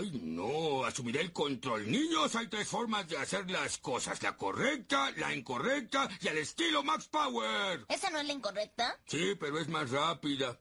Ay, 0.00 0.18
no, 0.24 0.82
asumiré 0.84 1.20
el 1.20 1.30
control. 1.30 1.90
Niños, 1.90 2.34
hay 2.34 2.46
tres 2.46 2.66
formas 2.66 3.06
de 3.06 3.18
hacer 3.18 3.50
las 3.50 3.76
cosas. 3.76 4.22
La 4.22 4.34
correcta, 4.34 5.10
la 5.18 5.34
incorrecta 5.34 6.08
y 6.22 6.28
al 6.28 6.38
estilo 6.38 6.82
Max 6.82 7.06
Power. 7.08 7.84
¿Esa 7.86 8.08
no 8.08 8.18
es 8.18 8.26
la 8.26 8.32
incorrecta? 8.32 8.98
Sí, 9.04 9.34
pero 9.38 9.58
es 9.58 9.68
más 9.68 9.90
rápida. 9.90 10.58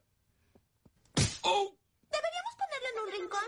¡Oh! 1.44 1.74
Deberíamos 2.12 2.54
ponerla 2.58 2.90
en 2.94 3.00
un 3.06 3.12
rincón. 3.22 3.40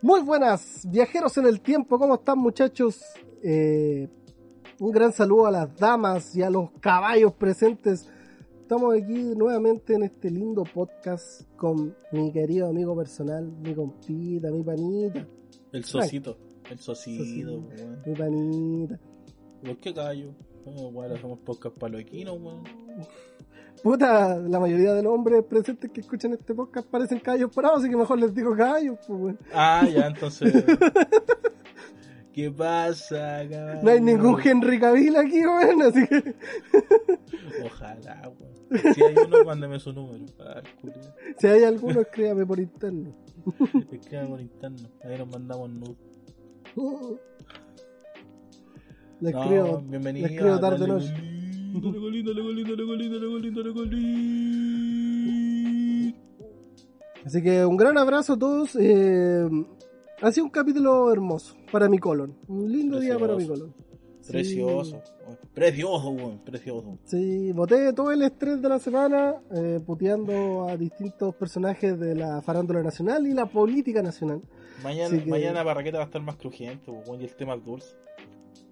Muy 0.00 0.20
buenas, 0.22 0.90
viajeros 0.90 1.36
en 1.36 1.44
el 1.44 1.60
tiempo, 1.60 1.98
¿cómo 1.98 2.14
están 2.14 2.38
muchachos? 2.38 3.02
Eh, 3.44 4.08
un 4.78 4.92
gran 4.92 5.12
saludo 5.12 5.46
a 5.46 5.50
las 5.50 5.76
damas 5.76 6.34
y 6.34 6.42
a 6.42 6.48
los 6.48 6.70
caballos 6.80 7.34
presentes. 7.34 8.08
Estamos 8.70 8.94
aquí 8.94 9.34
nuevamente 9.34 9.94
en 9.94 10.04
este 10.04 10.30
lindo 10.30 10.62
podcast 10.62 11.42
con 11.56 11.96
mi 12.12 12.30
querido 12.30 12.68
amigo 12.68 12.94
personal, 12.94 13.50
mi 13.50 13.74
compita, 13.74 14.48
mi 14.52 14.62
panita. 14.62 15.26
El 15.72 15.84
socito, 15.84 16.38
el 16.70 16.78
socito, 16.78 17.50
weón. 17.50 18.00
Mi 18.06 18.14
panita. 18.14 19.00
¿Por 19.64 19.76
qué 19.78 19.92
callo? 19.92 20.36
Bueno, 20.92 21.16
hacemos 21.16 21.40
podcast 21.40 21.76
paloquinos, 21.78 22.40
weón. 22.40 22.62
Puta, 23.82 24.38
la 24.38 24.60
mayoría 24.60 24.94
de 24.94 25.02
los 25.02 25.14
hombres 25.14 25.42
presentes 25.42 25.90
que 25.90 26.02
escuchan 26.02 26.34
este 26.34 26.54
podcast 26.54 26.88
parecen 26.88 27.18
caballos 27.18 27.52
parados, 27.52 27.80
así 27.80 27.90
que 27.90 27.96
mejor 27.96 28.20
les 28.20 28.32
digo 28.32 28.54
caballos, 28.56 29.00
pues, 29.04 29.20
weón. 29.20 29.38
Ah, 29.52 29.84
ya, 29.92 30.06
entonces. 30.06 30.54
¿Qué 32.32 32.50
pasa, 32.50 33.40
cabrón? 33.50 33.78
No 33.82 33.90
hay 33.90 34.00
ningún 34.00 34.40
Henry 34.42 34.78
Cavill 34.78 35.16
aquí, 35.16 35.44
weón, 35.44 35.82
así 35.82 36.06
que. 36.06 36.34
Ojalá, 37.64 38.32
weón. 38.38 38.94
Si 38.94 39.02
hay 39.02 39.14
uno, 39.26 39.44
mándeme 39.44 39.80
su 39.80 39.92
número. 39.92 40.24
Si 41.38 41.46
hay 41.48 41.64
alguno, 41.64 42.00
escríbame 42.02 42.46
por 42.46 42.60
interno. 42.60 43.12
Escríbame 43.90 44.28
por 44.28 44.40
interno. 44.40 44.88
Ahí 45.02 45.18
nos 45.18 45.28
mandamos 45.28 45.70
nudes. 45.70 45.96
Le 49.20 49.32
No, 49.32 49.42
escribo, 49.42 49.80
bienvenida. 49.82 50.28
le 50.28 50.34
escribo 50.34 50.60
tarde 50.60 50.78
dale 50.78 50.92
noche. 50.92 51.12
dale 51.12 51.98
golín, 51.98 52.24
dale 53.54 53.70
golín. 53.70 54.70
Así 57.24 57.42
que 57.42 57.66
un 57.66 57.76
gran 57.76 57.98
abrazo 57.98 58.34
a 58.34 58.38
todos. 58.38 58.76
eh, 58.76 59.46
ha 60.22 60.32
sido 60.32 60.44
un 60.44 60.50
capítulo 60.50 61.12
hermoso 61.12 61.54
para 61.72 61.88
mi 61.88 61.98
colon. 61.98 62.34
Un 62.48 62.70
lindo 62.70 62.98
día 63.00 63.18
para 63.18 63.34
mi 63.36 63.46
colon. 63.46 63.74
Sí. 64.20 64.32
Precioso. 64.32 65.00
Precioso, 65.54 66.10
weón. 66.10 66.38
Precioso. 66.44 66.98
Sí, 67.04 67.52
boté 67.52 67.92
todo 67.92 68.12
el 68.12 68.22
estrés 68.22 68.60
de 68.60 68.68
la 68.68 68.78
semana 68.78 69.34
eh, 69.50 69.80
puteando 69.84 70.68
a 70.68 70.76
distintos 70.76 71.34
personajes 71.34 71.98
de 71.98 72.14
la 72.14 72.42
farándula 72.42 72.82
nacional 72.82 73.26
y 73.26 73.32
la 73.32 73.46
política 73.46 74.02
nacional. 74.02 74.42
Mañana, 74.84 75.18
que- 75.22 75.30
mañana 75.30 75.62
Barraqueta 75.62 75.98
va 75.98 76.04
a 76.04 76.06
estar 76.06 76.22
más 76.22 76.36
crujiente, 76.36 76.90
weón. 76.90 77.20
Y 77.20 77.24
el 77.24 77.34
tema 77.34 77.56
dulce. 77.56 77.94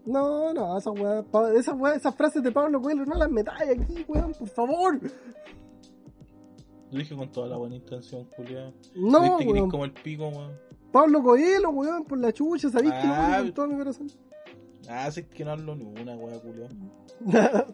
No, 0.04 0.52
no, 0.54 0.78
esas 0.78 0.92
weas, 0.98 1.24
esas 1.56 1.74
weas, 1.78 1.96
esas 1.96 2.14
frases 2.14 2.42
de 2.42 2.52
Pablo 2.52 2.80
Coelho 2.80 3.04
no 3.04 3.14
las 3.16 3.30
metáis 3.30 3.70
aquí, 3.70 4.04
weón, 4.06 4.32
por 4.38 4.48
favor. 4.48 5.00
Lo 6.90 6.98
dije 6.98 7.14
con 7.14 7.30
toda 7.30 7.48
la 7.48 7.56
buena 7.56 7.76
intención, 7.76 8.26
Julián. 8.36 8.72
No, 8.94 9.20
¿Viste 9.22 9.44
que 9.44 9.50
eres 9.58 9.70
como 9.70 9.84
el 9.84 9.92
pico, 9.92 10.28
weón? 10.28 10.52
Pablo 10.92 11.22
Coelho, 11.22 11.70
weón, 11.70 12.04
por 12.04 12.18
la 12.18 12.32
chucha, 12.32 12.70
sabéis 12.70 12.92
que 12.94 13.06
lo 13.06 13.12
Ah, 13.14 13.28
odio 13.28 13.44
con 13.44 13.52
todo 13.54 13.68
mi 13.68 13.76
corazón. 13.76 14.06
Ah, 14.88 15.10
sí 15.10 15.22
que 15.24 15.44
no 15.44 15.50
hablo 15.52 15.74
ni 15.76 15.84
una, 15.84 16.16
weón, 16.16 16.40
Julián. 16.40 16.92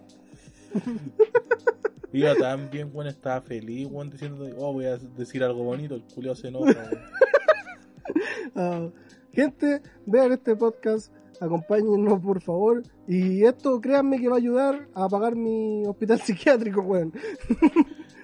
Iba 2.12 2.34
tan 2.36 2.70
bien, 2.70 2.90
weón, 2.92 3.08
estaba 3.08 3.40
feliz, 3.40 3.88
weón, 3.90 4.10
diciendo, 4.10 4.46
oh, 4.58 4.72
voy 4.72 4.86
a 4.86 4.96
decir 4.98 5.42
algo 5.42 5.64
bonito. 5.64 5.94
El 5.96 6.04
Julio 6.14 6.34
se 6.34 6.48
enoja, 6.48 6.66
weón. 6.66 7.00
Ah, 8.56 8.88
gente, 9.32 9.80
vean 10.06 10.30
este 10.32 10.54
podcast, 10.54 11.12
acompáñennos 11.40 12.20
por 12.20 12.40
favor. 12.40 12.82
Y 13.08 13.42
esto, 13.44 13.80
créanme 13.80 14.20
que 14.20 14.28
va 14.28 14.34
a 14.36 14.38
ayudar 14.38 14.86
a 14.94 15.08
pagar 15.08 15.34
mi 15.34 15.84
hospital 15.86 16.20
psiquiátrico, 16.24 16.82
weón. 16.82 17.12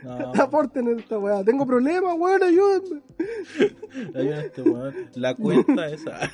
No, 0.02 0.32
Aporten 0.42 0.88
en 0.88 1.00
esta 1.00 1.18
weá. 1.18 1.44
Tengo 1.44 1.66
problemas, 1.66 2.14
weón, 2.18 2.42
ayúdenme. 2.42 3.02
ayúdenme 4.14 4.46
este 4.46 4.62
weón. 4.62 4.94
La 5.14 5.34
cuenta 5.34 5.86
esa. 5.88 6.18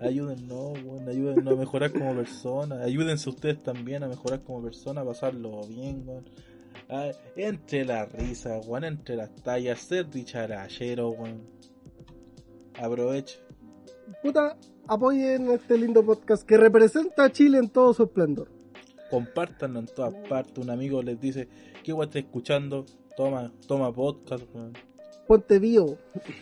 Ayúdennos, 0.00 0.82
weón, 0.84 1.08
ayúdennos 1.08 1.54
a 1.54 1.56
mejorar 1.56 1.92
como 1.92 2.14
personas. 2.14 2.80
Ayúdense 2.80 3.28
ustedes 3.30 3.62
también 3.62 4.02
a 4.02 4.08
mejorar 4.08 4.42
como 4.42 4.62
personas, 4.62 5.04
a 5.04 5.06
pasarlo 5.06 5.66
bien, 5.66 6.02
weón. 6.06 6.24
Ah, 6.88 7.10
entre 7.36 7.84
la 7.84 8.06
risa, 8.06 8.60
weón, 8.66 8.84
entre 8.84 9.16
las 9.16 9.34
tallas, 9.36 9.80
ser 9.80 10.10
dicharachero, 10.10 11.10
weón. 11.10 11.42
Aproveche. 12.80 13.38
Puta, 14.22 14.56
apoyen 14.86 15.50
este 15.50 15.78
lindo 15.78 16.04
podcast 16.04 16.46
que 16.46 16.56
representa 16.56 17.24
a 17.24 17.32
Chile 17.32 17.58
en 17.58 17.68
todo 17.68 17.94
su 17.94 18.04
esplendor. 18.04 18.48
Compártanlo 19.14 19.78
en 19.78 19.86
todas 19.86 20.12
partes. 20.28 20.58
Un 20.58 20.70
amigo 20.70 21.00
les 21.00 21.20
dice, 21.20 21.46
¿qué 21.84 21.92
weón 21.92 22.08
está 22.08 22.18
escuchando? 22.18 22.84
Toma, 23.16 23.52
toma 23.68 23.92
podcast. 23.92 24.42
Ponte 25.28 25.60
vivo. 25.60 25.98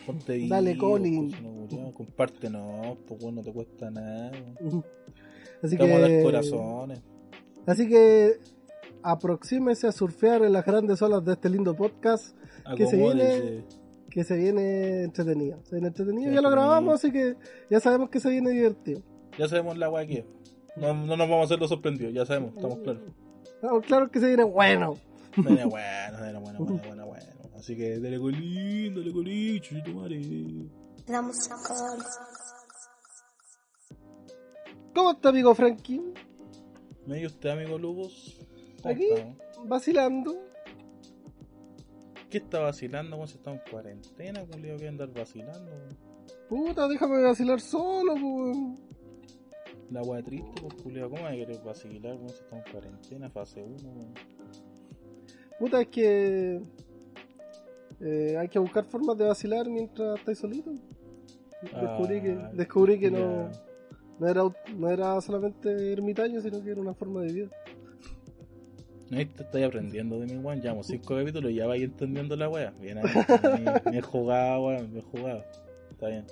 Ponte 0.07 0.37
vivo, 0.39 0.55
Dale, 0.55 0.79
Colin. 0.79 1.29
pues, 1.31 1.43
no, 1.79 1.93
compártenos, 1.93 2.97
pues 3.07 3.23
weón, 3.23 3.35
no 3.35 3.43
te 3.43 3.53
cuesta 3.53 3.91
nada. 3.91 4.33
Así 5.63 5.77
vamos 5.77 5.97
a 5.97 6.01
dar 6.01 6.09
que, 6.11 6.23
corazones. 6.23 7.03
así 7.67 7.89
que 7.89 8.39
aproxímese 9.03 9.87
a 9.87 9.93
surfear 9.93 10.43
en 10.43 10.55
las 10.55 10.65
grandes 10.65 11.03
olas 11.03 11.23
de 11.27 11.33
este 11.35 11.51
lindo 11.51 11.77
podcast 11.77 12.35
que 12.75 12.87
se 12.87 12.97
Acomódese. 12.97 13.65
que 14.09 14.25
se 14.25 14.37
viene 14.39 15.03
entretenido. 15.03 15.61
Se 15.65 15.75
viene 15.77 15.89
entretenido, 15.89 16.33
ya 16.33 16.41
lo 16.41 16.51
grabamos, 16.51 16.95
así 16.95 17.13
que 17.13 17.37
ya 17.71 17.81
sabemos 17.81 18.09
que 18.09 18.19
se 18.19 18.31
viene 18.31 18.51
divertido. 18.51 19.03
Ya 19.39 19.47
sabemos 19.47 19.77
la 19.77 19.91
weá 19.91 20.07
que. 20.07 20.25
No, 20.77 20.95
no 20.95 21.17
nos 21.17 21.29
vamos 21.29 21.43
a 21.43 21.45
hacer 21.45 21.59
los 21.61 21.69
sorprendidos, 21.69 22.15
ya 22.15 22.25
sabemos, 22.25 22.55
estamos 22.57 22.79
claros. 22.79 23.03
Ah, 23.63 23.81
Claro 23.87 24.11
que 24.11 24.21
se 24.21 24.27
viene 24.27 24.45
bueno. 24.45 24.97
Bueno, 25.35 25.71
bueno, 25.71 26.19
bueno, 26.19 26.41
bueno, 26.43 26.59
bueno, 26.59 26.83
bueno, 26.87 27.07
bueno. 27.07 27.27
Así 27.57 27.75
que 27.75 27.99
dale 27.99 28.19
colín, 28.19 28.95
dale 28.95 29.13
colín, 29.13 29.61
chuchito 29.63 29.91
madre. 29.93 30.21
La 31.07 31.23
musical. 31.23 31.57
¿Cómo 34.95 35.13
está, 35.13 35.31
amigo 35.31 35.55
Frankie? 35.55 36.03
¿Me 37.07 37.17
dio 37.17 37.29
usted, 37.29 37.49
amigo? 37.49 37.81
¿Cómo 37.81 38.09
Aquí. 38.85 39.09
Vacilando. 39.65 40.37
¿Qué 42.29 42.39
está 42.39 42.61
vacilando? 42.61 43.17
¿Cómo 43.17 43.27
se 43.27 43.37
está 43.37 43.53
en 43.53 43.61
cuarentena? 43.71 44.41
¿Cómo 44.41 44.59
le 44.63 44.75
voy 44.77 44.85
a 44.87 44.89
andar 44.91 45.09
vacilando? 45.15 45.71
weón? 45.71 45.97
Puta, 46.49 46.89
déjame 46.89 47.23
vacilar 47.23 47.61
solo, 47.61 48.15
pues. 48.15 48.92
La 49.91 50.03
weá 50.03 50.23
triste, 50.23 50.51
pues, 50.61 50.75
Julio. 50.83 51.11
¿Cómo 51.11 51.27
hay 51.27 51.41
que 51.41 51.47
querer 51.47 51.63
vacilar? 51.65 52.17
¿Cómo 52.17 52.29
se 52.31 52.43
está 52.43 52.57
en 52.57 52.73
cuarentena? 52.73 53.31
Fase 53.31 53.63
1, 53.63 53.77
weón. 53.91 54.15
Puta, 55.59 55.81
es 55.83 55.89
que. 55.89 56.61
eh, 58.01 58.37
hay 58.39 58.49
que 58.49 58.59
buscar 58.59 58.85
formas 58.87 59.17
de 59.19 59.27
vacilar 59.27 59.69
mientras 59.69 60.19
estáis 60.19 60.39
solito. 60.39 60.73
Descubrí 61.63 62.21
que, 62.23 62.33
Ah, 62.33 62.51
descubrí 62.55 62.99
que 62.99 63.11
no, 63.11 63.49
no, 64.19 64.27
era, 64.29 64.43
no 64.77 64.89
era 64.91 65.21
solamente 65.21 65.93
ermitaño, 65.93 66.41
sino 66.41 66.63
que 66.63 66.71
era 66.71 66.81
una 66.81 66.95
forma 66.95 67.21
de 67.23 67.33
vida. 67.33 67.49
No, 69.11 69.19
te 69.19 69.43
estoy 69.43 69.63
aprendiendo 69.63 70.19
de 70.19 70.27
mi 70.27 70.39
weón. 70.43 70.61
Llevamos 70.63 70.87
5 70.87 71.15
capítulos 71.17 71.53
y 71.53 71.57
ya 71.57 71.67
vais 71.67 71.83
entendiendo 71.83 72.35
la 72.35 72.49
weá. 72.49 72.71
Bien 72.81 72.99
ahí. 72.99 73.05
Me, 73.85 73.91
me 73.93 73.99
he 73.99 74.03
jugado, 74.03 74.67
weón. 74.69 74.91
Me 74.93 75.01
he 75.01 75.03
jugado. 75.03 75.45
Está 75.91 76.09
bien. 76.09 76.25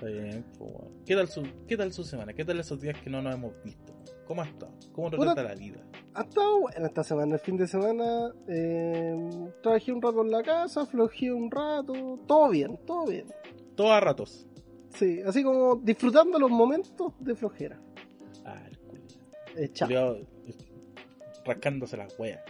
Está 0.00 0.12
bien, 0.12 0.44
pues. 0.58 0.72
¿Qué 1.04 1.14
tal, 1.14 1.28
su, 1.28 1.42
¿Qué 1.68 1.76
tal 1.76 1.92
su 1.92 2.04
semana? 2.04 2.32
¿Qué 2.32 2.42
tal 2.42 2.58
esos 2.58 2.80
días 2.80 2.98
que 3.02 3.10
no 3.10 3.20
nos 3.20 3.34
hemos 3.34 3.52
visto? 3.62 3.92
¿Cómo 4.26 4.40
ha 4.40 4.46
estado? 4.46 4.72
¿Cómo 4.94 5.10
trata 5.10 5.42
la 5.42 5.54
vida? 5.54 5.78
Ha 6.14 6.22
estado 6.22 6.60
bueno 6.60 6.86
esta 6.86 7.04
semana, 7.04 7.34
el 7.34 7.40
fin 7.40 7.58
de 7.58 7.66
semana. 7.66 8.32
eh, 8.48 9.14
trabajé 9.62 9.92
un 9.92 10.00
rato 10.00 10.22
en 10.22 10.30
la 10.30 10.42
casa, 10.42 10.86
flojé 10.86 11.30
un 11.30 11.50
rato. 11.50 12.18
Todo 12.26 12.48
bien, 12.48 12.78
todo 12.86 13.04
bien. 13.08 13.26
Todo 13.74 13.92
a 13.92 14.00
ratos. 14.00 14.46
Sí, 14.94 15.20
así 15.20 15.42
como 15.42 15.76
disfrutando 15.76 16.38
los 16.38 16.50
momentos 16.50 17.12
de 17.20 17.34
flojera. 17.34 17.78
Ah, 18.46 18.58
el 19.54 19.70
culiao. 19.70 20.14
Eh, 20.14 20.26
eh, 20.46 20.54
rascándose 21.44 21.98
las 21.98 22.18
weas. 22.18 22.40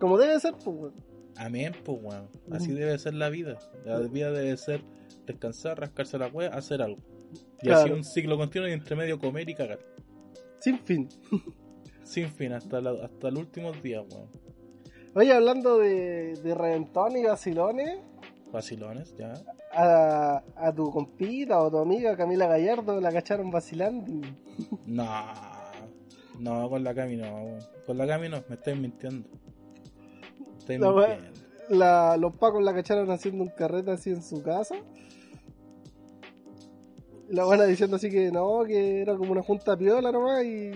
Como 0.00 0.18
debe 0.18 0.40
ser, 0.40 0.54
pues, 0.54 0.66
weón. 0.66 0.94
Amén, 1.36 1.72
pues, 1.84 1.98
weón. 2.02 2.28
Así 2.50 2.72
debe 2.72 2.98
ser 2.98 3.14
la 3.14 3.28
vida. 3.28 3.60
La 3.84 4.00
vida 4.00 4.32
debe 4.32 4.56
ser 4.56 4.82
descansar, 5.26 5.78
rascarse 5.80 6.18
la 6.18 6.28
wea, 6.28 6.48
hacer 6.50 6.80
algo. 6.82 6.98
Y 7.60 7.66
Claro. 7.66 7.80
así 7.84 7.90
un 7.92 8.04
ciclo 8.04 8.36
continuo 8.36 8.68
y 8.68 8.72
entre 8.72 8.96
medio 8.96 9.18
comer 9.18 9.48
y 9.48 9.54
cagar. 9.54 9.78
Sin 10.60 10.78
fin. 10.80 11.08
Sin 12.04 12.28
fin, 12.30 12.52
hasta, 12.52 12.80
la- 12.80 13.04
hasta 13.04 13.30
los 13.30 13.40
últimos 13.40 13.82
días, 13.82 14.04
weón. 14.12 14.28
Oye, 15.14 15.32
hablando 15.32 15.78
de, 15.78 16.34
de 16.36 16.54
reventón 16.54 17.16
y 17.16 17.24
vacilones, 17.24 17.98
Vacilones, 18.52 19.14
ya. 19.16 19.34
a, 19.72 20.42
a 20.56 20.72
tu 20.74 20.90
compita 20.90 21.58
o 21.60 21.70
tu 21.70 21.78
amiga 21.78 22.16
Camila 22.16 22.46
Gallardo 22.46 23.00
la 23.00 23.10
cacharon 23.12 23.50
vacilando. 23.50 24.12
No, 24.86 25.24
no, 26.38 26.68
con 26.70 26.84
la 26.84 26.94
Cami 26.94 27.16
no, 27.16 27.26
weón. 27.34 27.58
Con 27.86 27.98
la 27.98 28.06
Cami 28.06 28.28
no, 28.28 28.42
me 28.48 28.54
estáis 28.54 28.78
mintiendo. 28.78 29.28
estáis 30.58 30.80
La 30.80 30.92
mintiendo. 30.92 31.40
la, 31.70 32.16
los 32.16 32.36
pacos 32.36 32.62
la 32.62 32.72
cacharon 32.74 33.10
haciendo 33.10 33.42
un 33.42 33.50
carrete 33.50 33.90
así 33.90 34.10
en 34.10 34.22
su 34.22 34.42
casa. 34.42 34.76
La 37.28 37.44
buena 37.44 37.64
diciendo 37.64 37.96
así 37.96 38.10
que 38.10 38.30
no, 38.30 38.64
que 38.64 39.02
era 39.02 39.16
como 39.16 39.32
una 39.32 39.42
junta 39.42 39.76
piola 39.76 40.12
nomás 40.12 40.44
y 40.44 40.70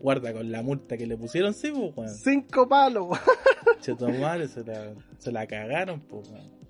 Guarda 0.00 0.32
con 0.32 0.50
la 0.50 0.62
multa 0.62 0.96
que 0.96 1.06
le 1.06 1.16
pusieron, 1.16 1.52
sí, 1.52 1.70
pues, 1.70 1.94
weón. 1.94 2.08
cinco 2.08 2.66
palos. 2.66 3.18
Chetumare 3.80 4.48
se 4.48 4.64
la, 4.64 4.94
se 5.18 5.30
la 5.30 5.46
cagaron, 5.46 6.00
pues, 6.00 6.30
weón. 6.30 6.60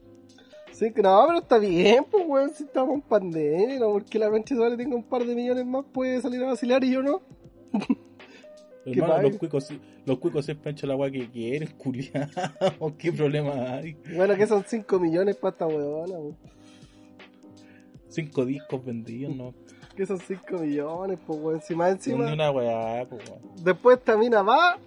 Cinco, 0.73 1.03
no, 1.03 1.25
pero 1.29 1.39
está 1.39 1.59
bien, 1.59 2.05
pues 2.11 2.25
weón, 2.27 2.51
si 2.51 2.65
estamos 2.65 2.95
en 2.95 3.03
pandemia, 3.03 3.79
no, 3.79 3.93
porque 3.93 4.19
la 4.19 4.31
concha 4.31 4.55
de 4.55 4.59
su 4.59 4.65
madre 4.65 4.77
tenga 4.77 4.97
un 4.97 5.05
par 5.05 5.25
de 5.25 5.35
millones 5.35 5.65
más 5.65 5.85
puede 5.93 6.21
salir 6.21 6.43
a 6.43 6.47
vacilar 6.47 6.83
y 6.83 6.93
yo 6.93 7.03
no. 7.03 7.23
Hermano, 8.85 9.23
los 9.23 9.37
cuicos, 9.37 9.69
los 10.07 10.19
cuicos 10.19 10.45
siempre 10.45 10.71
han 10.71 10.77
hecho 10.77 10.87
la 10.87 10.97
weá 10.97 11.11
que 11.11 11.31
quieren, 11.31 11.69
culiados. 11.79 12.33
¿Qué 12.99 13.13
problema 13.13 13.77
hay? 13.77 13.97
Bueno, 14.17 14.35
que 14.35 14.47
son 14.47 14.65
5 14.67 14.99
millones 14.99 15.37
para 15.37 15.53
esta 15.53 15.67
weona, 15.67 16.19
weón. 16.19 16.37
Cinco 18.11 18.45
discos 18.45 18.85
vendidos, 18.85 19.35
¿no? 19.35 19.55
Que 19.97 20.07
son 20.07 20.19
5 20.19 20.59
millones, 20.59 21.19
pues 21.27 21.39
weón. 21.41 21.61
Ni 21.69 21.85
encima. 21.91 22.33
una 22.33 22.51
weá, 22.51 23.05
pues, 23.09 23.29
weón. 23.29 23.41
Después 23.63 23.99
esta 23.99 24.17
mina 24.17 24.41
va 24.43 24.79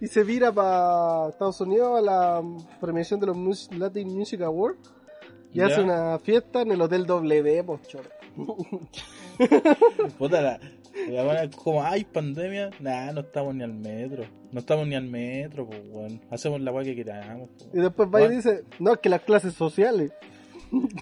y 0.00 0.08
se 0.08 0.24
vira 0.24 0.52
para 0.52 1.28
Estados 1.30 1.60
Unidos 1.60 1.98
a 1.98 2.02
la 2.02 2.42
premiación 2.80 3.20
de 3.20 3.28
los 3.28 3.70
Latin 3.72 4.08
Music 4.08 4.40
Awards 4.42 4.92
y 5.52 5.58
Ya. 5.58 5.66
hace 5.66 5.80
una 5.80 6.18
fiesta 6.18 6.62
en 6.62 6.72
el 6.72 6.80
Hotel 6.82 7.06
W, 7.06 7.64
pues 7.64 7.82
choro. 7.86 8.10
Puta, 10.18 10.40
la, 10.40 10.60
la 11.08 11.50
como 11.50 11.82
hay 11.82 12.04
pandemia, 12.04 12.70
nah, 12.80 13.12
no 13.12 13.20
estamos 13.20 13.54
ni 13.54 13.62
al 13.62 13.74
metro. 13.74 14.24
No 14.50 14.60
estamos 14.60 14.86
ni 14.86 14.94
al 14.94 15.04
metro, 15.06 15.66
pues, 15.66 15.80
weón. 15.88 16.20
Hacemos 16.30 16.60
la 16.60 16.72
weá 16.72 16.84
que 16.84 16.96
queramos, 16.96 17.48
pues, 17.58 17.70
Y 17.74 17.80
después 17.80 18.08
va 18.08 18.22
y 18.22 18.28
dice, 18.28 18.64
no, 18.78 18.92
es 18.94 18.98
que 18.98 19.08
las 19.08 19.22
clases 19.22 19.54
sociales. 19.54 20.12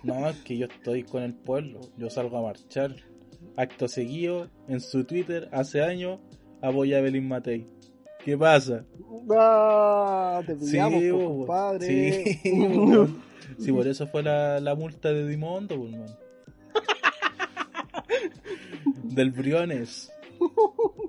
No, 0.03 0.29
es 0.29 0.37
que 0.39 0.57
yo 0.57 0.67
estoy 0.67 1.05
con 1.05 1.23
el 1.23 1.35
pueblo. 1.35 1.81
Yo 1.97 2.11
salgo 2.11 2.39
a 2.39 2.43
marchar. 2.43 2.97
Acto 3.57 3.89
seguido, 3.89 4.49
en 4.69 4.81
su 4.81 5.05
Twitter, 5.05 5.49
hace 5.53 5.83
años, 5.83 6.21
apoya 6.61 6.99
a 6.99 7.01
Belín 7.01 7.29
Matei. 7.29 7.67
¿Qué 8.25 8.37
pasa? 8.37 8.85
Ah, 9.31 10.43
te 10.47 10.55
pillamos, 10.55 11.03
pues, 11.03 11.25
compadre. 11.25 12.39
Sí, 12.43 12.53
weón. 12.53 13.23
Sí, 13.59 13.73
por 13.73 13.87
eso 13.87 14.07
fue 14.07 14.23
la, 14.23 14.61
la 14.61 14.75
multa 14.75 15.13
de 15.13 15.27
Dimondo, 15.27 15.77
pues, 15.77 15.91
man. 15.91 16.09
Del 19.03 19.33
Briones. 19.33 20.11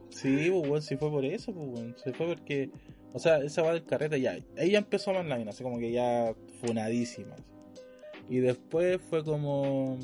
Sí, 0.10 0.52
pues, 0.68 0.86
sí 0.86 0.98
fue 0.98 1.10
por 1.10 1.24
eso, 1.24 1.54
pues. 1.54 2.02
Se 2.02 2.12
fue 2.14 2.28
porque, 2.28 2.72
o 3.14 3.20
sea, 3.20 3.38
esa 3.38 3.62
va 3.62 3.74
del 3.74 3.86
carrete 3.86 4.20
ya. 4.20 4.38
Ella 4.58 4.80
empezó 4.80 5.14
la 5.14 5.24
mina, 5.24 5.52
así 5.52 5.64
como 5.64 5.78
que 5.78 5.92
ya 5.92 6.34
funadísima. 6.60 7.36
Y 8.32 8.40
después 8.40 9.02
fue 9.10 9.26
como, 9.26 9.98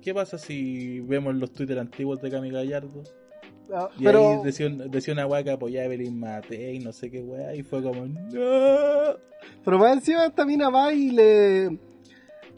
¿qué 0.00 0.14
pasa 0.14 0.38
si 0.38 1.00
vemos 1.00 1.34
los 1.34 1.52
Twitter 1.52 1.78
antiguos 1.78 2.22
de 2.22 2.30
Cami 2.30 2.50
Gallardo? 2.50 3.02
Ah, 3.70 3.90
Y 3.98 4.04
pero, 4.04 4.30
ahí 4.30 4.42
decía, 4.42 4.70
decía 4.70 5.12
una 5.12 5.26
weá 5.26 5.44
que 5.44 5.50
apoyaba 5.50 5.82
a 5.82 5.86
Evelyn 5.86 6.18
Matei, 6.18 6.78
no 6.78 6.90
sé 6.90 7.10
qué 7.10 7.20
weá, 7.20 7.54
y 7.54 7.62
fue 7.62 7.82
como, 7.82 8.06
no. 8.06 9.18
pero 9.62 9.78
más 9.78 9.92
encima 9.92 10.24
esta 10.24 10.46
mina 10.46 10.70
va 10.70 10.90
y 10.94 11.10
le... 11.10 11.78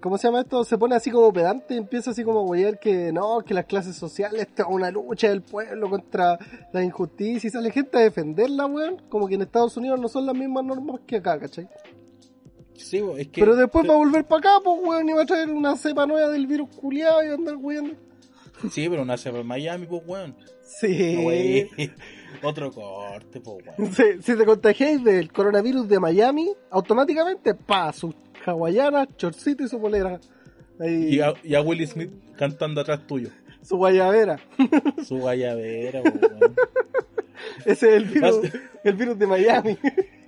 ¿Cómo 0.01 0.19
se 0.19 0.29
llama 0.29 0.43
esto? 0.43 0.63
Se 0.63 0.79
pone 0.79 0.95
así 0.95 1.11
como 1.11 1.33
pedante 1.33 1.75
y 1.75 1.79
empieza 1.79 2.13
así 2.13 2.23
como 2.23 2.39
a 2.41 2.43
huear 2.43 2.79
que 2.79 3.13
no, 3.13 3.41
que 3.41 3.55
las 3.55 3.67
clases 3.67 3.97
sociales, 3.97 4.41
esto 4.43 4.63
es 4.63 4.69
una 4.71 4.93
lucha 4.93 5.29
del 5.29 5.43
pueblo 5.43 5.91
contra 5.91 6.39
la 6.73 6.83
injusticia 6.85 7.49
y 7.49 7.51
sale 7.51 7.73
gente 7.73 7.99
a 7.99 8.03
defenderla, 8.03 8.67
weón. 8.67 9.03
Como 9.09 9.27
que 9.27 9.35
en 9.35 9.43
Estados 9.43 9.77
Unidos 9.77 10.01
no 10.01 10.09
son 10.09 10.27
las 10.27 10.35
mismas 10.37 10.65
normas 10.65 11.01
que 11.07 11.17
acá, 11.17 11.39
¿cachai? 11.41 11.69
Sí, 12.83 13.01
bo, 13.01 13.17
es 13.17 13.29
que. 13.29 13.41
Pero 13.41 13.57
después 13.57 13.89
va 13.89 13.95
a 13.95 13.97
volver 13.97 14.25
para 14.25 14.39
acá, 14.41 14.51
pues, 14.63 14.79
weón, 14.83 15.09
y 15.09 15.13
va 15.13 15.23
a 15.23 15.27
traer 15.27 15.49
una 15.51 15.77
cepa 15.77 16.07
nueva 16.07 16.29
del 16.29 16.47
virus 16.47 16.69
culiado 16.77 17.23
y 17.23 17.29
va 17.29 17.33
a 17.35 17.37
andar 17.37 17.57
weando. 17.57 17.95
Sí, 18.71 18.89
pero 18.89 19.05
nace 19.05 19.29
en 19.29 19.47
Miami, 19.47 19.87
pues, 19.87 20.03
weón. 20.07 20.37
Sí. 20.65 21.17
Wey. 21.25 21.71
Otro 22.43 22.71
corte, 22.71 23.41
pues, 23.41 23.65
weón. 23.79 23.93
Si, 23.95 24.23
si 24.23 24.37
te 24.37 24.45
contagiáis 24.45 25.03
del 25.03 25.33
coronavirus 25.33 25.89
de 25.89 26.01
Miami, 26.01 26.51
automáticamente, 26.71 27.55
pa, 27.55 27.93
su 27.93 28.15
hawaiana, 28.45 29.09
chorcito 29.17 29.65
y 29.65 29.69
su 29.69 29.81
polera. 29.81 30.21
Ahí, 30.81 31.15
Y 31.15 31.21
a, 31.21 31.35
y 31.43 31.55
a 31.55 31.61
Will 31.61 31.87
Smith 31.87 32.11
cantando 32.37 32.81
atrás 32.81 33.07
tuyo. 33.07 33.29
su 33.63 33.77
guayabera. 33.77 34.39
Su 35.07 35.19
pues, 35.19 35.39
weón. 35.39 36.55
Ese 37.65 37.89
es 37.89 37.95
el 37.95 38.05
virus, 38.05 38.41
el 38.85 38.95
virus 38.95 39.19
de 39.19 39.27
Miami. 39.27 39.79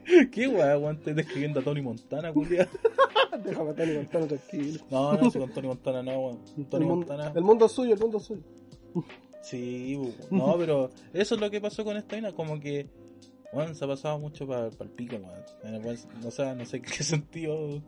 ¿Qué 0.33 0.49
weón, 0.49 0.83
weón? 0.83 0.97
Estoy 0.97 1.15
describiendo 1.15 1.61
a 1.61 1.63
Tony 1.63 1.83
Montana, 1.83 2.33
culiao. 2.33 2.67
Déjame 3.45 3.71
estar 3.71 3.89
y 3.89 3.95
contarlo 3.97 4.27
tranquilo. 4.29 4.85
No, 4.91 5.13
no, 5.15 5.31
con 5.33 5.51
Tony 5.53 5.67
Montana 5.69 6.03
no, 6.03 6.19
weón. 6.21 6.39
Tony 6.71 6.83
El 6.85 6.89
mundo, 6.91 7.07
Montana. 7.07 7.33
el 7.35 7.43
mundo 7.45 7.67
es 7.67 7.73
suyo, 7.73 7.95
el 7.95 8.01
mundo 8.01 8.19
es 8.19 8.25
suyo. 8.25 8.43
Sí, 9.43 9.95
bu- 9.97 10.15
no, 10.31 10.57
pero 10.57 10.91
eso 11.13 11.35
es 11.35 11.41
lo 11.41 11.51
que 11.51 11.61
pasó 11.61 11.85
con 11.85 11.97
esta 11.97 12.17
mina, 12.17 12.33
como 12.33 12.59
que, 12.61 12.89
bueno, 13.53 13.75
se 13.75 13.85
ha 13.85 13.89
pasado 13.89 14.19
mucho 14.19 14.47
para 14.47 14.69
el 14.69 14.91
pico, 14.91 15.17
weón. 15.17 15.83
No 16.23 16.31
sé, 16.31 16.55
no 16.55 16.65
sé 16.65 16.81
qué 16.81 17.03
sentido, 17.03 17.83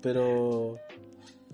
pero 0.00 0.78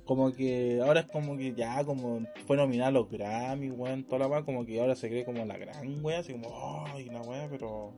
como 0.04 0.32
que 0.32 0.80
ahora 0.82 1.00
es 1.00 1.06
como 1.06 1.36
que 1.36 1.52
ya, 1.54 1.84
como 1.84 2.24
fue 2.46 2.56
nominada 2.56 2.88
a 2.88 2.92
los 2.92 3.10
Grammy, 3.10 3.70
weón, 3.70 4.04
toda 4.04 4.20
la 4.20 4.26
weá, 4.28 4.42
como 4.44 4.64
que 4.64 4.80
ahora 4.80 4.96
se 4.96 5.08
cree 5.08 5.24
como 5.24 5.44
la 5.44 5.56
gran 5.58 6.04
weá, 6.04 6.20
así 6.20 6.32
como, 6.32 6.48
ay, 6.94 7.04
la 7.06 7.20
weá, 7.22 7.48
pero... 7.50 7.92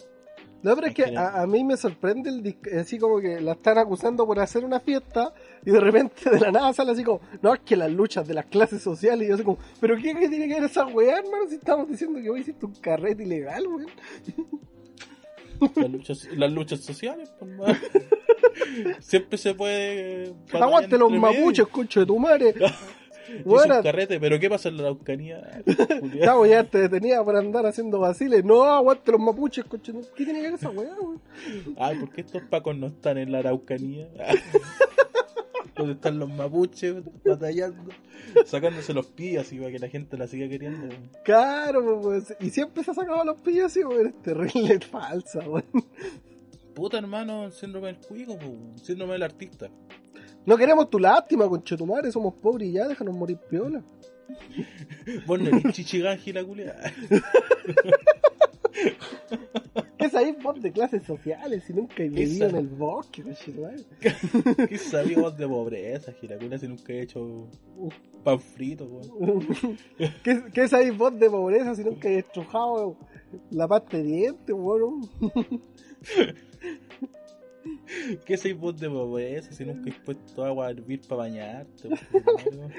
No, 0.62 0.76
pero 0.76 0.86
es 0.86 0.94
que 0.94 1.16
a, 1.16 1.42
a 1.42 1.46
mí 1.46 1.64
me 1.64 1.76
sorprende 1.76 2.30
el 2.30 2.78
así 2.78 2.96
como 2.96 3.20
que 3.20 3.40
la 3.40 3.52
están 3.52 3.78
acusando 3.78 4.24
por 4.24 4.38
hacer 4.38 4.64
una 4.64 4.78
fiesta 4.78 5.34
y 5.64 5.72
de 5.72 5.80
repente 5.80 6.30
de 6.30 6.38
la 6.38 6.52
nada 6.52 6.72
sale 6.72 6.92
así 6.92 7.02
como, 7.02 7.20
no, 7.42 7.54
es 7.54 7.60
que 7.60 7.76
las 7.76 7.90
luchas 7.90 8.26
de 8.28 8.34
las 8.34 8.46
clases 8.46 8.80
sociales 8.80 9.26
y 9.26 9.28
yo 9.28 9.34
así 9.34 9.42
como, 9.42 9.58
pero 9.80 9.96
¿qué, 9.96 10.14
qué 10.14 10.28
tiene 10.28 10.46
que 10.46 10.54
ver 10.54 10.64
esa 10.64 10.86
weá, 10.86 11.18
hermano? 11.18 11.48
Si 11.48 11.56
estamos 11.56 11.88
diciendo 11.88 12.20
que 12.20 12.30
hoy 12.30 12.40
hiciste 12.40 12.64
un 12.64 12.74
carrete 12.76 13.24
ilegal, 13.24 13.66
weón. 13.66 13.86
Las 15.76 15.90
luchas, 15.90 16.28
las 16.36 16.52
luchas 16.52 16.80
sociales, 16.80 17.32
pues, 17.38 17.58
weón. 17.58 17.76
Siempre 19.00 19.38
se 19.38 19.54
puede... 19.54 20.32
Aguante 20.52 20.96
los 20.96 21.10
mapuches, 21.10 21.66
concho 21.68 22.00
de 22.00 22.06
tu 22.06 22.18
madre. 22.18 22.54
Bueno, 23.44 23.76
un 23.76 23.82
carrete, 23.82 24.18
pero 24.20 24.38
¿qué 24.38 24.48
pasa 24.50 24.68
en 24.68 24.76
la 24.78 24.84
Araucanía? 24.84 25.62
Julián? 26.00 26.44
ya, 26.48 26.64
te 26.64 26.78
detenía 26.78 27.22
por 27.22 27.36
andar 27.36 27.66
haciendo 27.66 27.98
vaciles. 28.00 28.44
No, 28.44 28.64
aguante 28.64 29.12
los 29.12 29.20
mapuches, 29.20 29.64
tu- 29.66 29.80
¿Qué 30.14 30.24
tiene 30.24 30.40
que 30.40 30.46
ver 30.46 30.54
esa 30.54 30.70
weá, 30.70 30.94
weón? 31.00 31.20
Ay, 31.78 31.98
¿por 31.98 32.10
qué 32.10 32.20
estos 32.22 32.42
pacos 32.42 32.76
no 32.76 32.88
están 32.88 33.18
en 33.18 33.32
la 33.32 33.38
Araucanía? 33.38 34.08
¿Dónde 35.76 35.94
están 35.94 36.18
los 36.18 36.28
mapuches 36.30 36.96
batallando? 37.24 37.92
Sacándose 38.44 38.92
los 38.92 39.06
pies 39.06 39.40
así 39.40 39.56
para 39.58 39.70
que 39.70 39.78
la 39.78 39.88
gente 39.88 40.16
la 40.18 40.26
siga 40.26 40.48
queriendo. 40.48 40.94
Claro, 41.24 42.00
pues, 42.02 42.34
y 42.40 42.50
siempre 42.50 42.84
se 42.84 42.90
ha 42.90 42.94
sacado 42.94 43.24
los 43.24 43.40
pillos 43.40 43.66
así, 43.66 43.82
weón. 43.82 44.08
Es 44.08 44.22
terrible 44.22 44.78
falsa, 44.80 45.38
weón. 45.40 45.64
Puta 46.74 46.98
hermano, 46.98 47.50
síndrome 47.50 47.88
del 47.88 47.98
cuico, 47.98 48.38
po, 48.38 48.54
síndrome 48.82 49.14
del 49.14 49.22
artista. 49.24 49.68
No 50.44 50.56
queremos 50.56 50.90
tu 50.90 50.98
lástima, 50.98 51.48
concho 51.48 51.76
de 51.76 51.78
tu 51.78 51.86
madre. 51.86 52.10
Somos 52.10 52.34
pobres 52.34 52.68
y 52.68 52.72
ya, 52.72 52.88
déjanos 52.88 53.14
morir 53.14 53.38
piola. 53.48 53.82
Vos 55.26 55.40
no 55.40 55.48
eres 55.48 55.72
chichiganji 55.72 56.32
la. 56.32 56.44
¿Qué 59.98 60.08
sabéis 60.08 60.42
vos 60.42 60.60
de 60.60 60.72
clases 60.72 61.04
sociales 61.04 61.62
si 61.64 61.72
nunca 61.72 62.02
he 62.02 62.08
vivido 62.08 62.48
en 62.48 62.56
el 62.56 62.66
bosque, 62.66 63.22
concho 63.22 63.44
de 63.46 63.52
tu 63.52 63.60
madre? 63.62 63.84
¿Qué 64.68 64.78
sabías 64.78 65.20
vos 65.20 65.36
de 65.36 65.46
pobreza, 65.46 66.12
giraculia, 66.12 66.58
si 66.58 66.66
nunca 66.66 66.92
he 66.92 67.02
hecho 67.02 67.46
pan 68.24 68.40
frito, 68.40 68.84
weón? 68.84 69.46
¿Qué, 70.24 70.42
¿Qué 70.52 70.68
sabéis 70.68 70.96
vos 70.96 71.16
de 71.16 71.30
pobreza 71.30 71.74
si 71.74 71.84
nunca 71.84 72.08
he 72.08 72.18
estrujado 72.18 72.96
la 73.50 73.68
pasta 73.68 73.96
de 73.98 74.02
dientes, 74.02 74.56
weón? 74.58 75.08
¿Qué 78.24 78.36
sabéis 78.36 78.58
vos 78.58 78.78
de 78.78 78.88
pobreza 78.88 79.52
si 79.52 79.64
nunca 79.64 79.90
he 79.90 79.92
puesto 79.92 80.44
agua 80.44 80.66
a 80.66 80.70
hervir 80.70 81.00
para 81.08 81.22
bañarte? 81.22 81.90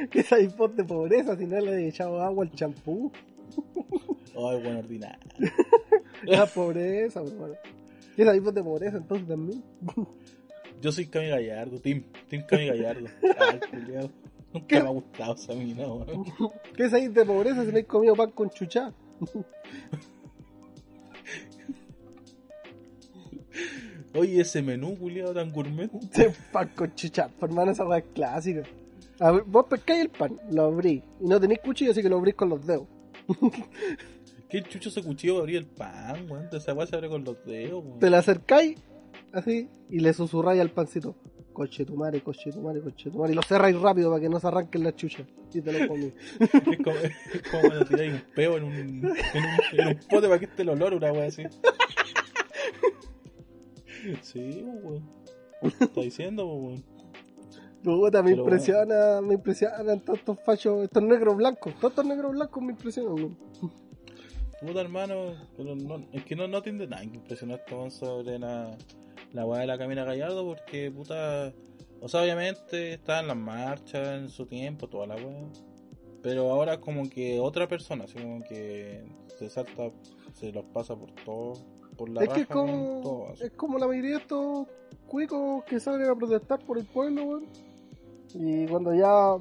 ¿Qué 0.10 0.24
sabéis 0.24 0.56
vos 0.56 0.76
de 0.76 0.84
pobreza 0.84 1.38
si 1.38 1.46
no 1.46 1.60
le 1.60 1.72
he 1.72 1.88
echado 1.88 2.22
agua 2.22 2.46
al 2.46 2.52
champú? 2.52 3.12
Ay, 4.36 4.62
buen 4.64 4.78
ordinario. 4.78 5.30
La 6.24 6.46
pobreza, 6.46 7.22
hermano. 7.22 7.56
¿Qué 8.16 8.24
sabéis 8.24 8.44
vos 8.44 8.54
de 8.54 8.64
pobreza 8.64 8.98
entonces 8.98 9.28
también? 9.28 9.64
Yo 10.82 10.92
soy 10.92 11.06
Cami 11.08 11.30
Gallardo, 11.30 11.80
Team, 11.80 12.04
Team 12.30 12.44
Cami 12.48 12.68
Gallardo. 12.68 13.08
Ay, 13.40 13.60
culiao. 13.70 14.10
Nunca 14.54 14.68
¿Qué? 14.68 14.82
me 14.82 14.88
ha 14.88 14.92
gustado 14.92 15.36
esa 15.36 15.54
mina, 15.56 15.88
weón. 15.88 16.26
¿Qué 16.76 16.90
sabéis 16.90 17.14
de 17.14 17.26
pobreza 17.26 17.64
si 17.66 17.72
no 17.72 17.78
hay 17.78 17.84
comido 17.84 18.16
pan 18.16 18.32
con 18.32 18.50
chuchá? 18.50 18.94
Oye, 24.16 24.42
ese 24.42 24.62
menú, 24.62 24.96
culiado, 24.98 25.34
tan 25.34 25.52
gourmet. 25.52 25.90
Sí, 26.12 26.24
pan 26.52 26.70
con 26.76 26.94
por 27.40 27.50
hermano, 27.50 27.72
esa 27.72 27.86
weá 27.86 28.00
es 28.00 28.06
clásica. 28.14 28.64
A 29.20 29.32
ver, 29.32 29.44
vos 29.44 29.66
pescáis 29.70 30.02
el 30.02 30.10
pan, 30.10 30.40
lo 30.52 30.64
abrís, 30.66 31.02
y 31.20 31.28
no 31.28 31.40
tenéis 31.40 31.60
cuchillo, 31.62 31.92
así 31.92 32.02
que 32.02 32.10
lo 32.10 32.18
abrís 32.18 32.36
con 32.36 32.50
los 32.50 32.66
dedos. 32.66 32.88
¿Qué 34.50 34.62
chucho 34.64 34.90
ese 34.90 35.02
cuchillo 35.02 35.40
abría 35.40 35.58
el 35.58 35.66
pan, 35.66 36.30
weón? 36.30 36.50
De 36.50 36.58
esa 36.58 36.74
weá 36.74 36.86
se 36.86 36.96
abre 36.96 37.10
con 37.10 37.24
los 37.24 37.44
dedos, 37.46 37.84
weón. 37.84 38.00
Te 38.00 38.10
la 38.10 38.20
acercáis, 38.20 38.78
así, 39.32 39.70
y 39.90 40.00
le 40.00 40.14
susurráis 40.14 40.62
al 40.62 40.70
pancito. 40.70 41.16
Coche 41.54 41.86
tu 41.86 41.96
madre, 41.96 42.22
coche 42.22 42.52
tu 42.52 42.62
madre, 42.62 42.82
coche 42.82 43.12
tu 43.12 43.20
madre. 43.20 43.34
Y 43.34 43.36
lo 43.36 43.44
cerráis 43.44 43.80
rápido 43.80 44.10
para 44.10 44.22
que 44.22 44.28
no 44.28 44.40
se 44.40 44.48
arranquen 44.48 44.84
las 44.84 44.96
chuchas. 44.96 45.28
Y 45.54 45.62
te 45.62 45.72
lo 45.72 45.88
comí. 45.88 46.12
Es 46.40 46.50
como, 46.84 46.98
es 46.98 47.42
como 47.52 47.62
cuando 47.62 47.86
tiráis 47.86 48.14
un 48.14 48.24
peo 48.34 48.58
en 48.58 48.64
un, 48.64 48.74
en 48.74 49.06
un, 49.06 49.16
en 49.80 49.88
un 49.90 50.00
pote 50.10 50.28
para 50.28 50.40
que 50.40 50.46
esté 50.46 50.64
el 50.64 50.70
olor, 50.70 50.96
una 50.96 51.12
wea 51.12 51.28
así. 51.28 51.44
Sí, 54.22 54.64
pues, 54.66 54.84
weón. 54.84 55.10
Está 55.80 56.02
diciendo, 56.02 56.46
pues, 56.46 56.62
weón. 56.62 56.94
Puta, 57.84 58.24
me 58.24 58.32
Pero 58.32 58.44
impresiona, 58.44 59.22
me 59.22 59.34
impresionan 59.34 60.00
todos 60.00 60.20
estos 60.20 60.40
fachos, 60.46 60.84
estos 60.84 61.04
negros 61.04 61.36
blancos. 61.36 61.74
Todos 61.76 61.92
estos 61.92 62.06
negros 62.06 62.32
blancos 62.32 62.64
me 62.64 62.72
impresionan, 62.72 63.14
weón. 63.14 63.38
Puta 64.66 64.80
hermano, 64.80 65.34
pero 65.58 65.76
no, 65.76 66.06
es 66.14 66.24
que 66.24 66.38
no, 66.38 66.48
no 66.48 66.62
tiene 66.62 66.88
nada 66.88 67.02
que 67.02 67.18
impresionarte 67.18 67.76
weón, 67.76 67.92
sobre 67.92 68.40
la, 68.40 68.78
la 69.34 69.46
weá 69.46 69.62
de 69.62 69.68
la 69.68 69.78
Camina 69.78 70.06
Gallardo 70.06 70.46
porque 70.46 70.90
puta, 70.90 71.52
o 72.00 72.08
sea 72.08 72.22
obviamente 72.22 72.94
estaban 72.94 73.28
las 73.28 73.36
marchas 73.36 74.08
en 74.20 74.30
su 74.30 74.46
tiempo, 74.46 74.88
toda 74.88 75.08
la 75.08 75.16
weá, 75.16 75.50
pero 76.22 76.50
ahora 76.50 76.80
como 76.80 77.10
que 77.10 77.40
otra 77.42 77.68
persona, 77.68 78.06
así 78.06 78.14
como 78.14 78.42
que 78.44 79.04
se 79.38 79.50
salta, 79.50 79.92
se 80.34 80.54
los 80.54 80.64
pasa 80.66 80.96
por 80.96 81.12
todo, 81.26 81.56
por 81.94 82.10
la 82.10 82.24
Es 82.24 82.30
que 82.30 82.42
es 82.42 82.48
como, 82.48 83.34
es 83.40 83.52
como 83.52 83.78
la 83.78 83.88
mayoría 83.88 84.12
de 84.12 84.18
estos 84.18 84.68
cuicos 85.08 85.64
que 85.66 85.80
salen 85.80 86.10
a 86.10 86.16
protestar 86.16 86.60
por 86.66 86.78
el 86.78 86.86
pueblo, 86.86 87.24
weón. 87.24 87.46
Y 88.34 88.66
cuando 88.68 88.94
ya 88.94 89.38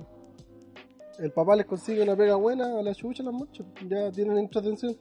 el 1.18 1.30
papá 1.32 1.56
les 1.56 1.66
consigue 1.66 2.02
una 2.02 2.16
pega 2.16 2.36
buena 2.36 2.78
a 2.78 2.82
la 2.82 2.94
chucha 2.94 3.22
las 3.22 3.34
marchas, 3.34 3.66
ya 3.88 4.10
tienen 4.10 4.38
entretención. 4.38 4.96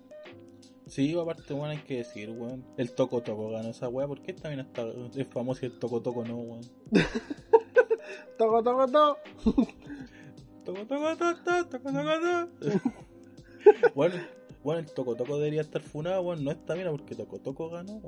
Sí, 0.87 1.17
aparte, 1.17 1.53
weón, 1.53 1.69
hay 1.71 1.77
que 1.79 1.97
decir, 1.97 2.29
weón, 2.31 2.65
el 2.77 2.91
Toco 2.91 3.21
Toco 3.21 3.49
ganó 3.49 3.69
esa 3.69 3.87
weá, 3.87 4.07
¿por 4.07 4.21
qué 4.21 4.33
también 4.33 4.65
está, 4.65 4.83
es 5.15 5.27
famoso 5.27 5.65
y 5.65 5.69
el 5.69 5.79
Toco 5.79 6.01
Toco 6.01 6.25
no, 6.25 6.37
weón? 6.37 6.61
Toco, 8.37 8.63
toco, 8.63 8.87
toco. 8.91 9.17
Toco, 10.65 10.85
toco, 10.85 11.17
toco, 11.17 11.65
toco, 11.69 11.91
toco, 11.91 12.49
toco. 12.59 12.91
bueno, 13.95 14.15
bueno, 14.63 14.79
el 14.79 14.91
Toco 14.91 15.15
Toco 15.15 15.37
debería 15.37 15.61
estar 15.61 15.81
funado, 15.81 16.21
bueno, 16.23 16.43
no 16.43 16.51
está 16.51 16.73
bien 16.75 16.89
porque 16.91 17.15
Toco 17.15 17.39
Toco 17.39 17.69
ganó. 17.69 18.01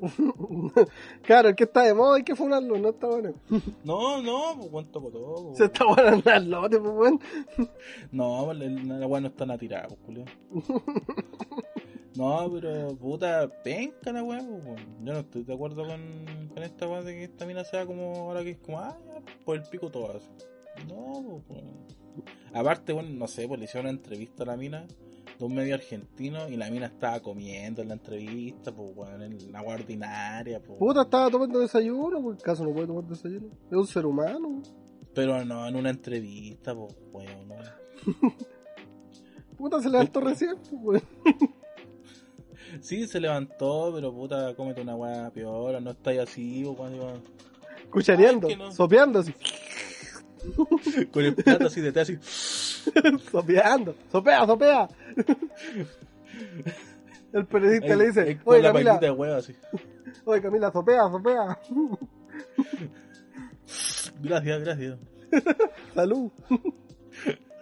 Claro, 1.22 1.48
el 1.50 1.54
que 1.54 1.64
está 1.64 1.82
de 1.82 1.94
moda 1.94 2.16
hay 2.16 2.24
que 2.24 2.34
funarlo, 2.34 2.78
no 2.78 2.88
está 2.90 3.06
bueno. 3.06 3.34
No, 3.84 4.20
no, 4.22 4.56
pues 4.58 4.72
weón, 4.72 4.86
Toco 4.90 5.10
Toco. 5.10 5.52
Se 5.54 5.64
está 5.66 5.84
bueno 5.86 6.08
en 6.16 6.22
las 6.24 6.44
lotes, 6.46 6.80
pues, 6.80 6.92
weón. 6.94 7.20
No, 8.12 8.50
el- 8.52 8.88
la 9.00 9.06
weá 9.06 9.20
no 9.20 9.28
está 9.28 9.56
tirada, 9.58 9.88
pues, 9.88 10.00
culiao. 10.04 10.26
No, 12.16 12.50
pero 12.52 12.88
puta, 12.96 13.48
penca 13.62 14.12
la 14.12 14.22
weá, 14.24 14.38
pues, 14.40 14.64
weón. 14.64 15.04
Yo 15.04 15.12
no 15.12 15.18
estoy 15.20 15.44
de 15.44 15.54
acuerdo 15.54 15.86
con, 15.86 16.48
con 16.52 16.62
esta 16.62 16.88
weá 16.88 17.02
de 17.02 17.14
que 17.14 17.24
esta 17.24 17.46
mina 17.46 17.64
sea 17.64 17.86
como 17.86 18.16
ahora 18.16 18.42
que 18.42 18.50
es 18.50 18.58
como, 18.58 18.80
ah, 18.80 18.98
ya, 19.06 19.22
por 19.44 19.56
el 19.56 19.62
pico 19.62 19.90
todo 19.90 20.10
así. 20.16 20.28
No, 20.88 21.42
pues, 21.46 21.58
weón. 21.62 22.00
Aparte, 22.52 22.92
bueno, 22.92 23.10
no 23.10 23.28
sé, 23.28 23.46
pues 23.46 23.60
le 23.60 23.66
hicieron 23.66 23.88
una 23.88 23.96
entrevista 23.96 24.42
a 24.42 24.46
la 24.46 24.56
mina 24.56 24.86
de 25.40 25.46
un 25.46 25.54
medio 25.54 25.74
argentino 25.74 26.48
y 26.48 26.56
la 26.56 26.70
mina 26.70 26.86
estaba 26.86 27.20
comiendo 27.20 27.82
en 27.82 27.88
la 27.88 27.94
entrevista, 27.94 28.72
pues, 28.72 28.90
weón, 28.94 29.22
en 29.22 29.52
la 29.52 29.62
ordinaria, 29.62 30.62
pues. 30.62 30.78
Puta, 30.78 31.02
estaba 31.02 31.30
tomando 31.30 31.58
desayuno, 31.58 32.22
pues, 32.22 32.38
¿acaso 32.40 32.64
no 32.64 32.72
puede 32.72 32.86
tomar 32.86 33.04
desayuno? 33.04 33.48
Es 33.70 33.76
un 33.76 33.86
ser 33.86 34.06
humano. 34.06 34.62
Pero 35.14 35.44
no 35.44 35.66
en 35.66 35.76
una 35.76 35.90
entrevista, 35.90 36.74
pues, 36.74 36.94
weón, 37.12 37.48
no. 37.48 37.56
Puta, 39.56 39.80
se 39.80 39.90
levantó 39.90 40.20
recién, 40.20 40.56
pues, 40.70 40.82
weón. 40.82 41.02
Sí, 42.80 43.08
se 43.08 43.18
levantó, 43.18 43.90
pero 43.92 44.14
puta, 44.14 44.54
cómete 44.54 44.80
una 44.80 44.94
weá 44.94 45.30
piola, 45.30 45.80
no 45.80 45.90
estáis 45.90 46.20
así, 46.20 46.62
pues, 46.76 46.92
digo, 46.92 47.14
Cuchareando, 47.90 48.48
no. 48.56 48.70
sopeando 48.70 49.18
así. 49.18 49.34
con 51.12 51.24
el 51.24 51.34
plato 51.34 51.66
así 51.66 51.80
de 51.80 51.92
té 51.92 52.00
así. 52.00 52.18
sopeando, 53.30 53.94
sopea, 54.10 54.46
sopea. 54.46 54.88
El 57.32 57.46
periodista 57.46 57.94
le 57.94 58.06
dice, 58.06 58.38
con 58.42 58.54
oye 58.54 58.62
la 58.62 58.72
Camila, 58.72 58.90
pailita 58.92 59.06
de 59.06 59.10
huevo 59.12 59.34
así. 59.36 59.54
oye 60.24 60.42
Camila, 60.42 60.72
sopea, 60.72 61.08
sopea. 61.08 61.58
Gracias, 64.22 64.60
gracias. 64.62 64.98
Salud. 65.94 66.30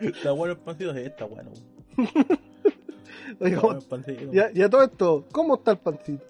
Está 0.01 0.33
bueno 0.33 0.55
el 0.55 0.59
pancito, 0.61 0.95
sí, 0.95 1.01
está 1.01 1.25
bueno. 1.27 1.51
Oye, 1.99 3.51
Está 3.51 3.61
¿cómo- 3.61 3.61
bueno 3.63 3.81
el 3.81 3.87
pancito. 3.87 4.33
y, 4.35 4.39
a, 4.39 4.51
y 4.55 4.63
a 4.63 4.71
todo 4.71 4.83
esto, 4.85 5.27
¿cómo 5.33 5.57
está 5.57 5.73
el 5.73 5.79
pancito? 5.79 6.25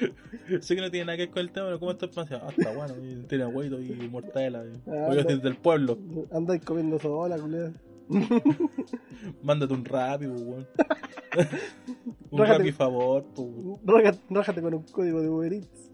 Sé 0.60 0.74
que 0.74 0.80
no 0.80 0.90
tiene 0.90 1.06
nada 1.06 1.16
que 1.16 1.24
ver 1.26 1.30
con 1.30 1.40
el 1.40 1.50
tema, 1.50 1.66
pero 1.66 1.78
¿cómo 1.80 1.90
está 1.92 2.06
el 2.06 2.12
pancito? 2.12 2.40
Ah, 2.42 2.48
está 2.56 2.72
bueno, 2.74 2.94
tiene 3.28 3.46
huevo 3.46 3.78
y 3.78 4.08
mortadela. 4.08 4.64
y- 4.64 4.80
Ah, 4.90 5.08
no. 5.14 5.14
desde 5.14 5.48
el 5.48 5.56
pueblo, 5.56 5.98
Andáis 6.32 6.64
comiendo 6.64 6.98
sola, 6.98 7.38
culera. 7.38 7.72
mándate 9.42 9.72
un 9.74 9.84
rapi, 9.84 10.26
pues, 10.26 10.42
weón. 10.42 10.66
un 12.30 12.38
Rájate. 12.38 12.58
rapi 12.58 12.72
favor, 12.72 13.24
pues, 13.34 13.48
weón. 13.54 13.80
Rájate, 14.30 14.62
con 14.62 14.74
un 14.74 14.82
código 14.84 15.20
de 15.20 15.28
Uber 15.28 15.52
Eats. 15.52 15.90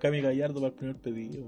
Cami 0.00 0.20
Gallardo 0.20 0.54
para 0.60 0.68
el 0.68 0.74
primer 0.74 0.96
pedido. 0.96 1.44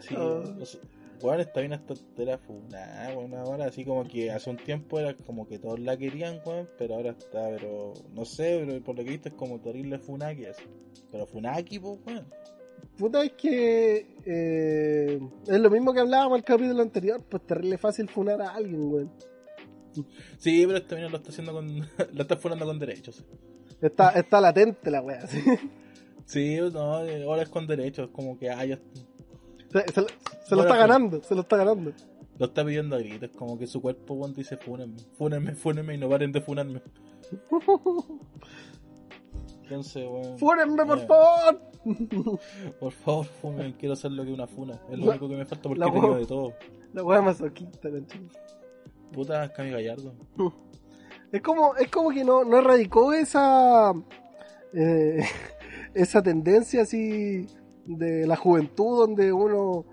sí, 0.00 0.14
Ah. 0.16 0.42
o 0.60 0.64
sea, 0.64 0.80
bueno, 1.20 1.42
está 1.42 1.60
bien 1.60 1.72
hasta 1.72 1.94
entera 1.94 2.38
funada, 2.38 3.16
weón, 3.16 3.34
ahora 3.34 3.66
así 3.66 3.84
como 3.84 4.04
que 4.06 4.30
hace 4.30 4.50
un 4.50 4.56
tiempo 4.56 4.98
era 4.98 5.14
como 5.14 5.46
que 5.46 5.58
todos 5.58 5.80
la 5.80 5.96
querían, 5.96 6.40
weón, 6.44 6.68
pero 6.78 6.94
ahora 6.94 7.10
está, 7.10 7.48
pero 7.50 7.94
no 8.12 8.24
sé, 8.24 8.64
pero 8.64 8.82
por 8.82 8.96
lo 8.96 9.04
que 9.04 9.10
viste 9.10 9.28
es 9.30 9.34
como 9.34 9.60
terrible 9.60 9.98
funaki 9.98 10.46
así. 10.46 10.64
Pero 11.10 11.26
funaki, 11.26 11.78
pues, 11.78 11.98
weón. 12.06 12.26
Puta, 12.96 13.24
es 13.24 13.32
que 13.32 14.06
eh, 14.24 15.20
es 15.46 15.60
lo 15.60 15.70
mismo 15.70 15.92
que 15.92 16.00
hablábamos 16.00 16.38
el 16.38 16.44
capítulo 16.44 16.82
anterior, 16.82 17.22
pues 17.28 17.46
terrible 17.46 17.78
fácil 17.78 18.08
funar 18.08 18.40
a 18.40 18.54
alguien, 18.54 18.92
weón. 18.92 19.12
Sí, 20.38 20.64
pero 20.66 20.78
este 20.78 20.94
mina 20.94 21.08
lo 21.08 21.16
está 21.16 21.30
haciendo 21.30 21.52
con, 21.52 21.66
lo 22.12 22.22
está 22.22 22.36
funando 22.36 22.66
con 22.66 22.78
derechos. 22.78 23.24
Está, 23.80 24.10
está 24.10 24.40
latente 24.40 24.90
la 24.90 25.00
wea, 25.00 25.26
¿sí? 25.26 25.42
Sí, 26.24 26.58
no, 26.72 26.80
ahora 26.80 27.42
es 27.42 27.48
con 27.48 27.66
derechos, 27.66 28.10
como 28.12 28.38
que 28.38 28.50
ah, 28.50 28.64
ya 28.64 28.78
Se, 29.70 29.92
se 29.92 30.00
lo- 30.00 30.06
se 30.08 30.54
lo 30.54 30.62
Bueno, 30.62 30.62
está 30.62 30.76
ganando, 30.76 31.22
se 31.22 31.34
lo 31.34 31.40
está 31.42 31.56
ganando. 31.58 31.92
lo 32.38 32.46
está 32.46 32.64
pidiendo 32.64 32.96
a 32.96 32.98
gritos, 33.00 33.30
como 33.36 33.58
que 33.58 33.66
su 33.66 33.80
cuerpo, 33.82 34.14
weón, 34.14 34.32
dice 34.34 34.56
fúnenme, 34.56 34.96
fúnenme, 35.16 35.54
fúnenme 35.54 35.94
y 35.94 35.98
no 35.98 36.08
paren 36.08 36.32
de 36.32 36.40
funarme. 36.40 36.80
Entonces, 39.64 40.06
weón. 40.08 40.38
¡Fúrenme, 40.38 40.84
por 40.86 40.98
eh, 40.98 41.06
favor! 41.06 41.60
Por 42.80 42.92
favor, 42.92 43.24
funen, 43.24 43.72
quiero 43.74 43.94
ser 43.96 44.10
lo 44.12 44.24
que 44.24 44.32
una 44.32 44.46
funa. 44.46 44.74
Es 44.90 44.98
lo 44.98 45.04
La- 45.06 45.10
único 45.12 45.28
que 45.28 45.36
me 45.36 45.46
falta 45.46 45.68
porque 45.68 45.84
huevo. 45.84 46.16
de 46.16 46.26
todo. 46.26 46.52
La 46.92 47.02
wea 47.04 47.22
masoquista, 47.22 47.88
conchito. 47.90 48.38
Puta 49.12 49.52
Cami 49.52 49.70
Gallardo. 49.70 50.12
Es 51.30 51.42
como, 51.42 51.76
es 51.76 51.90
como 51.90 52.08
que 52.08 52.24
no, 52.24 52.42
no 52.42 52.56
erradicó 52.58 53.12
esa 53.12 53.92
eh, 54.72 55.20
esa 55.92 56.22
tendencia 56.22 56.80
así 56.82 57.46
de 57.88 58.26
la 58.26 58.36
juventud 58.36 58.98
donde 58.98 59.32
uno 59.32 59.86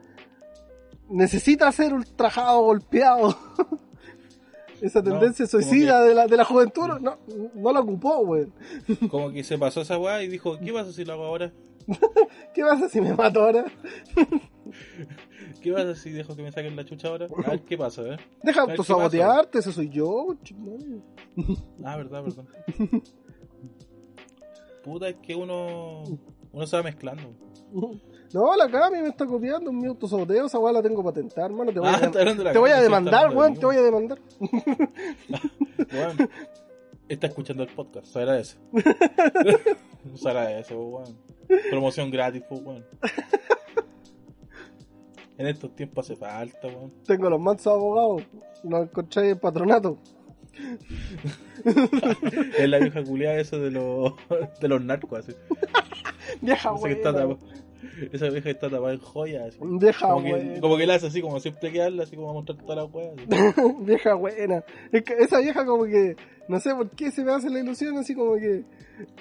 necesita 1.10 1.72
ser 1.72 1.94
ultrajado, 1.94 2.62
golpeado. 2.62 3.38
esa 4.82 5.02
tendencia 5.02 5.48
suicida 5.48 6.04
de, 6.04 6.14
la, 6.14 6.28
de 6.28 6.38
la 6.38 6.44
juventud 6.44 6.88
no, 7.00 7.18
no 7.56 7.74
la 7.74 7.80
ocupó, 7.80 8.20
weón. 8.20 8.54
Como 9.10 9.32
que 9.32 9.44
se 9.44 9.58
pasó 9.58 9.82
esa 9.82 9.98
weá 9.98 10.22
y 10.24 10.28
dijo, 10.28 10.60
¿qué 10.60 10.74
pasa 10.74 10.92
si 10.92 11.06
lo 11.06 11.14
hago 11.14 11.26
ahora? 11.26 11.54
¿Qué 12.54 12.62
pasa 12.64 12.90
si 12.90 13.00
me 13.00 13.14
mato 13.14 13.42
ahora? 13.42 13.66
¿Qué 15.62 15.72
pasa 15.72 15.96
si 15.96 16.12
dejo 16.12 16.36
que 16.36 16.44
me 16.44 16.52
saquen 16.52 16.76
la 16.76 16.84
chucha 16.84 17.08
ahora? 17.08 17.28
A 17.46 17.52
ver 17.52 17.62
qué 17.62 17.78
pasa, 17.78 18.02
eh. 18.02 18.18
Deja 18.44 18.62
A 18.62 18.66
ver, 18.66 18.76
¿qué 18.76 18.82
autosabotearte, 18.82 19.60
ese 19.60 19.72
soy 19.72 19.90
yo. 19.90 20.36
Ah, 21.84 21.96
verdad, 21.96 22.24
verdad. 22.24 22.46
Puta, 24.84 25.10
es 25.10 25.16
que 25.16 25.36
uno. 25.36 26.04
Uno 26.56 26.66
se 26.66 26.78
va 26.78 26.84
mezclando. 26.84 27.24
No, 28.34 28.54
la 28.58 28.68
Cami 28.70 29.02
me 29.02 29.10
está 29.10 29.26
copiando 29.26 29.70
un 29.70 29.78
mi 29.78 29.88
autosaboteo, 29.88 30.48
esa 30.48 30.58
weá 30.60 30.74
la 30.74 30.82
tengo 30.82 31.02
patentada, 31.04 31.46
hermano. 31.46 31.72
Te 31.72 31.80
voy 31.80 31.88
Ah, 31.88 32.00
a, 32.02 32.08
de 32.10 32.52
te 32.52 32.58
voy 32.58 32.72
a 32.72 32.82
demandar, 32.82 33.34
weón, 33.34 33.54
te 33.54 33.66
voy 33.66 33.78
a 33.78 33.82
demandar. 33.84 34.20
Weón, 35.94 36.30
está 37.08 37.28
escuchando 37.28 37.64
el 37.64 37.70
podcast, 37.70 38.08
se 38.08 38.20
agradece. 38.20 38.58
se 40.16 40.28
agradece, 40.30 40.76
weón. 40.76 41.16
Promoción 41.70 42.10
gratis, 42.12 42.44
weón. 42.50 42.84
En 45.38 45.48
estos 45.48 45.74
tiempos 45.76 46.06
hace 46.06 46.18
falta, 46.18 46.68
weón. 46.68 46.92
Tengo 47.06 47.30
los 47.30 47.40
mansos 47.40 47.68
abogados. 47.74 48.24
Los 48.64 48.84
encontré 48.84 49.30
en 49.30 49.40
patronato. 49.40 49.98
Es 52.58 52.68
la 52.70 52.80
vieja 52.80 53.04
culiada 53.04 53.38
esa 53.38 53.58
de 53.58 53.72
los, 53.72 54.14
de 54.60 54.68
los 54.68 54.84
narcos, 54.84 55.20
así. 55.20 55.34
Vieja 56.42 56.72
No 56.72 56.78
sé 56.78 57.02
Esa 58.12 58.30
vieja 58.30 58.50
está 58.50 58.70
tapada 58.70 58.94
en 58.94 59.00
joyas. 59.00 59.58
Vieja 59.62 60.08
Como 60.08 60.24
que, 60.24 60.60
como 60.60 60.78
que 60.78 60.88
la 60.88 60.96
hace 60.96 61.08
así, 61.08 61.22
como 61.22 61.40
siempre 61.40 61.72
que 61.72 61.82
habla, 61.82 62.04
así 62.04 62.16
como 62.16 62.30
a 62.30 62.34
mostrar 62.34 62.58
todas 62.58 62.78
las 62.78 62.94
weas. 62.94 63.16
vieja 63.86 64.14
buena. 64.16 64.64
Es 64.92 65.04
que 65.04 65.14
esa 65.14 65.40
vieja 65.40 65.66
como 65.66 65.86
que, 65.86 66.16
no 66.48 66.60
sé 66.60 66.74
por 66.74 66.90
qué 66.92 67.12
se 67.12 67.24
me 67.24 67.32
hace 67.32 67.50
la 67.50 67.60
ilusión, 67.60 67.98
así 67.98 68.16
como 68.16 68.36
que 68.36 68.64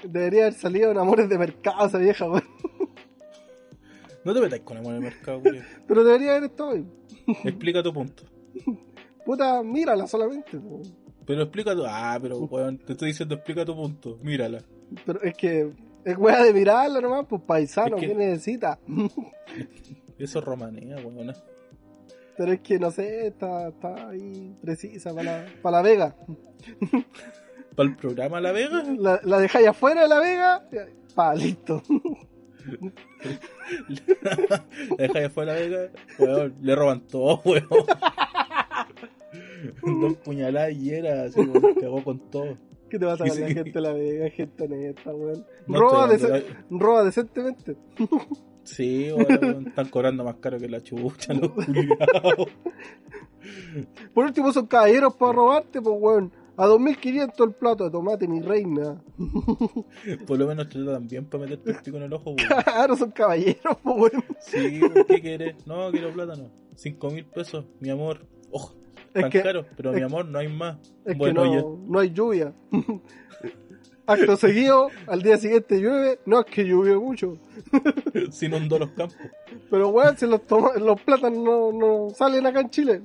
debería 0.05 0.43
haber 0.43 0.55
salido 0.55 0.91
en 0.91 0.99
Amores 0.99 1.29
de 1.29 1.39
Mercado 1.39 1.87
esa 1.87 1.99
vieja, 1.99 2.29
weón. 2.29 2.45
No 4.25 4.33
te 4.33 4.41
metas 4.41 4.61
con 4.61 4.79
amor 4.79 4.93
en 4.93 4.97
el 4.97 5.03
mercado, 5.03 5.41
Julio. 5.41 5.63
Pero 5.87 6.03
debería 6.03 6.31
haber 6.31 6.45
estado. 6.45 6.83
Explica 7.45 7.83
tu 7.83 7.93
punto. 7.93 8.25
Puta, 9.25 9.63
mírala 9.63 10.07
solamente. 10.07 10.59
Pero 11.27 11.43
explica 11.43 11.75
tu. 11.75 11.85
Ah, 11.87 12.19
pero 12.21 12.39
weón, 12.39 12.79
te 12.79 12.93
estoy 12.93 13.09
diciendo, 13.09 13.35
explica 13.35 13.65
tu 13.65 13.75
punto. 13.75 14.19
Mírala. 14.23 14.63
Pero 15.05 15.23
es 15.23 15.37
que 15.37 15.71
es 16.05 16.17
weá 16.19 16.43
de 16.43 16.53
mirarla 16.53 17.01
nomás, 17.01 17.27
pues 17.29 17.43
paisano, 17.43 17.97
Es 17.97 18.03
que- 18.03 18.09
¿qué 18.09 18.15
necesita? 18.15 18.79
Eso 20.19 20.39
es 20.39 20.45
romanía, 20.45 20.97
weón. 20.97 21.33
Pero 22.37 22.53
es 22.53 22.61
que 22.61 22.79
no 22.79 22.91
sé, 22.91 23.29
está, 23.29 23.69
está 23.69 24.09
ahí 24.11 24.55
precisa 24.61 25.15
para 25.15 25.45
la, 25.45 25.53
para 25.63 25.77
la 25.79 25.83
Vega. 25.83 26.17
Para 27.77 27.89
el 27.89 27.97
programa 27.97 28.41
La 28.41 28.53
Vega, 28.53 28.83
La, 28.99 29.21
la 29.25 29.39
dejáis 29.39 29.69
afuera 29.69 30.03
de 30.03 30.09
la 30.09 30.21
Vega, 30.21 30.69
pa, 31.15 31.35
listo. 31.35 31.83
la 34.99 34.99
deja 34.99 35.21
de 35.21 35.31
fuera 35.31 35.55
La 35.55 35.61
Vega, 35.61 35.91
weón, 36.19 36.55
le 36.61 36.75
roban 36.75 37.01
todo, 37.07 37.41
weón. 37.45 37.69
Dos 40.01 40.15
puñaladas 40.19 40.73
y 40.73 40.91
era, 40.91 41.23
así, 41.25 41.41
weón, 41.41 41.75
cagó 41.75 42.05
con 42.05 42.19
todo. 42.31 42.57
¿Qué 42.95 43.01
te 43.01 43.07
va 43.07 43.15
a 43.15 43.17
sí. 43.17 43.43
gente 43.53 43.81
la 43.81 43.93
Vega? 43.93 44.31
Gente 44.31 44.63
honesta, 44.63 45.13
weón. 45.13 45.45
No 45.67 45.81
roba, 45.81 46.09
roba 46.71 47.05
decentemente. 47.05 47.77
Sí, 48.63 49.11
weón, 49.13 49.67
están 49.67 49.89
cobrando 49.91 50.25
más 50.25 50.37
caro 50.37 50.59
que 50.59 50.69
la 50.69 50.81
chucha, 50.81 51.35
los 51.35 51.51
culiados. 51.53 52.49
Por 54.15 54.25
último, 54.25 54.53
son 54.55 54.67
caballeros 54.69 55.15
para 55.17 55.33
robarte, 55.33 55.83
pues, 55.83 55.97
weón. 56.01 56.33
A 56.57 56.67
2500 56.67 57.47
el 57.49 57.55
plato 57.55 57.85
de 57.85 57.91
tomate, 57.91 58.27
mi 58.29 58.41
reina. 58.41 59.03
Por 60.27 60.39
lo 60.39 60.47
menos 60.47 60.69
te 60.69 60.83
tratan 60.83 61.09
bien 61.09 61.27
para 61.27 61.45
meterte 61.45 61.73
el 61.73 61.77
pico 61.83 61.97
en 61.97 62.05
el 62.05 62.13
ojo, 62.13 62.31
weón. 62.31 62.63
Claro, 62.63 62.97
son 62.97 63.11
caballeros, 63.11 63.77
pues, 63.83 63.97
weón. 63.97 64.25
Sí, 64.39 64.81
¿qué 65.09 65.21
quieres? 65.21 65.67
No, 65.67 65.91
quiero 65.91 66.13
plátano. 66.13 66.49
Cinco 66.77 67.11
mil 67.11 67.27
pesos, 67.27 67.67
mi 67.81 67.91
amor. 67.91 68.25
Ojo, 68.51 68.77
tan 69.23 69.31
que- 69.31 69.65
pero 69.77 69.93
mi 69.93 70.03
amor, 70.03 70.27
no 70.27 70.39
hay 70.39 70.49
más. 70.49 70.77
Es 71.05 71.17
bueno, 71.17 71.43
que 71.43 71.49
no, 71.57 71.79
no 71.87 71.99
hay 71.99 72.11
lluvia. 72.11 72.53
Acto 74.07 74.37
seguido, 74.37 74.89
al 75.07 75.23
día 75.23 75.39
siguiente 75.39 75.81
llueve. 75.81 76.21
No 76.27 76.41
es 76.41 76.47
que 76.47 76.65
llovió 76.65 77.01
mucho. 77.01 77.39
se 78.31 78.47
inundó 78.47 78.79
los 78.79 78.91
campos. 78.91 79.17
Pero 79.71 79.89
weón, 79.89 80.17
si 80.19 80.27
los, 80.27 80.45
toma- 80.47 80.75
los 80.77 81.01
plátanos 81.01 81.39
no, 81.39 81.73
no 81.73 82.11
salen 82.11 82.45
acá 82.47 82.61
en 82.61 82.69
Chile. 82.71 83.01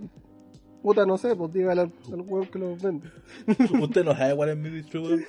Puta, 0.82 1.06
no 1.06 1.18
sé, 1.18 1.36
pues 1.38 1.54
dígale 1.54 1.82
al, 1.82 1.94
al 2.12 2.22
weón 2.22 2.48
que 2.48 2.60
los 2.60 2.82
vende. 2.82 3.10
Usted 3.82 4.04
no 4.04 4.14
sabe 4.16 4.36
cuál 4.36 4.50
es 4.50 4.58
mi 4.58 4.70
distribuidor. 4.70 5.20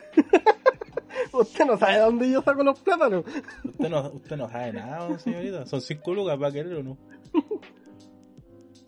Usted 1.32 1.64
no 1.64 1.78
sabe 1.78 1.98
dónde 1.98 2.30
yo 2.30 2.42
saco 2.42 2.64
los 2.64 2.80
plátanos. 2.80 3.24
Usted 3.64 3.88
no, 3.88 4.10
usted 4.12 4.36
no 4.36 4.48
sabe 4.50 4.72
nada, 4.72 5.18
señorita. 5.20 5.66
Son 5.66 5.80
cinco 5.80 6.14
lucas 6.14 6.36
para 6.36 6.50
querer 6.52 6.74
o 6.78 6.82
no. 6.82 6.98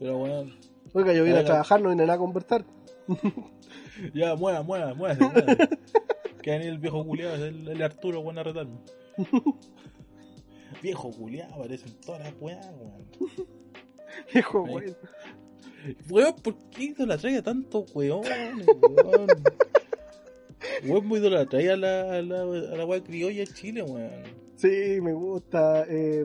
Pero 0.01 0.19
bueno, 0.19 0.51
Oiga, 0.95 1.13
yo 1.13 1.25
vine 1.25 1.39
a 1.39 1.45
trabajar, 1.45 1.81
no 1.81 1.91
vine 1.91 2.11
a 2.11 2.19
conversar. 2.19 2.65
ya, 4.15 4.35
mueva, 4.37 4.63
mueva, 4.63 4.95
mueva. 4.95 5.19
Que 6.43 6.51
venir 6.51 6.69
el 6.69 6.79
viejo 6.79 7.05
culiado, 7.07 7.45
el, 7.47 7.69
el 7.69 7.83
Arturo, 7.83 8.23
bueno, 8.23 8.41
a 8.41 8.45
retarme. 8.45 8.79
viejo 10.83 11.11
culiado, 11.11 11.59
parecen 11.59 11.93
todas 12.05 12.21
las 12.23 12.35
weas, 12.41 12.67
weón. 12.79 13.07
Ahí. 14.35 14.43
weón. 14.53 14.97
Weón, 16.11 16.35
¿por 16.43 16.57
qué 16.71 16.85
idolatrae 16.85 17.39
a 17.39 17.43
tantos 17.43 17.95
weones, 17.95 18.67
weón? 18.67 19.27
Weón, 20.85 21.07
muy 21.07 21.21
idolatrae 21.21 21.71
a 21.71 21.77
la, 21.77 22.03
a 22.19 22.23
la, 22.23 22.43
a 22.43 22.77
la 22.77 22.85
wea 22.85 23.03
criolla 23.03 23.41
de 23.41 23.47
Chile, 23.47 23.83
weón. 23.83 24.23
Sí, 24.57 25.01
me 25.01 25.13
gusta. 25.13 25.85
eh, 25.89 26.25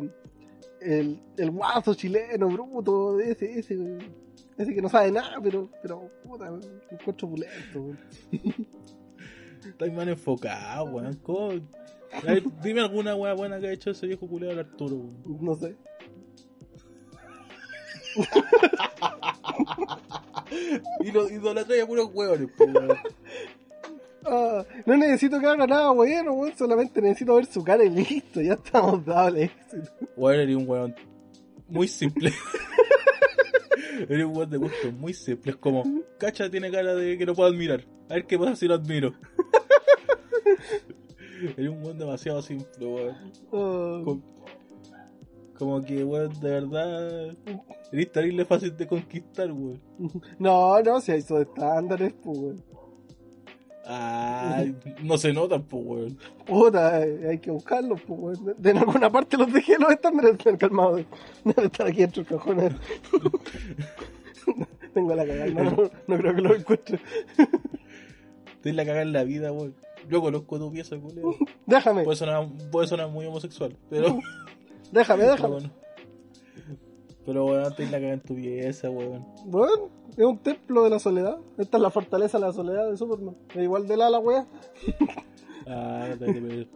el, 0.82 1.20
el 1.38 1.52
guaso 1.52 1.94
chileno, 1.96 2.48
bruto, 2.50 3.20
ese, 3.20 3.60
ese, 3.60 3.76
ese 4.58 4.74
que 4.74 4.82
no 4.82 4.90
sabe 4.90 5.12
nada, 5.12 5.40
pero, 5.42 5.70
pero 5.82 6.10
puta, 6.24 6.52
me 6.52 6.60
encuentro 6.92 7.30
pulento. 7.30 7.82
weón. 7.82 8.00
Estáis 9.66 9.94
mal 9.94 10.10
enfocado, 10.10 10.86
weón. 10.86 11.20
Dime 12.64 12.82
alguna 12.82 13.16
wea 13.16 13.34
buena 13.34 13.60
que 13.60 13.68
ha 13.68 13.72
hecho 13.72 13.92
ese 13.92 14.08
viejo 14.08 14.28
culiado 14.28 14.56
del 14.56 14.66
Arturo, 14.66 14.96
weón. 14.96 15.38
No 15.42 15.56
sé. 15.56 15.76
Y 21.02 21.12
lo 21.12 21.30
idolatrae 21.30 21.82
a 21.82 21.86
puros 21.86 22.10
weones, 22.14 22.50
po, 22.58 22.64
weón. 22.66 22.98
Ah, 24.26 24.66
no 24.86 24.98
necesito 24.98 25.40
que 25.40 25.46
haga 25.46 25.68
nada 25.68 25.92
bueno, 25.92 26.34
weón, 26.34 26.58
solamente 26.58 27.02
necesito 27.02 27.36
ver 27.36 27.46
su 27.46 27.64
cara 27.64 27.84
y 27.84 27.90
listo, 27.90 28.42
ya 28.42 28.54
estamos 28.54 29.06
dados 29.06 29.38
éxito. 29.38 29.92
Weón, 30.16 30.40
eres 30.40 30.56
un 30.56 30.68
weón 30.68 30.96
muy 31.70 31.88
simple. 31.88 32.34
eres 34.10 34.26
un 34.26 34.36
weón 34.36 34.50
de 34.50 34.58
gusto 34.58 34.92
muy 34.92 35.14
simple. 35.14 35.52
Es 35.52 35.58
como, 35.58 35.84
cacha 36.18 36.50
tiene 36.50 36.72
cara 36.72 36.96
de 36.96 37.18
que 37.18 37.26
no 37.26 37.34
puedo 37.34 37.50
admirar. 37.50 37.86
A 38.10 38.16
ver 38.16 38.26
qué 38.26 38.38
pasa 38.38 38.56
si 38.56 38.68
lo 38.68 38.76
admiro. 38.76 39.14
eres 41.58 41.70
un 41.70 41.84
weón 41.84 41.98
demasiado 41.98 42.42
simple, 42.42 42.86
weón. 42.86 43.16
Como, 43.50 44.22
como 45.58 45.84
que, 45.84 46.04
weón, 46.04 46.34
de 46.40 46.50
verdad. 46.50 47.38
Eres 47.92 48.12
terrible 48.12 48.46
fácil 48.46 48.76
de 48.76 48.88
conquistar, 48.88 49.52
weón. 49.52 49.82
no, 50.40 50.82
no, 50.82 51.02
si 51.02 51.12
hay 51.12 51.20
esos 51.20 51.42
estándares, 51.42 52.14
pues, 52.24 52.38
weón. 52.38 52.64
Ah, 53.90 54.66
no 55.02 55.18
se 55.18 55.32
notan, 55.32 55.64
pues, 55.64 55.84
weón. 55.86 56.18
Puta, 56.46 56.98
hay 56.98 57.40
que 57.40 57.52
buscarlos, 57.52 58.02
pues, 58.02 58.20
weón. 58.40 58.56
De, 58.58 58.72
en 58.72 58.80
alguna 58.80 59.10
parte 59.10 59.38
los 59.38 59.52
dejé 59.54 59.78
los 59.80 59.92
estándares, 59.92 60.32
están 60.34 60.58
calmados. 60.58 61.06
Deben 61.46 61.66
estar 61.66 61.88
aquí 61.88 62.00
dentro 62.02 62.24
del 62.24 62.38
cajón. 62.38 62.58
Tengo 64.94 65.16
la 65.16 65.26
cagada, 65.26 65.46
no, 65.48 65.64
no, 65.64 65.92
no 66.08 66.18
creo 66.18 66.36
que 66.36 66.42
los 66.42 66.58
encuentre. 66.60 67.00
Tienes 68.62 68.76
la 68.76 68.84
cagada 68.86 69.04
en 69.04 69.14
la 69.14 69.24
vida, 69.24 69.52
weón. 69.52 69.76
Yo 70.10 70.22
conozco 70.22 70.58
tu 70.58 70.72
pieza, 70.72 70.98
culero. 70.98 71.36
Déjame, 71.66 72.04
Puede 72.04 72.18
sonar, 72.18 72.48
puede 72.72 72.88
sonar 72.88 73.10
muy 73.10 73.26
homosexual, 73.26 73.76
pero. 73.90 74.20
déjame, 74.92 75.22
Pero 75.24 75.32
déjame. 75.34 75.54
bueno. 75.54 75.70
Pero 77.28 77.46
weón, 77.46 77.76
tienes 77.76 77.92
la 77.92 77.98
cagada 77.98 78.14
en 78.14 78.22
tu 78.22 78.36
pieza, 78.36 78.90
weón. 78.90 79.26
Bueno, 79.48 79.90
es 80.12 80.24
un 80.26 80.38
templo 80.38 80.86
de 80.86 80.90
la 80.90 80.98
soledad. 80.98 81.38
Esta 81.58 81.76
es 81.76 81.84
la 81.84 81.92
fortaleza 81.92 82.40
de 82.40 82.46
la 82.46 82.54
soledad 82.54 82.90
de 82.90 82.96
Superman. 82.96 83.36
Es 83.50 83.64
igual 83.64 83.86
de 83.86 83.98
la 83.98 84.10
la 84.10 84.20
wea. 84.20 84.48
Ah, 85.70 86.08
no 86.10 86.18
te 86.18 86.70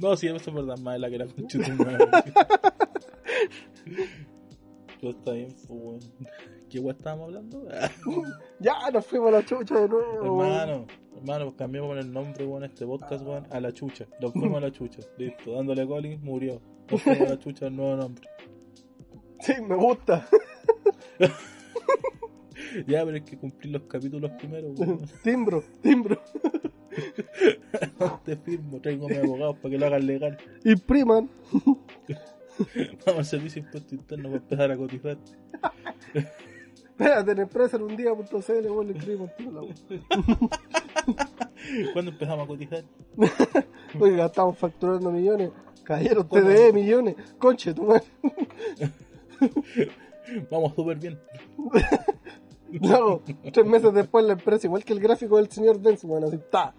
No, 0.00 0.16
sí, 0.16 0.28
eso 0.28 0.36
es 0.36 0.54
verdad, 0.54 0.78
más 0.78 0.94
de 0.94 0.98
la 1.00 1.10
que 1.10 1.18
tu 1.18 1.58
madre. 1.82 2.06
Pero 5.00 5.10
está 5.10 5.32
bien, 5.32 5.48
pues, 5.48 5.68
weón. 5.68 5.98
¿Qué 6.70 6.78
weón 6.78 6.96
estábamos 6.96 7.24
hablando? 7.26 7.66
Ya, 8.60 8.74
nos 8.92 9.04
fuimos 9.04 9.30
a 9.30 9.32
la 9.32 9.44
chucha 9.44 9.80
de 9.80 9.88
nuevo. 9.88 10.36
weón. 10.36 10.52
hermano, 10.52 10.86
hermano, 11.16 11.44
pues 11.46 11.56
cambiamos 11.56 11.98
el 11.98 12.12
nombre, 12.12 12.46
weón, 12.46 12.62
este 12.62 12.86
podcast, 12.86 13.26
weón, 13.26 13.48
a 13.50 13.58
la 13.58 13.72
chucha. 13.72 14.06
Nos 14.20 14.32
fuimos 14.32 14.58
a 14.58 14.60
la 14.60 14.70
chucha. 14.70 15.00
Listo, 15.18 15.54
dándole 15.56 15.82
a 15.82 15.86
Collins, 15.88 16.22
murió. 16.22 16.60
Nos 16.88 17.02
fuimos 17.02 17.22
a 17.22 17.30
la 17.30 17.38
chucha, 17.40 17.66
el 17.66 17.74
nuevo 17.74 17.96
nombre. 17.96 18.28
Sí, 19.40 19.54
me 19.62 19.76
gusta. 19.76 20.26
Ya, 22.86 23.04
pero 23.04 23.14
hay 23.14 23.22
que 23.22 23.38
cumplir 23.38 23.72
los 23.72 23.82
capítulos 23.82 24.30
primero, 24.32 24.72
timbro, 25.22 25.62
timbro. 25.80 26.20
Te 28.24 28.36
firmo, 28.36 28.80
traigo 28.80 29.06
a 29.06 29.08
mis 29.08 29.18
abogados 29.18 29.56
para 29.56 29.70
que 29.70 29.78
lo 29.78 29.86
hagan 29.86 30.06
legal. 30.06 30.38
Impriman. 30.64 31.28
Vamos 33.04 33.18
al 33.18 33.24
servicio 33.24 33.62
de 33.62 33.66
impuesto 33.66 33.94
interno 33.94 34.28
para 34.30 34.36
empezar 34.36 34.70
a 34.72 34.76
cotizar. 34.76 35.18
Espérate, 36.74 37.32
en 37.32 37.38
empresa 37.40 37.76
en 37.76 37.82
un 37.82 37.96
día.cl, 37.96 38.70
weón, 38.70 38.88
le 38.88 39.16
wea. 39.16 39.34
¿Cuándo 41.92 42.10
empezamos 42.10 42.44
a 42.44 42.48
cotizar? 42.48 42.84
Oiga, 44.00 44.26
estamos 44.26 44.58
facturando 44.58 45.10
millones. 45.10 45.50
Cayeron. 45.84 46.26
TDE 46.28 46.72
millones. 46.72 47.16
Conche, 47.38 47.74
tu 47.74 47.82
madre. 47.82 48.04
Vamos 50.50 50.74
súper 50.74 50.98
bien. 50.98 51.18
Luego, 52.72 53.22
tres 53.52 53.66
meses 53.66 53.92
después 53.94 54.24
la 54.24 54.32
empresa, 54.32 54.66
igual 54.66 54.84
que 54.84 54.92
el 54.92 55.00
gráfico 55.00 55.36
del 55.36 55.50
señor 55.50 55.80
Benz, 55.80 56.04
bueno, 56.04 56.26
así, 56.26 56.38
ta. 56.50 56.74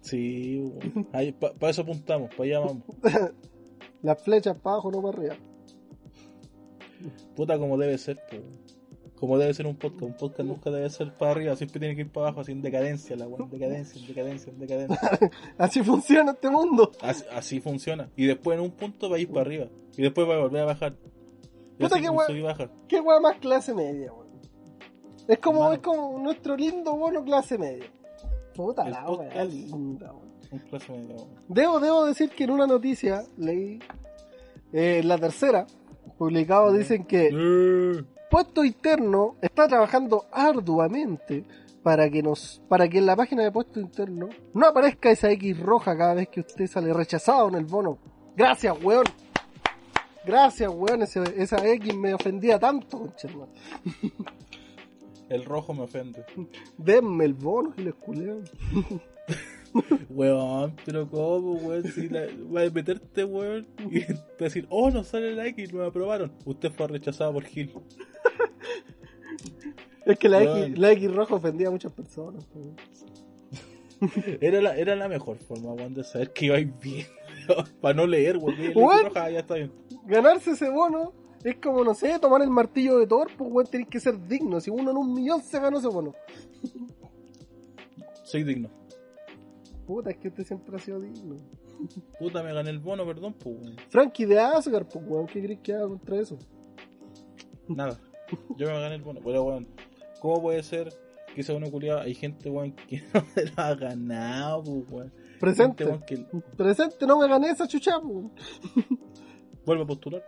Sí, 0.00 0.60
weón. 0.60 1.06
Para 1.58 1.70
eso 1.70 1.82
apuntamos, 1.82 2.30
para 2.30 2.44
allá 2.44 2.60
vamos. 2.60 2.82
Las 4.02 4.22
flechas 4.22 4.56
para 4.56 4.74
abajo, 4.74 4.90
no 4.90 5.02
para 5.02 5.18
arriba. 5.18 5.36
Puta 7.34 7.58
como 7.58 7.76
debe 7.76 7.98
ser. 7.98 8.18
Como 9.16 9.36
debe 9.36 9.52
ser 9.52 9.66
un 9.66 9.74
podcast, 9.74 10.02
un 10.02 10.16
podcast 10.16 10.48
nunca 10.48 10.70
debe 10.70 10.88
ser 10.90 11.12
para 11.16 11.32
arriba, 11.32 11.56
siempre 11.56 11.80
tiene 11.80 11.96
que 11.96 12.02
ir 12.02 12.12
para 12.12 12.28
abajo, 12.28 12.40
así 12.40 12.52
en 12.52 12.62
decadencia, 12.62 13.16
la 13.16 13.26
weá, 13.26 13.44
en 13.44 13.50
decadencia, 13.50 14.00
en 14.00 14.06
decadencia, 14.06 14.52
en 14.52 14.58
decadencia. 14.60 15.30
Así 15.58 15.82
funciona 15.82 16.30
este 16.32 16.48
mundo. 16.48 16.92
Así, 17.02 17.24
así 17.32 17.60
funciona. 17.60 18.10
Y 18.14 18.26
después 18.26 18.56
en 18.56 18.64
un 18.64 18.70
punto 18.70 19.10
va 19.10 19.16
a 19.16 19.18
ir 19.18 19.28
para 19.28 19.40
arriba. 19.40 19.66
Y 19.96 20.02
después 20.02 20.28
va 20.28 20.36
a 20.36 20.38
volver 20.38 20.62
a 20.62 20.66
bajar. 20.66 20.96
Puta, 21.78 22.00
qué 22.00 22.10
weá. 22.10 22.26
Qué 22.88 23.00
weá 23.00 23.20
más 23.20 23.38
clase 23.38 23.74
media, 23.74 24.12
weón. 24.12 24.28
Es 25.26 25.38
como, 25.38 25.72
es 25.72 25.78
como 25.80 26.18
nuestro 26.18 26.56
lindo 26.56 26.96
bono 26.96 27.22
clase 27.22 27.58
media. 27.58 27.86
Puta 28.54 28.84
El 28.84 28.92
la 28.92 29.10
weá 29.10 29.44
linda, 29.44 30.12
weón. 30.12 30.60
Clase 30.68 30.92
medio. 30.92 31.16
Debo, 31.48 31.80
debo 31.80 32.06
decir 32.06 32.30
que 32.30 32.44
en 32.44 32.50
una 32.50 32.66
noticia 32.66 33.22
leí, 33.36 33.78
eh, 34.72 35.02
la 35.04 35.18
tercera, 35.18 35.66
publicado, 36.16 36.72
dicen 36.72 37.04
que 37.04 37.30
Puesto 38.30 38.64
Interno 38.64 39.36
está 39.40 39.68
trabajando 39.68 40.26
arduamente 40.32 41.44
para 41.82 42.10
que 42.10 42.22
nos, 42.22 42.60
para 42.68 42.88
que 42.88 42.98
en 42.98 43.06
la 43.06 43.16
página 43.16 43.44
de 43.44 43.52
Puesto 43.52 43.80
Interno 43.80 44.28
no 44.52 44.66
aparezca 44.66 45.10
esa 45.10 45.30
X 45.30 45.58
roja 45.58 45.96
cada 45.96 46.14
vez 46.14 46.28
que 46.28 46.40
usted 46.40 46.66
sale 46.66 46.92
rechazado 46.92 47.48
en 47.48 47.54
el 47.54 47.64
bono. 47.64 47.98
Gracias, 48.36 48.76
weón. 48.82 49.04
Gracias, 50.28 50.70
weón. 50.72 51.02
Ese- 51.02 51.34
esa 51.42 51.66
X 51.66 51.94
me 51.94 52.12
ofendía 52.14 52.58
tanto, 52.58 52.98
concha 52.98 53.28
hermano. 53.28 53.52
El 55.30 55.44
rojo 55.44 55.72
me 55.74 55.82
ofende. 55.82 56.24
Denme 56.76 57.24
el 57.24 57.34
bono 57.34 57.72
y 57.78 57.82
les 57.82 57.94
culeo. 57.94 58.40
Weón, 60.08 60.74
pero 60.84 61.08
¿cómo, 61.08 61.52
weón? 61.52 61.84
Si 61.92 62.08
la, 62.08 62.26
va 62.54 62.62
a 62.62 62.70
meterte, 62.70 63.24
weón, 63.24 63.66
y 63.90 64.00
decir, 64.42 64.66
oh, 64.70 64.90
no 64.90 65.04
sale 65.04 65.34
la 65.34 65.46
X, 65.48 65.72
no 65.72 65.80
me 65.80 65.86
aprobaron. 65.86 66.32
Usted 66.44 66.70
fue 66.72 66.88
rechazado 66.88 67.32
por 67.34 67.44
Gil. 67.44 67.72
Es 70.06 70.18
que 70.18 70.28
la 70.28 70.38
Weón. 70.38 70.62
X, 70.64 70.78
la 70.78 70.92
X 70.92 71.14
roja 71.14 71.34
ofendía 71.34 71.68
a 71.68 71.70
muchas 71.70 71.92
personas. 71.92 72.46
weón. 72.54 72.76
Era 74.40 74.62
la, 74.62 74.76
era 74.76 74.94
la 74.96 75.08
mejor 75.08 75.36
forma, 75.38 75.72
weón, 75.72 75.92
de 75.94 76.04
saber 76.04 76.32
que 76.32 76.46
ibais 76.46 76.68
bien. 76.80 77.06
Para 77.80 77.94
no 77.94 78.06
leer, 78.06 78.38
roja, 78.38 79.30
ya 79.30 79.40
está 79.40 79.54
bien. 79.54 79.72
Ganarse 80.06 80.52
ese 80.52 80.70
bono 80.70 81.12
es 81.44 81.56
como, 81.56 81.84
no 81.84 81.94
sé, 81.94 82.18
tomar 82.18 82.42
el 82.42 82.50
martillo 82.50 82.98
de 82.98 83.06
Thor, 83.06 83.28
pues 83.36 83.50
weón, 83.50 83.66
tenés 83.66 83.88
que 83.88 84.00
ser 84.00 84.26
digno. 84.26 84.60
Si 84.60 84.70
uno 84.70 84.90
en 84.90 84.96
un 84.96 85.14
millón 85.14 85.42
se 85.42 85.60
ganó 85.60 85.78
ese 85.78 85.88
bono. 85.88 86.14
Soy 88.24 88.42
digno. 88.42 88.70
Puta, 89.86 90.10
es 90.10 90.16
que 90.18 90.28
usted 90.28 90.44
siempre 90.44 90.76
ha 90.76 90.78
sido 90.78 91.00
digno. 91.00 91.36
Puta, 92.18 92.42
me 92.42 92.52
gané 92.52 92.70
el 92.70 92.78
bono, 92.80 93.06
perdón, 93.06 93.34
pues, 93.34 93.56
weón. 93.58 93.76
Frankie 93.88 94.26
de 94.26 94.38
Asgard, 94.38 94.86
pues 94.86 95.04
weón, 95.06 95.26
¿qué 95.26 95.42
crees 95.42 95.60
que 95.60 95.72
haga 95.72 95.88
contra 95.88 96.20
eso? 96.20 96.38
Nada. 97.68 97.98
Yo 98.56 98.66
me 98.66 98.80
gané 98.80 98.96
el 98.96 99.02
bono. 99.02 99.20
Pero, 99.24 99.44
weón, 99.44 99.68
¿cómo 100.20 100.42
puede 100.42 100.62
ser 100.62 100.92
que 101.34 101.42
sea 101.42 101.54
uno 101.54 101.70
culiado? 101.70 102.00
Hay 102.00 102.14
gente, 102.14 102.50
weón, 102.50 102.72
que 102.72 103.02
no 103.14 103.24
se 103.34 103.46
lo 103.46 103.52
ha 103.56 103.74
ganado, 103.74 104.64
pues, 104.64 104.90
weón. 104.90 105.12
Presente. 105.40 106.00
Que 106.06 106.24
Presente, 106.56 107.06
no 107.06 107.18
me 107.18 107.28
gané 107.28 107.50
esa 107.50 107.66
chucha, 107.66 107.98
vuelve 109.66 109.82
a 109.82 109.86
postular. 109.86 110.24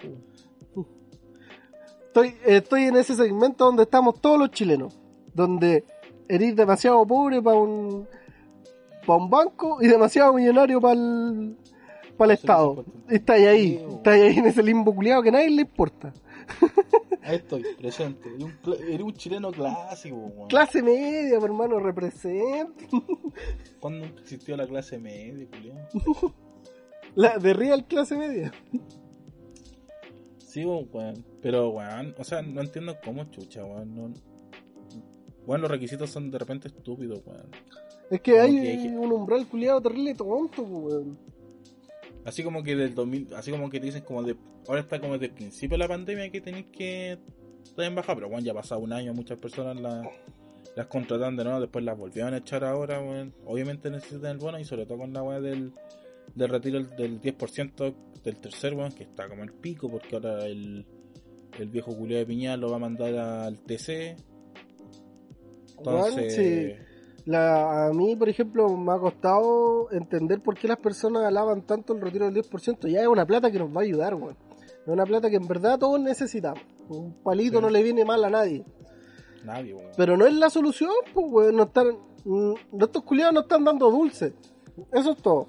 Estoy, 2.06 2.28
eh, 2.28 2.56
estoy 2.56 2.84
en 2.84 2.96
ese 2.96 3.14
segmento 3.14 3.64
donde 3.64 3.84
estamos 3.84 4.20
todos 4.20 4.38
los 4.38 4.50
chilenos. 4.50 4.98
Donde 5.32 5.84
eres 6.28 6.56
demasiado 6.56 7.06
pobre 7.06 7.40
para 7.40 7.56
un, 7.56 8.06
para 9.06 9.18
un 9.18 9.30
banco 9.30 9.78
y 9.80 9.86
demasiado 9.86 10.34
millonario 10.34 10.80
para 10.80 10.94
el, 10.94 11.56
para 12.16 12.32
el 12.32 12.38
Estado. 12.38 12.84
Estáis 13.08 13.46
ahí, 13.46 13.86
estáis 13.90 14.22
ahí 14.24 14.38
en 14.38 14.46
ese 14.46 14.62
limbo 14.62 14.94
culiado 14.94 15.22
que 15.22 15.28
a 15.28 15.32
nadie 15.32 15.50
le 15.50 15.62
importa. 15.62 16.12
Ahí 17.22 17.36
estoy, 17.36 17.64
presente. 17.78 18.28
Eres 18.28 18.42
un, 18.44 18.52
cla- 18.62 18.80
eres 18.80 19.00
un 19.02 19.12
chileno 19.12 19.50
clásico, 19.50 20.16
weón. 20.16 20.48
Clase 20.48 20.82
media, 20.82 21.38
mi 21.38 21.44
hermano, 21.44 21.78
representa. 21.78 22.84
¿Cuándo 23.80 24.06
existió 24.06 24.56
la 24.56 24.66
clase 24.66 24.98
media, 24.98 25.46
culiao? 25.50 26.34
La 27.14 27.38
de 27.38 27.52
real 27.52 27.86
clase 27.86 28.16
media. 28.16 28.52
Sí, 30.38 30.64
weón. 30.64 31.24
Pero, 31.42 31.70
weón, 31.70 32.14
o 32.18 32.24
sea, 32.24 32.42
no 32.42 32.60
entiendo 32.60 32.96
cómo 33.04 33.24
chucha, 33.30 33.64
weón. 33.64 33.94
No... 33.94 34.12
Weón, 35.46 35.62
los 35.62 35.70
requisitos 35.70 36.10
son 36.10 36.30
de 36.30 36.38
repente 36.38 36.68
estúpidos, 36.68 37.20
weón. 37.26 37.50
Es 38.10 38.20
que 38.22 38.38
hay, 38.40 38.60
que 38.60 38.68
hay 38.68 38.88
un 38.88 39.12
umbral 39.12 39.46
culiado 39.46 39.80
terrible 39.80 40.14
tonto, 40.14 40.62
weón. 40.62 41.18
Así 42.24 42.42
como 42.42 42.62
que 42.62 42.76
del 42.76 42.94
2000, 42.94 43.28
así 43.34 43.50
como 43.50 43.70
que 43.70 43.80
te 43.80 43.86
dicen 43.86 44.02
como 44.02 44.22
de, 44.22 44.36
ahora 44.68 44.80
está 44.82 45.00
como 45.00 45.14
desde 45.14 45.26
el 45.26 45.32
principio 45.32 45.76
de 45.76 45.78
la 45.78 45.88
pandemia 45.88 46.30
que 46.30 46.40
tenéis 46.40 46.66
que 46.72 47.18
estar 47.64 47.84
en 47.84 47.94
baja, 47.94 48.14
pero 48.14 48.28
bueno, 48.28 48.44
ya 48.44 48.52
ha 48.52 48.54
pasado 48.56 48.80
un 48.80 48.92
año, 48.92 49.14
muchas 49.14 49.38
personas 49.38 49.80
la- 49.80 50.08
las 50.76 50.86
contratan 50.86 51.34
de 51.36 51.44
nuevo, 51.44 51.60
después 51.60 51.84
las 51.84 51.96
volvieron 51.98 52.34
a 52.34 52.38
echar 52.38 52.62
ahora. 52.64 53.00
Obviamente 53.46 53.90
necesitan 53.90 54.32
el 54.32 54.38
bono 54.38 54.58
y 54.58 54.64
sobre 54.64 54.86
todo 54.86 54.98
con 54.98 55.12
la 55.12 55.22
weá 55.22 55.40
del, 55.40 55.72
del 56.34 56.48
retiro 56.48 56.80
del 56.84 57.20
10% 57.20 57.94
del 58.22 58.36
tercer, 58.36 58.74
weón, 58.74 58.92
que 58.92 59.02
está 59.04 59.28
como 59.28 59.42
el 59.42 59.52
pico, 59.52 59.88
porque 59.90 60.14
ahora 60.16 60.46
el, 60.46 60.84
el 61.58 61.68
viejo 61.70 61.96
culio 61.96 62.18
de 62.18 62.26
Piñal 62.26 62.60
lo 62.60 62.70
va 62.70 62.76
a 62.76 62.80
mandar 62.80 63.14
al 63.16 63.58
TC. 63.60 64.16
Entonces, 65.78 66.34
sí. 66.36 66.74
La, 67.26 67.86
a 67.86 67.92
mí, 67.92 68.16
por 68.16 68.28
ejemplo, 68.28 68.68
me 68.76 68.92
ha 68.92 68.98
costado 68.98 69.90
entender 69.92 70.40
por 70.42 70.56
qué 70.56 70.66
las 70.68 70.78
personas 70.78 71.24
alaban 71.24 71.62
tanto 71.62 71.92
el 71.92 72.00
retiro 72.00 72.30
del 72.30 72.42
10%. 72.44 72.88
Ya 72.88 73.02
es 73.02 73.08
una 73.08 73.26
plata 73.26 73.50
que 73.50 73.58
nos 73.58 73.74
va 73.74 73.80
a 73.80 73.84
ayudar, 73.84 74.14
weón. 74.14 74.36
Es 74.58 74.88
una 74.88 75.04
plata 75.04 75.28
que 75.28 75.36
en 75.36 75.46
verdad 75.46 75.78
todos 75.78 76.00
necesitamos. 76.00 76.62
Un 76.88 77.12
palito 77.22 77.58
Sí. 77.58 77.62
no 77.62 77.70
le 77.70 77.82
viene 77.82 78.04
mal 78.04 78.24
a 78.24 78.30
nadie. 78.30 78.64
nadie, 79.44 79.74
weón. 79.74 79.90
Pero 79.96 80.16
no 80.16 80.26
es 80.26 80.34
la 80.34 80.50
solución, 80.50 80.92
pues, 81.12 81.26
weón. 81.28 81.56
No 81.56 81.64
están, 81.64 81.88
mm, 82.24 82.54
estos 82.80 83.02
culiados 83.04 83.34
no 83.34 83.40
están 83.40 83.64
dando 83.64 83.90
dulce. 83.90 84.32
Eso 84.92 85.12
es 85.12 85.18
todo. 85.22 85.48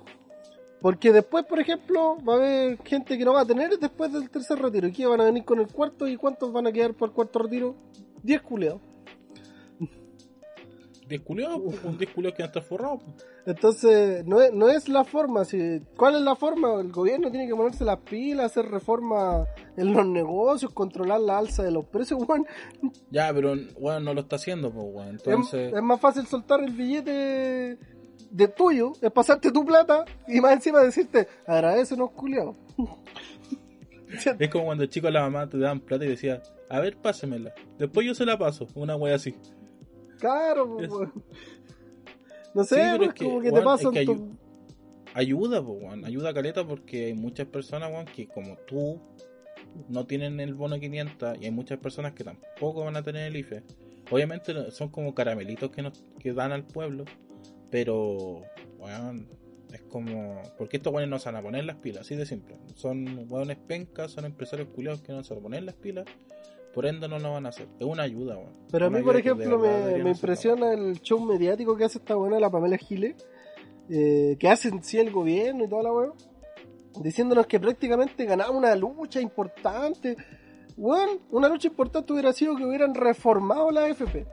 Porque 0.81 1.13
después, 1.13 1.45
por 1.45 1.59
ejemplo, 1.59 2.17
va 2.27 2.33
a 2.33 2.37
haber 2.37 2.77
gente 2.83 3.17
que 3.17 3.23
no 3.23 3.33
va 3.33 3.41
a 3.41 3.45
tener 3.45 3.77
después 3.77 4.11
del 4.11 4.29
tercer 4.29 4.59
retiro. 4.59 4.87
¿Y 4.87 4.91
qué 4.91 5.05
van 5.05 5.21
a 5.21 5.25
venir 5.25 5.45
con 5.45 5.59
el 5.59 5.67
cuarto? 5.67 6.07
¿Y 6.07 6.17
cuántos 6.17 6.51
van 6.51 6.67
a 6.67 6.71
quedar 6.71 6.93
por 6.95 7.09
el 7.09 7.15
cuarto 7.15 7.39
retiro? 7.39 7.75
10 8.23 8.41
culiados. 8.41 8.81
10 11.11 11.21
culiados, 11.23 11.61
pues, 11.61 11.79
con 11.79 11.97
10 11.97 12.11
culiados 12.11 12.37
que 12.37 12.43
están 12.43 12.63
forrados. 12.63 13.01
pues. 13.03 13.25
Entonces, 13.45 14.25
no 14.25 14.41
es, 14.41 14.53
no 14.53 14.69
es 14.69 14.87
la 14.87 15.03
forma. 15.03 15.43
Si, 15.43 15.81
¿Cuál 15.97 16.15
es 16.15 16.21
la 16.21 16.35
forma? 16.35 16.79
El 16.79 16.91
gobierno 16.91 17.29
tiene 17.29 17.47
que 17.47 17.55
ponerse 17.55 17.83
las 17.83 17.99
pilas, 17.99 18.45
hacer 18.45 18.71
reformas 18.71 19.47
en 19.75 19.93
los 19.93 20.05
negocios, 20.05 20.71
controlar 20.73 21.19
la 21.19 21.37
alza 21.37 21.63
de 21.63 21.71
los 21.71 21.85
precios, 21.85 22.21
weón. 22.27 22.47
Ya, 23.09 23.33
pero 23.33 23.53
weón 23.77 24.05
no 24.05 24.13
lo 24.13 24.21
está 24.21 24.37
haciendo, 24.37 24.71
pues 24.71 25.09
Entonces, 25.09 25.73
Es, 25.73 25.83
más 25.83 25.99
fácil 25.99 26.25
soltar 26.25 26.63
el 26.63 26.71
billete 26.71 27.77
de 28.29 28.47
tuyo, 28.47 28.93
es 29.01 29.11
pasarte 29.11 29.51
tu 29.51 29.65
plata 29.65 30.05
y 30.27 30.39
más 30.39 30.53
encima 30.53 30.79
decirte, 30.79 31.27
agradecenos, 31.45 32.11
culiao. 32.11 32.55
es 34.39 34.49
como 34.49 34.65
cuando 34.65 34.85
el 34.85 34.89
chico 34.89 35.07
a 35.07 35.11
la 35.11 35.21
mamá 35.21 35.49
te 35.49 35.57
daban 35.57 35.81
plata 35.81 36.05
y 36.05 36.09
decía, 36.09 36.41
a 36.69 36.79
ver, 36.79 36.95
pásemela. 36.95 37.53
Después 37.77 38.07
yo 38.07 38.15
se 38.15 38.25
la 38.25 38.37
paso, 38.37 38.65
una 38.75 38.95
wea 38.95 39.15
así. 39.15 39.35
Claro, 40.21 40.79
Es-. 40.79 40.89
No 42.53 42.63
sé, 42.63 42.75
Sí, 42.75 42.81
pero 42.81 42.97
pues, 42.97 43.09
es 43.09 43.13
que, 43.15 43.25
como 43.25 43.41
que 43.41 43.51
te 43.51 43.61
pasan 43.61 43.93
es 43.97 43.99
que 43.99 44.05
tu- 44.05 44.13
ayu- 44.13 44.37
Ayuda, 45.13 45.61
pues 45.65 45.83
weón. 45.83 46.05
Ayuda 46.05 46.33
caleta 46.33 46.65
porque 46.65 47.07
hay 47.07 47.13
muchas 47.13 47.47
personas, 47.47 47.91
weón, 47.91 48.05
que 48.05 48.27
como 48.27 48.55
tú 48.67 49.01
no 49.89 50.05
tienen 50.05 50.39
el 50.39 50.53
bono 50.53 50.79
500 50.79 51.37
y 51.41 51.45
hay 51.45 51.51
muchas 51.51 51.79
personas 51.79 52.13
que 52.13 52.23
tampoco 52.23 52.85
van 52.85 52.95
a 52.97 53.03
tener 53.03 53.27
el 53.27 53.35
IFE. 53.35 53.63
Obviamente 54.09 54.71
son 54.71 54.89
como 54.89 55.13
caramelitos 55.15 55.71
que, 55.71 55.81
nos, 55.81 56.01
que 56.19 56.33
dan 56.33 56.51
al 56.51 56.65
pueblo, 56.65 57.05
pero, 57.69 58.41
weón, 58.79 59.27
es 59.71 59.81
como... 59.83 60.41
Porque 60.57 60.77
estos 60.77 60.91
weones 60.93 61.09
no 61.09 61.19
se 61.19 61.25
van 61.29 61.37
a 61.37 61.41
poner 61.41 61.63
las 61.65 61.77
pilas, 61.77 62.01
así 62.01 62.15
de 62.15 62.25
simple. 62.25 62.57
Son 62.75 63.25
weones 63.29 63.57
pencas, 63.57 64.11
son 64.11 64.25
empresarios 64.25 64.67
culiados 64.69 65.01
que 65.01 65.13
no 65.13 65.23
se 65.23 65.33
van 65.33 65.39
a 65.39 65.43
poner 65.43 65.63
las 65.63 65.75
pilas, 65.75 66.05
por 66.73 66.85
ende 66.85 67.07
no 67.07 67.19
lo 67.19 67.33
van 67.33 67.45
a 67.45 67.49
hacer. 67.49 67.67
Es 67.79 67.85
una 67.85 68.03
ayuda, 68.03 68.37
weón. 68.37 68.53
Pero 68.71 68.87
a 68.87 68.89
mí, 68.89 69.01
por 69.01 69.17
ejemplo, 69.17 69.59
me, 69.59 70.09
impresiona 70.09 70.73
el 70.73 71.01
show 71.01 71.19
mediático 71.19 71.75
que 71.75 71.85
hace 71.85 71.97
esta 71.97 72.15
buena 72.15 72.39
la 72.39 72.49
Pamela 72.49 72.77
Giles, 72.77 73.15
eh, 73.89 74.37
que 74.39 74.47
hace 74.47 74.69
en 74.69 74.81
sí 74.83 74.97
el 74.97 75.11
gobierno 75.11 75.65
y 75.65 75.69
toda 75.69 75.83
la 75.83 75.91
weá, 75.91 76.11
diciéndonos 77.01 77.47
que 77.47 77.59
prácticamente 77.59 78.25
ganamos 78.25 78.55
una 78.55 78.75
lucha 78.75 79.19
importante. 79.19 80.15
Weón, 80.77 81.19
una 81.29 81.49
lucha 81.49 81.67
importante 81.67 82.13
hubiera 82.13 82.31
sido 82.31 82.55
que 82.55 82.65
hubieran 82.65 82.95
reformado 82.95 83.71
la 83.71 83.85
AFP. 83.85 84.25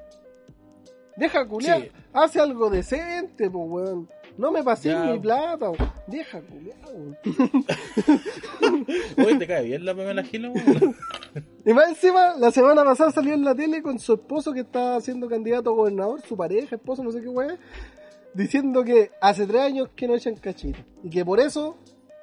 Deja 1.17 1.49
culiar, 1.49 1.83
Sí. 1.83 1.91
hace 2.13 2.41
algo 2.41 2.71
decente, 2.71 3.51
pues 3.51 3.65
weón. 3.69 4.09
No 4.37 4.53
me 4.53 4.63
Ya. 4.85 5.03
mi 5.03 5.19
plata, 5.19 5.71
weón. 5.71 5.93
Deja 6.07 6.41
culiar, 6.41 6.79
weón. 6.95 7.19
Oye, 9.27 9.35
te 9.37 9.47
cae 9.49 9.65
bien 9.65 9.85
la 9.85 9.97
Pamela 9.97 10.23
Gila, 10.23 10.51
weón. 10.51 10.95
Y 11.69 11.75
más 11.75 11.91
encima, 11.91 12.35
la 12.39 12.51
semana 12.51 12.83
pasada 12.83 13.11
salió 13.11 13.35
en 13.35 13.45
la 13.45 13.55
tele 13.55 13.83
con 13.83 13.99
su 13.99 14.15
esposo 14.15 14.55
que 14.55 14.61
está 14.61 14.99
siendo 15.03 15.29
candidato 15.29 15.69
a 15.69 15.75
gobernador, 15.75 16.23
su 16.23 16.35
pareja, 16.35 16.77
esposo, 16.77 17.03
no 17.03 17.13
sé 17.13 17.21
qué 17.21 17.29
weá, 17.29 17.59
diciendo 18.33 18.83
que 18.83 19.11
hace 19.21 19.47
tres 19.47 19.61
años 19.61 19.91
que 19.95 20.09
no 20.09 20.15
echan 20.15 20.35
cachita. 20.37 20.79
Y 21.03 21.11
que 21.11 21.27
por 21.27 21.41
eso 21.41 21.77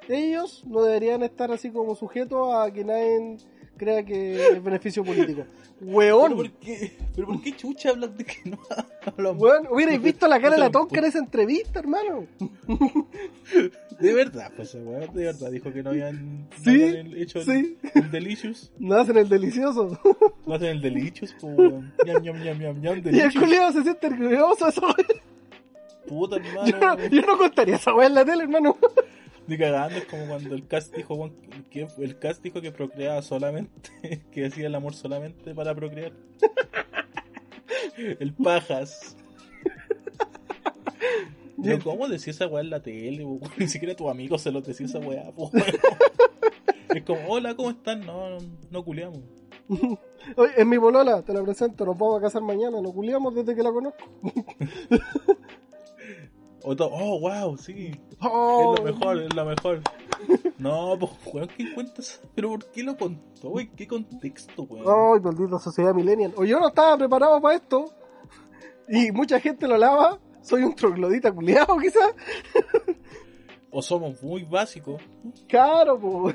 ellos 0.08 0.64
no 0.66 0.82
deberían 0.82 1.22
estar 1.22 1.52
así 1.52 1.70
como 1.70 1.94
sujetos 1.94 2.52
a 2.56 2.72
que 2.72 2.84
nadie 2.84 3.36
crea 3.76 4.04
que 4.04 4.34
es 4.52 4.62
beneficio 4.62 5.04
político. 5.04 5.44
¿Pero 5.78 5.92
Weón, 5.92 6.36
por 6.36 6.50
qué, 6.52 6.92
pero 7.14 7.26
por 7.28 7.42
qué 7.42 7.54
chucha 7.54 7.90
hablas 7.90 8.16
de 8.16 8.24
que 8.24 8.36
no 8.48 8.58
hablamos? 9.06 9.42
weón, 9.42 9.66
hubierais 9.70 10.00
visto 10.02 10.26
la 10.26 10.40
cara 10.40 10.54
de 10.54 10.60
la 10.60 10.70
tonca 10.70 10.98
en 10.98 11.04
esa 11.04 11.18
entrevista, 11.18 11.80
hermano. 11.80 12.26
De 14.00 14.12
verdad, 14.12 14.52
pues 14.56 14.74
weón 14.74 15.14
de 15.14 15.24
verdad 15.24 15.50
dijo 15.50 15.72
que 15.72 15.82
no 15.82 15.90
habían 15.90 16.48
Sí, 16.62 16.76
no 16.78 16.84
habían 16.84 17.16
hecho 17.16 17.38
el, 17.40 17.44
sí. 17.46 17.78
el 17.94 18.10
Delicious. 18.10 18.72
No 18.78 18.96
hacen 18.96 19.16
el 19.16 19.28
delicioso. 19.28 19.98
No 20.46 20.54
hacen 20.54 20.68
el 20.68 20.80
Delicious, 20.82 21.34
pues 21.40 21.56
weón. 21.56 21.92
Ñam, 22.04 22.22
ñam, 22.22 22.42
ñam, 22.42 22.58
ñam, 22.58 22.80
ñam, 22.80 23.14
Y 23.14 23.20
el 23.20 23.32
culiado 23.32 23.72
se 23.72 23.82
siente 23.82 24.06
orgulloso 24.08 24.68
eso, 24.68 24.80
weón. 24.82 25.20
Puta 26.06 26.36
Yo 26.36 26.52
no, 26.52 26.62
hermano. 26.92 27.06
yo 27.10 27.22
no 27.22 27.38
contaría 27.38 27.76
esa 27.76 27.94
weá 27.94 28.06
en 28.06 28.14
la 28.14 28.24
tele, 28.24 28.42
hermano. 28.44 28.76
Ni 29.48 29.56
cagando, 29.56 29.98
es 29.98 30.04
como 30.06 30.26
cuando 30.26 30.54
el 30.54 30.66
cast 30.66 30.94
dijo, 30.94 31.30
que 31.70 31.86
el 31.98 32.18
cast 32.18 32.42
dijo 32.42 32.60
que 32.60 32.72
procreaba 32.72 33.22
solamente, 33.22 33.90
que 34.32 34.46
hacía 34.46 34.66
el 34.66 34.74
amor 34.74 34.94
solamente 34.94 35.54
para 35.54 35.74
procrear. 35.74 36.12
El 37.96 38.34
pajas. 38.34 39.16
Pero 41.62 41.82
¿Cómo 41.82 42.08
decía 42.08 42.30
esa 42.30 42.46
weá 42.46 42.62
en 42.62 42.68
la 42.68 42.82
tele? 42.82 43.24
Ni 43.56 43.68
siquiera 43.68 43.94
tu 43.96 44.10
amigo 44.10 44.36
se 44.36 44.52
lo 44.52 44.60
decía 44.60 44.86
esa 44.86 44.98
weá, 44.98 45.30
weón. 45.34 45.50
Es 46.94 47.02
como, 47.04 47.20
hola, 47.28 47.54
¿cómo 47.54 47.70
están? 47.70 48.04
No, 48.04 48.30
no, 48.30 48.38
no 48.70 48.84
culiamos. 48.84 49.20
Oye, 50.36 50.52
es 50.56 50.66
mi 50.66 50.76
bolola, 50.76 51.22
te 51.22 51.32
la 51.32 51.42
presento, 51.42 51.84
nos 51.84 51.98
vamos 51.98 52.18
a 52.18 52.22
casar 52.22 52.42
mañana, 52.42 52.80
nos 52.80 52.92
culiamos 52.92 53.34
desde 53.34 53.54
que 53.54 53.62
la 53.62 53.72
conozco. 53.72 54.04
O 56.68 56.74
to- 56.74 56.90
oh, 56.92 57.20
wow, 57.20 57.56
sí. 57.56 57.92
Oh, 58.20 58.74
Es 58.74 58.80
lo 58.80 58.84
mejor, 58.92 59.22
es 59.22 59.34
lo 59.34 59.44
mejor. 59.44 59.80
No, 60.58 60.96
pues, 60.98 61.12
weón, 61.32 61.48
¿qué 61.56 61.72
cuentas? 61.72 62.20
¿Pero 62.34 62.48
por 62.50 62.64
qué 62.72 62.82
lo 62.82 62.96
contó, 62.96 63.50
güey? 63.50 63.68
¿Qué 63.70 63.86
contexto, 63.86 64.64
weón? 64.64 64.84
Ay, 65.14 65.20
maldita 65.20 65.60
sociedad 65.60 65.94
millennial. 65.94 66.32
O 66.36 66.44
yo 66.44 66.58
no 66.58 66.66
estaba 66.68 66.98
preparado 66.98 67.40
para 67.40 67.54
esto. 67.54 67.84
Y 68.88 69.12
mucha 69.12 69.38
gente 69.38 69.68
lo 69.68 69.76
lava. 69.76 70.18
Soy 70.42 70.64
un 70.64 70.74
troglodita 70.74 71.30
culiado, 71.32 71.76
quizás. 71.78 72.14
O 73.70 73.80
somos 73.82 74.20
muy 74.22 74.42
básicos, 74.44 75.00
Claro, 75.48 75.98
pues. 76.00 76.34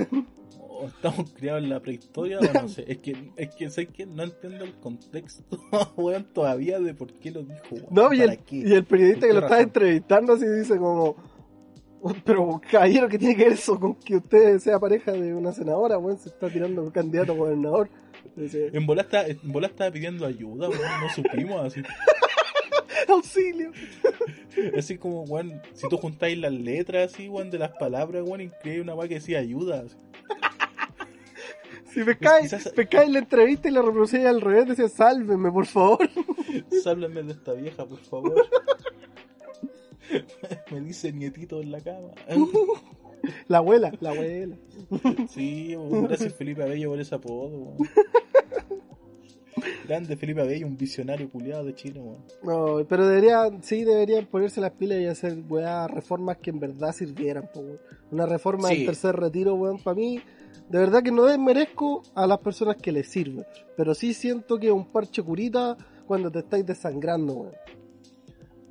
O 0.82 0.88
estamos 0.88 1.32
criados 1.32 1.64
en 1.64 1.70
la 1.70 1.80
prehistoria, 1.80 2.40
o 2.40 2.54
no 2.62 2.68
sé. 2.68 2.86
Es 2.88 2.98
que, 2.98 3.32
es 3.36 3.56
que 3.56 3.70
sé 3.70 3.88
que 3.88 4.06
no 4.06 4.24
entiendo 4.24 4.66
el 4.66 4.74
contexto, 4.76 5.60
weón, 5.98 6.26
todavía 6.34 6.80
de 6.80 6.94
por 6.94 7.14
qué 7.14 7.32
lo 7.32 7.44
dijo, 7.44 7.62
weón. 7.72 7.88
No, 7.92 8.14
y 8.14 8.20
¿Para 8.20 8.34
el, 8.34 8.40
qué? 8.40 8.56
y 8.58 8.74
el 8.74 8.86
periodista 8.86 9.22
¿Por 9.22 9.30
que 9.30 9.34
lo 9.34 9.42
razón? 9.42 9.60
entrevistando 9.60 10.34
así 10.34 10.46
dice 10.48 10.78
como... 10.78 11.16
Pero 12.26 12.60
caballero, 12.72 13.08
¿qué 13.08 13.20
tiene 13.20 13.36
que 13.36 13.44
ver 13.44 13.54
eso 13.54 13.80
con 13.80 13.94
que 13.94 14.16
usted 14.16 14.58
sea 14.58 14.80
pareja 14.80 15.12
de 15.12 15.36
una 15.36 15.52
senadora? 15.52 15.98
Bueno, 15.98 16.18
se 16.18 16.30
está 16.30 16.50
tirando 16.50 16.82
un 16.82 16.90
candidato 16.90 17.34
a 17.34 17.36
gobernador. 17.36 17.90
En 18.36 18.88
bola 18.88 19.04
estaba, 19.04 19.28
en 19.28 19.52
bola 19.52 19.68
estaba 19.68 19.92
pidiendo 19.92 20.26
ayuda, 20.26 20.68
weón, 20.68 20.82
no 21.00 21.10
supimos 21.14 21.64
así. 21.64 21.82
auxilio. 23.12 23.72
Así 24.78 24.98
como, 24.98 25.24
weón, 25.24 25.62
si 25.74 25.88
tú 25.90 25.98
juntáis 25.98 26.38
las 26.38 26.54
letras 26.54 27.14
así, 27.14 27.30
weón, 27.30 27.50
de 27.50 27.60
las 27.60 27.72
palabras, 27.72 28.24
weón, 28.26 28.52
hay 28.64 28.80
una 28.80 28.94
weá 28.96 29.08
que 29.08 29.16
decía 29.16 29.40
ayuda. 29.40 29.84
así. 29.86 29.96
Si 31.94 32.04
pescáis, 32.04 32.52
quizás- 32.54 32.70
pescáis 32.74 33.12
la 33.12 33.20
entrevista 33.20 33.68
y 33.68 33.72
la 33.72 33.82
reproducíais 33.82 34.26
al 34.28 34.42
revés, 34.42 34.68
decía, 34.70 34.88
sálvenme, 34.90 35.52
por 35.52 35.66
favor. 35.66 36.00
Sálvenme 36.84 37.24
de 37.24 37.34
esta 37.34 37.54
vieja, 37.54 37.86
por 37.86 38.00
favor. 38.00 38.36
Me 40.72 40.82
dice 40.82 41.12
nietito 41.14 41.62
en 41.62 41.72
la 41.72 41.82
cama. 41.82 42.10
La 43.48 43.60
abuela, 43.60 43.92
la 44.00 44.10
abuela. 44.10 44.58
Sí, 45.30 45.76
gracias 45.78 46.34
Felipe 46.34 46.64
Abello 46.64 46.90
por 46.90 47.00
ese 47.00 47.14
apodo. 47.14 47.76
Grande 49.88 50.18
Felipe 50.18 50.42
Abello, 50.42 50.66
un 50.66 50.76
visionario 50.76 51.30
culiado 51.30 51.64
de 51.66 51.76
Chile, 51.76 52.00
weón. 52.00 52.24
No, 52.42 52.84
pero 52.88 53.08
deberían, 53.08 53.62
sí, 53.62 53.84
deberían 53.84 54.26
ponerse 54.26 54.60
las 54.60 54.72
pilas 54.72 55.00
y 55.02 55.06
hacer, 55.06 55.38
weá, 55.48 55.88
reformas 55.88 56.38
que 56.38 56.50
en 56.50 56.60
verdad 56.60 56.94
sirvieran, 56.94 57.48
po. 57.54 57.64
Una 58.10 58.26
reforma 58.26 58.70
Sí. 58.70 58.78
del 58.78 58.86
tercer 58.88 59.16
retiro, 59.18 59.54
weón, 59.54 59.78
para 59.78 59.94
mí, 59.96 60.20
de 60.72 60.80
verdad 60.80 61.04
que 61.04 61.12
no 61.12 61.26
desmerezco 61.26 62.02
a 62.16 62.26
las 62.26 62.38
personas 62.40 62.78
que 62.78 62.92
les 62.92 63.08
sirve, 63.10 63.46
pero 63.76 63.94
sí 63.94 64.14
siento 64.14 64.58
que 64.58 64.68
es 64.68 64.74
un 64.74 64.86
parche 64.86 65.22
curita 65.22 65.78
cuando 66.08 66.32
te 66.32 66.40
estáis 66.40 66.66
desangrando, 66.66 67.34
weón. 67.34 67.52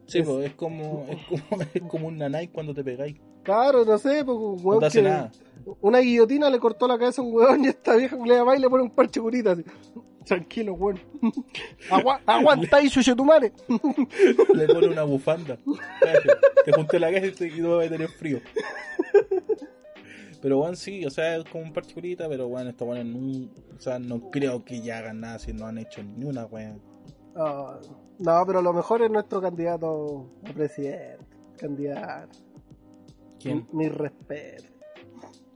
Sí, 0.06 0.18
Es- 0.20 0.26
pues 0.28 0.46
es 0.46 0.54
como, 0.54 1.06
es 1.08 1.18
como, 1.28 1.62
es 1.74 1.82
como 1.82 2.08
un 2.08 2.18
nanay 2.18 2.48
cuando 2.48 2.74
te 2.74 2.82
pegáis. 2.82 3.16
Claro, 3.42 3.84
no 3.84 3.96
sé, 3.98 4.24
pues, 4.24 4.36
weón, 4.62 4.80
No 4.80 4.86
hace 4.86 4.98
que 5.02 5.08
nada. 5.08 5.30
una 5.80 5.98
guillotina 6.00 6.50
le 6.50 6.58
cortó 6.58 6.88
la 6.88 6.98
cabeza 6.98 7.22
a 7.22 7.24
un 7.24 7.34
weón 7.34 7.64
y 7.64 7.68
esta 7.68 7.94
vieja 7.96 8.16
le 8.16 8.40
va 8.42 8.56
y 8.56 8.60
le 8.60 8.68
pone 8.68 8.82
un 8.82 8.90
parche 8.90 9.20
curita, 9.20 9.52
así. 9.52 9.64
Tranquilo, 10.24 10.74
weón. 10.74 10.98
Agua- 11.90 12.20
aguanta 12.26 12.76
ahí, 12.78 12.88
chuchetumare. 12.90 13.52
Le 14.54 14.66
pone 14.68 14.88
una 14.88 15.02
bufanda. 15.04 15.58
Te 16.64 16.72
junté 16.72 16.98
la 16.98 17.10
cabeza 17.12 17.46
y 17.46 17.60
no 17.60 17.76
vas 17.76 17.86
a 17.86 17.90
tener 17.90 18.08
frío. 18.08 18.40
Pero 20.40 20.58
bueno, 20.58 20.74
sí, 20.74 21.04
o 21.04 21.10
sea, 21.10 21.36
es 21.36 21.44
como 21.44 21.64
un 21.64 21.72
parche 21.72 21.94
curita, 21.94 22.28
pero 22.28 22.48
bueno, 22.48 22.70
esto 22.70 22.86
bueno, 22.86 23.04
no, 23.04 23.48
o 23.76 23.80
sea, 23.80 23.98
no 23.98 24.30
creo 24.30 24.64
que 24.64 24.80
ya 24.80 24.98
hagan 24.98 25.20
nada 25.20 25.38
si 25.38 25.52
no 25.52 25.66
han 25.66 25.78
hecho 25.78 26.02
ni 26.02 26.24
una 26.24 26.46
wea. 26.46 26.76
Ah, 27.36 27.78
no, 28.18 28.44
pero 28.46 28.62
lo 28.62 28.72
mejor 28.72 29.02
es 29.02 29.10
nuestro 29.10 29.40
candidato 29.40 30.30
a 30.48 30.52
presidente. 30.52 31.26
Candidato. 31.58 32.38
¿Quién? 33.38 33.66
Mi 33.72 33.88
respeto. 33.88 34.64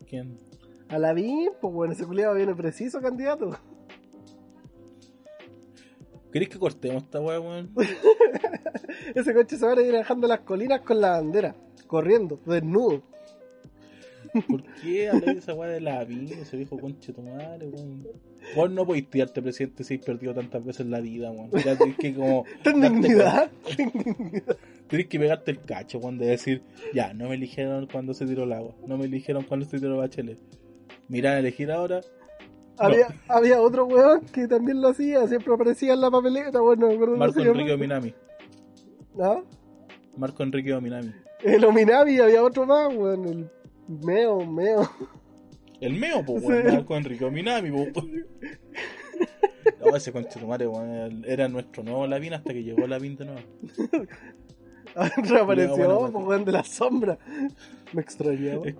¿Quién? 0.06 0.38
A 0.88 0.98
la 0.98 1.14
BIM, 1.14 1.52
pues 1.60 1.72
bueno, 1.72 1.92
ese 1.94 2.06
culiado 2.06 2.34
viene 2.34 2.54
preciso, 2.54 3.00
candidato. 3.00 3.50
¿Querés 6.30 6.48
que 6.48 6.58
cortemos 6.58 7.04
esta 7.04 7.20
wea, 7.20 7.40
weón? 7.40 7.72
Ese 9.14 9.34
coche 9.34 9.56
se 9.56 9.66
va 9.66 9.72
a 9.72 9.80
ir 9.80 9.92
bajando 9.92 10.26
las 10.26 10.40
colinas 10.40 10.80
con 10.80 11.00
la 11.00 11.10
bandera, 11.10 11.54
corriendo, 11.86 12.40
desnudo. 12.44 13.02
¿Por 14.48 14.62
qué 14.82 15.08
hablas 15.08 15.34
de 15.34 15.38
esa 15.38 15.54
wea 15.54 15.70
de 15.70 15.80
la 15.80 16.04
vida, 16.04 16.36
ese 16.40 16.56
viejo 16.56 16.78
conche 16.78 17.12
tu 17.12 17.22
madre, 17.22 17.68
weón? 17.68 18.06
Vos 18.56 18.70
no 18.70 18.84
podés 18.84 19.08
tirarte 19.08 19.40
presidente 19.40 19.84
si 19.84 19.94
has 19.94 20.04
perdido 20.04 20.34
tantas 20.34 20.64
veces 20.64 20.86
la 20.86 21.00
vida, 21.00 21.30
weón. 21.30 21.50
Ya 21.64 21.76
tenés 21.76 21.96
que 21.96 22.14
como. 22.14 22.44
Ten 22.64 22.80
dignidad. 22.80 23.50
Tenés 24.88 25.06
que 25.06 25.18
pegarte 25.18 25.52
el 25.52 25.60
cacho, 25.60 25.98
weón, 25.98 26.18
de 26.18 26.26
decir, 26.26 26.62
ya, 26.92 27.14
no 27.14 27.28
me 27.28 27.36
eligieron 27.36 27.86
cuando 27.86 28.12
se 28.12 28.26
tiró 28.26 28.44
el 28.44 28.52
agua, 28.52 28.74
no 28.86 28.98
me 28.98 29.04
eligieron 29.04 29.44
cuando 29.44 29.66
se 29.66 29.78
tiró 29.78 29.96
Bachelet. 29.96 30.38
Mirá, 31.08 31.38
elegir 31.38 31.70
ahora. 31.70 32.00
Había, 32.76 33.06
había 33.28 33.60
otro 33.60 33.86
weón 33.86 34.22
que 34.32 34.48
también 34.48 34.80
lo 34.80 34.88
hacía, 34.88 35.26
siempre 35.28 35.54
aparecía 35.54 35.92
en 35.92 36.00
la 36.00 36.10
papeleta, 36.10 36.60
bueno, 36.60 36.82
no 36.82 36.88
me 36.88 36.94
acuerdo 36.94 37.16
Marco. 37.16 37.40
Enrique 37.40 37.72
Ominami. 37.72 38.14
¿No? 39.14 39.44
Marco 40.16 40.42
Enrique 40.42 40.72
Ominami. 40.74 41.12
El 41.44 41.64
Ominavi, 41.64 42.18
había 42.18 42.42
otro 42.42 42.66
más, 42.66 42.92
weón, 42.92 43.24
el 43.26 43.50
Meo, 43.88 44.44
Meo. 44.46 44.88
El 45.80 45.94
meo, 45.94 46.24
Sí. 46.26 46.32
weón. 46.32 46.66
Marco 46.66 46.96
Enrique 46.96 47.24
Ominami, 47.24 47.70
po. 47.92 48.02
No, 49.80 49.96
ese 49.96 50.12
conche 50.12 50.38
tu 50.40 50.46
madre, 50.46 50.66
weón. 50.66 51.24
Era 51.26 51.48
nuestro 51.48 51.82
nuevo 51.82 52.06
Lavín 52.06 52.32
hasta 52.34 52.52
que 52.52 52.62
llegó 52.62 52.86
Lavín 52.86 53.16
de 53.16 53.24
nuevo. 53.26 53.40
Reapareció, 54.94 55.76
Bueno, 55.76 55.98
bueno. 55.98 56.12
pues, 56.12 56.24
weón, 56.26 56.44
de 56.44 56.52
la 56.52 56.64
sombra. 56.64 57.18
Me 57.92 58.00
extrañaba. 58.02 58.62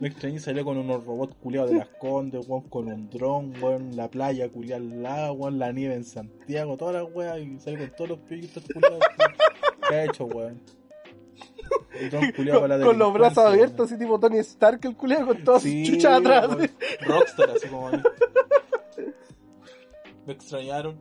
Me 0.00 0.08
extrañé 0.08 0.36
y 0.36 0.38
salió 0.38 0.64
con 0.66 0.76
unos 0.76 1.04
robots 1.04 1.34
culiados 1.36 1.70
de 1.70 1.78
las 1.78 1.88
condes, 1.88 2.46
weón, 2.46 2.68
con 2.68 2.88
un 2.92 3.08
dron, 3.08 3.54
weón, 3.62 3.96
la 3.96 4.10
playa 4.10 4.50
culiada 4.50 4.82
al 4.82 5.02
lado, 5.02 5.32
weón, 5.32 5.58
la 5.58 5.72
nieve 5.72 5.94
en 5.94 6.04
Santiago, 6.04 6.76
todas 6.76 6.94
las 7.02 7.14
weas, 7.14 7.38
y 7.38 7.58
salió 7.58 7.78
con 7.80 7.90
todos 7.96 8.10
los 8.10 8.18
proyectos 8.20 8.64
culiados. 8.72 9.00
¿Qué 9.88 9.94
ha 9.94 10.04
hecho, 10.04 10.26
weón? 10.26 10.60
Culiado 12.36 12.60
Con, 12.60 12.68
para 12.68 12.78
la 12.78 12.86
con 12.86 12.98
los 12.98 13.12
brazos 13.12 13.44
abiertos, 13.44 13.90
así 13.90 13.98
tipo 13.98 14.18
Tony 14.18 14.38
Stark, 14.38 14.80
el 14.84 14.96
culiado 14.96 15.26
con 15.26 15.44
todas 15.44 15.62
Sí, 15.62 15.84
sus 15.86 15.96
chuchas 15.96 16.20
atrás. 16.20 16.48
weón. 16.48 16.70
Rockstar, 17.06 17.50
así 17.50 17.68
como. 17.68 17.90
Me 20.26 20.32
extrañaron. 20.32 20.96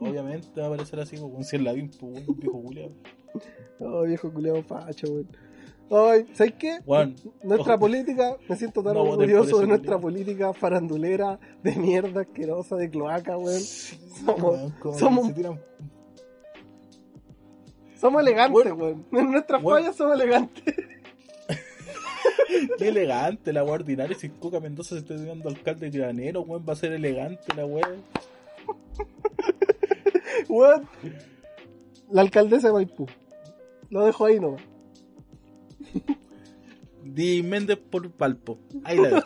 Obviamente 0.00 0.48
va 0.60 0.64
a 0.64 0.68
aparecer 0.70 0.98
así, 0.98 1.16
si 1.16 1.56
es 1.56 1.62
la 1.62 1.72
pues, 1.72 2.02
weón, 2.02 2.24
un 2.26 2.36
viejo 2.38 2.62
culiado. 2.62 2.92
Oh, 3.84 4.02
viejo 4.02 4.32
culiado 4.32 4.62
facho, 4.62 5.06
weón. 5.10 5.28
Ay, 5.90 6.26
¿sabes 6.34 6.54
qué? 6.58 6.78
Nuestra 7.42 7.74
Oh. 7.74 7.78
política, 7.78 8.36
me 8.48 8.56
siento 8.56 8.82
tan 8.82 8.94
No 8.94 9.02
orgulloso 9.02 9.58
de 9.60 9.66
nuestra 9.66 9.96
culiao. 9.96 10.00
política 10.00 10.52
farandulera, 10.54 11.38
de 11.62 11.76
mierda 11.76 12.22
asquerosa, 12.22 12.76
de 12.76 12.88
cloaca, 12.90 13.36
weón. 13.36 13.60
somos, 13.60 14.72
como 14.80 14.98
somos, 14.98 15.26
se 15.28 15.32
tiran 15.34 15.60
somos 18.02 18.22
elegantes, 18.22 18.72
weón. 18.72 19.06
En 19.12 19.30
nuestras 19.30 19.62
Bueno. 19.62 19.78
fallas 19.80 19.96
somos 19.96 20.20
elegantes. 20.20 20.64
Qué 22.78 22.88
elegante 22.88 23.52
la 23.52 23.64
wea 23.64 23.74
ordinaria. 23.74 24.16
Si 24.18 24.28
Coca 24.28 24.60
Mendoza 24.60 24.94
se 24.96 25.02
está 25.02 25.16
tirando 25.16 25.48
alcalde 25.48 25.88
de 25.90 25.98
granero, 25.98 26.42
weón, 26.42 26.64
va 26.68 26.72
a 26.74 26.76
ser 26.76 26.92
elegante 26.92 27.54
la 27.56 27.64
wea. 27.64 27.88
Weón. 30.48 30.88
La 32.10 32.22
alcaldesa 32.22 32.68
de 32.68 32.74
Maipú. 32.74 33.06
Lo 33.90 34.04
dejo 34.04 34.24
ahí 34.26 34.38
nomás. 34.40 34.62
Di 37.04 37.42
Méndez 37.42 37.78
por 37.78 38.10
Palpo. 38.10 38.58
Ahí 38.84 38.98
la 38.98 39.08
dejo. 39.08 39.22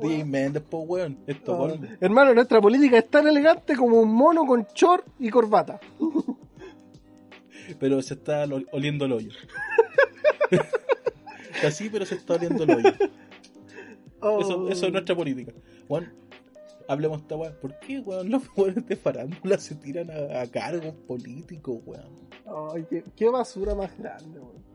DJ 0.00 0.24
Méndez, 0.24 0.62
po, 0.62 0.78
weón. 0.80 1.18
Esto, 1.26 1.54
Ah, 1.54 1.58
weón. 1.66 1.96
hermano, 2.00 2.34
nuestra 2.34 2.60
política 2.60 2.98
es 2.98 3.08
tan 3.08 3.26
elegante 3.26 3.76
como 3.76 4.00
un 4.00 4.12
mono 4.12 4.44
con 4.46 4.66
short 4.74 5.06
y 5.18 5.30
corbata. 5.30 5.80
Pero 7.78 8.02
se 8.02 8.14
está 8.14 8.46
oliendo 8.72 9.04
el 9.04 9.12
hoyo. 9.12 9.30
Está 11.56 11.68
así, 11.68 11.88
pero 11.88 12.04
se 12.04 12.16
está 12.16 12.34
oliendo 12.34 12.64
el 12.64 12.70
hoyo. 12.70 12.92
Oh. 14.20 14.40
Eso, 14.40 14.68
eso 14.68 14.86
es 14.86 14.92
nuestra 14.92 15.16
política. 15.16 15.52
Weón, 15.88 16.12
hablemos 16.86 17.18
de 17.18 17.22
esta 17.22 17.36
weón. 17.36 17.54
¿Por 17.62 17.78
qué, 17.80 17.98
weón, 18.00 18.30
los 18.30 18.42
weones 18.56 18.86
de 18.86 18.96
farándula 18.96 19.58
se 19.58 19.74
tiran 19.76 20.10
a, 20.10 20.42
a 20.42 20.46
cargos 20.46 20.94
políticos, 21.06 21.80
weón? 21.86 22.28
Ay, 22.74 22.84
qué, 22.90 23.04
qué 23.16 23.28
basura 23.28 23.74
más 23.74 23.96
grande, 23.98 24.38
weón. 24.38 24.66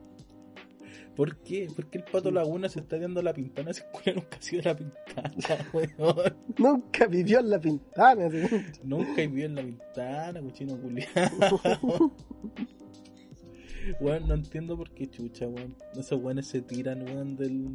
¿Por 1.15 1.36
qué? 1.38 1.67
¿Por 1.75 1.88
qué 1.88 1.97
el 1.97 2.04
pato 2.06 2.32
Laguna 2.32 2.69
se 2.69 2.80
está 2.80 2.97
dando 2.97 3.21
la 3.21 3.34
pintana 3.34 3.73
si 3.73 3.84
el 4.06 4.15
nunca 4.15 4.38
ha 4.38 4.41
sido 4.41 4.62
la 4.63 4.75
pintana, 4.75 5.69
weón? 5.73 6.38
Nunca 6.58 7.06
vivió 7.06 7.39
en 7.39 7.49
la 7.49 7.60
pintana. 7.60 8.27
así. 8.27 8.39
Nunca 8.84 9.21
vivió 9.21 9.45
en 9.45 9.56
la 9.56 9.62
ventana, 9.62 10.41
cochino 10.41 10.77
culiado. 10.77 12.12
Weón, 13.99 14.27
no 14.27 14.33
entiendo 14.33 14.77
por 14.77 14.91
qué 14.91 15.09
chucha, 15.09 15.47
weón. 15.47 15.75
Esos 15.95 16.21
weones 16.21 16.47
se 16.47 16.61
tiran, 16.61 17.03
weón, 17.03 17.35
del. 17.35 17.67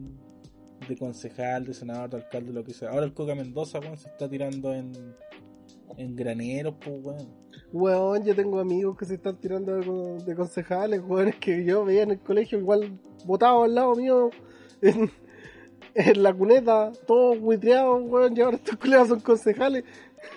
de 0.88 0.96
concejal, 0.96 1.64
de 1.64 1.74
senador, 1.74 2.10
de 2.10 2.16
alcalde, 2.18 2.52
lo 2.52 2.64
que 2.64 2.72
sea. 2.72 2.90
Ahora 2.90 3.06
el 3.06 3.14
Coca 3.14 3.34
Mendoza, 3.34 3.80
weón, 3.80 3.96
se 3.96 4.08
está 4.08 4.28
tirando 4.28 4.72
en. 4.72 4.92
en 5.96 6.16
graneros, 6.16 6.74
pues, 6.82 6.96
weón. 7.02 7.28
Weón, 7.72 8.24
yo 8.24 8.34
tengo 8.34 8.60
amigos 8.60 8.96
que 8.96 9.04
se 9.04 9.14
están 9.14 9.36
tirando 9.36 9.76
de, 9.76 10.24
de 10.24 10.34
concejales, 10.36 11.02
weón, 11.02 11.32
que 11.40 11.64
yo 11.64 11.84
veía 11.84 12.02
en 12.02 12.12
el 12.12 12.20
colegio 12.20 12.58
igual 12.58 12.98
votados 13.24 13.64
al 13.64 13.74
lado 13.74 13.94
mío 13.94 14.30
en, 14.82 15.10
en 15.94 16.22
la 16.22 16.32
cuneta, 16.32 16.92
todos 17.06 17.40
buitreados, 17.40 18.02
weón, 18.04 18.36
y 18.36 18.40
ahora 18.40 18.56
estos 18.56 18.76
culiados 18.76 19.08
son 19.08 19.20
concejales. 19.20 19.84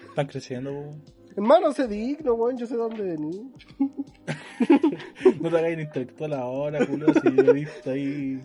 Están 0.10 0.28
creciendo, 0.28 0.72
weón. 0.72 1.19
Hermano, 1.40 1.72
sé 1.72 1.88
digno, 1.88 2.34
weón, 2.34 2.58
yo 2.58 2.66
sé 2.68 2.76
dónde 2.76 3.02
venir. 3.02 3.42
No 5.42 5.50
te 5.50 5.58
hagas 5.58 5.72
el 5.72 5.80
intelectual 5.80 6.34
ahora, 6.34 6.86
culo, 6.86 7.14
si 7.14 7.34
yo 7.34 7.44
he 7.44 7.54
visto 7.54 7.92
ahí 7.92 8.44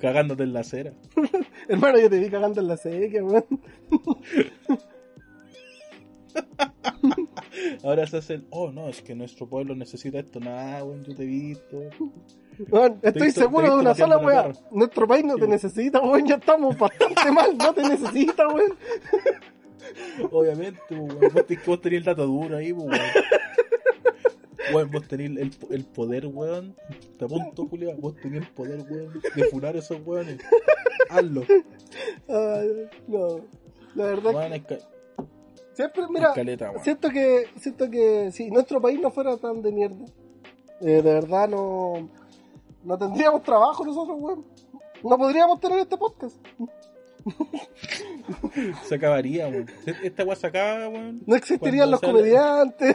cagándote 0.00 0.42
en 0.42 0.52
la 0.52 0.60
acera. 0.60 0.92
Hermano, 1.68 1.98
yo 1.98 2.10
te 2.10 2.18
vi 2.18 2.28
cagando 2.28 2.60
en 2.60 2.68
la 2.68 2.76
sequía, 2.76 3.24
weón. 3.24 3.46
Ahora 7.82 8.06
se 8.06 8.18
hacen, 8.18 8.46
oh 8.50 8.70
no, 8.70 8.88
es 8.88 9.00
que 9.00 9.14
nuestro 9.14 9.48
pueblo 9.48 9.74
necesita 9.74 10.18
esto. 10.18 10.38
Nada, 10.40 10.84
weón, 10.84 11.02
yo 11.04 11.14
te 11.14 11.22
he 11.22 11.26
visto. 11.26 11.80
He 11.80 13.08
estoy 13.08 13.22
visto- 13.22 13.40
seguro 13.40 13.74
de 13.76 13.80
una 13.80 13.94
sola 13.94 14.18
weá. 14.18 14.52
Nuestro 14.70 15.08
país 15.08 15.24
no 15.24 15.34
Sí, 15.34 15.40
te 15.40 15.48
necesita, 15.48 16.00
weón, 16.00 16.26
ya 16.26 16.34
estamos 16.36 16.76
bastante 16.78 17.32
mal, 17.32 17.56
no 17.56 17.72
te 17.72 17.82
necesita, 17.82 18.46
weón. 18.48 18.76
Obviamente, 20.30 20.80
pues, 20.88 21.00
weón. 21.00 21.20
Vos, 21.20 21.46
tenés- 21.46 21.64
vos 21.66 21.80
tenés 21.80 21.98
el 21.98 22.04
dato 22.04 22.26
duro 22.26 22.56
ahí, 22.56 22.72
pues, 22.72 22.86
weón. 22.86 23.00
Weón, 24.74 24.90
vos 24.90 25.06
tenés 25.06 25.30
el, 25.30 25.50
el 25.70 25.84
poder, 25.84 26.26
weón. 26.26 26.74
Te 27.18 27.24
apunto, 27.24 27.66
Julia. 27.68 27.94
Vos 27.98 28.16
tenés 28.16 28.42
el 28.42 28.48
poder, 28.52 28.80
weón, 28.90 29.20
de 29.34 29.44
funar 29.44 29.76
a 29.76 29.78
esos 29.78 29.98
weones. 30.04 30.38
Hazlo. 31.10 31.42
Ay, 32.28 32.88
no, 33.06 33.40
la 33.94 34.04
verdad 34.06 34.34
Weón, 34.34 34.52
Siempre, 35.72 36.04
mira, 36.08 36.32
siento 36.82 37.10
que, 37.10 37.44
siento 37.56 37.90
que 37.90 38.32
si 38.32 38.50
nuestro 38.50 38.80
país 38.80 38.98
no 38.98 39.10
fuera 39.10 39.36
tan 39.36 39.60
de 39.60 39.70
mierda, 39.72 40.06
eh, 40.80 41.02
de 41.02 41.02
verdad 41.02 41.48
no, 41.50 42.08
no 42.82 42.98
tendríamos 42.98 43.42
trabajo 43.42 43.84
nosotros, 43.84 44.16
weón. 44.18 44.44
No 45.04 45.18
podríamos 45.18 45.60
tener 45.60 45.78
este 45.80 45.98
podcast. 45.98 46.34
Se 48.84 48.94
acabaría, 48.96 49.48
weón. 49.48 49.66
Esta 50.02 50.24
weá 50.24 50.36
se 50.36 50.46
acaba, 50.46 50.88
weón. 50.88 51.22
No 51.26 51.36
existirían 51.36 51.90
los 51.90 52.00
sale- 52.00 52.12
comediantes. 52.12 52.94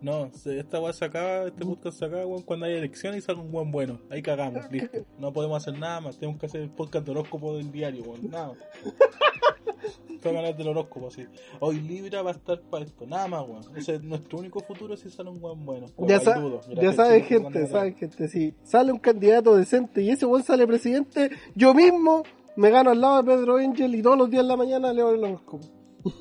No, 0.00 0.30
esta 0.44 0.78
weá 0.80 0.92
se 0.92 1.04
acaba, 1.04 1.46
este 1.48 1.64
podcast 1.64 1.98
se 1.98 2.04
acaba, 2.04 2.26
weón, 2.26 2.42
cuando 2.42 2.66
hay 2.66 2.74
elecciones 2.74 3.18
y 3.18 3.26
sale 3.26 3.40
un 3.40 3.50
buen 3.50 3.70
bueno. 3.72 4.00
Ahí 4.10 4.22
cagamos, 4.22 4.64
listo. 4.70 5.04
No 5.18 5.32
podemos 5.32 5.56
hacer 5.62 5.78
nada 5.78 6.00
más. 6.00 6.18
Tenemos 6.18 6.38
que 6.40 6.46
hacer 6.46 6.60
el 6.60 6.70
podcast 6.70 7.04
de 7.06 7.10
horóscopo 7.12 7.56
del 7.56 7.72
diario, 7.72 8.02
weón. 8.04 8.30
Nada 8.30 8.48
más. 8.48 8.58
Hablar 10.24 10.56
del 10.56 10.66
horóscopo, 10.66 11.06
así. 11.06 11.24
Hoy 11.60 11.78
Libra 11.80 12.20
va 12.20 12.30
a 12.30 12.34
estar 12.34 12.60
para 12.62 12.84
esto. 12.84 13.06
Nada 13.06 13.28
más, 13.28 13.46
weón. 13.48 13.62
Ese 13.76 13.94
es 13.94 14.02
nuestro 14.02 14.38
único 14.40 14.58
futuro 14.58 14.96
si 14.96 15.08
sale 15.08 15.30
un 15.30 15.40
buen 15.40 15.64
bueno. 15.64 15.86
Ya, 15.98 16.18
sa- 16.18 16.34
dudo. 16.40 16.60
Mira, 16.68 16.82
ya 16.82 16.92
saben, 16.94 17.22
gente, 17.22 17.58
weón, 17.60 17.70
saben, 17.70 17.94
gente. 17.94 18.26
Si 18.28 18.52
sale 18.64 18.90
un 18.90 18.98
candidato 18.98 19.54
decente 19.56 20.02
y 20.02 20.10
ese 20.10 20.26
weón 20.26 20.42
sale 20.42 20.66
presidente, 20.66 21.30
yo 21.54 21.74
mismo 21.74 22.24
me 22.56 22.70
gano 22.70 22.90
al 22.90 23.00
lado 23.00 23.22
de 23.22 23.36
Pedro 23.36 23.56
Angel 23.56 23.94
y 23.94 24.02
todos 24.02 24.18
los 24.18 24.30
días 24.30 24.42
en 24.42 24.48
la 24.48 24.56
mañana 24.56 24.92
leo 24.92 25.10
el 25.14 25.24
horóscopo. 25.24 25.66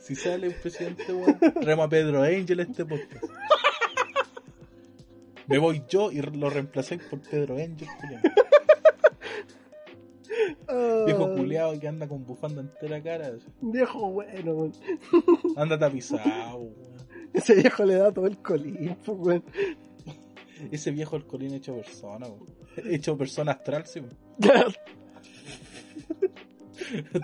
Si 0.00 0.14
sale 0.16 0.48
un 0.48 0.54
presidente, 0.54 1.12
weón, 1.12 1.38
rema 1.60 1.84
a 1.84 1.88
Pedro 1.88 2.22
Angel 2.22 2.60
este 2.60 2.84
podcast. 2.84 3.24
Me 5.46 5.58
voy 5.58 5.82
yo 5.88 6.10
y 6.10 6.20
lo 6.20 6.50
reemplacé 6.50 6.98
por 6.98 7.20
Pedro 7.20 7.54
Angel, 7.56 7.86
culiao. 8.00 8.22
Viejo 11.06 11.24
Ah, 11.24 11.34
culiado 11.36 11.78
que 11.78 11.88
anda 11.88 12.08
con 12.08 12.24
bufanda 12.24 12.60
entera 12.62 13.02
cara. 13.02 13.32
Viejo 13.60 14.10
bueno, 14.10 14.52
weón. 14.52 14.72
Anda 15.56 15.78
tapizado, 15.78 16.58
weón. 16.58 16.74
Ese 17.32 17.54
viejo 17.54 17.84
le 17.84 17.94
da 17.94 18.10
todo 18.12 18.26
el 18.26 18.38
colín, 18.38 18.96
weón. 19.06 19.44
Ese 20.70 20.90
viejo 20.90 21.16
alcoholín 21.16 21.54
hecho 21.54 21.74
persona, 21.74 22.26
weón. 22.26 22.46
Hecho 22.92 23.16
persona 23.16 23.52
astral, 23.52 23.86
sí. 23.86 24.00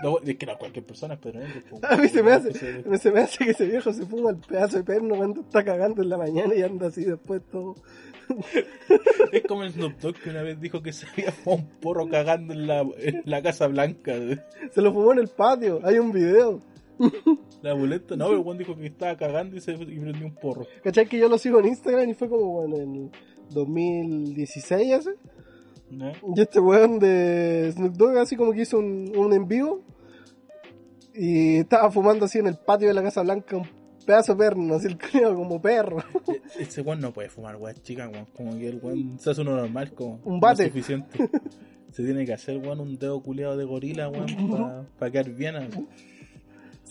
No, 0.03 0.19
es 0.19 0.35
que 0.37 0.45
no 0.45 0.57
cualquier 0.57 0.85
persona, 0.85 1.17
pero 1.19 1.39
no, 1.39 1.45
pues, 1.69 1.83
A 1.85 1.95
mí 1.97 2.07
se 2.09 2.21
me 2.21 2.33
hace, 2.33 2.49
ese- 2.49 2.97
se 2.97 3.11
me 3.11 3.21
hace 3.21 3.45
que 3.45 3.51
ese 3.51 3.65
viejo 3.65 3.91
se 3.93 4.05
fuma 4.05 4.29
el 4.31 4.37
pedazo 4.37 4.77
de 4.77 4.83
perno 4.83 5.15
cuando 5.15 5.41
está 5.41 5.63
cagando 5.63 6.03
en 6.03 6.09
la 6.09 6.17
mañana 6.17 6.53
y 6.53 6.61
anda 6.61 6.87
así 6.87 7.03
después 7.05 7.41
todo. 7.49 7.75
Es 9.31 9.43
como 9.43 9.63
el 9.63 9.71
Snoop 9.71 9.97
Dogg 9.99 10.15
que 10.19 10.29
una 10.29 10.43
vez 10.43 10.59
dijo 10.59 10.81
que 10.83 10.91
se 10.93 11.07
había 11.07 11.31
fumado 11.31 11.63
un 11.63 11.69
porro 11.79 12.07
cagando 12.09 12.53
en 12.53 12.67
la, 12.67 12.81
en 12.97 13.21
la 13.25 13.41
Casa 13.41 13.67
Blanca. 13.67 14.13
Se 14.71 14.81
lo 14.81 14.93
fumó 14.93 15.13
en 15.13 15.19
el 15.19 15.29
patio, 15.29 15.79
hay 15.83 15.97
un 15.99 16.11
video. 16.11 16.59
La 17.61 17.73
boleta, 17.73 18.15
no, 18.15 18.27
pero 18.29 18.43
Juan 18.43 18.57
dijo 18.57 18.75
que 18.75 18.85
estaba 18.87 19.15
cagando 19.17 19.55
y 19.57 19.61
se 19.61 19.73
y 19.73 19.77
prendió 19.99 20.25
un 20.25 20.35
porro. 20.35 20.65
¿Cachai 20.83 21.07
que 21.07 21.17
yo 21.17 21.27
lo 21.29 21.37
sigo 21.37 21.59
en 21.59 21.67
Instagram 21.67 22.09
y 22.09 22.13
fue 22.13 22.29
como, 22.29 22.45
bueno, 22.53 22.75
en 22.77 22.95
el 22.95 23.11
2016 23.51 24.93
hace? 24.93 25.11
¿no? 25.89 26.11
Y 26.35 26.41
este 26.41 26.59
weón 26.59 26.99
de 26.99 27.71
Snoop 27.73 27.93
Dogg 27.93 28.17
así 28.17 28.35
como 28.35 28.51
que 28.53 28.61
hizo 28.61 28.77
un, 28.79 29.11
un 29.15 29.33
en 29.33 29.47
vivo 29.47 29.81
y 31.13 31.57
estaba 31.57 31.91
fumando 31.91 32.25
así 32.25 32.39
en 32.39 32.47
el 32.47 32.57
patio 32.57 32.87
de 32.87 32.93
la 32.93 33.03
Casa 33.03 33.21
Blanca 33.23 33.57
un 33.57 33.67
pedazo 34.05 34.33
de 34.33 34.39
perno, 34.39 34.75
así 34.75 34.87
el 34.87 34.97
culiao 34.97 35.33
como 35.35 35.61
perro. 35.61 35.97
E- 36.27 36.63
Ese 36.63 36.81
weón 36.81 36.99
no 36.99 37.11
puede 37.13 37.29
fumar, 37.29 37.55
weón, 37.55 37.75
chica, 37.81 38.07
weón. 38.09 38.25
Como 38.35 38.57
que 38.57 38.67
el 38.67 38.79
weón 38.81 39.17
se 39.19 39.31
hace 39.31 39.41
uno 39.41 39.55
normal, 39.55 39.93
como. 39.93 40.19
Un 40.25 40.35
no 40.35 40.39
bate. 40.39 40.63
es 40.63 40.69
suficiente. 40.69 41.29
Se 41.91 42.03
tiene 42.03 42.25
que 42.25 42.33
hacer, 42.33 42.57
weón, 42.57 42.81
un 42.81 42.97
dedo 42.99 43.21
culiado 43.23 43.55
de 43.55 43.63
gorila, 43.63 44.09
weón, 44.09 44.87
para 44.99 45.11
quedar 45.11 45.29
bien. 45.31 45.55
así. 45.55 45.87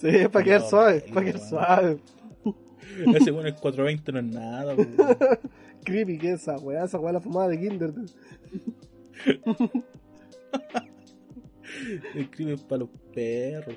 Sí, 0.05 0.29
para 0.29 0.45
quedar 0.45 0.61
No, 0.61 0.69
suave, 0.69 1.01
para 1.14 1.25
quedar 1.25 1.40
suave. 1.40 1.99
Ese 3.17 3.33
weón 3.33 3.47
el 3.47 3.55
420 3.55 4.12
no 4.12 4.19
es 4.19 4.25
nada, 4.27 4.75
weón. 4.75 4.97
Creepy 5.85 6.19
que 6.19 6.33
esa 6.33 6.57
weá, 6.59 6.85
esa 6.85 6.99
weá 6.99 7.14
la 7.14 7.21
fumada 7.21 7.49
de 7.49 7.59
Kinder. 7.59 7.95
Escribe 12.14 12.59
para 12.59 12.81
los 12.81 12.90
perros. 13.14 13.77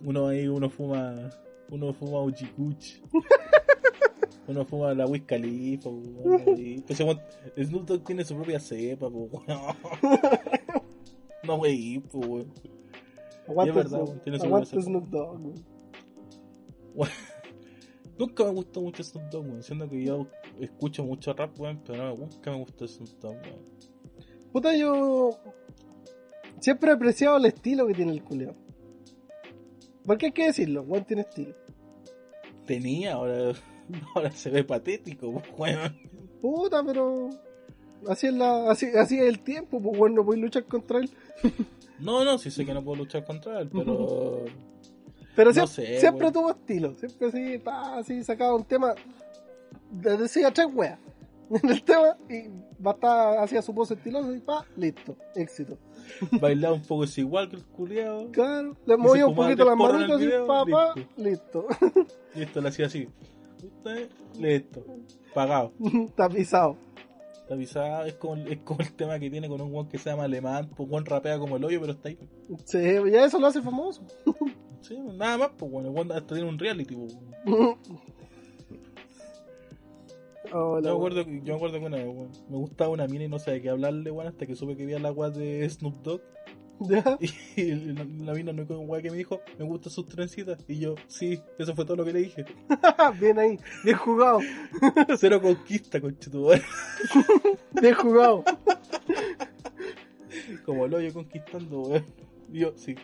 Uno 0.00 0.26
ahí, 0.26 0.48
uno 0.48 0.68
fuma. 0.68 1.30
Uno 1.70 1.92
fuma 1.92 2.22
Uchikuchi. 2.22 3.00
Uno 4.48 4.64
fuma 4.64 4.94
la 4.94 5.06
Wiz 5.06 5.22
Khalifa, 5.26 5.90
weón. 5.90 7.22
Snoop 7.56 7.86
Dogg 7.86 8.04
tiene 8.04 8.24
su 8.24 8.34
propia 8.34 8.58
cepa, 8.58 9.06
weón. 9.06 9.44
No, 11.44 11.54
wey, 11.54 12.02
weón. 12.12 12.52
Es 13.48 13.74
verdad, 13.74 14.00
Snoop- 14.00 15.08
Dogg. 15.08 15.54
Nunca 18.18 18.44
me 18.44 18.50
gustó 18.50 18.80
mucho 18.80 19.02
Snoop 19.04 19.30
Dogg, 19.30 19.46
weón. 19.46 19.62
Siendo 19.62 19.88
que 19.88 20.02
yo 20.04 20.26
escucho 20.60 21.04
mucho 21.04 21.32
rap, 21.34 21.58
weón, 21.60 21.80
pero 21.86 22.16
nunca 22.16 22.50
me 22.50 22.58
gustó 22.58 22.86
Snoop 22.88 23.10
Dogg, 23.20 23.36
weón. 23.36 23.60
Puta, 24.52 24.76
yo 24.76 25.30
siempre 26.60 26.90
he 26.90 26.94
apreciado 26.94 27.36
el 27.36 27.44
estilo 27.44 27.86
que 27.86 27.94
tiene 27.94 28.12
el 28.12 28.24
culeo. 28.24 28.54
Porque 30.04 30.26
hay 30.26 30.32
que 30.32 30.46
decirlo, 30.46 30.82
weón 30.82 31.04
tiene 31.04 31.22
estilo. 31.22 31.54
Tenía, 32.66 33.14
ahora, 33.14 33.52
ahora 34.14 34.32
se 34.32 34.50
ve 34.50 34.64
patético, 34.64 35.40
weón. 35.56 35.96
Puta, 36.40 36.82
pero 36.84 37.30
así 38.08 38.26
es 38.28 38.34
la, 38.34 38.70
así, 38.70 38.86
así 38.96 39.18
es 39.18 39.24
el 39.24 39.40
tiempo, 39.40 39.80
pues 39.80 39.98
bueno, 39.98 40.16
no 40.16 40.24
puedes 40.24 40.42
luchar 40.42 40.64
contra 40.64 40.98
él. 40.98 41.10
No, 42.00 42.24
no, 42.24 42.38
sí 42.38 42.52
sé 42.52 42.64
que 42.64 42.72
no 42.72 42.84
puedo 42.84 42.98
luchar 42.98 43.24
contra 43.24 43.60
él, 43.60 43.68
pero. 43.72 44.44
Pero 45.34 45.50
No 45.50 45.66
siempre, 45.66 45.94
sé, 45.94 46.00
siempre 46.00 46.32
tuvo 46.32 46.50
estilo, 46.50 46.94
siempre 46.94 47.26
así, 47.28 47.58
pa, 47.58 47.98
así 47.98 48.22
sacaba 48.24 48.54
un 48.56 48.64
tema, 48.64 48.94
de- 49.90 50.16
decía 50.16 50.52
tres 50.52 50.68
weas. 50.72 50.98
en 51.50 51.70
el 51.70 51.82
tema 51.82 52.16
y 52.28 52.48
va 52.84 52.90
a 52.90 52.94
estar 52.94 53.38
hacia 53.38 53.62
su 53.62 53.74
pose 53.74 53.94
estilosa 53.94 54.32
y 54.32 54.40
pa, 54.40 54.64
listo, 54.76 55.16
éxito. 55.34 55.78
Bailaba 56.40 56.74
un 56.74 56.82
poco 56.82 57.04
es 57.04 57.16
igual 57.18 57.48
que 57.48 57.56
el 57.56 57.64
culiado. 57.64 58.30
Claro, 58.32 58.76
le 58.86 58.96
movía 58.96 59.26
un 59.26 59.34
poquito 59.34 59.64
las 59.64 59.76
manitos 59.76 60.22
y 60.22 60.28
pa, 60.46 60.64
pa, 60.64 60.94
listo. 61.16 61.66
Listo, 62.34 62.60
le 62.60 62.68
hacía 62.68 62.86
así. 62.86 63.08
Listo. 64.38 64.84
Pagado. 65.34 65.72
Tapizado. 66.16 66.76
Está 67.48 67.54
avisado, 67.54 68.04
es 68.04 68.12
como, 68.16 68.36
es 68.46 68.58
como 68.58 68.80
el 68.80 68.92
tema 68.92 69.18
que 69.18 69.30
tiene 69.30 69.48
con 69.48 69.58
un 69.62 69.72
guan 69.72 69.88
que 69.88 69.96
se 69.96 70.10
llama 70.10 70.24
alemán, 70.24 70.68
pues 70.76 70.86
guan 70.86 71.06
rapea 71.06 71.38
como 71.38 71.56
el 71.56 71.64
hoyo, 71.64 71.80
pero 71.80 71.94
está 71.94 72.10
ahí. 72.10 72.18
Sí, 72.66 72.78
ya 73.10 73.24
eso 73.24 73.38
lo 73.38 73.46
hace 73.46 73.62
famoso. 73.62 74.02
Sí, 74.80 74.96
nada 75.16 75.36
más, 75.38 75.50
pues 75.58 75.70
bueno, 75.72 75.88
el 75.88 75.94
guan 75.94 76.12
hasta 76.12 76.34
tiene 76.34 76.48
un 76.48 76.58
reality, 76.58 76.94
pues. 76.94 77.16
bueno. 77.44 77.78
Oh, 80.52 80.76
Yo 80.80 80.82
me 80.82 80.90
acuerdo, 80.90 81.24
que- 81.26 81.40
yo 81.42 81.52
me 81.52 81.54
acuerdo 81.56 81.78
que 81.80 81.86
una 81.86 81.96
vez, 81.98 82.06
weón, 82.06 82.30
me 82.48 82.56
gustaba 82.56 82.90
una 82.90 83.06
mina 83.06 83.24
y 83.24 83.28
no 83.28 83.38
sabía 83.38 83.54
de 83.54 83.62
qué 83.62 83.68
hablarle, 83.70 84.10
weón, 84.10 84.28
hasta 84.28 84.46
que 84.46 84.54
supe 84.56 84.76
que 84.76 84.84
había 84.84 84.98
la 84.98 85.12
weá 85.12 85.28
de 85.30 85.68
Snoop 85.68 86.02
Dogg. 86.02 86.22
¿Ya? 86.88 87.18
Y 87.56 87.72
la, 87.92 88.04
la 88.24 88.32
mina 88.34 88.52
no 88.52 88.66
con 88.66 88.88
weá 88.88 89.02
que 89.02 89.10
me 89.10 89.16
dijo, 89.16 89.40
me 89.58 89.64
gustan 89.64 89.92
sus 89.92 90.06
trencitas. 90.06 90.58
Y 90.68 90.78
yo, 90.78 90.94
sí, 91.08 91.40
eso 91.58 91.74
fue 91.74 91.84
todo 91.84 91.96
lo 91.96 92.04
que 92.04 92.12
le 92.12 92.20
dije. 92.20 92.44
bien 93.20 93.38
ahí, 93.38 93.58
bien 93.84 93.96
jugado, 93.96 94.38
Cero 95.18 95.40
conquista, 95.42 96.00
conchetumare. 96.00 96.62
bien 97.80 97.94
jugado. 97.94 98.44
Como 100.64 100.86
el 100.86 100.94
hoyo 100.94 101.12
conquistando, 101.12 101.80
weón. 101.80 102.04
Y 102.52 102.60
yo, 102.60 102.72
sí. 102.76 102.94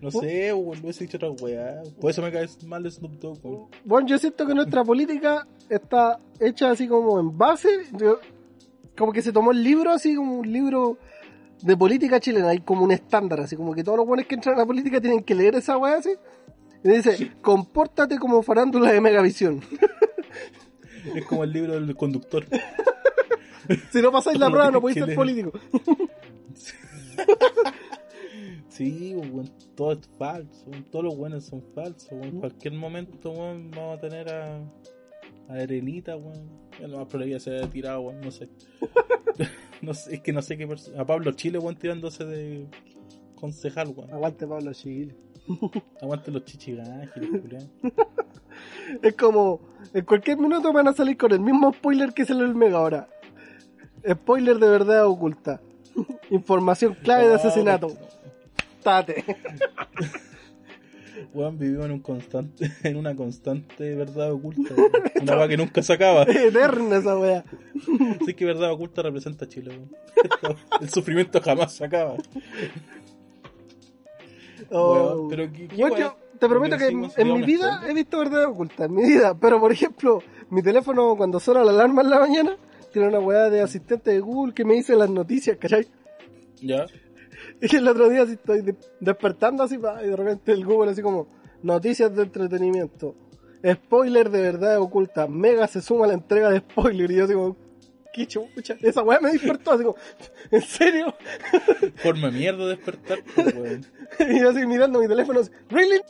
No 0.00 0.10
sé, 0.10 0.52
weón, 0.52 0.78
no 0.78 0.84
hubiese 0.84 1.04
dicho 1.04 1.16
otra 1.16 1.30
weá. 1.30 1.82
Por 2.00 2.10
eso 2.10 2.20
me 2.20 2.30
cae 2.32 2.46
mal 2.66 2.90
Snoop 2.90 3.12
Dogg, 3.20 3.44
weón. 3.44 3.68
Bueno, 3.84 4.06
yo 4.08 4.18
siento 4.18 4.46
que 4.46 4.54
nuestra 4.54 4.84
política 4.84 5.46
está 5.68 6.18
hecha 6.40 6.70
así 6.70 6.86
como 6.88 7.18
en 7.20 7.36
base, 7.38 7.68
yo- 7.92 8.18
como 8.96 9.12
que 9.12 9.22
se 9.22 9.32
tomó 9.32 9.50
el 9.52 9.62
libro 9.64 9.90
así 9.90 10.14
como 10.14 10.38
un 10.38 10.52
libro 10.52 10.98
de 11.64 11.78
política 11.78 12.20
chilena, 12.20 12.50
hay 12.50 12.60
como 12.60 12.84
un 12.84 12.92
estándar, 12.92 13.40
así 13.40 13.56
como 13.56 13.74
que 13.74 13.82
todos 13.82 13.96
los 13.96 14.06
buenos 14.06 14.26
que 14.26 14.34
entran 14.34 14.54
a 14.56 14.58
la 14.58 14.66
política 14.66 15.00
tienen 15.00 15.22
que 15.22 15.34
leer 15.34 15.54
esa 15.54 15.78
weá 15.78 15.96
así. 15.96 16.10
Y 16.82 16.88
dice, 16.90 17.32
compórtate 17.40 18.18
como 18.18 18.42
farándula 18.42 18.92
de 18.92 19.00
Megavisión. 19.00 19.62
Es 21.14 21.26
como 21.26 21.44
el 21.44 21.52
libro 21.52 21.74
del 21.74 21.94
conductor. 21.96 22.46
si 23.92 24.00
no 24.00 24.10
pasáis 24.10 24.38
la 24.38 24.48
prueba 24.48 24.70
no 24.70 24.80
podéis 24.80 25.04
ser 25.04 25.14
político. 25.14 25.52
Sí, 28.68 29.14
todo 29.76 29.92
es 29.92 30.00
falso, 30.18 30.68
todos 30.90 31.04
los 31.04 31.16
buenos 31.16 31.44
son 31.44 31.62
falsos. 31.76 32.10
En 32.10 32.40
cualquier 32.40 32.74
momento, 32.74 33.30
weón, 33.30 33.70
vamos 33.70 33.98
a 33.98 34.00
tener 34.00 34.28
a, 34.28 34.58
a 35.48 35.60
Erenita, 35.60 36.16
weón. 36.16 36.48
Ya 36.80 36.88
lo 36.88 36.98
más 36.98 37.06
probable 37.06 37.38
se 37.38 37.56
haya 37.56 37.70
tirado, 37.70 38.00
weón, 38.00 38.20
no 38.20 38.32
sé. 38.32 38.48
No 39.82 39.94
sé, 39.94 40.14
es 40.14 40.20
que 40.20 40.32
no 40.32 40.42
sé 40.42 40.56
qué 40.56 40.66
persona. 40.66 41.02
A 41.02 41.06
Pablo 41.06 41.32
Chile, 41.32 41.58
weón, 41.58 41.76
tirándose 41.76 42.24
de 42.24 42.66
concejal, 43.34 43.88
weón. 43.88 44.12
Aguante 44.12 44.46
Pablo 44.46 44.72
Chile. 44.72 45.14
Aguante 46.00 46.30
los 46.30 46.42
culiao. 46.42 47.62
Es 49.02 49.14
como, 49.14 49.60
en 49.92 50.04
cualquier 50.04 50.38
minuto 50.38 50.72
van 50.72 50.88
a 50.88 50.92
salir 50.92 51.16
con 51.16 51.32
el 51.32 51.40
mismo 51.40 51.72
spoiler 51.72 52.12
que 52.12 52.24
salió 52.24 52.44
el 52.44 52.54
Mega 52.54 52.78
ahora. 52.78 53.08
Spoiler 54.08 54.58
de 54.58 54.68
verdad 54.68 55.06
oculta. 55.06 55.60
Información 56.30 56.96
clave 57.02 57.28
de 57.28 57.34
asesinato. 57.34 57.88
Tate. 58.82 59.24
Weón, 61.32 61.58
vivimos 61.58 61.86
en 61.86 61.92
un 61.92 62.00
constante, 62.00 62.70
en 62.82 62.96
una 62.96 63.14
constante 63.16 63.94
verdad 63.94 64.32
oculta, 64.32 64.74
weón. 64.74 64.92
Una 65.22 65.36
weá 65.38 65.48
que 65.48 65.56
nunca 65.56 65.82
se 65.82 65.92
acaba. 65.92 66.22
Eterna 66.28 66.96
esa 66.96 67.16
wea. 67.18 67.44
Así 68.20 68.34
que 68.34 68.44
verdad 68.44 68.72
oculta 68.72 69.02
representa 69.02 69.44
a 69.44 69.48
Chile, 69.48 69.70
weón. 69.70 70.56
El 70.80 70.90
sufrimiento 70.90 71.40
jamás 71.40 71.72
se 71.74 71.84
acaba. 71.84 72.16
Oh. 74.70 74.92
Weón, 74.92 75.28
pero 75.28 75.52
¿qué- 75.52 75.68
qué 75.68 75.76
Bueno, 75.76 75.94
weá? 75.96 76.04
yo 76.08 76.16
te 76.38 76.48
prometo 76.48 76.76
que 76.78 76.86
en, 76.88 77.32
mi 77.32 77.42
vida 77.42 77.82
he 77.88 77.94
visto 77.94 78.18
verdad 78.18 78.44
oculta, 78.46 78.84
en 78.86 78.94
mi 78.94 79.02
vida. 79.02 79.34
Pero 79.38 79.60
por 79.60 79.72
ejemplo, 79.72 80.22
mi 80.50 80.62
teléfono 80.62 81.16
cuando 81.16 81.40
suena 81.40 81.64
la 81.64 81.70
alarma 81.72 82.02
en 82.02 82.10
la 82.10 82.18
mañana, 82.20 82.56
tiene 82.92 83.08
una 83.08 83.18
weá 83.20 83.50
de 83.50 83.60
asistente 83.60 84.10
de 84.12 84.20
Google 84.20 84.54
que 84.54 84.64
me 84.64 84.74
dice 84.74 84.96
las 84.96 85.10
noticias, 85.10 85.56
¿cachai? 85.58 85.86
Ya. 86.60 86.86
Y 87.72 87.76
el 87.76 87.88
otro 87.88 88.08
día 88.08 88.22
así 88.22 88.32
estoy 88.32 88.60
de- 88.62 88.76
despertando 89.00 89.62
así 89.62 89.76
y 89.76 90.06
de 90.06 90.16
repente 90.16 90.52
el 90.52 90.64
Google 90.64 90.90
así 90.90 91.00
como 91.02 91.28
noticias 91.62 92.14
de 92.14 92.22
entretenimiento. 92.24 93.14
Spoiler 93.66 94.28
de 94.30 94.42
verdad 94.42 94.78
oculta. 94.80 95.26
Mega 95.26 95.66
se 95.66 95.80
suma 95.80 96.04
a 96.04 96.08
la 96.08 96.14
entrega 96.14 96.50
de 96.50 96.58
spoiler. 96.58 97.10
Y 97.10 97.16
yo 97.16 97.24
así 97.24 97.32
como, 97.32 97.56
qué 98.12 98.26
chucha. 98.26 98.76
Esa 98.82 99.02
weá 99.02 99.18
me 99.20 99.32
despertó 99.32 99.72
así 99.72 99.84
como, 99.84 99.96
¿en 100.50 100.60
serio? 100.62 101.14
Forma 101.96 102.30
mierda 102.30 102.66
despertar, 102.66 103.20
weón. 103.56 103.86
Y 104.28 104.40
yo 104.40 104.50
así 104.50 104.66
mirando 104.66 105.00
mi 105.00 105.08
teléfono 105.08 105.40
así, 105.40 105.50
¿really? 105.70 106.00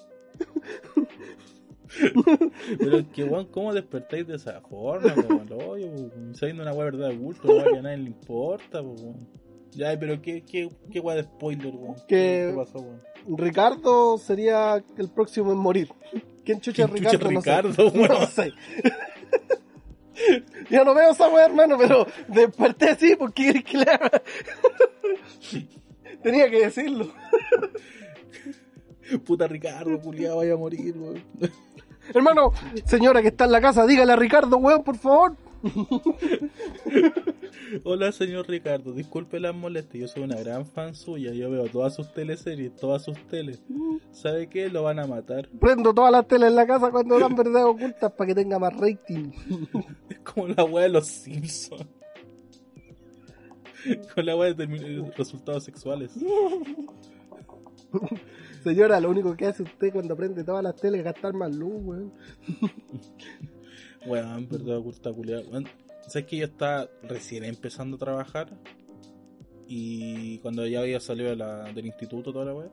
Pero 2.79 2.99
es 2.99 3.07
que, 3.09 3.25
weón, 3.25 3.47
¿cómo 3.47 3.73
despertáis 3.73 4.27
de 4.27 4.35
esa 4.37 4.61
forma, 4.63 5.15
hoyo, 5.15 5.29
po, 5.29 5.75
weón? 5.75 6.61
Una 6.61 6.73
weá 6.73 6.85
verdad 6.87 7.11
oculta, 7.13 7.47
weá 7.47 7.65
que 7.65 7.79
a 7.79 7.83
nadie 7.83 7.99
le 7.99 8.09
importa, 8.09 8.83
po, 8.83 8.91
weón. 8.91 9.44
Ya, 9.75 9.99
pero 9.99 10.21
¿qué, 10.23 10.43
qué, 10.45 10.69
qué 10.91 11.01
weá 11.01 11.17
de 11.17 11.25
spoiler, 11.25 11.75
weón? 11.75 11.97
Que- 12.09 12.49
¿Qué 12.51 12.55
pasó, 12.57 12.79
weón? 12.79 13.03
Ricardo 13.27 14.19
sería 14.19 14.83
el 14.99 15.09
próximo 15.11 15.51
en 15.53 15.59
morir. 15.59 15.89
¿Quién 16.45 16.61
chucha 16.61 16.87
¿Quién 16.89 17.05
chucha 17.05 17.17
Ricardo? 17.29 17.71
es 17.71 17.79
no 17.95 18.03
sé. 18.07 18.09
No 18.09 18.27
sé. 18.27 18.53
Yo 20.71 20.85
no 20.85 20.95
veo 20.95 21.11
esa 21.11 21.29
weá, 21.29 21.47
hermano, 21.47 21.77
pero 21.79 22.07
desperté 22.29 22.91
así 22.91 23.17
porque 23.17 23.47
querés 23.47 23.65
que 23.65 23.79
le 23.79 23.85
haga? 23.91 24.11
Tenía 26.23 26.49
que 26.51 26.61
decirlo. 26.61 27.09
Puta 29.27 29.47
Ricardo, 29.47 30.01
culiado, 30.01 30.37
vaya 30.39 30.55
a 30.55 30.57
morir, 30.57 30.95
weón. 30.97 31.23
Hermano, 32.15 32.53
señora 32.87 33.21
que 33.23 33.29
está 33.29 33.45
en 33.47 33.53
la 33.53 33.61
casa, 33.61 33.87
dígale 33.87 34.13
a 34.13 34.17
Ricardo, 34.17 34.57
weón, 34.59 34.85
por 34.85 34.97
favor. 34.97 35.37
Hola, 37.85 38.13
señor 38.13 38.47
Ricardo, 38.49 38.93
disculpe 38.93 39.41
las 39.41 39.55
molestias, 39.55 40.03
yo 40.03 40.09
soy 40.09 40.25
una 40.25 40.37
gran 40.37 40.67
fan 40.67 40.95
suya, 40.95 41.33
yo 41.33 41.51
veo 41.51 41.67
todas 41.69 41.95
sus 41.95 42.13
teleseries, 42.13 42.77
todas 42.77 43.03
sus 43.05 43.17
teles. 43.29 43.63
¿Sabe 44.13 44.49
qué? 44.49 44.69
Lo 44.69 44.83
van 44.83 44.99
a 44.99 45.07
matar. 45.07 45.49
Prendo 45.61 45.95
todas 45.95 46.13
las 46.13 46.29
teles 46.29 46.51
en 46.51 46.57
la 46.57 46.67
casa 46.67 46.91
cuando 46.91 47.19
dan 47.19 47.35
verdades 47.35 47.67
ocultas 47.67 48.13
para 48.13 48.29
que 48.29 48.35
tenga 48.35 48.59
más 48.59 48.77
rating. 48.77 49.31
Es 50.11 50.19
como 50.21 50.49
la 50.49 50.65
weá 50.65 50.83
de 50.85 50.91
los 50.91 51.07
Simpsons. 51.07 51.87
Con 54.15 54.27
la 54.27 54.37
weá 54.37 54.55
de 54.55 55.13
resultados 55.17 55.65
sexuales. 55.65 56.13
Señora, 58.63 59.01
lo 59.01 59.11
único 59.11 59.37
que 59.37 59.47
hace 59.47 59.63
usted 59.63 59.93
cuando 59.93 60.17
prende 60.17 60.43
todas 60.43 60.65
las 60.65 60.75
teles 60.77 61.01
es 61.01 61.05
gastar 61.05 61.35
más 61.35 61.55
luz, 61.55 61.83
weón. 61.83 62.15
Weón, 64.07 64.49
verdad, 64.49 64.77
oculta 64.79 65.13
culiada. 65.13 65.43
Weón, 65.51 65.67
¿Sabes 66.07 66.27
que 66.27 66.37
yo 66.37 66.45
estaba 66.45 66.89
recién 67.03 67.45
empezando 67.45 67.97
a 67.97 67.99
trabajar? 67.99 68.49
Y 69.67 70.39
cuando 70.41 70.67
ya 70.67 70.81
había 70.81 71.01
salido 71.01 71.31
de 71.31 71.37
la- 71.37 71.73
del 71.73 71.87
instituto, 71.87 72.33
toda 72.33 72.45
la 72.45 72.55
weá. 72.55 72.69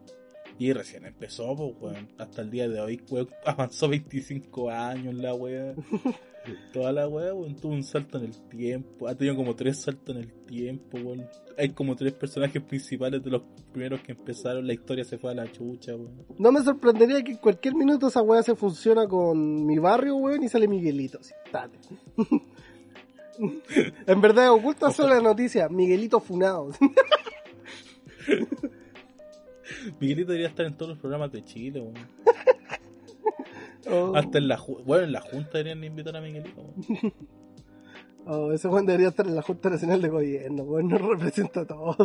Y 0.62 0.74
recién 0.74 1.08
empezó, 1.08 1.56
pues, 1.56 1.74
weón. 1.82 2.08
Hasta 2.20 2.44
el 2.44 2.52
día 2.52 2.70
de 2.70 2.80
hoy, 2.80 3.02
weón, 3.10 3.28
avanzó 3.48 3.90
25 3.90 4.70
años 4.70 5.16
la 5.16 5.34
weá. 5.34 5.74
Toda 6.72 6.92
la 6.92 7.08
weá, 7.08 7.34
weón, 7.34 7.56
tuvo 7.56 7.74
un 7.74 7.84
salto 7.84 8.20
en 8.20 8.26
el 8.26 8.48
tiempo. 8.48 9.08
Ha 9.08 9.16
tenido 9.16 9.36
como 9.36 9.56
tres 9.56 9.82
saltos 9.82 10.16
en 10.16 10.22
el 10.22 10.32
tiempo, 10.46 11.00
weón. 11.00 11.26
Hay 11.58 11.70
como 11.70 11.96
tres 11.96 12.14
personajes 12.14 12.62
principales 12.62 13.24
de 13.24 13.32
los 13.32 13.42
primeros 13.72 14.02
que 14.02 14.12
empezaron. 14.12 14.68
La 14.68 14.74
historia 14.74 15.04
se 15.04 15.18
fue 15.18 15.32
a 15.32 15.34
la 15.34 15.52
chucha, 15.52 15.96
weón. 15.96 16.28
No 16.38 16.52
me 16.52 16.62
sorprendería 16.62 17.24
que 17.24 17.32
en 17.32 17.38
cualquier 17.40 17.74
minuto 17.74 18.10
esa 18.10 18.22
weá 18.22 18.44
se 18.44 18.54
funciona 18.54 19.08
con 19.08 19.66
mi 19.66 19.80
barrio, 19.80 20.18
weón, 20.18 20.44
y 20.44 20.48
sale 20.48 20.68
Miguelito. 20.68 21.18
Así, 21.22 21.34
en 24.06 24.22
verdad, 24.22 24.52
oculta 24.52 24.92
solo 24.92 25.16
la 25.16 25.22
noticia, 25.22 25.70
Miguelito 25.70 26.20
funado. 26.20 26.70
Miguelito 30.00 30.32
debería 30.32 30.50
estar 30.50 30.66
en 30.66 30.76
todos 30.76 30.90
los 30.90 30.98
programas 31.00 31.32
de 31.32 31.44
Chile, 31.44 31.82
weón. 31.82 31.96
Oh, 33.90 34.16
Hasta 34.16 34.38
en 34.38 34.48
la, 34.48 34.58
ju- 34.60 34.84
bueno, 34.86 35.06
en 35.06 35.12
la 35.12 35.22
junta 35.22 35.58
deberían 35.58 35.84
invitar 35.84 36.16
a 36.16 36.22
Miguelito. 36.22 36.62
weón. 36.62 37.14
oh, 38.26 38.52
ese 38.52 38.68
weón 38.68 38.86
debería 38.86 39.10
estar 39.10 39.26
en 39.28 39.36
la 39.36 39.42
Junta 39.42 39.70
Nacional 39.72 40.02
de 40.02 40.10
Gobierno, 40.10 40.64
weón, 40.64 40.88
no 40.90 40.98
representa 41.00 41.66
todo. 41.66 41.96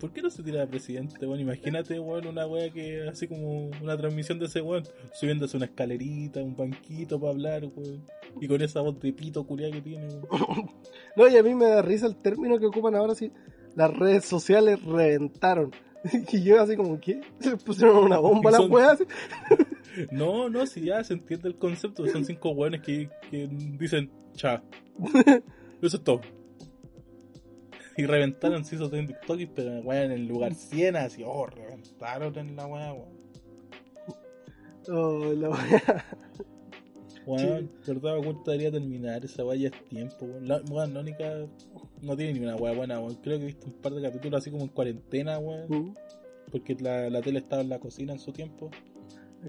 ¿Por 0.00 0.12
qué 0.12 0.22
no 0.22 0.30
se 0.30 0.42
tira 0.42 0.60
de 0.60 0.66
presidente, 0.66 1.24
weón? 1.26 1.40
Imagínate, 1.40 2.00
weón, 2.00 2.26
una 2.26 2.46
wea 2.46 2.70
que 2.70 3.06
así 3.08 3.28
como 3.28 3.70
una 3.82 3.96
transmisión 3.96 4.38
de 4.40 4.46
ese 4.46 4.60
weón, 4.60 4.82
subiéndose 5.12 5.56
una 5.56 5.66
escalerita, 5.66 6.40
un 6.42 6.56
banquito 6.56 7.20
para 7.20 7.32
hablar, 7.32 7.64
weón. 7.76 8.04
Y 8.40 8.48
con 8.48 8.60
esa 8.60 8.80
voz 8.80 8.98
de 8.98 9.12
pito 9.12 9.44
culiada 9.46 9.72
que 9.72 9.80
tiene, 9.82 10.06
weón. 10.08 10.70
No, 11.16 11.28
y 11.28 11.36
a 11.36 11.42
mí 11.42 11.54
me 11.54 11.66
da 11.66 11.82
risa 11.82 12.06
el 12.06 12.16
término 12.16 12.58
que 12.58 12.66
ocupan 12.66 12.96
ahora, 12.96 13.14
sí. 13.14 13.30
Las 13.76 13.96
redes 13.96 14.24
sociales 14.24 14.82
reventaron. 14.82 15.70
Y 16.32 16.42
yo 16.42 16.60
así 16.60 16.76
como, 16.76 17.00
¿qué? 17.00 17.20
Se 17.40 17.56
pusieron 17.56 18.04
una 18.04 18.18
bomba 18.18 18.50
a 18.56 18.60
weas. 18.62 18.92
así. 18.92 19.04
No, 20.12 20.48
no, 20.48 20.64
si 20.64 20.82
ya 20.82 21.02
se 21.02 21.14
entiende 21.14 21.48
el 21.48 21.56
concepto. 21.56 22.06
Son 22.06 22.24
cinco 22.24 22.50
weones 22.50 22.82
que, 22.82 23.10
que 23.30 23.48
dicen 23.50 24.10
cha. 24.34 24.62
Eso 25.82 25.96
es 25.96 26.04
todo. 26.04 26.20
Y 27.96 28.06
reventaron, 28.06 28.64
se 28.64 28.76
hizo 28.76 28.94
en 28.94 29.08
TikTok, 29.08 29.40
pero 29.56 29.80
weón 29.80 30.04
en 30.04 30.12
el 30.12 30.26
lugar 30.28 30.54
100, 30.54 30.94
así, 30.94 31.24
oh, 31.26 31.46
reventaron 31.46 32.38
en 32.38 32.54
la 32.54 32.66
weá, 32.66 32.92
weón. 32.92 33.18
Oh, 34.88 35.32
la 35.32 35.48
wea. 35.48 36.04
Weón, 37.26 37.70
verdad, 37.84 38.18
¿cuánto 38.22 38.52
debería 38.52 38.70
terminar? 38.70 39.24
Esa 39.24 39.44
weá 39.44 39.58
ya 39.58 39.68
es 39.68 39.84
tiempo, 39.88 40.26
weón. 40.26 40.46
La, 40.46 40.62
weón, 40.70 40.94
la 40.94 41.00
única. 41.00 41.46
No 42.02 42.16
tiene 42.16 42.32
ni 42.34 42.40
una 42.40 42.56
weá 42.56 42.72
buena, 42.74 42.98
weón. 43.00 43.16
Creo 43.16 43.38
que 43.38 43.44
he 43.44 43.46
visto 43.46 43.66
un 43.66 43.72
par 43.74 43.92
de 43.92 44.02
capítulos 44.02 44.38
así 44.40 44.50
como 44.50 44.62
en 44.62 44.68
cuarentena, 44.68 45.38
weón. 45.38 45.94
Porque 46.50 46.74
la, 46.80 47.10
la 47.10 47.20
tele 47.20 47.38
estaba 47.40 47.62
en 47.62 47.68
la 47.68 47.78
cocina 47.78 48.12
en 48.12 48.18
su 48.18 48.32
tiempo. 48.32 48.70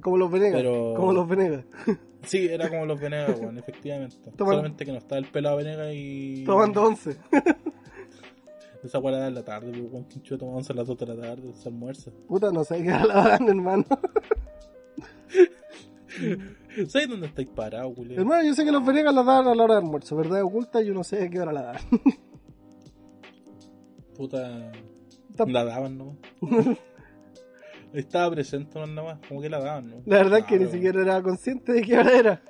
Como 0.02 0.18
los 0.18 0.32
Venegas. 0.32 0.62
Pero- 0.62 0.94
Como 0.96 1.14
los 1.14 1.28
Venegas. 1.28 1.66
Sí, 2.24 2.48
era 2.52 2.68
como 2.68 2.86
los 2.86 3.00
Venegas, 3.00 3.40
weón, 3.40 3.58
efectivamente. 3.58 4.18
Solamente 4.38 4.86
que 4.86 4.92
no 4.92 4.98
estaba 4.98 5.20
el 5.20 5.26
pelado 5.26 5.56
Venegas 5.56 5.88
y. 5.94 6.44
Tomando 6.44 6.84
once. 6.84 7.16
Esa 8.84 9.00
weá 9.00 9.18
la 9.20 9.28
en 9.28 9.36
la 9.36 9.44
tarde, 9.44 9.72
pues, 9.72 9.92
weón. 9.92 10.04
Quincho 10.06 10.38
tomando 10.38 10.58
once 10.58 10.74
a 10.74 10.76
las 10.76 10.86
2 10.88 10.98
de 10.98 11.06
la 11.06 11.16
tarde, 11.16 11.54
se 11.54 11.70
almuerza. 11.70 12.12
Puta, 12.28 12.52
no 12.52 12.64
sé 12.66 12.84
qué 12.84 12.90
era 12.90 13.06
la 13.06 13.14
dan, 13.24 13.48
hermano. 13.48 13.86
¿Sabes 16.88 17.08
dónde 17.10 17.28
estáis 17.28 17.48
parados, 17.50 17.94
Julio? 17.96 18.20
hermano, 18.20 18.44
yo 18.44 18.54
sé 18.54 18.66
que 18.66 18.72
los 18.72 18.86
Venegas 18.86 19.14
la 19.14 19.24
dan 19.24 19.48
a 19.48 19.56
la 19.56 19.64
hora 19.64 19.76
de 19.76 19.80
almuerzo. 19.82 20.16
Verdad 20.16 20.44
oculta, 20.44 20.82
yo 20.82 20.94
no 20.94 21.04
sé 21.04 21.24
a 21.24 21.30
qué 21.30 21.40
hora 21.40 21.54
la 21.54 21.62
dan. 21.64 21.78
Puta. 24.20 24.70
La 25.48 25.64
daban, 25.64 25.98
¿no? 25.98 26.18
Estaba 27.94 28.32
presente 28.32 28.78
nada 28.78 29.02
más, 29.02 29.20
como 29.26 29.42
que 29.42 29.50
la 29.50 29.62
daban, 29.62 29.90
¿no? 29.90 30.02
La 30.06 30.18
verdad 30.18 30.40
es 30.40 30.46
que 30.46 30.56
Ah, 30.56 30.60
ni 30.60 30.68
siquiera 30.68 31.02
era 31.02 31.24
consciente 31.24 31.72
de 31.72 31.82
qué 31.82 31.98
hora 31.98 32.18
era. 32.20 32.42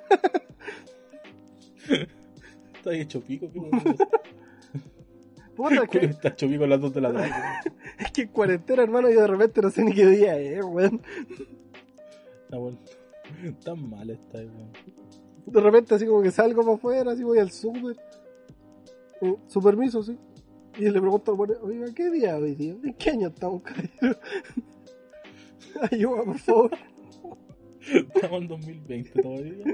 Está 2.74 2.92
hecho 2.92 3.20
pico, 3.20 3.46
weón. 3.54 3.70
Puta, 5.54 5.86
que, 5.86 6.06
Está 6.06 6.30
hecho 6.30 6.48
pico 6.48 6.64
a 6.64 6.66
las 6.66 6.80
2 6.80 6.92
de 6.92 7.00
la 7.02 7.12
tarde. 7.12 7.30
es 8.00 8.10
que 8.10 8.22
en 8.22 8.28
cuarentena, 8.30 8.82
hermano, 8.82 9.08
yo 9.08 9.20
de 9.20 9.28
repente 9.28 9.62
no 9.62 9.70
sé 9.70 9.84
ni 9.84 9.94
qué 9.94 10.06
día 10.08 10.36
es, 10.36 10.64
weón. 10.64 11.00
Está 12.42 12.58
bueno. 12.58 12.78
Tan 13.64 13.88
mal 13.88 14.10
está, 14.10 14.38
weón. 14.38 14.72
De 15.46 15.60
repente 15.60 15.94
así 15.94 16.04
como 16.04 16.20
que 16.20 16.32
salgo 16.32 16.62
para 16.62 16.74
afuera, 16.74 17.12
así 17.12 17.22
voy 17.22 17.38
al 17.38 17.52
súper. 17.52 17.96
Eh, 19.20 19.36
Su 19.46 19.62
permiso, 19.62 20.02
sí. 20.02 20.18
Y 20.78 20.88
le 20.88 21.00
pregunto 21.00 21.32
al 21.32 21.38
weón, 21.38 21.56
oiga, 21.62 21.86
¿qué 21.94 22.10
día 22.10 22.36
hoy 22.36 22.54
día? 22.54 22.74
¿En 22.82 22.94
qué 22.94 23.10
año 23.10 23.28
estamos, 23.28 23.62
caballero? 23.62 24.18
Ayuda, 25.90 26.24
por 26.24 26.38
favor. 26.38 26.70
Estamos 27.80 28.42
en 28.42 28.48
2020 28.48 29.22
todavía. 29.22 29.64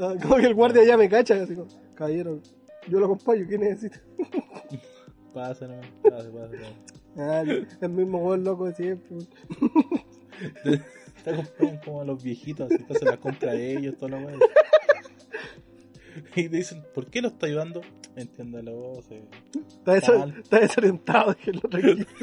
Ah, 0.00 0.14
Como 0.22 0.36
que 0.36 0.46
el 0.46 0.54
guardia 0.54 0.84
ya 0.84 0.96
me 0.96 1.08
cacha, 1.08 1.42
así 1.42 1.54
como, 1.54 1.68
caballero, 1.94 2.40
yo 2.88 2.98
lo 2.98 3.06
acompaño, 3.06 3.46
¿qué 3.48 3.58
necesita? 3.58 4.00
Pasa, 5.34 5.68
no, 5.68 5.80
pasa, 6.02 6.30
pasa. 6.32 6.56
Ah, 7.16 7.42
el 7.42 7.90
mismo 7.90 8.18
weón 8.18 8.44
loco 8.44 8.66
de 8.66 8.74
siempre. 8.74 9.18
Está 11.16 11.36
comprando 11.36 11.80
como 11.84 12.00
a 12.00 12.04
los 12.04 12.22
viejitos, 12.22 12.66
así 12.66 12.80
entonces 12.80 13.04
las 13.04 13.18
compra 13.18 13.52
a 13.52 13.54
ellos, 13.54 13.96
todo 13.98 14.08
lo 14.08 14.18
weón. 14.18 14.40
Y 16.34 16.48
te 16.48 16.56
dicen, 16.56 16.82
¿por 16.94 17.06
qué 17.06 17.20
lo 17.20 17.28
está 17.28 17.46
ayudando? 17.46 17.82
Entiéndalo, 18.20 19.00
sí. 19.08 19.20
Está, 19.68 19.94
desa- 19.96 20.18
Mal. 20.18 20.34
está 20.42 20.60
desorientado, 20.60 21.32
déjenlo 21.34 21.60
tranquilo. 21.62 22.06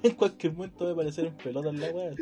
En 0.00 0.12
cualquier 0.14 0.52
momento 0.52 0.84
va 0.84 0.90
a 0.90 0.92
aparecer 0.92 1.26
en 1.26 1.34
pelota 1.34 1.70
en 1.70 1.80
la 1.80 1.90
weá. 1.90 2.14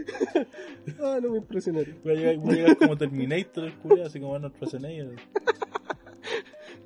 Ah, 1.02 1.18
no 1.22 1.30
me 1.32 1.38
impresionaron. 1.38 1.94
Voy 2.02 2.12
a 2.12 2.16
llegar, 2.16 2.36
voy 2.38 2.54
a 2.54 2.56
llegar 2.56 2.76
como 2.78 2.96
Terminator 2.96 3.64
el 3.64 3.74
culo, 3.74 4.04
así 4.06 4.18
como 4.18 4.34
Arnold 4.34 4.54
Schwarzenegger. 4.54 5.16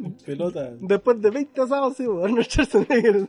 En 0.01 0.13
pelota. 0.15 0.73
Después 0.81 1.21
de 1.23 1.31
20 1.31 1.61
asados, 1.61 1.97
sí, 1.97 2.03
Arnold 2.05 2.43
Schwarzenegger. 2.45 3.29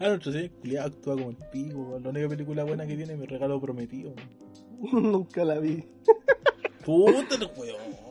Arnold 0.00 0.20
Schwarzenegger 0.20 0.80
actúa 0.80 1.14
como 1.16 1.30
el 1.30 1.36
pico. 1.50 1.98
La 2.02 2.10
única 2.10 2.28
película 2.28 2.64
buena 2.64 2.86
que 2.86 2.96
tiene 2.96 3.14
es 3.14 3.18
mi 3.18 3.26
regalo 3.26 3.58
prometido. 3.60 4.12
Nunca 4.92 5.42
la 5.44 5.58
vi. 5.58 5.84
Puta 6.84 7.34
el 7.34 7.48
weón. 7.56 8.05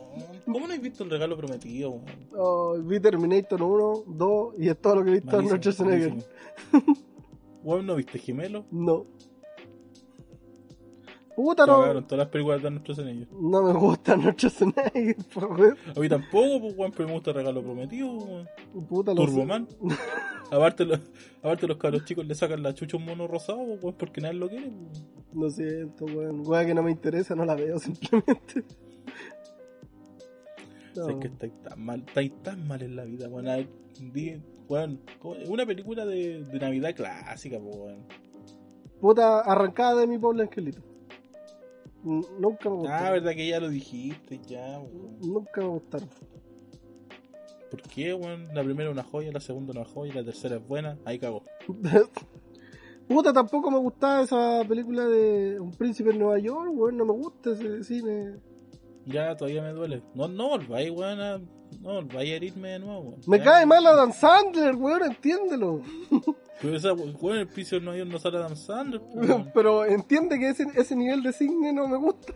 ¿Cómo 0.46 0.66
no 0.66 0.72
has 0.74 0.80
visto 0.80 1.02
el 1.04 1.10
regalo 1.10 1.36
prometido, 1.36 1.90
weón? 1.90 2.04
Oh, 2.36 2.78
vi 2.80 3.00
Terminator 3.00 3.60
1, 3.62 4.04
2 4.06 4.54
y 4.58 4.68
es 4.68 4.80
todo 4.80 4.96
lo 4.96 5.04
que 5.04 5.10
he 5.10 5.14
visto 5.14 5.36
Malísimo, 5.36 5.56
Schwarzenegger. 5.60 6.10
malísimo. 6.10 6.32
Weón, 7.64 7.84
¿no 7.86 7.96
viste 7.96 8.18
Gemelo? 8.20 8.64
No. 8.70 9.06
Puta, 11.34 11.66
no. 11.66 11.80
Cagaron 11.80 12.04
todas 12.06 12.18
las 12.18 12.28
películas 12.28 12.62
de 12.62 12.68
Arnold 12.68 12.84
Schwarzenegger. 12.84 13.28
No 13.32 13.62
me 13.62 13.72
gusta 13.72 14.12
Arnold 14.12 14.36
Schwarzenegger, 14.38 15.16
por. 15.34 15.76
A 15.96 16.00
mí 16.00 16.08
tampoco, 16.08 16.60
pues, 16.60 16.74
weón, 16.78 16.92
pero 16.96 17.08
me 17.08 17.14
gusta 17.14 17.30
el 17.30 17.36
regalo 17.36 17.62
prometido, 17.62 18.08
weón. 18.12 18.48
Puta, 18.88 19.12
lo. 19.14 19.26
Turboman. 19.26 19.66
aparte, 20.52 20.84
los, 20.84 21.00
aparte 21.42 21.66
los 21.66 21.76
cabros 21.76 22.04
chicos 22.04 22.24
le 22.24 22.34
sacan 22.36 22.62
la 22.62 22.72
chucha 22.72 22.96
un 22.96 23.04
mono 23.04 23.26
rosado, 23.26 23.58
pues, 23.66 23.82
weón, 23.82 23.96
porque 23.98 24.20
nadie 24.20 24.38
lo 24.38 24.48
quiere. 24.48 24.70
pues. 24.70 25.02
Lo 25.34 25.50
siento, 25.50 26.04
weón. 26.04 26.42
Weón 26.46 26.66
que 26.66 26.74
no 26.74 26.82
me 26.84 26.92
interesa, 26.92 27.34
no 27.34 27.44
la 27.44 27.56
veo 27.56 27.78
simplemente. 27.80 28.64
No. 30.96 31.04
Sabes 31.04 31.16
que 31.20 31.26
estáis 31.28 31.52
tan 31.62 31.80
mal, 31.84 32.04
estáis 32.06 32.32
tan 32.42 32.66
mal 32.66 32.82
en 32.82 32.96
la 32.96 33.04
vida, 33.04 33.28
di- 34.12 34.40
como- 35.20 35.36
una 35.48 35.64
película 35.66 36.04
de, 36.04 36.42
de 36.44 36.58
Navidad 36.58 36.94
clásica, 36.94 37.58
pues. 37.60 37.96
Puta, 39.00 39.40
arrancada 39.40 40.00
de 40.00 40.06
mi 40.06 40.18
pobre 40.18 40.42
angelito. 40.42 40.80
Nunca 42.02 42.70
me 42.70 42.76
gustaron. 42.76 43.06
Ah, 43.06 43.10
verdad 43.10 43.32
que 43.32 43.48
ya 43.48 43.58
lo 43.60 43.68
dijiste, 43.68 44.40
ya, 44.46 44.78
weón. 44.80 45.18
Nunca 45.20 45.60
me 45.60 45.66
gustaron. 45.68 46.08
¿Por 47.70 47.82
qué, 47.82 48.14
weón? 48.14 48.46
La 48.54 48.62
primera 48.62 48.90
una 48.90 49.02
joya, 49.02 49.32
la 49.32 49.40
segunda 49.40 49.72
una 49.72 49.84
joya, 49.84 50.14
la 50.14 50.24
tercera 50.24 50.56
es 50.56 50.66
buena, 50.66 50.98
ahí 51.04 51.18
cagó. 51.18 51.42
Puta, 53.08 53.32
tampoco 53.32 53.70
me 53.70 53.78
gustaba 53.78 54.22
esa 54.22 54.62
película 54.66 55.04
de 55.06 55.60
Un 55.60 55.70
príncipe 55.72 56.10
en 56.10 56.18
Nueva 56.18 56.38
York, 56.38 56.70
weón. 56.74 56.96
No 56.96 57.04
me 57.04 57.12
gusta 57.12 57.52
ese 57.52 57.84
cine. 57.84 58.36
Ya, 59.06 59.36
todavía 59.36 59.62
me 59.62 59.70
duele. 59.70 60.02
No, 60.14 60.26
no 60.28 60.48
volváis, 60.48 60.90
weón, 60.90 61.20
a, 61.20 61.38
no 61.38 61.94
volváis 61.94 62.32
a 62.32 62.34
herirme 62.34 62.70
de 62.70 62.78
nuevo, 62.80 63.00
weón. 63.00 63.20
Me 63.26 63.38
Ya. 63.38 63.44
cae 63.44 63.66
mal 63.66 63.86
Adam 63.86 64.12
Sandler, 64.12 64.74
weón, 64.74 65.04
entiéndelo. 65.04 65.80
Pero 66.60 66.76
esa, 66.76 66.92
weón, 66.92 67.38
el 67.38 67.48
piso 67.48 67.76
York 67.78 68.08
no 68.10 68.18
sale 68.18 68.38
Adam 68.38 68.56
Sandler, 68.56 69.00
weón. 69.14 69.50
Pero 69.54 69.84
entiende 69.84 70.38
que 70.38 70.48
ese, 70.50 70.66
ese 70.74 70.96
nivel 70.96 71.22
de 71.22 71.32
cine 71.32 71.72
no 71.72 71.86
me 71.88 71.96
gusta. 71.96 72.34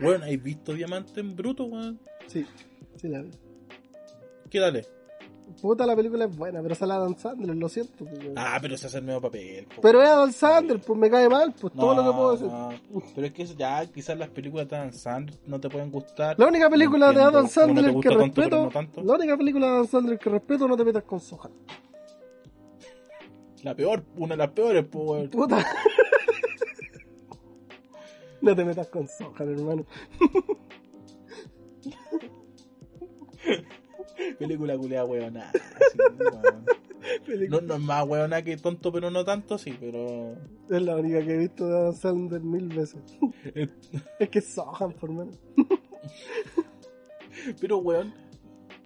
Weón, 0.00 0.22
¿has 0.22 0.42
visto 0.42 0.72
Diamante 0.72 1.20
en 1.20 1.34
Bruto, 1.34 1.64
weón? 1.64 2.00
Sí, 2.26 2.46
sí 2.96 3.08
la 3.08 3.22
vi. 3.22 3.30
¿Qué 4.50 4.60
dale? 4.60 4.86
Puta, 5.60 5.86
la 5.86 5.96
película 5.96 6.26
es 6.26 6.36
buena, 6.36 6.62
pero 6.62 6.74
sale 6.74 6.92
Adam 6.92 7.16
Sandler, 7.16 7.56
lo 7.56 7.68
siento. 7.68 8.04
pues, 8.04 8.18
weón. 8.18 8.34
Ah, 8.36 8.58
pero 8.60 8.76
se 8.76 8.86
hace 8.86 8.98
el 8.98 9.04
medio 9.04 9.20
papel, 9.20 9.66
po. 9.66 9.80
Pero 9.80 10.02
es 10.02 10.08
Adam 10.08 10.32
Sandler, 10.32 10.80
pues 10.80 10.98
me 10.98 11.10
cae 11.10 11.28
mal, 11.28 11.54
pues 11.58 11.72
todo 11.72 11.94
lo 11.94 12.04
que 12.04 12.16
puedo 12.16 12.32
decir. 12.32 12.46
no. 12.46 12.70
Pero 13.14 13.26
es 13.26 13.32
que 13.32 13.46
ya, 13.46 13.86
quizás 13.86 14.18
las 14.18 14.28
películas 14.28 14.68
de 14.68 14.76
Adam 14.76 14.92
Sandler 14.92 15.38
no 15.46 15.58
te 15.58 15.70
pueden 15.70 15.90
gustar. 15.90 16.38
La 16.38 16.46
única 16.46 16.68
película 16.68 17.12
de 17.12 17.22
Adam 17.22 17.48
Sandler 17.48 17.94
que 17.94 18.08
tanto, 18.08 18.24
respeto, 18.24 18.70
no 18.96 19.02
la 19.02 19.14
única 19.14 19.36
película 19.36 19.66
de 19.66 19.72
Adam 19.72 19.86
Sandler 19.86 20.18
que 20.18 20.30
respeto, 20.30 20.68
no 20.68 20.76
te 20.76 20.84
metas 20.84 21.04
con 21.04 21.20
Sohan. 21.20 21.52
La 23.62 23.74
peor, 23.74 24.04
una 24.16 24.34
de 24.34 24.36
las 24.36 24.50
peores, 24.50 24.84
weón. 24.92 25.30
Puta. 25.30 25.56
no 28.42 28.54
te 28.54 28.64
metas 28.64 28.86
con 28.88 29.08
Sohan, 29.08 29.52
hermano. 29.52 29.86
Película 34.38 34.76
culeada. 34.76 35.06
Ah, 35.42 35.52
sí. 37.26 37.32
No, 37.48 37.60
no 37.60 37.74
es 37.74 37.80
más 37.80 38.06
weona 38.06 38.42
que 38.42 38.56
tonto, 38.56 38.92
pero 38.92 39.10
no 39.10 39.24
tanto, 39.24 39.58
sí, 39.58 39.76
pero. 39.78 40.32
Es 40.70 40.82
la 40.82 40.96
única 40.96 41.24
que 41.24 41.34
he 41.34 41.38
visto 41.38 41.66
de 41.66 41.76
Adam 41.76 41.94
Sandler 41.94 42.40
mil 42.42 42.68
veces. 42.68 43.00
es 43.54 44.28
que 44.30 44.38
es 44.38 44.46
Sohan, 44.46 44.92
por 44.92 45.10
menos. 45.10 45.38
Pero, 47.60 47.78
weón. 47.78 48.12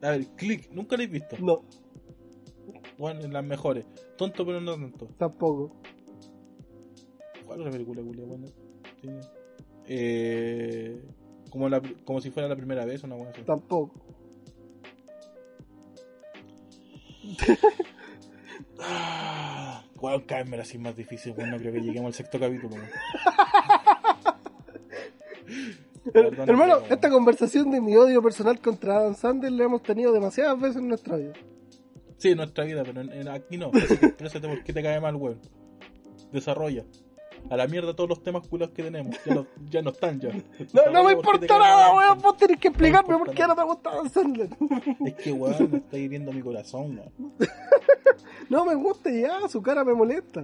A 0.03 0.11
ver, 0.11 0.26
click, 0.36 0.70
nunca 0.72 0.96
lo 0.96 1.03
he 1.03 1.07
visto. 1.07 1.36
No, 1.40 1.62
en 3.09 3.32
las 3.32 3.44
mejores. 3.44 3.84
Tonto, 4.16 4.44
pero 4.44 4.61
no 4.61 4.74
tanto. 4.74 5.07
tampoco. 5.18 5.72
¿Cuál 7.46 7.61
es 7.61 7.66
la 7.66 7.72
película 7.72 8.03
culia, 8.03 8.24
weón? 8.24 8.44
Tiene- 9.01 9.20
Eh. 9.86 11.03
Como, 11.51 11.68
la, 11.68 11.82
como 12.05 12.20
si 12.20 12.30
fuera 12.30 12.48
la 12.48 12.57
primera 12.57 12.84
vez, 12.84 13.03
una 13.03 13.16
así. 13.28 13.42
Tampoco. 13.42 13.94
Me 20.47 20.57
la 20.57 20.62
hacen 20.62 20.83
más 20.83 20.97
difícil, 20.97 21.35
weón. 21.37 21.51
No 21.51 21.59
creo 21.59 21.72
que 21.72 21.81
lleguemos 21.81 22.09
al 22.09 22.14
sexto 22.14 22.39
capítulo, 22.41 22.76
Hermano, 26.14 26.78
esta 26.89 27.11
conversación 27.11 27.70
de 27.70 27.81
mi 27.81 27.95
odio 27.97 28.22
personal 28.22 28.59
contra 28.61 28.97
Adam 28.97 29.14
Sandler 29.14 29.53
la 29.53 29.64
hemos 29.64 29.83
tenido 29.83 30.12
demasiadas 30.12 30.59
veces 30.59 30.76
en 30.78 30.89
nuestra 30.89 31.16
vida. 31.16 31.35
Sí, 32.16 32.31
en 32.31 32.39
nuestra 32.39 32.64
vida, 32.64 32.83
pero 32.85 33.03
en, 33.03 33.12
en- 33.12 33.28
aquí 33.28 33.59
no. 33.59 33.70
Exprésate 33.74 34.49
por 34.49 34.62
qué 34.64 34.72
te 34.72 34.83
cae 34.83 34.99
mal, 35.01 35.14
weón. 35.16 35.41
Desarrolla. 36.33 36.85
A 37.49 37.57
la 37.57 37.66
mierda 37.66 37.95
todos 37.95 38.09
los 38.09 38.22
temas 38.22 38.47
culos 38.47 38.70
que 38.70 38.82
tenemos. 38.82 39.16
Ya 39.24 39.34
no, 39.34 39.47
ya 39.68 39.82
no 39.82 39.91
están 39.91 40.20
ya. 40.20 40.30
No, 40.72 40.91
no 40.93 41.05
me 41.05 41.16
¿por 41.16 41.41
qué 41.41 41.47
te 41.47 41.47
importa 41.47 41.59
nada, 41.59 41.95
weón. 41.95 42.18
Vos 42.20 42.36
tenés 42.36 42.59
que 42.59 42.68
explicarme 42.68 43.14
importa 43.14 43.32
por 43.32 43.34
qué 43.34 43.47
no 43.47 43.55
te 43.57 43.62
gusta 43.64 43.91
Adam 43.91 44.09
Sandler. 44.11 44.49
Es 45.07 45.14
que 45.14 45.32
weón, 45.32 45.70
me 45.70 45.78
está 45.78 45.97
hiriendo 45.97 46.32
mi 46.32 46.43
corazón, 46.43 46.99
weón. 46.99 47.32
No 48.49 48.64
me 48.64 48.74
gusta 48.74 49.11
ya, 49.12 49.49
su 49.49 49.62
cara 49.62 49.84
me 49.84 49.95
molesta. 49.95 50.43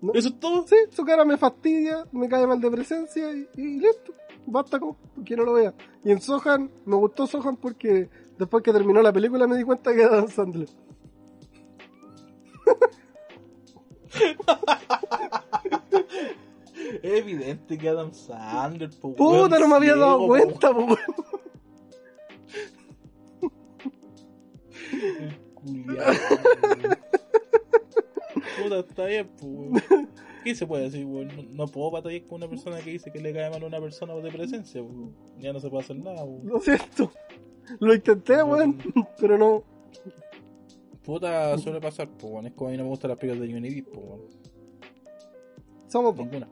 No. 0.00 0.12
¿Eso 0.14 0.28
es 0.28 0.40
todo? 0.40 0.66
Sí, 0.66 0.76
su 0.90 1.04
cara 1.04 1.24
me 1.24 1.36
fastidia, 1.36 2.06
me 2.12 2.28
cae 2.28 2.46
mal 2.46 2.60
de 2.60 2.70
presencia 2.70 3.30
y, 3.32 3.48
y 3.56 3.78
listo. 3.78 4.14
Basta 4.46 4.78
con 4.78 4.96
que 5.24 5.36
no 5.36 5.44
lo 5.44 5.52
vea. 5.52 5.74
Y 6.04 6.12
en 6.12 6.20
Sohan, 6.20 6.70
me 6.86 6.96
gustó 6.96 7.26
Sohan 7.26 7.56
porque 7.56 8.08
después 8.38 8.62
que 8.62 8.72
terminó 8.72 9.02
la 9.02 9.12
película 9.12 9.46
me 9.46 9.56
di 9.56 9.64
cuenta 9.64 9.92
que 9.94 10.02
era 10.02 10.16
Dan 10.16 10.28
Sandler. 10.28 10.68
Es 17.02 17.12
evidente 17.18 17.76
que 17.76 17.88
Adam 17.88 18.12
Sandler, 18.12 18.90
po, 18.90 19.14
Puta, 19.14 19.56
weón, 19.56 19.60
no 19.60 19.68
me 19.68 19.76
había 19.76 19.92
ciego, 19.92 20.06
dado 20.06 20.26
cuenta, 20.26 20.72
po, 20.72 20.78
weón. 20.84 20.98
culiao, 25.54 25.96
weón. 25.96 26.98
Puta, 28.62 28.78
está 28.80 29.04
bien, 29.06 29.30
pues. 29.38 29.84
¿Qué 30.44 30.54
se 30.54 30.66
puede 30.66 30.84
decir, 30.84 31.04
weón? 31.04 31.28
No, 31.28 31.42
no 31.42 31.66
puedo 31.66 31.90
batallar 31.90 32.22
con 32.26 32.36
una 32.36 32.48
persona 32.48 32.78
que 32.80 32.90
dice 32.90 33.12
que 33.12 33.20
le 33.20 33.32
cae 33.32 33.50
mal 33.50 33.62
a 33.62 33.66
una 33.66 33.80
persona 33.80 34.14
de 34.14 34.30
presencia, 34.30 34.82
weón. 34.82 35.14
Ya 35.38 35.52
no 35.52 35.60
se 35.60 35.68
puede 35.68 35.84
hacer 35.84 35.96
nada, 35.96 36.24
weón. 36.24 36.46
Lo 36.46 36.60
siento. 36.60 37.12
Lo 37.80 37.94
intenté, 37.94 38.42
weón, 38.42 38.78
pero 39.20 39.36
no. 39.36 39.64
Puta, 41.08 41.56
suele 41.56 41.80
pasar, 41.80 42.10
pues, 42.10 42.30
weón. 42.30 42.46
Es 42.48 42.52
como 42.52 42.68
a 42.68 42.72
mí 42.72 42.76
no 42.76 42.82
me 42.82 42.90
gustan 42.90 43.08
las 43.08 43.18
películas 43.18 43.48
de 43.48 43.54
Johnny 43.54 43.70
Depp, 43.70 43.94
pues, 43.94 44.06
weón. 44.06 44.20
Somos. 45.86 46.14
Ninguna. 46.14 46.46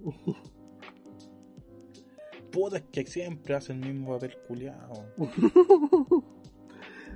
Puta, 2.50 2.78
es 2.78 2.84
que 2.90 3.04
siempre 3.04 3.54
hace 3.54 3.74
el 3.74 3.80
mismo 3.80 4.14
papel 4.14 4.38
culiado. 4.48 5.12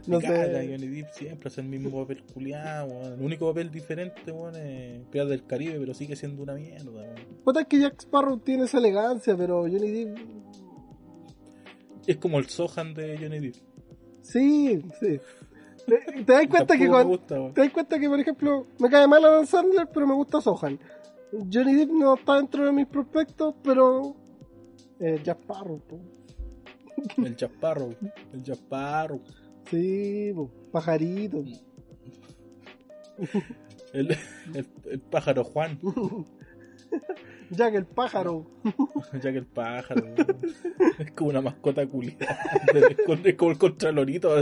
No 0.05 0.21
sé. 0.21 0.27
Johnny 0.29 0.89
Depp 0.89 1.11
siempre 1.13 1.49
hace 1.49 1.61
el 1.61 1.69
mismo 1.69 2.03
papel 2.03 2.25
culiado. 2.25 3.15
El 3.15 3.23
único 3.23 3.47
papel 3.49 3.71
diferente, 3.71 4.33
weón, 4.33 4.57
es 4.57 5.07
Piratas 5.07 5.31
del 5.31 5.47
Caribe, 5.47 5.79
pero 5.79 5.95
sigue 5.95 6.17
siendo 6.17 6.43
una 6.43 6.55
mierda, 6.55 6.91
weón. 6.91 7.15
Puta, 7.45 7.61
es 7.61 7.69
que 7.69 7.79
Jack 7.79 8.03
Sparrow 8.03 8.41
tiene 8.41 8.65
esa 8.65 8.79
elegancia, 8.79 9.37
pero 9.37 9.61
Johnny 9.63 9.93
Depp. 9.93 10.19
Es 12.07 12.17
como 12.17 12.41
el 12.41 12.49
Sohan 12.49 12.95
de 12.95 13.17
Johnny 13.17 13.39
Depp. 13.39 13.55
Sí, 14.23 14.83
sí. 15.01 15.21
Te, 15.87 16.25
te 16.25 16.33
das 16.33 16.47
cuenta 16.47 16.77
que 16.77 16.89
cuando. 16.89 17.09
gusta. 17.11 17.53
Te 17.53 17.61
das 17.63 17.71
cuenta 17.73 17.99
que, 17.99 18.09
por 18.09 18.21
ejemplo, 18.21 18.67
me 18.79 18.89
cae 18.89 19.07
mal 19.07 19.25
Adam 19.25 19.47
Sandler, 19.47 19.89
pero 19.93 20.07
me 20.07 20.15
gusta 20.15 20.41
Sohan. 20.41 20.79
Johnny 21.53 21.75
Depp 21.75 21.91
no 21.91 22.15
está 22.15 22.37
dentro 22.37 22.65
de 22.65 22.73
mis 22.73 22.87
prospectos, 22.87 23.55
pero. 23.63 24.15
Eh, 25.01 25.21
Jack 25.25 25.41
Sparrow, 25.43 25.81
po. 25.81 25.99
El 27.25 27.37
Jasparro, 27.37 27.91
el 28.33 28.45
Jasparro. 28.45 29.21
Sí, 29.71 30.33
po. 30.35 30.51
pajarito. 30.71 31.43
El, 33.93 34.11
el, 34.55 34.67
el 34.91 35.01
pájaro 35.01 35.45
Juan. 35.45 35.79
Jack 37.51 37.75
el 37.75 37.85
pájaro. 37.85 38.47
Que 39.11 39.29
el 39.29 39.45
pájaro. 39.45 40.07
Es 40.99 41.13
como 41.13 41.29
una 41.29 41.43
mascota 41.43 41.87
culiada. 41.87 42.39
Es 43.27 43.37
como 43.37 43.51
el 43.51 43.59
contralorito. 43.59 44.35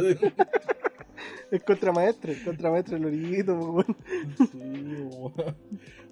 El 1.52 1.64
contramaestre, 1.64 2.32
el 2.32 2.44
contramaestre 2.44 2.98
Lorito, 2.98 3.58
po, 3.58 3.70
weón. 3.72 3.96
Sí, 4.50 4.58
weón. 5.18 5.56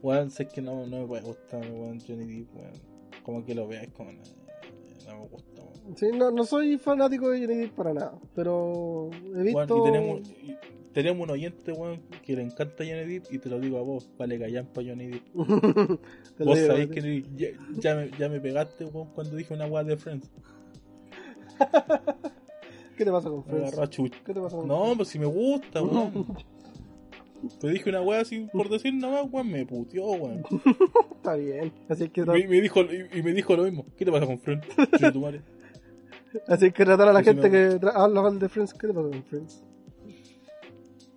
Weón, 0.02 0.30
sé 0.30 0.48
que 0.48 0.60
no, 0.60 0.86
no 0.86 1.00
me 1.00 1.06
puede 1.06 1.22
gustar, 1.22 1.60
weón, 1.60 2.00
Johnny 2.00 2.26
Depp, 2.26 2.54
weón. 2.56 2.72
Como 3.22 3.44
que 3.44 3.54
lo 3.54 3.68
veas 3.68 3.88
como 3.92 4.12
no, 4.12 4.22
no 5.06 5.20
me 5.20 5.26
gusta, 5.28 5.62
weón. 5.62 5.96
Sí, 5.96 6.06
no, 6.12 6.30
no 6.30 6.44
soy 6.44 6.78
fanático 6.78 7.30
de 7.30 7.40
Johnny 7.40 7.56
Depp 7.56 7.74
para 7.74 7.94
nada, 7.94 8.18
pero 8.34 9.10
he 9.36 9.42
visto. 9.42 9.76
Weón, 9.76 9.80
y 9.80 9.92
tenemos, 9.92 10.20
y 10.42 10.56
tenemos 10.92 11.24
un 11.24 11.30
oyente, 11.30 11.72
weón, 11.72 12.00
que 12.24 12.34
le 12.34 12.42
encanta 12.42 12.84
Johnny 12.84 13.04
Depp 13.04 13.32
y 13.32 13.38
te 13.38 13.48
lo 13.48 13.60
digo 13.60 13.78
a 13.78 13.82
vos, 13.82 14.10
vale 14.18 14.38
callan 14.38 14.66
pa' 14.66 14.82
Johnny 14.82 15.06
Depp. 15.06 15.34
Vos 16.38 16.58
sabés 16.58 16.88
que 16.88 17.24
ya, 17.36 17.48
ya 17.78 17.94
me, 17.94 18.10
ya 18.18 18.28
me 18.28 18.40
pegaste, 18.40 18.84
weón, 18.86 19.08
cuando 19.14 19.36
dije 19.36 19.54
una 19.54 19.66
weá 19.66 19.84
de 19.84 19.96
Friends. 19.96 20.30
¿Qué 22.98 23.04
te 23.04 23.12
pasa 23.12 23.30
con 23.30 23.44
Friends? 23.44 23.76
¿Qué 24.26 24.34
te 24.34 24.40
pasa 24.40 24.56
con 24.56 24.66
No, 24.66 24.92
pues 24.96 25.08
si 25.08 25.20
me 25.20 25.26
gusta, 25.26 25.80
weón. 25.80 26.26
Te 27.60 27.68
dije 27.68 27.88
una 27.88 28.00
weá 28.00 28.22
así 28.22 28.48
por 28.52 28.68
decir 28.68 28.92
nada 28.92 29.22
más, 29.22 29.32
weón, 29.32 29.48
me 29.52 29.64
puteó, 29.64 30.06
weón. 30.06 30.42
Está 31.12 31.34
bien. 31.34 31.72
Así 31.88 32.08
que, 32.08 32.22
Y 32.22 32.24
me, 32.24 32.48
me 32.48 32.60
dijo, 32.60 32.80
y, 32.80 33.18
y 33.18 33.22
me 33.22 33.32
dijo 33.32 33.54
lo 33.54 33.62
mismo. 33.62 33.86
¿Qué 33.96 34.04
te 34.04 34.10
pasa 34.10 34.26
con 34.26 34.40
Friends? 34.40 34.66
Así 36.48 36.72
que 36.72 36.84
tratar 36.84 37.06
a 37.08 37.12
la 37.12 37.22
gente 37.22 37.48
me 37.48 37.78
que 37.78 37.86
habla 37.94 38.20
mal 38.20 38.36
de 38.40 38.48
Friends. 38.48 38.74
¿Qué 38.74 38.88
te 38.88 38.92
pasa 38.92 39.08
con 39.08 39.22
Friends? 39.22 39.64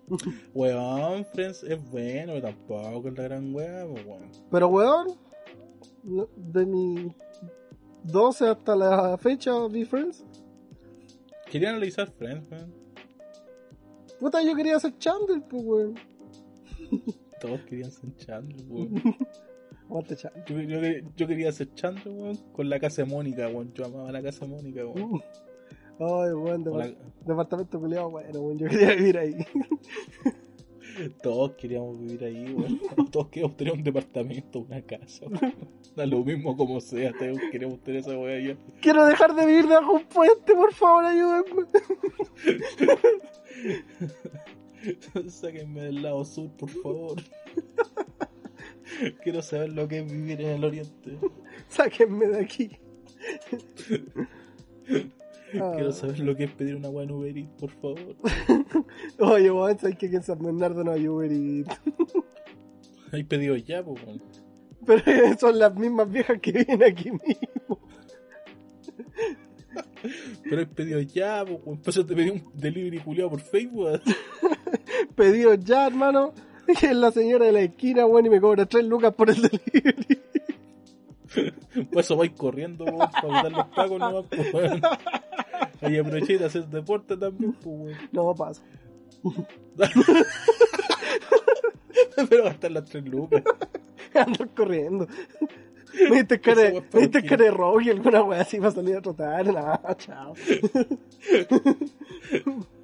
Weón, 0.54 1.24
Friends 1.32 1.64
es 1.64 1.90
bueno, 1.90 2.34
pero 2.34 2.42
tampoco 2.42 3.08
es 3.08 3.18
la 3.18 3.24
gran 3.24 3.52
weá, 3.52 3.84
pues, 3.90 4.06
weón. 4.06 4.22
Pero, 4.52 4.68
weón, 4.68 5.08
de 6.36 6.64
mi 6.64 7.12
12 8.04 8.48
hasta 8.48 8.76
la 8.76 9.18
fecha 9.18 9.66
vi 9.66 9.84
Friends. 9.84 10.24
Quería 11.52 11.68
analizar 11.68 12.10
Friends, 12.10 12.48
weón. 12.50 12.72
Puta, 14.18 14.42
yo 14.42 14.54
quería 14.56 14.80
ser 14.80 14.96
Chandler, 14.98 15.42
pues, 15.50 15.62
weón. 15.62 15.94
Todos 17.42 17.60
querían 17.62 17.90
ser 17.90 18.14
Chandler, 18.16 18.64
weón. 18.68 18.94
Yo, 20.48 20.58
yo- 20.62 20.80
yo 21.16 21.26
quería 21.26 21.52
ser 21.52 21.74
Chandler, 21.74 22.08
weón, 22.08 22.36
con 22.54 22.70
la 22.70 22.80
casa 22.80 23.02
de 23.02 23.10
Mónica, 23.10 23.46
weón. 23.48 23.74
Yo 23.74 23.84
amaba 23.84 24.10
la 24.10 24.22
casa 24.22 24.46
de 24.46 24.50
Mónica, 24.52 24.86
weón. 24.86 25.20
Ay, 26.00 26.32
weón, 26.32 26.66
O 26.68 26.78
la- 26.78 26.86
depart- 26.86 26.96
departamento 27.26 27.78
culiado, 27.78 28.08
bueno, 28.10 28.40
weón, 28.40 28.58
yo 28.58 28.68
quería 28.68 28.94
vivir 28.94 29.18
ahí. 29.18 29.34
Todos 31.22 31.52
queríamos 31.52 31.98
vivir 31.98 32.24
ahí, 32.24 32.52
weón. 32.52 32.80
Todos 33.10 33.28
queríamos 33.28 33.56
tener 33.56 33.72
un 33.72 33.82
departamento, 33.82 34.60
una 34.60 34.82
casa, 34.82 35.26
weón. 35.26 35.54
Da 35.96 36.06
lo 36.06 36.24
mismo 36.24 36.56
como 36.56 36.80
sea, 36.80 37.12
todos 37.12 37.38
queremos 37.50 37.82
tener 37.82 38.00
esa 38.00 38.18
weá 38.18 38.40
ya. 38.40 38.56
Quiero 38.80 39.04
dejar 39.04 39.34
de 39.34 39.44
vivir 39.44 39.66
debajo 39.66 39.92
de 39.92 39.98
un 39.98 40.04
puente, 40.06 40.54
por 40.54 40.72
favor, 40.72 41.04
ayúdenme. 41.04 41.66
Sáquenme 45.28 45.82
del 45.82 46.02
lado 46.02 46.24
sur, 46.24 46.50
por 46.52 46.70
favor. 46.70 47.22
Quiero 49.22 49.42
saber 49.42 49.70
lo 49.70 49.86
que 49.86 49.98
es 49.98 50.10
vivir 50.10 50.40
en 50.40 50.48
el 50.48 50.64
oriente. 50.64 51.18
Sáquenme 51.68 52.26
de 52.26 52.40
aquí. 52.40 52.70
Quiero 55.52 55.92
saber 55.92 56.18
lo 56.20 56.34
que 56.34 56.44
es 56.44 56.50
pedir 56.50 56.76
una 56.76 56.88
weá 56.88 57.04
en 57.04 57.10
Uber 57.10 57.36
Eats, 57.36 57.52
por 57.58 57.70
favor. 57.70 58.16
Oye, 59.18 59.50
weón, 59.50 59.78
sabes 59.78 59.98
que 59.98 60.06
aquí 60.06 60.16
en 60.16 60.22
San 60.22 60.38
Bernardo 60.38 60.82
no 60.82 60.92
hay 60.92 61.06
Uber 61.08 61.30
Eats. 61.30 61.80
Hay 63.12 63.24
pedido 63.24 63.54
ya, 63.56 63.84
pues, 63.84 64.02
weón. 64.06 64.22
Pero 64.86 65.02
son 65.38 65.58
las 65.58 65.74
mismas 65.74 66.10
viejas 66.10 66.40
que 66.40 66.50
vienen 66.50 66.82
aquí 66.82 67.10
mismo. 67.10 67.78
Pero 70.42 70.60
hay 70.60 70.66
pedido 70.66 71.00
ya, 71.00 71.44
pues, 71.44 71.58
weón. 71.62 71.78
Por 71.80 71.90
eso 71.90 72.06
te 72.06 72.14
pedí 72.14 72.30
un 72.30 72.42
delivery 72.54 73.00
culiado 73.00 73.28
por 73.28 73.42
Facebook, 73.42 73.84
weón. 73.84 74.00
Pedido 75.14 75.52
ya, 75.56 75.86
hermano. 75.86 76.32
Es 76.66 76.96
la 76.96 77.12
señora 77.12 77.44
de 77.44 77.52
la 77.52 77.60
esquina, 77.60 78.06
weón, 78.06 78.24
y 78.24 78.30
me 78.30 78.40
cobra 78.40 78.64
3 78.64 78.86
lucas 78.86 79.12
por 79.12 79.28
el 79.28 79.42
delivery. 79.42 80.18
Por 81.90 82.00
eso 82.00 82.16
vais 82.16 82.32
corriendo, 82.32 82.84
weón, 82.84 83.10
para 83.10 83.28
evitar 83.28 83.52
los 83.52 83.66
pagos 83.68 83.98
nomás, 83.98 84.24
pues, 84.28 84.54
weón. 84.54 84.82
Ahí 85.80 85.98
aproveché 85.98 86.38
de 86.38 86.44
hacer 86.46 86.66
deporte 86.66 87.16
también, 87.16 87.52
pues, 87.54 87.76
weón. 87.78 87.98
No 88.12 88.34
pasa. 88.34 88.62
Pero 92.28 92.44
gastar 92.44 92.72
las 92.72 92.88
tres 92.88 93.04
lucas. 93.04 93.42
Ando 94.14 94.48
corriendo. 94.54 95.06
Me 96.10 96.16
diste 96.16 96.40
cara, 96.40 96.72
me 96.92 97.00
diste 97.00 97.22
cara 97.22 97.44
de 97.44 97.84
y 97.84 97.90
alguna 97.90 98.22
weá 98.22 98.40
así 98.40 98.58
para 98.58 98.70
salir 98.70 98.96
a 98.96 99.02
trotar. 99.02 99.46
No, 99.46 99.78
chao. 99.96 100.34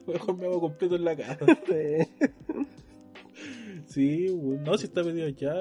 Mejor 0.07 0.37
me 0.37 0.47
hago 0.47 0.61
completo 0.61 0.97
en 0.97 1.05
la 1.05 1.17
casa. 1.17 1.47
Sí. 1.67 2.27
Sí. 3.87 4.27
No, 4.63 4.77
si 4.77 4.87
está 4.87 5.03
pedido 5.03 5.29
ya. 5.29 5.55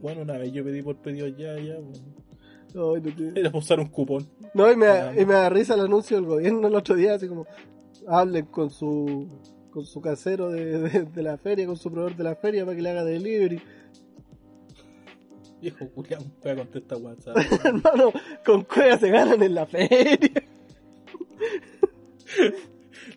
Bueno, 0.00 0.22
una 0.22 0.36
vez 0.36 0.52
yo 0.52 0.64
pedí 0.64 0.82
por 0.82 0.96
pedido 0.96 1.28
ya, 1.28 1.58
ya, 1.58 1.78
weón. 1.78 2.19
No, 2.74 2.92
te- 3.00 3.40
Era 3.40 3.50
para 3.50 3.58
usar 3.58 3.80
un 3.80 3.88
cupón. 3.88 4.26
No, 4.54 4.70
y 4.70 4.76
me, 4.76 4.86
Ya. 4.86 5.12
y 5.20 5.26
me 5.26 5.34
da 5.34 5.48
risa 5.50 5.74
el 5.74 5.80
anuncio 5.80 6.16
del 6.16 6.26
gobierno 6.26 6.68
el 6.68 6.74
otro 6.74 6.94
día, 6.94 7.14
así 7.14 7.26
como, 7.28 7.46
hablen 8.06 8.46
con 8.46 8.70
su 8.70 9.28
con 9.70 9.84
su 9.84 10.00
casero 10.00 10.50
de, 10.50 10.78
de- 10.80 11.02
de 11.04 11.22
la 11.22 11.36
feria, 11.38 11.64
con 11.66 11.76
su 11.76 11.90
proveedor 11.92 12.16
de 12.16 12.24
la 12.24 12.34
feria 12.34 12.64
para 12.64 12.76
que 12.76 12.82
le 12.82 12.90
haga 12.90 13.04
delivery. 13.04 13.60
Viejo 15.60 15.88
culiao, 15.90 16.22
voy 16.42 16.52
a 16.52 16.56
contestar 16.56 16.98
WhatsApp. 16.98 17.36
Hermano, 17.64 18.12
con 18.44 18.64
cuevas 18.64 18.98
se 19.00 19.10
ganan 19.10 19.42
en 19.42 19.54
la 19.54 19.66
feria. 19.66 20.18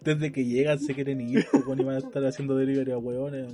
Desde 0.04 0.32
que 0.32 0.44
llegan 0.46 0.80
se 0.80 0.94
quieren 0.94 1.22
ir, 1.22 1.46
pues, 1.52 1.80
y 1.80 1.84
van 1.84 1.96
a 1.96 2.00
estar 2.00 2.24
haciendo 2.26 2.56
delivery 2.56 2.92
a 2.92 2.98
weones. 2.98 3.54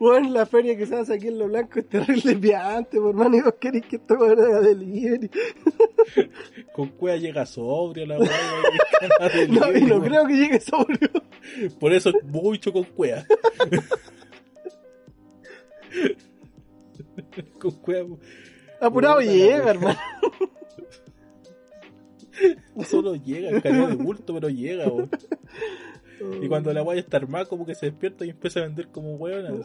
Weón, 0.00 0.32
la 0.32 0.46
feria 0.46 0.76
que 0.76 0.86
se 0.86 0.94
hace 0.94 1.14
aquí 1.14 1.26
en 1.26 1.38
Lo 1.38 1.48
Blanco 1.48 1.80
es 1.80 1.88
terrible 1.88 2.36
piante, 2.36 2.98
por 2.98 3.10
hermano, 3.10 3.36
y 3.36 3.40
vos 3.40 3.54
querés 3.60 3.84
que 3.84 3.96
esto 3.96 4.14
haga 4.14 4.60
delivery. 4.60 5.28
Con 6.72 6.88
cueva 6.90 7.16
llega 7.16 7.44
sobrio 7.44 8.06
la 8.06 8.18
weá. 8.18 8.30
No, 9.48 9.76
y 9.76 9.82
no 9.82 10.00
creo 10.00 10.26
que 10.26 10.34
llegue 10.34 10.60
sobrio. 10.60 11.08
Por 11.78 11.92
eso 11.92 12.12
mucho 12.24 12.72
con 12.72 12.84
cueva. 12.84 13.24
con 17.60 17.70
cueva. 17.72 18.16
Apurado 18.80 19.20
llega, 19.20 19.70
hermano. 19.70 19.98
Solo 22.84 23.16
llega, 23.16 23.60
cayó 23.60 23.88
de 23.88 23.94
bulto, 23.94 24.34
pero 24.34 24.48
llega, 24.48 24.88
weón. 24.88 25.10
Y 26.42 26.48
cuando 26.48 26.72
la 26.72 26.82
weá 26.82 26.98
está 26.98 27.16
armada, 27.16 27.46
como 27.46 27.66
que 27.66 27.74
se 27.74 27.86
despierta 27.86 28.24
y 28.24 28.30
empieza 28.30 28.60
a 28.60 28.64
vender 28.64 28.88
como 28.88 29.16
weón. 29.16 29.64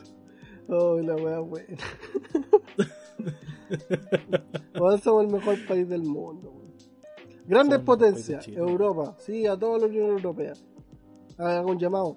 Oh, 0.67 0.99
la 0.99 1.15
wea 1.15 1.39
buena. 1.39 1.77
Weón, 4.79 5.01
somos 5.01 5.25
el 5.25 5.31
mejor 5.31 5.65
país 5.67 5.87
del 5.89 6.03
mundo, 6.03 6.51
weón. 6.51 6.73
Grandes 7.45 7.79
potencias. 7.79 8.47
Europa, 8.47 9.15
sí, 9.19 9.45
a 9.45 9.57
toda 9.57 9.79
la 9.79 9.85
Unión 9.87 10.07
Europea. 10.11 10.53
Hagan 11.37 11.65
un 11.65 11.77
llamado, 11.79 12.15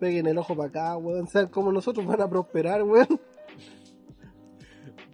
peguen 0.00 0.26
el 0.26 0.38
ojo 0.38 0.56
para 0.56 0.68
acá, 0.68 0.96
weón. 0.96 1.28
Sean 1.28 1.48
como 1.48 1.70
nosotros 1.72 2.04
van 2.06 2.20
a 2.20 2.28
prosperar, 2.28 2.82
weón. 2.82 3.20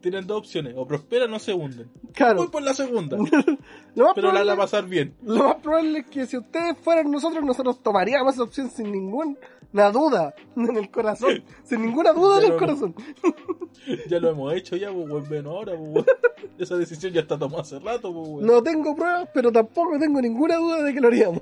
Tienen 0.00 0.26
dos 0.26 0.38
opciones, 0.38 0.72
o 0.78 0.86
prosperan 0.86 1.32
o 1.34 1.38
se 1.38 1.52
hunden. 1.52 1.90
Claro, 2.14 2.38
Voy 2.38 2.48
por 2.48 2.62
la 2.62 2.72
segunda, 2.72 3.18
lo 3.94 4.04
más, 4.04 4.14
pero 4.14 4.32
la 4.32 4.40
van 4.40 4.48
a 4.50 4.56
pasar 4.56 4.86
bien. 4.86 5.14
lo 5.22 5.44
más 5.44 5.56
probable 5.56 5.98
es 5.98 6.06
que 6.06 6.26
si 6.26 6.38
ustedes 6.38 6.78
fueran 6.78 7.10
nosotros, 7.10 7.44
nosotros 7.44 7.82
tomaríamos 7.82 8.32
esa 8.32 8.42
opción 8.44 8.70
sin 8.70 8.90
ninguna 9.72 9.90
duda 9.92 10.34
en 10.56 10.76
el 10.76 10.90
corazón. 10.90 11.42
sin 11.64 11.82
ninguna 11.82 12.12
duda 12.12 12.38
en 12.44 12.52
el 12.52 12.58
corazón. 12.58 12.94
Ya 14.08 14.20
lo 14.20 14.28
hemos 14.30 14.52
hecho 14.54 14.76
ya, 14.76 14.92
pues 14.92 15.08
weón, 15.08 15.26
ven 15.28 15.46
ahora, 15.46 15.72
pues. 15.76 16.04
Esa 16.58 16.76
decisión 16.76 17.12
ya 17.12 17.22
está 17.22 17.38
tomada 17.38 17.62
hace 17.62 17.78
rato, 17.78 18.12
pues 18.12 18.28
weón. 18.28 18.46
No 18.46 18.62
tengo 18.62 18.94
pruebas, 18.94 19.28
pero 19.32 19.50
tampoco 19.50 19.98
tengo 19.98 20.20
ninguna 20.20 20.56
duda 20.56 20.82
de 20.82 20.92
que 20.92 21.00
lo 21.00 21.08
haríamos. 21.08 21.40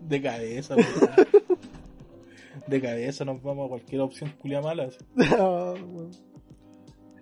De 0.00 0.22
cabeza, 0.22 0.76
weón. 0.76 1.58
De 2.68 2.80
cabeza 2.80 3.24
nos 3.24 3.42
vamos 3.42 3.66
a 3.66 3.68
cualquier 3.70 4.00
opción 4.02 4.32
culia 4.40 4.60
mala. 4.60 4.88
Ah, 5.38 5.74
weón. 5.76 6.10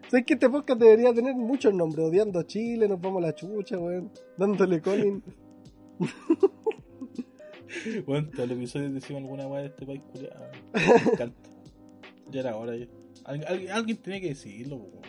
¿Sabes 0.09 0.27
que 0.27 0.35
este 0.35 0.51
podcast 0.51 0.79
debería 0.79 1.13
tener 1.15 1.35
muchos 1.35 1.73
nombres? 1.73 2.07
Odiando 2.07 2.39
a 2.39 2.47
Chile, 2.47 2.87
nos 2.87 3.01
vamos 3.01 3.25
a 3.25 3.27
la 3.29 3.35
chucha, 3.35 3.79
weón. 3.79 4.13
Dándole 4.37 4.81
Colin. 4.83 5.23
Bueno, 8.07 8.29
todos 8.35 8.49
los 8.49 8.59
episodios 8.59 8.95
decimos 8.95 9.23
alguna 9.23 9.47
weá 9.47 9.61
de 9.63 9.67
este 9.69 9.87
país 9.87 10.03
culiado. 10.13 10.47
Me 10.73 10.83
encanta. 11.13 11.51
Ya 12.31 12.41
era 12.41 12.57
hora 12.57 12.77
ya. 12.77 12.87
Al- 13.25 13.45
alguien, 13.47 13.73
alguien 13.73 13.97
tenía 13.99 14.21
que 14.21 14.29
decirlo, 14.29 14.77
weón. 14.77 15.01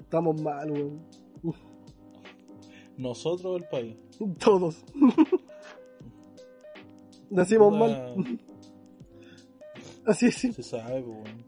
Estamos 0.00 0.40
mal, 0.42 0.70
weón. 0.70 1.00
Nosotros 2.96 3.52
o 3.52 3.56
el 3.56 3.64
país. 3.64 3.96
Todos. 4.38 4.84
Decimos 7.30 7.72
Puta, 7.74 7.86
mal. 8.14 8.14
Así 10.06 10.26
es. 10.26 10.34
Se 10.36 10.62
sabe, 10.62 11.00
weón. 11.02 11.46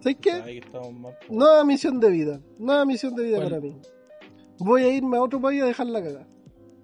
Se 0.00 0.14
qué? 0.16 0.60
mal. 0.92 1.16
Nueva 1.30 1.64
misión 1.64 2.00
de 2.00 2.10
vida. 2.10 2.40
Nueva 2.58 2.84
misión 2.84 3.14
de 3.14 3.24
vida 3.24 3.36
¿Cuál? 3.38 3.48
para 3.48 3.60
mí. 3.60 3.76
Voy 4.58 4.82
a 4.82 4.94
irme 4.94 5.16
a 5.16 5.22
otro 5.22 5.40
país 5.40 5.62
a 5.62 5.66
dejar 5.66 5.86
la 5.86 6.02
cagada. 6.02 6.26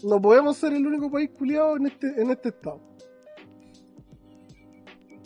No 0.02 0.20
podemos 0.20 0.56
ser 0.56 0.72
el 0.72 0.86
único 0.86 1.10
país 1.10 1.30
culiado 1.30 1.76
en 1.76 1.86
este, 1.86 2.20
en 2.20 2.30
este 2.30 2.50
estado. 2.50 2.80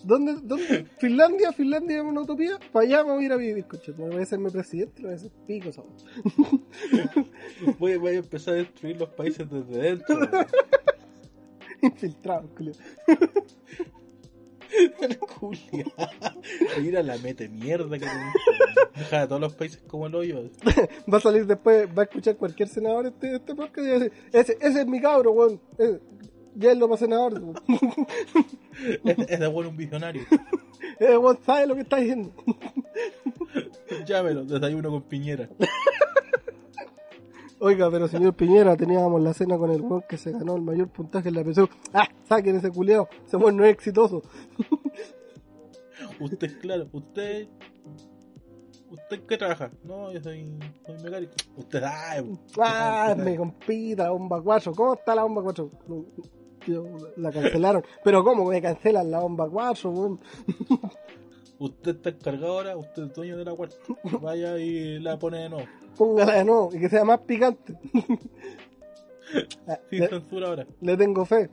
¿Dónde, 0.05 0.37
dónde? 0.43 0.85
¿Finlandia? 0.99 1.53
¿Finlandia 1.53 1.99
es 1.99 2.05
una 2.05 2.21
utopía? 2.21 2.59
Para 2.73 2.85
allá 2.85 3.05
me 3.05 3.13
voy 3.13 3.23
a 3.23 3.27
ir 3.27 3.33
a 3.33 3.37
vivir, 3.37 3.65
coche. 3.67 3.95
Me 3.97 4.09
voy 4.09 4.23
a 4.23 4.27
ser 4.27 4.39
mi 4.39 4.51
presidente, 4.51 5.01
me 5.01 5.09
voy 5.09 5.15
a 5.15 5.17
hacer 5.17 5.33
pico, 5.47 5.73
¿sabes? 5.73 6.05
Voy, 7.79 7.97
voy 7.97 8.17
a 8.17 8.19
empezar 8.19 8.55
a 8.55 8.57
destruir 8.59 8.99
los 8.99 9.09
países 9.11 9.49
desde 9.49 9.81
dentro. 9.81 10.19
Infiltrado, 11.83 12.49
culiado. 12.55 12.79
El. 15.01 15.19
Mira 16.83 17.03
la 17.03 17.17
mete 17.19 17.49
mierda 17.49 17.99
que. 17.99 18.07
Deja 18.97 19.23
a 19.23 19.29
todos 19.29 19.41
los 19.41 19.55
países 19.55 19.83
como 19.87 20.07
el 20.07 20.15
hoyo. 20.15 20.43
Va 21.13 21.19
a 21.19 21.21
salir 21.21 21.47
después, 21.47 21.89
va 21.97 22.03
a 22.03 22.05
escuchar 22.05 22.37
cualquier 22.37 22.69
senador 22.69 23.07
este, 23.07 23.37
este 23.37 23.55
podcast 23.55 23.87
y 23.87 23.91
va 23.91 23.97
a 23.97 23.99
decir, 23.99 24.13
ese, 24.33 24.59
ese 24.61 24.81
es 24.83 24.87
mi 24.87 25.01
cabro, 25.01 25.33
weón. 25.33 25.61
Ese- 25.79 26.01
Ya 26.57 26.71
él 26.73 26.79
lo 26.79 26.89
para 26.89 26.99
senador. 26.99 27.41
Es, 29.05 29.19
es 29.29 29.41
de 29.41 29.47
bueno 29.47 29.71
un 29.71 29.77
visionario. 29.77 30.23
Eh, 30.99 31.17
weón, 31.17 31.39
sabe 31.45 31.67
lo 31.67 31.75
que 31.77 31.83
está 31.83 31.97
diciendo. 31.99 32.33
Llámelo, 34.07 34.45
desayuno 34.45 34.91
con 34.91 35.03
piñera. 35.03 35.49
Oiga, 37.65 37.91
pero 37.91 38.07
señor 38.09 38.35
Piñera, 38.35 38.77
teníamos 38.77 39.23
la 39.23 39.33
cena 39.33 39.57
con 39.57 39.71
el 39.71 39.81
weón 39.81 40.05
que 40.07 40.19
se 40.19 40.33
ganó 40.33 40.55
el 40.55 40.61
mayor 40.61 40.89
puntaje 40.89 41.31
en 41.31 41.35
la 41.37 41.43
PSU. 41.43 41.67
¡Ah! 41.95 42.07
¡Saquen 42.29 42.57
ese 42.57 42.71
culiao! 42.71 43.09
Ese 43.27 43.39
weón 43.39 43.57
no 43.57 43.65
es 43.65 43.73
exitoso. 43.73 44.21
Usted, 46.21 46.61
claro, 46.61 46.87
usted. 46.93 47.49
¿Usted 48.91 49.25
qué 49.27 49.39
trabaja? 49.39 49.71
No, 49.83 50.13
yo 50.13 50.21
soy, 50.21 50.59
soy 50.85 51.03
mecánico. 51.03 51.33
Usted 51.57 51.81
sabe. 51.81 52.21
usted 52.33 52.63
¡Ah! 52.63 53.15
Me 53.17 53.35
compita 53.35 54.03
la 54.05 54.11
bomba 54.11 54.43
4. 54.43 54.73
¿Cómo 54.75 54.93
está 54.93 55.15
la 55.15 55.23
bomba 55.23 55.43
4? 55.43 55.71
No, 55.89 56.05
yo- 56.67 56.85
la 57.17 57.33
cancelaron. 57.33 57.83
¿Pero 58.05 58.23
cómo 58.23 58.45
me 58.45 58.61
cancelan 58.61 59.11
la 59.11 59.21
bomba 59.21 59.49
4, 59.49 59.91
weón? 59.91 60.21
Usted 61.65 61.97
está 61.97 62.11
encargado 62.11 62.59
ahora, 62.59 62.77
usted 62.77 63.05
es 63.05 63.15
dueño 63.15 63.39
de 63.39 63.47
la 63.47 63.55
cuarta. 63.55 63.77
Vaya 64.21 64.59
y 64.59 64.99
la 64.99 65.19
pone 65.19 65.39
de 65.39 65.49
nuevo. 65.49 65.67
Póngala 65.97 66.35
de 66.35 66.45
nuevo 66.45 66.69
y 66.75 66.79
que 66.79 66.91
sea 66.91 67.07
más 67.07 67.21
picante. 67.21 67.75
Sin 69.89 70.01
le, 70.01 70.09
censura 70.09 70.49
ahora. 70.49 70.67
le 70.83 70.97
tengo 70.99 71.25
fe. 71.25 71.49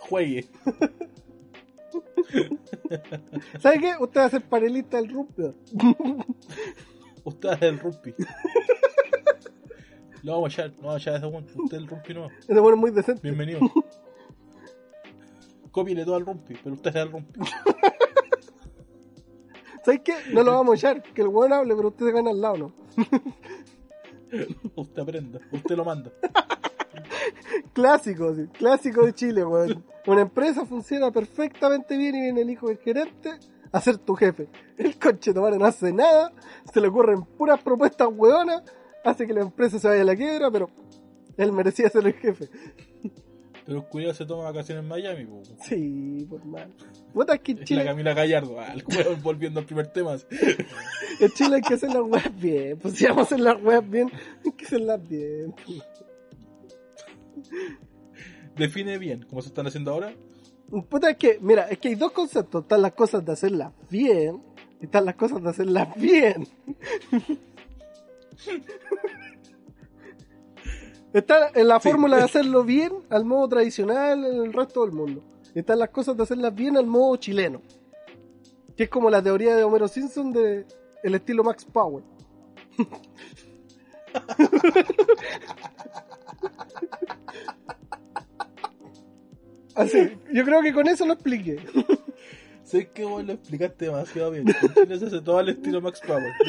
Juegue. 0.00 0.46
¿Sabe 3.60 3.80
qué? 3.80 3.94
Usted 3.98 4.20
va 4.20 4.26
a 4.26 4.30
ser 4.30 4.42
panelista 4.42 4.98
del 4.98 5.08
rugby. 5.08 5.54
Usted 7.24 7.52
es 7.52 7.62
el 7.62 7.78
rugby. 7.78 8.14
Lo 10.22 10.32
vamos 10.32 10.50
a 10.50 10.52
echar, 10.52 10.70
no 10.76 10.88
vamos 10.88 10.96
a 10.96 10.98
echar 10.98 11.14
a 11.14 11.16
ese. 11.16 11.26
Usted 11.26 11.64
es 11.64 11.72
el 11.82 11.88
rugby 11.88 12.12
no. 12.12 12.28
Ese 12.28 12.60
weón 12.60 12.74
es 12.74 12.80
muy 12.80 12.90
decente. 12.90 13.22
Bienvenido. 13.22 13.60
Cópiele 15.70 16.04
todo 16.04 16.16
al 16.16 16.26
rugby, 16.26 16.58
pero 16.62 16.74
usted 16.74 16.90
es 16.90 16.96
el 16.96 17.10
rugby. 17.10 17.40
¿Sabes 19.84 20.00
qué? 20.04 20.14
No 20.32 20.42
lo 20.42 20.52
vamos 20.52 20.72
a 20.72 20.76
echar. 20.76 21.02
Que 21.02 21.22
el 21.22 21.28
weón 21.28 21.52
hable, 21.52 21.74
pero 21.74 21.88
usted 21.88 22.06
se 22.06 22.12
gana 22.12 22.30
al 22.30 22.40
lado, 22.40 22.56
¿no? 22.56 22.72
Usted 24.76 25.02
aprenda, 25.02 25.40
usted 25.50 25.76
lo 25.76 25.84
manda. 25.84 26.12
Clásico, 27.72 28.32
sí, 28.34 28.46
clásico 28.52 29.04
de 29.04 29.12
Chile, 29.12 29.44
weón. 29.44 29.84
Una 30.06 30.22
empresa 30.22 30.64
funciona 30.64 31.10
perfectamente 31.10 31.96
bien 31.96 32.14
y 32.14 32.20
viene 32.20 32.42
el 32.42 32.50
hijo 32.50 32.68
del 32.68 32.78
gerente 32.78 33.38
a 33.72 33.80
ser 33.80 33.98
tu 33.98 34.14
jefe. 34.14 34.48
El 34.76 34.98
coche 34.98 35.32
no 35.34 35.48
no 35.50 35.64
hace 35.64 35.92
nada, 35.92 36.32
se 36.72 36.80
le 36.80 36.88
ocurren 36.88 37.22
puras 37.24 37.60
propuestas 37.60 38.08
weonas, 38.12 38.62
hace 39.04 39.26
que 39.26 39.32
la 39.32 39.42
empresa 39.42 39.78
se 39.78 39.88
vaya 39.88 40.02
a 40.02 40.04
la 40.04 40.16
quiebra, 40.16 40.50
pero 40.50 40.70
él 41.36 41.52
merecía 41.52 41.88
ser 41.88 42.06
el 42.06 42.14
jefe. 42.14 42.48
Pero 43.70 43.88
cuidado 43.88 44.14
se 44.14 44.26
toma 44.26 44.42
vacaciones 44.42 44.82
en 44.82 44.88
Miami, 44.88 45.26
po. 45.26 45.42
Sí, 45.62 46.26
por 46.28 46.44
mal. 46.44 46.74
Puta, 47.14 47.34
es 47.34 47.40
que 47.40 47.52
en 47.52 47.58
Es 47.58 47.60
la 47.60 47.66
Chile, 47.66 47.84
Camila 47.84 48.14
Gallardo, 48.14 48.58
ah, 48.58 48.72
el 48.74 48.82
weón 48.84 49.22
volviendo 49.22 49.60
al 49.60 49.66
primer 49.66 49.86
tema. 49.86 50.16
en 51.20 51.30
Chile 51.30 51.54
hay 51.54 51.62
que 51.62 51.74
hacer 51.74 51.90
las 51.90 52.02
weas 52.02 52.36
bien. 52.36 52.80
Pues 52.80 52.94
si 52.94 53.04
vamos 53.04 53.20
a 53.20 53.22
hacer 53.26 53.38
las 53.38 53.62
weas 53.62 53.88
bien, 53.88 54.10
hay 54.44 54.52
que 54.54 54.64
hacerlas 54.64 55.08
bien. 55.08 55.54
Define 58.56 58.98
bien, 58.98 59.22
como 59.22 59.40
se 59.40 59.50
están 59.50 59.68
haciendo 59.68 59.92
ahora. 59.92 60.14
Puta, 60.88 61.10
es 61.10 61.16
que, 61.16 61.38
mira, 61.40 61.68
es 61.68 61.78
que 61.78 61.90
hay 61.90 61.94
dos 61.94 62.10
conceptos. 62.10 62.62
Están 62.62 62.82
las 62.82 62.94
cosas 62.94 63.24
de 63.24 63.30
hacerlas 63.30 63.72
bien 63.88 64.42
y 64.80 64.86
están 64.86 65.04
las 65.04 65.14
cosas 65.14 65.44
de 65.44 65.48
hacerlas 65.48 65.94
bien. 65.94 66.48
Está 71.12 71.50
en 71.54 71.68
la 71.68 71.80
Sí. 71.80 71.88
fórmula 71.90 72.16
de 72.18 72.22
hacerlo 72.24 72.62
bien 72.64 72.92
al 73.10 73.24
modo 73.24 73.48
tradicional 73.48 74.24
en 74.24 74.44
el 74.44 74.52
resto 74.52 74.82
del 74.82 74.92
mundo. 74.92 75.22
Están 75.54 75.78
las 75.80 75.90
cosas 75.90 76.16
de 76.16 76.22
hacerlas 76.22 76.54
bien 76.54 76.76
al 76.76 76.86
modo 76.86 77.16
chileno. 77.16 77.60
Que 78.76 78.84
es 78.84 78.90
como 78.90 79.10
la 79.10 79.22
teoría 79.22 79.56
de 79.56 79.64
Homero 79.64 79.88
Simpson 79.88 80.32
de 80.32 80.64
el 81.02 81.14
estilo 81.14 81.42
Max 81.42 81.64
Power. 81.64 82.04
Así, 89.74 90.18
yo 90.32 90.44
creo 90.44 90.62
que 90.62 90.72
con 90.72 90.88
eso 90.88 91.06
lo 91.06 91.14
expliqué. 91.14 91.58
Sé 92.64 92.88
que 92.88 93.04
vos 93.04 93.24
lo 93.24 93.32
explicaste 93.34 93.86
demasiado 93.86 94.30
bien. 94.32 94.48
En 94.48 94.74
Chile 94.74 94.98
se 94.98 95.06
hace 95.06 95.20
todo 95.20 95.38
al 95.38 95.48
estilo 95.48 95.80
Max 95.80 96.00
Power. 96.06 96.32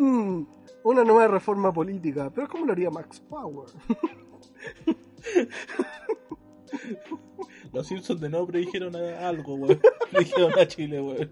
Mm, 0.00 0.44
una 0.88 1.04
nueva 1.04 1.28
reforma 1.28 1.72
política. 1.72 2.30
Pero 2.34 2.48
¿cómo 2.48 2.64
lo 2.66 2.72
haría 2.72 2.90
Max 2.90 3.20
Power? 3.20 3.68
Lo 4.86 4.96
Los 7.72 7.86
Simpsons 7.86 8.20
de 8.20 8.28
nuevo 8.30 8.46
predijeron 8.46 8.96
algo, 8.96 9.54
weón. 9.54 9.80
Predijeron 10.10 10.58
a 10.58 10.66
Chile, 10.66 11.00
weón. 11.00 11.30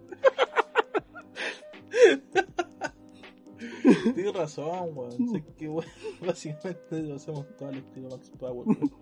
Tienes 4.14 4.34
razón, 4.34 4.90
weón. 4.92 5.28
Sé 5.30 5.44
que, 5.56 5.68
weón, 5.68 5.88
básicamente 6.20 7.02
lo 7.02 7.16
hacemos 7.16 7.46
todo 7.56 7.68
al 7.70 7.78
estilo 7.78 8.10
Max 8.10 8.30
Power, 8.38 8.68
weón. 8.68 8.92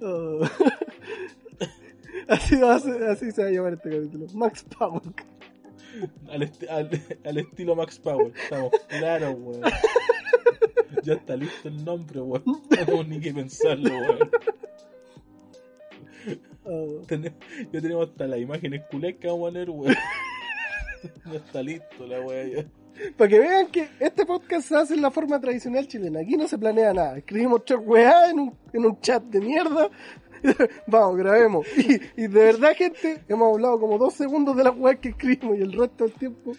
Oh. 0.00 0.40
así, 2.28 2.54
así 2.62 3.32
se 3.32 3.42
va 3.42 3.48
a 3.48 3.50
llamar 3.50 3.72
este 3.74 3.90
capítulo. 3.90 4.26
Max 4.34 4.64
Power. 4.78 5.02
Al, 6.30 6.42
esti- 6.42 6.68
al, 6.68 6.90
al 7.24 7.38
estilo 7.38 7.76
Max 7.76 7.98
Power. 7.98 8.32
Estamos 8.36 8.72
claros, 8.88 9.34
weón. 9.38 9.62
Ya 11.02 11.14
está 11.14 11.36
listo 11.36 11.68
el 11.68 11.84
nombre, 11.84 12.20
weón. 12.20 12.42
No 12.46 12.62
tenemos 12.68 13.08
ni 13.08 13.20
que 13.20 13.32
pensarlo, 13.34 13.90
weón. 13.90 14.30
Oh. 16.64 17.02
Ya 17.08 17.80
tenemos 17.80 18.08
hasta 18.08 18.26
las 18.26 18.40
imágenes 18.40 18.82
culés 18.90 19.16
que 19.16 19.26
vamos 19.28 19.54
a 19.54 19.70
weón. 19.70 19.94
Ya 21.26 21.36
está 21.36 21.62
listo 21.62 22.06
la 22.06 22.20
weá. 22.20 22.64
Para 23.16 23.28
que 23.28 23.38
vean 23.38 23.66
que 23.68 23.88
este 23.98 24.24
podcast 24.24 24.68
se 24.68 24.76
hace 24.76 24.94
en 24.94 25.02
la 25.02 25.10
forma 25.10 25.40
tradicional 25.40 25.86
chilena. 25.88 26.20
Aquí 26.20 26.36
no 26.36 26.46
se 26.46 26.56
planea 26.56 26.94
nada. 26.94 27.18
Escribimos 27.18 27.64
tres 27.64 27.80
weá 27.82 28.30
en 28.30 28.38
un, 28.38 28.56
en 28.72 28.86
un 28.86 29.00
chat 29.00 29.22
de 29.24 29.40
mierda. 29.40 29.90
Vamos, 30.86 31.16
grabemos. 31.16 31.66
Y, 31.78 31.94
y 32.22 32.26
de 32.26 32.40
verdad, 32.44 32.74
gente, 32.76 33.24
hemos 33.28 33.54
hablado 33.54 33.78
como 33.80 33.98
dos 33.98 34.14
segundos 34.14 34.56
de 34.56 34.64
la 34.64 34.70
weá 34.70 34.94
que 35.00 35.10
escribimos 35.10 35.58
y 35.58 35.62
el 35.62 35.72
resto 35.72 36.04
del 36.04 36.12
tiempo 36.14 36.52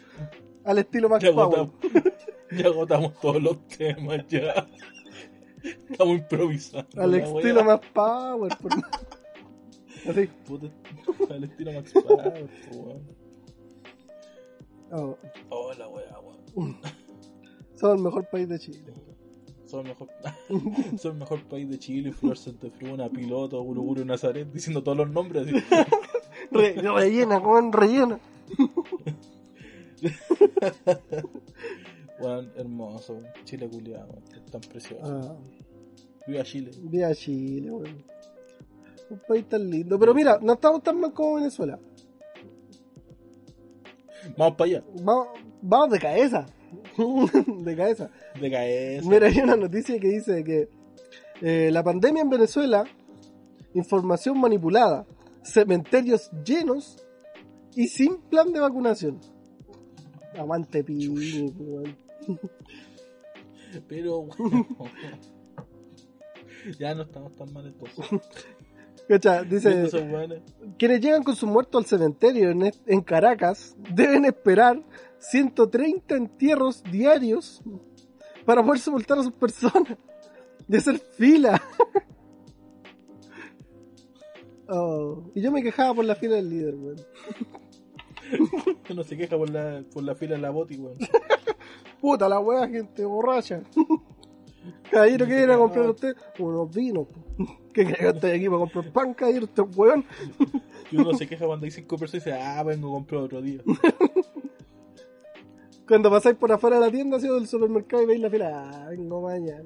al 0.64 0.80
estilo 0.80 1.10
Max 1.10 1.24
Ya 1.24 1.32
Power. 1.34 1.60
agotamos, 1.60 1.74
ya 2.58 2.66
agotamos 2.68 3.20
todos 3.20 3.42
los 3.42 3.68
temas, 3.68 4.26
ya. 4.28 4.68
Estamos 5.90 6.18
improvisando. 6.20 7.02
Al 7.02 7.16
estilo. 7.16 7.64
Max 7.64 7.88
Power. 7.94 8.58
por- 8.58 8.72
Así. 10.10 10.30
Puta, 10.46 10.68
al 11.30 11.44
estilo 11.44 11.72
Max 11.74 11.94
Power, 11.94 12.48
po, 12.70 12.78
weón. 12.78 13.16
Oh. 14.92 15.18
Oh, 15.50 15.74
la 15.74 15.88
weá, 15.88 16.20
weón. 16.56 16.78
Somos 17.74 17.98
el 17.98 18.04
mejor 18.04 18.28
país 18.30 18.48
de 18.48 18.60
Chile. 18.60 18.94
Son 19.66 19.80
el 19.82 19.88
mejor, 19.88 20.10
son 20.98 21.14
el 21.14 21.18
mejor 21.20 21.44
país 21.46 21.68
de 21.70 21.80
Chile, 21.80 22.12
Flor 22.12 22.38
Santefruna, 22.38 23.10
Piloto, 23.10 23.62
Guruguru 23.64 24.06
Nazaret, 24.06 24.48
diciendo 24.52 24.84
todos 24.84 24.98
los 24.98 25.10
nombres. 25.10 25.48
así. 25.48 25.56
Re- 26.52 26.74
rellena, 26.76 27.42
con 27.42 27.72
rellena. 27.74 28.20
Weón, 32.20 32.52
hermoso. 32.56 33.22
Chile 33.44 33.70
culiado, 33.70 34.22
tan 34.52 34.62
precioso. 34.62 35.04
Ah, 35.06 35.36
Viva 36.28 36.44
Chile. 36.44 36.72
viva 36.84 37.14
Chile, 37.14 37.72
weón. 37.72 38.04
Un 39.10 39.20
país 39.28 39.48
tan 39.48 39.70
lindo. 39.70 40.00
Pero 40.00 40.14
mira, 40.16 40.40
no 40.42 40.54
estamos 40.54 40.82
tan 40.82 41.00
mal 41.00 41.14
como 41.14 41.36
Venezuela. 41.36 41.80
Vamos 44.38 44.56
para 44.58 44.70
allá. 44.72 44.84
Vamos, 45.04 45.28
vamos 45.62 45.90
de 45.92 46.00
cabeza. 46.00 46.46
de 47.48 47.76
cabeza. 47.76 48.10
De 48.40 48.52
cabeza. 48.52 49.10
Mira, 49.10 49.28
hay 49.28 49.40
una 49.40 49.56
noticia 49.56 50.00
que 50.00 50.08
dice 50.08 50.44
que 50.44 50.70
eh, 51.42 51.70
la 51.72 51.84
pandemia 51.84 52.22
en 52.22 52.30
Venezuela, 52.30 52.84
información 53.74 54.40
manipulada, 54.40 55.06
cementerios 55.44 56.30
llenos 56.46 57.04
y 57.76 57.88
sin 57.88 58.18
plan 58.18 58.54
de 58.54 58.60
vacunación. 58.60 59.20
Aguante 60.38 60.86
weón. 60.88 61.96
Pero, 63.88 64.28
ya 66.80 66.96
no 66.96 67.04
estamos 67.04 67.36
tan 67.36 67.54
mal 67.54 67.68
entonces. 67.68 68.06
Cacha, 69.08 69.44
dice, 69.44 69.88
quienes 70.80 71.02
llegan 71.02 71.24
con 71.24 71.36
sus 71.36 71.48
muertos 71.48 71.84
al 71.84 71.88
cementerio 71.88 72.50
en, 72.50 72.72
en 72.88 73.02
Caracas 73.02 73.76
deben 73.94 74.26
esperar 74.26 74.82
130 75.30 76.16
entierros 76.16 76.84
diarios 76.84 77.62
para 78.46 78.64
poder 78.64 78.80
sepultar 78.80 79.20
a 79.20 79.24
sus 79.24 79.34
personas 79.34 79.98
y 80.68 80.76
hacer 80.76 81.00
fila. 81.00 81.62
Oh, 84.68 85.30
y 85.36 85.42
yo 85.42 85.52
me 85.52 85.62
quejaba 85.62 85.94
por 85.94 86.06
la 86.06 86.16
fila 86.16 86.38
del 86.38 86.50
líder, 86.50 86.74
weón. 86.74 86.96
Uno 88.90 89.04
se 89.04 89.16
queja 89.16 89.38
por 89.38 89.48
la, 89.48 89.84
por 89.94 90.02
la 90.02 90.16
fila 90.16 90.38
de 90.38 90.42
la 90.42 90.50
boti, 90.50 90.76
weón. 90.76 90.98
Puta 92.02 92.28
la 92.28 92.40
weá, 92.40 92.68
gente 92.68 93.06
borracha. 93.06 93.62
Caballero, 94.90 95.28
¿qué 95.28 95.36
viene 95.36 95.54
a 95.54 95.58
comprar 95.58 95.90
usted? 95.90 96.16
Unos 96.40 96.74
vinos. 96.74 97.08
¿Qué 97.74 97.86
cree 97.86 97.96
que 97.96 98.08
estoy 98.08 98.32
aquí 98.32 98.46
para 98.46 98.58
comprar 98.58 98.92
pan, 98.92 99.14
caballero? 99.14 99.46
Usted 99.46 99.64
es 99.70 99.78
weón. 99.78 100.06
Y 100.92 100.98
uno 100.98 101.14
se 101.14 101.28
queja 101.28 101.46
cuando 101.46 101.66
hay 101.66 101.72
cinco 101.72 101.98
personas 101.98 102.26
y 102.26 102.30
dice, 102.32 102.42
ah, 102.42 102.64
vengo 102.64 102.90
a 102.90 102.94
comprar 102.94 103.22
otro 103.22 103.42
día. 103.42 103.62
Cuando 105.88 106.10
pasáis 106.10 106.36
por 106.36 106.52
afuera 106.52 106.80
de 106.80 106.86
la 106.86 106.92
tienda, 106.92 107.18
así 107.18 107.28
del 107.28 107.48
supermercado 107.48 108.02
y 108.04 108.06
veis 108.08 108.20
la 108.20 108.30
fila, 108.30 108.70
ah, 108.72 108.90
vengo 108.90 109.22
mañana. 109.22 109.66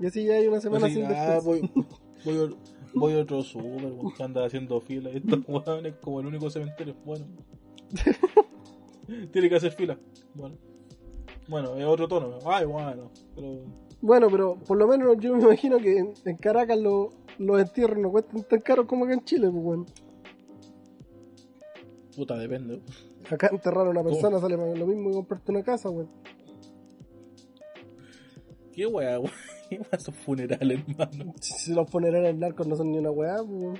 Y 0.00 0.06
así 0.06 0.24
ya 0.24 0.34
hay 0.34 0.46
una 0.46 0.60
semana 0.60 0.86
Así, 0.86 0.94
sin 0.96 1.04
ah, 1.06 1.38
voy, 1.44 1.70
voy, 2.24 2.56
voy 2.94 3.12
a 3.14 3.22
otro 3.22 3.42
super, 3.42 3.92
que 4.16 4.22
anda 4.22 4.44
haciendo 4.46 4.80
fila. 4.80 5.10
Y 5.10 5.18
estos 5.18 5.40
weones 5.48 5.94
como 6.00 6.20
el 6.20 6.26
único 6.26 6.48
cementerio. 6.50 6.94
Bueno. 7.04 7.26
Tiene 9.32 9.48
que 9.48 9.56
hacer 9.56 9.72
fila. 9.72 9.98
Bueno. 10.34 10.56
Bueno, 11.48 11.76
es 11.76 11.84
otro 11.84 12.08
tono. 12.08 12.38
Ay, 12.46 12.66
bueno. 12.66 13.10
Pero 13.34 13.58
Bueno, 14.02 14.28
pero 14.30 14.56
por 14.56 14.76
lo 14.76 14.86
menos 14.86 15.16
yo 15.18 15.34
me 15.34 15.42
imagino 15.42 15.78
que 15.78 15.98
en, 15.98 16.14
en 16.24 16.36
Caracas 16.36 16.78
lo- 16.78 17.10
los 17.38 17.60
entierros 17.60 17.98
no 17.98 18.10
cuestan 18.10 18.42
tan 18.44 18.60
caros 18.60 18.86
como 18.86 19.04
acá 19.04 19.14
en 19.14 19.24
Chile, 19.24 19.48
pues 19.50 19.62
bueno. 19.62 19.86
Puta, 22.18 22.36
depende. 22.36 22.80
Acá 23.30 23.48
enterrar 23.52 23.86
a 23.86 23.90
una 23.90 24.02
persona 24.02 24.38
sale 24.40 24.56
más 24.56 24.78
lo 24.78 24.86
mismo 24.86 25.08
que 25.10 25.14
comprarte 25.16 25.52
una 25.52 25.62
casa, 25.62 25.88
weón. 25.90 26.08
Qué 28.72 28.86
weá, 28.86 29.18
weón. 29.18 29.32
Qué 29.70 29.76
weá 29.78 29.88
esos 29.92 30.14
funerales, 30.14 30.80
hermano. 30.88 31.34
Si, 31.40 31.72
los 31.74 31.90
funerales 31.90 32.36
narcos 32.36 32.66
no 32.66 32.76
son 32.76 32.90
ni 32.92 32.98
una 32.98 33.10
weá, 33.10 33.42
weón. 33.42 33.78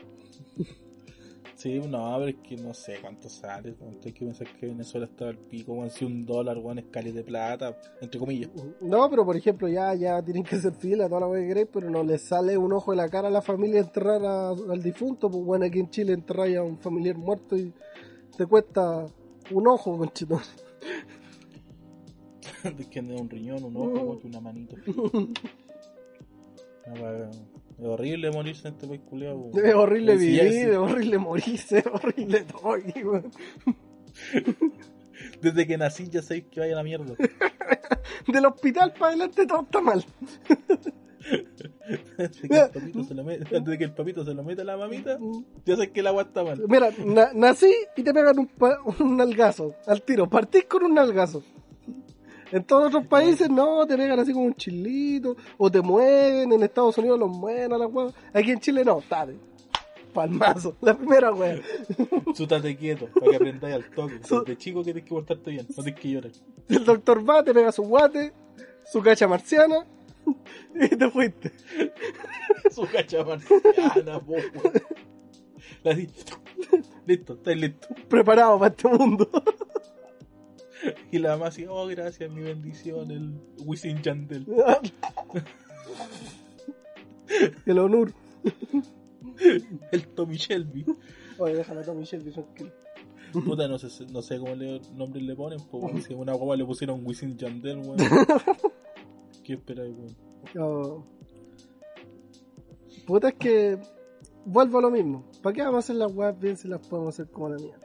Sí, 1.54 1.80
no, 1.80 2.14
pero 2.18 2.28
es 2.28 2.36
que 2.36 2.56
no 2.56 2.72
sé 2.72 2.98
cuánto 3.00 3.28
sale. 3.28 3.74
weón. 3.80 3.98
Hay 4.04 4.12
que 4.12 4.24
pensar 4.24 4.46
que 4.58 4.66
Venezuela 4.66 5.06
está 5.06 5.28
al 5.28 5.38
pico, 5.38 5.72
weón. 5.72 5.90
Si 5.90 6.04
un 6.04 6.24
dólar, 6.26 6.58
weón, 6.58 6.78
es 6.80 6.86
cali 6.90 7.10
de 7.12 7.22
plata, 7.24 7.76
entre 8.00 8.18
comillas. 8.20 8.50
No, 8.80 9.08
pero 9.08 9.24
por 9.24 9.36
ejemplo, 9.36 9.68
ya, 9.68 9.94
ya 9.94 10.22
tienen 10.22 10.42
que 10.44 10.56
hacer 10.56 10.72
fila, 10.74 11.08
toda 11.08 11.22
la 11.22 11.26
weá 11.28 11.40
que 11.42 11.48
queréis, 11.48 11.68
pero 11.72 11.90
no 11.90 12.02
les 12.04 12.22
sale 12.22 12.56
un 12.58 12.72
ojo 12.72 12.90
de 12.92 12.96
la 12.98 13.08
cara 13.08 13.28
a 13.28 13.30
la 13.30 13.42
familia 13.42 13.80
enterrar 13.80 14.20
a- 14.24 14.50
al 14.50 14.82
difunto, 14.82 15.30
pues 15.30 15.44
bueno, 15.44 15.64
aquí 15.64 15.78
en 15.80 15.90
Chile 15.90 16.12
enterrar 16.12 16.48
a 16.56 16.62
un 16.62 16.78
familiar 16.78 17.16
muerto 17.16 17.56
y 17.56 17.72
te 18.38 18.46
cuesta 18.46 19.04
un 19.50 19.68
ojo, 19.68 19.98
conchito. 19.98 20.40
Que 22.90 22.98
anda 22.98 23.14
un 23.14 23.30
riñón, 23.30 23.62
un 23.64 23.76
ojo, 23.76 24.20
una 24.24 24.40
manito. 24.40 24.76
Es 27.78 27.84
horrible 27.84 28.30
morirse 28.30 28.66
en 28.66 28.74
este 28.74 28.88
país 28.88 29.02
culiado. 29.02 29.50
Es 29.54 29.74
horrible 29.74 30.16
vivir, 30.16 30.40
es 30.40 30.76
horrible 30.76 31.18
morirse, 31.18 31.78
es 31.78 31.86
horrible 31.86 32.40
todo 32.44 32.72
aquí, 32.72 33.04
weón. 33.04 33.30
Desde 35.42 35.66
que 35.66 35.76
nací 35.76 36.08
ya 36.08 36.22
sabéis 36.22 36.46
que 36.46 36.60
vaya 36.60 36.72
a 36.72 36.76
la 36.76 36.82
mierda. 36.82 37.14
Del 38.26 38.46
hospital 38.46 38.94
para 38.94 39.08
adelante 39.08 39.46
todo 39.46 39.62
está 39.62 39.80
mal. 39.82 40.02
Antes 42.18 43.64
de 43.64 43.78
que 43.78 43.84
el 43.84 43.92
papito 43.92 44.24
se 44.24 44.34
lo 44.34 44.42
meta 44.42 44.62
a 44.62 44.64
la 44.64 44.76
mamita, 44.76 45.18
ya 45.64 45.74
sabes 45.74 45.90
que 45.90 46.00
el 46.00 46.06
agua 46.06 46.22
está 46.22 46.42
mal. 46.44 46.62
Mira, 46.68 46.90
na- 47.04 47.30
nací 47.34 47.72
y 47.96 48.02
te 48.02 48.12
pegan 48.12 48.38
un, 48.38 49.16
nalgazo 49.16 49.74
al 49.86 50.02
tiro. 50.02 50.28
Partís 50.28 50.64
con 50.64 50.84
un 50.84 50.94
nalgazo. 50.94 51.42
En 52.50 52.64
todos 52.64 52.86
otros 52.86 53.06
países 53.06 53.50
no, 53.50 53.86
te 53.86 53.96
pegan 53.96 54.18
así 54.20 54.32
como 54.32 54.46
un 54.46 54.54
chilito, 54.54 55.36
o 55.58 55.70
te 55.70 55.82
mueven, 55.82 56.50
en 56.52 56.62
Estados 56.62 56.96
Unidos 56.96 57.18
los 57.18 57.28
mueven 57.28 57.72
a 57.74 57.78
la 57.78 57.86
hueá. 57.86 58.10
Aquí 58.32 58.50
en 58.52 58.58
Chile 58.60 58.84
no, 58.84 59.02
dale. 59.08 59.36
Palmazo, 60.14 60.74
la 60.80 60.96
primera 60.96 61.32
hueá. 61.32 61.60
Sútate 62.34 62.74
quieto, 62.76 63.06
para 63.14 63.30
que 63.32 63.36
aprendáis 63.36 63.74
al 63.74 63.90
toque. 63.90 64.20
Su- 64.24 64.40
Desde 64.40 64.56
chico 64.56 64.80
que 64.80 64.84
tienes 64.84 65.04
que 65.04 65.10
portarte 65.10 65.50
bien, 65.50 65.66
no 65.76 65.82
tienes 65.84 66.00
que 66.00 66.10
llorar. 66.10 66.32
El 66.70 66.84
doctor 66.84 67.28
va, 67.28 67.42
te 67.44 67.52
pega 67.52 67.70
su 67.70 67.82
guate, 67.82 68.32
su 68.90 69.02
cacha 69.02 69.28
marciana, 69.28 69.84
y 70.74 70.88
te 70.96 71.10
fuiste. 71.10 71.52
Su 72.70 72.86
cacha 72.86 73.24
marciana, 73.24 74.20
po. 74.20 74.36
Así. 75.84 76.08
Listo, 77.06 77.34
estáis 77.34 77.60
listo. 77.60 77.88
Preparado 78.08 78.58
para 78.58 78.74
este 78.74 78.88
mundo. 78.88 79.28
Y 81.10 81.18
la 81.18 81.30
mamá 81.30 81.48
así, 81.48 81.66
oh, 81.68 81.88
gracias, 81.88 82.30
mi 82.30 82.40
bendición, 82.40 83.10
el 83.10 83.34
Wisin 83.64 84.00
Yandel. 84.00 84.46
El 87.66 87.78
honor. 87.80 88.12
El 89.90 90.06
Tommy 90.14 90.36
Shelby. 90.36 90.86
Oye, 91.38 91.56
déjame 91.56 91.82
Tommy 91.82 92.04
Shelby 92.04 92.30
tranquilo. 92.30 92.70
Puta, 93.32 93.66
no 93.66 93.76
sé, 93.76 94.06
no 94.12 94.22
sé 94.22 94.38
cómo 94.38 94.54
le, 94.54 94.80
nombre 94.94 95.20
le 95.20 95.34
ponen, 95.34 95.58
pues. 95.68 96.04
Si 96.04 96.14
una 96.14 96.34
guagua 96.34 96.56
le 96.56 96.64
pusieron 96.64 97.04
Wisin 97.04 97.36
Yandel, 97.36 97.78
weón. 97.78 97.98
¿Qué 99.48 99.54
esperáis, 99.54 99.94
weón? 99.96 100.14
Oh. 100.62 101.04
Puta, 103.06 103.28
es 103.30 103.34
que 103.36 103.78
vuelvo 104.44 104.76
a 104.78 104.82
lo 104.82 104.90
mismo. 104.90 105.24
¿Para 105.42 105.54
qué 105.54 105.62
vamos 105.62 105.76
a 105.76 105.78
hacer 105.78 105.96
las 105.96 106.14
weas 106.14 106.38
bien 106.38 106.54
si 106.58 106.68
las 106.68 106.86
podemos 106.86 107.14
hacer 107.14 107.32
como 107.32 107.48
la 107.48 107.56
mierda? 107.56 107.80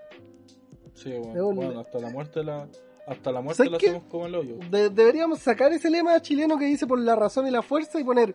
Sí, 0.94 1.14
un- 1.14 1.56
Bueno, 1.56 1.80
hasta 1.80 2.00
la 2.00 2.10
muerte 2.10 2.44
la. 2.44 2.68
Hasta 3.08 3.32
la 3.32 3.40
muerte 3.40 3.58
¿Sabes 3.64 3.72
la 3.72 3.78
hacemos 3.78 4.04
como 4.10 4.26
el 4.26 4.36
hoyo. 4.36 4.58
De- 4.70 4.90
deberíamos 4.90 5.40
sacar 5.40 5.72
ese 5.72 5.90
lema 5.90 6.22
chileno 6.22 6.58
que 6.58 6.66
dice 6.66 6.86
por 6.86 7.00
la 7.00 7.16
razón 7.16 7.48
y 7.48 7.52
la 7.52 7.62
fuerza 7.62 7.98
y 7.98 8.04
poner 8.04 8.34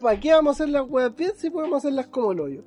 ¿para 0.00 0.18
qué 0.18 0.32
vamos 0.32 0.50
a 0.50 0.64
hacer 0.64 0.68
las 0.72 0.88
weas 0.90 1.14
bien 1.14 1.32
si 1.36 1.50
podemos 1.50 1.78
hacerlas 1.78 2.08
como 2.08 2.32
el 2.32 2.40
hoyo? 2.40 2.64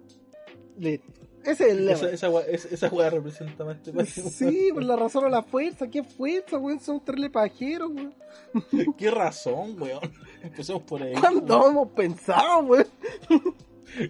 Listo. 0.78 1.12
Ese 1.44 1.52
es 1.52 1.62
el 1.72 1.86
lema. 1.86 2.10
Esa, 2.10 2.28
esa, 2.28 2.68
esa 2.70 2.90
weá 2.90 3.10
representa 3.10 3.64
más 3.64 3.78
este 3.78 3.94
país. 3.94 4.10
Sí, 4.10 4.70
por 4.74 4.84
la 4.84 4.96
razón 4.96 5.26
o 5.26 5.30
la 5.30 5.44
fuerza. 5.44 5.88
¿Qué 5.88 6.04
fuerza, 6.04 6.58
weón? 6.58 6.80
Son 6.80 7.04
tres 7.04 7.30
pajeros, 7.30 7.92
weón. 7.92 8.14
Qué 8.98 9.10
razón, 9.10 9.82
weón. 9.82 10.02
Empecemos 10.42 10.84
por 10.84 11.02
ahí. 11.02 11.14
¿Cuándo 11.14 11.60
weón. 11.60 11.72
hemos 11.72 11.88
pensado, 11.90 12.60
weón? 12.60 12.88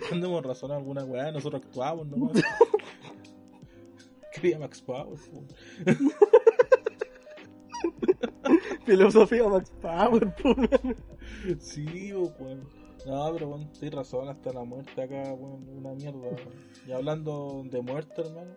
Cuando 0.07 0.27
hemos 0.27 0.45
razón 0.45 0.71
alguna 0.71 1.03
weá, 1.03 1.31
nosotros 1.31 1.61
actuamos 1.63 2.07
nomás. 2.07 2.33
Quería 4.33 4.59
Max 4.59 4.81
Power, 4.81 5.19
weón. 5.31 5.47
Filosofía 8.85 9.47
Max 9.47 9.71
Power, 9.81 10.33
po, 10.35 10.53
weón. 10.53 10.95
Sí, 11.59 12.13
weón. 12.13 12.78
No, 13.05 13.31
pero 13.33 13.47
bueno, 13.49 13.69
tienes 13.79 13.95
razón, 13.95 14.27
hasta 14.29 14.51
la 14.53 14.63
muerte 14.63 15.01
acá, 15.01 15.33
weón, 15.33 15.67
una 15.69 15.93
mierda. 15.93 16.27
Y 16.87 16.91
hablando 16.91 17.63
de 17.69 17.81
muerte, 17.81 18.21
hermano, 18.21 18.51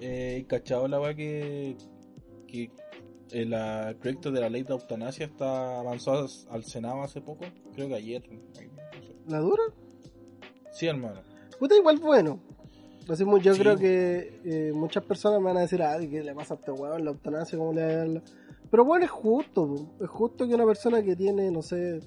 eh, 0.00 0.44
¿cachado 0.48 0.88
la 0.88 1.00
weá 1.00 1.14
que, 1.14 1.76
que 2.48 2.70
el 3.30 3.50
la- 3.50 3.94
proyecto 4.00 4.30
de 4.32 4.40
la 4.40 4.48
ley 4.48 4.62
de 4.64 4.72
eutanasia 4.72 5.26
está 5.26 5.78
avanzado 5.80 6.26
al 6.50 6.64
Senado 6.64 7.02
hace 7.02 7.20
poco? 7.20 7.44
Creo 7.74 7.88
que 7.88 7.94
ayer. 7.94 8.22
no 8.30 8.54
sé. 8.54 8.68
¿La 9.28 9.38
dura? 9.38 9.62
Sí, 10.72 10.86
hermano. 10.86 11.20
Puta, 11.58 11.76
igual 11.76 11.98
bueno. 11.98 12.40
Así 13.08 13.24
yo 13.42 13.54
Sí. 13.54 13.60
creo 13.60 13.76
que 13.76 14.40
eh, 14.44 14.72
muchas 14.74 15.04
personas 15.04 15.38
me 15.38 15.46
van 15.46 15.58
a 15.58 15.60
decir, 15.60 15.82
ah, 15.82 15.96
¿qué 16.00 16.22
le 16.24 16.34
pasa 16.34 16.54
a 16.54 16.56
este 16.56 16.72
weón 16.72 17.04
la 17.04 17.10
eutanasia? 17.12 17.58
¿Cómo 17.58 17.72
le 17.72 17.82
va 17.84 17.88
a 17.88 17.96
dar 17.96 18.08
la-?" 18.08 18.22
Pero 18.70 18.84
bueno, 18.84 19.04
es 19.04 19.10
justo, 19.10 19.74
es 20.00 20.08
justo 20.08 20.48
que 20.48 20.54
una 20.54 20.64
persona 20.66 21.02
que 21.02 21.14
tiene, 21.14 21.50
no 21.50 21.62
sé. 21.62 22.00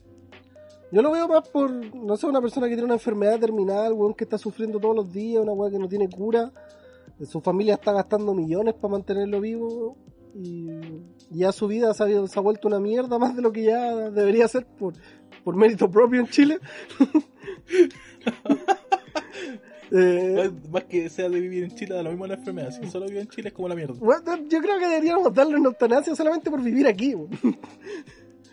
Yo 0.92 1.02
lo 1.02 1.12
veo 1.12 1.28
más 1.28 1.48
por, 1.50 1.72
no 1.72 2.16
sé, 2.18 2.28
una 2.28 2.42
persona 2.42 2.68
que 2.68 2.74
tiene 2.74 2.86
una 2.86 2.94
enfermedad 2.96 3.40
terminal, 3.40 3.94
weón, 3.94 4.14
que 4.14 4.24
está 4.24 4.38
sufriendo 4.38 4.80
todos 4.80 4.96
los 4.96 5.12
días, 5.12 5.42
una 5.44 5.52
weón 5.54 5.72
que 5.74 5.80
no 5.80 5.88
tiene 5.90 6.10
cura. 6.10 6.52
eh, 7.20 7.26
Su 7.26 7.42
familia 7.42 7.74
está 7.76 7.92
gastando 7.94 8.34
millones 8.34 8.74
para 8.76 8.94
mantenerlo 8.94 9.42
vivo. 9.42 9.98
Y 10.36 10.70
y 11.30 11.40
ya 11.40 11.52
su 11.52 11.68
vida 11.68 11.94
se 11.94 12.04
ha, 12.04 12.28
se 12.28 12.40
ha 12.40 12.42
vuelto 12.42 12.68
una 12.68 12.80
mierda 12.80 13.20
más 13.20 13.36
de 13.36 13.42
lo 13.42 13.52
que 13.52 13.64
ya 13.64 14.10
debería 14.12 14.48
ser 14.48 14.66
por, 14.66 14.94
por 15.44 15.56
mérito 15.56 15.90
propio 15.90 16.22
en 16.22 16.28
Chile. 16.28 16.60
Eh, 19.90 20.34
Más, 20.36 20.70
más 20.70 20.84
que 20.84 21.10
sea 21.10 21.30
de 21.30 21.40
vivir 21.40 21.64
en 21.64 21.72
Chile, 21.74 21.96
da 21.96 22.04
lo 22.04 22.10
mismo 22.10 22.28
la 22.28 22.34
enfermedad. 22.34 22.72
Si 22.72 22.86
solo 22.90 23.06
vive 23.06 23.22
en 23.22 23.30
Chile 23.30 23.48
es 23.48 23.54
como 23.54 23.70
la 23.70 23.76
mierda. 23.76 23.94
Bueno, 23.98 24.36
yo 24.50 24.60
creo 24.60 24.78
que 24.80 24.86
deberíamos 24.86 25.34
darle 25.34 25.56
una 25.56 25.70
eutanasia 25.70 26.14
solamente 26.14 26.52
por 26.52 26.62
vivir 26.62 26.88
aquí. 26.88 27.16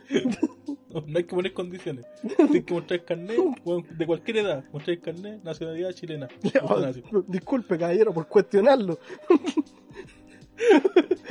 No, 1.07 1.19
hay 1.19 1.25
que 1.25 1.35
poner 1.35 1.53
condiciones. 1.53 2.07
Tienes 2.37 2.65
que 2.65 2.75
mostrar 2.75 3.05
carnet, 3.05 3.39
weón, 3.65 3.87
de 3.97 4.07
cualquier 4.07 4.39
edad. 4.39 4.65
Mostrar 4.73 4.99
carnet, 5.01 5.43
nacionalidad 5.43 5.93
chilena. 5.93 6.29
Disculpe, 7.29 7.79
caballero, 7.79 8.13
por 8.13 8.29
cuestionarlo. 8.29 8.99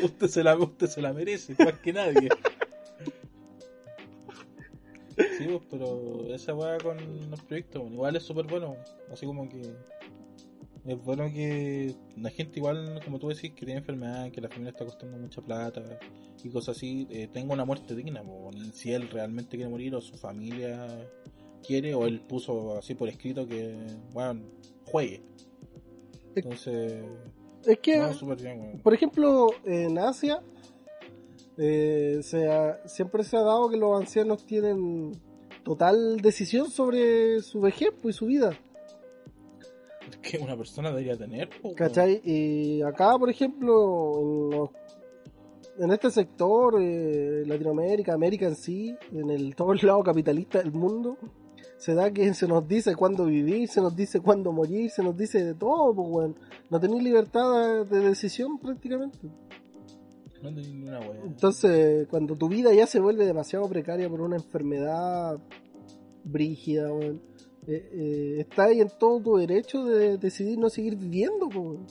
Usted 0.04 0.28
se 0.28 0.44
la, 0.44 0.58
usted 0.58 0.88
se 0.88 1.02
la 1.02 1.14
merece, 1.14 1.56
más 1.58 1.80
que 1.80 1.94
nadie. 1.94 2.30
Sí, 5.16 5.48
pues, 5.48 5.62
pero 5.70 6.34
esa 6.34 6.54
weá 6.54 6.78
con 6.80 6.98
los 7.30 7.42
proyectos, 7.42 7.82
bueno, 7.82 7.96
igual 7.96 8.16
es 8.16 8.24
súper 8.24 8.48
bueno. 8.48 8.76
Así 9.12 9.26
como 9.26 9.48
que 9.48 9.62
es 10.86 11.02
bueno 11.04 11.26
que 11.32 11.96
la 12.18 12.30
gente, 12.30 12.60
igual, 12.60 13.00
como 13.06 13.20
tú 13.20 13.30
decís, 13.30 13.52
que 13.52 13.66
tiene 13.66 13.80
enfermedad, 13.80 14.32
que 14.32 14.42
la 14.42 14.50
familia 14.50 14.72
está 14.72 14.86
costando 14.86 15.18
mucha 15.18 15.42
plata 15.42 15.82
y 16.44 16.50
cosas 16.50 16.76
así, 16.78 17.08
eh, 17.10 17.28
tenga 17.32 17.54
una 17.54 17.66
muerte 17.66 17.96
digna. 17.96 18.22
pues, 18.24 18.56
y 18.58 18.72
si 18.74 18.92
él 18.92 19.10
realmente 19.10 19.56
quiere 19.56 19.70
morir 19.70 19.96
o 19.96 20.02
su 20.02 20.18
familia 20.18 20.88
quiere, 21.66 21.94
o 21.96 22.06
él 22.06 22.20
puso 22.22 22.78
así 22.78 22.94
por 22.96 23.08
escrito 23.08 23.48
que, 23.48 23.76
bueno, 24.12 24.42
juegue. 24.86 25.22
Entonces, 26.36 27.04
Es 27.66 27.80
que, 27.80 27.98
no, 27.98 28.36
bien, 28.36 28.82
por 28.84 28.94
ejemplo, 28.94 29.48
en 29.64 29.98
Asia, 29.98 30.42
eh, 31.58 32.20
se 32.24 32.50
ha- 32.52 32.86
siempre 32.88 33.24
se 33.24 33.38
ha 33.38 33.42
dado 33.42 33.70
que 33.70 33.78
los 33.78 34.00
ancianos 34.00 34.46
tienen 34.46 35.12
total 35.64 36.18
decisión 36.18 36.70
sobre 36.70 37.42
su 37.42 37.62
vejez 37.62 37.92
pues, 38.02 38.16
y 38.16 38.18
su 38.18 38.26
vida. 38.26 38.58
Que 40.24 40.38
una 40.40 40.56
persona 40.58 40.90
debería 40.90 41.18
tener. 41.18 41.50
po. 41.62 41.74
¿Cachai? 41.76 42.22
Y 42.24 42.82
acá, 42.82 43.18
por 43.20 43.30
ejemplo, 43.30 44.20
en, 44.20 44.50
los- 44.50 44.70
en 45.80 45.92
este 45.92 46.10
sector, 46.12 46.76
eh, 46.80 47.44
Latinoamérica, 47.46 48.14
América 48.14 48.48
en 48.48 48.56
sí, 48.56 48.96
en 49.12 49.30
el 49.30 49.56
todo 49.56 49.74
el 49.74 49.80
lado 49.84 50.04
capitalista 50.04 50.60
del 50.60 50.72
mundo, 50.72 51.18
se 51.78 51.94
da 51.96 52.12
que 52.12 52.34
se 52.34 52.48
nos 52.48 52.68
dice 52.68 52.96
cuándo 52.96 53.26
vivir, 53.26 53.68
se 53.68 53.82
nos 53.82 53.96
dice 53.96 54.20
cuándo 54.22 54.52
morir, 54.52 54.90
se 54.90 55.04
nos 55.04 55.18
dice 55.18 55.44
de 55.44 55.54
todo, 55.56 55.94
pues, 55.94 56.08
weón. 56.10 56.36
No 56.70 56.80
tenéis 56.80 57.04
libertad 57.04 57.86
de 57.86 58.00
decisión 58.00 58.58
prácticamente. 58.60 59.18
No 60.42 60.54
tenía 60.54 60.74
ni 60.74 60.84
una 60.88 61.00
wea. 61.00 61.22
Entonces, 61.26 62.08
cuando 62.08 62.36
tu 62.36 62.48
vida 62.50 62.74
ya 62.74 62.86
se 62.86 63.00
vuelve 63.00 63.26
demasiado 63.26 63.68
precaria 63.68 64.10
por 64.10 64.22
una 64.22 64.36
enfermedad 64.36 65.40
brígida, 66.24 66.94
weón, 66.94 67.22
eh, 67.68 67.90
eh, 67.94 68.36
está 68.40 68.66
ahí 68.66 68.82
en 68.82 68.90
todo 68.90 69.22
tu 69.22 69.38
derecho 69.38 69.86
de 69.86 70.18
decidir 70.18 70.58
no 70.58 70.70
seguir 70.70 70.96
viviendo, 70.96 71.48
weón. 71.48 71.86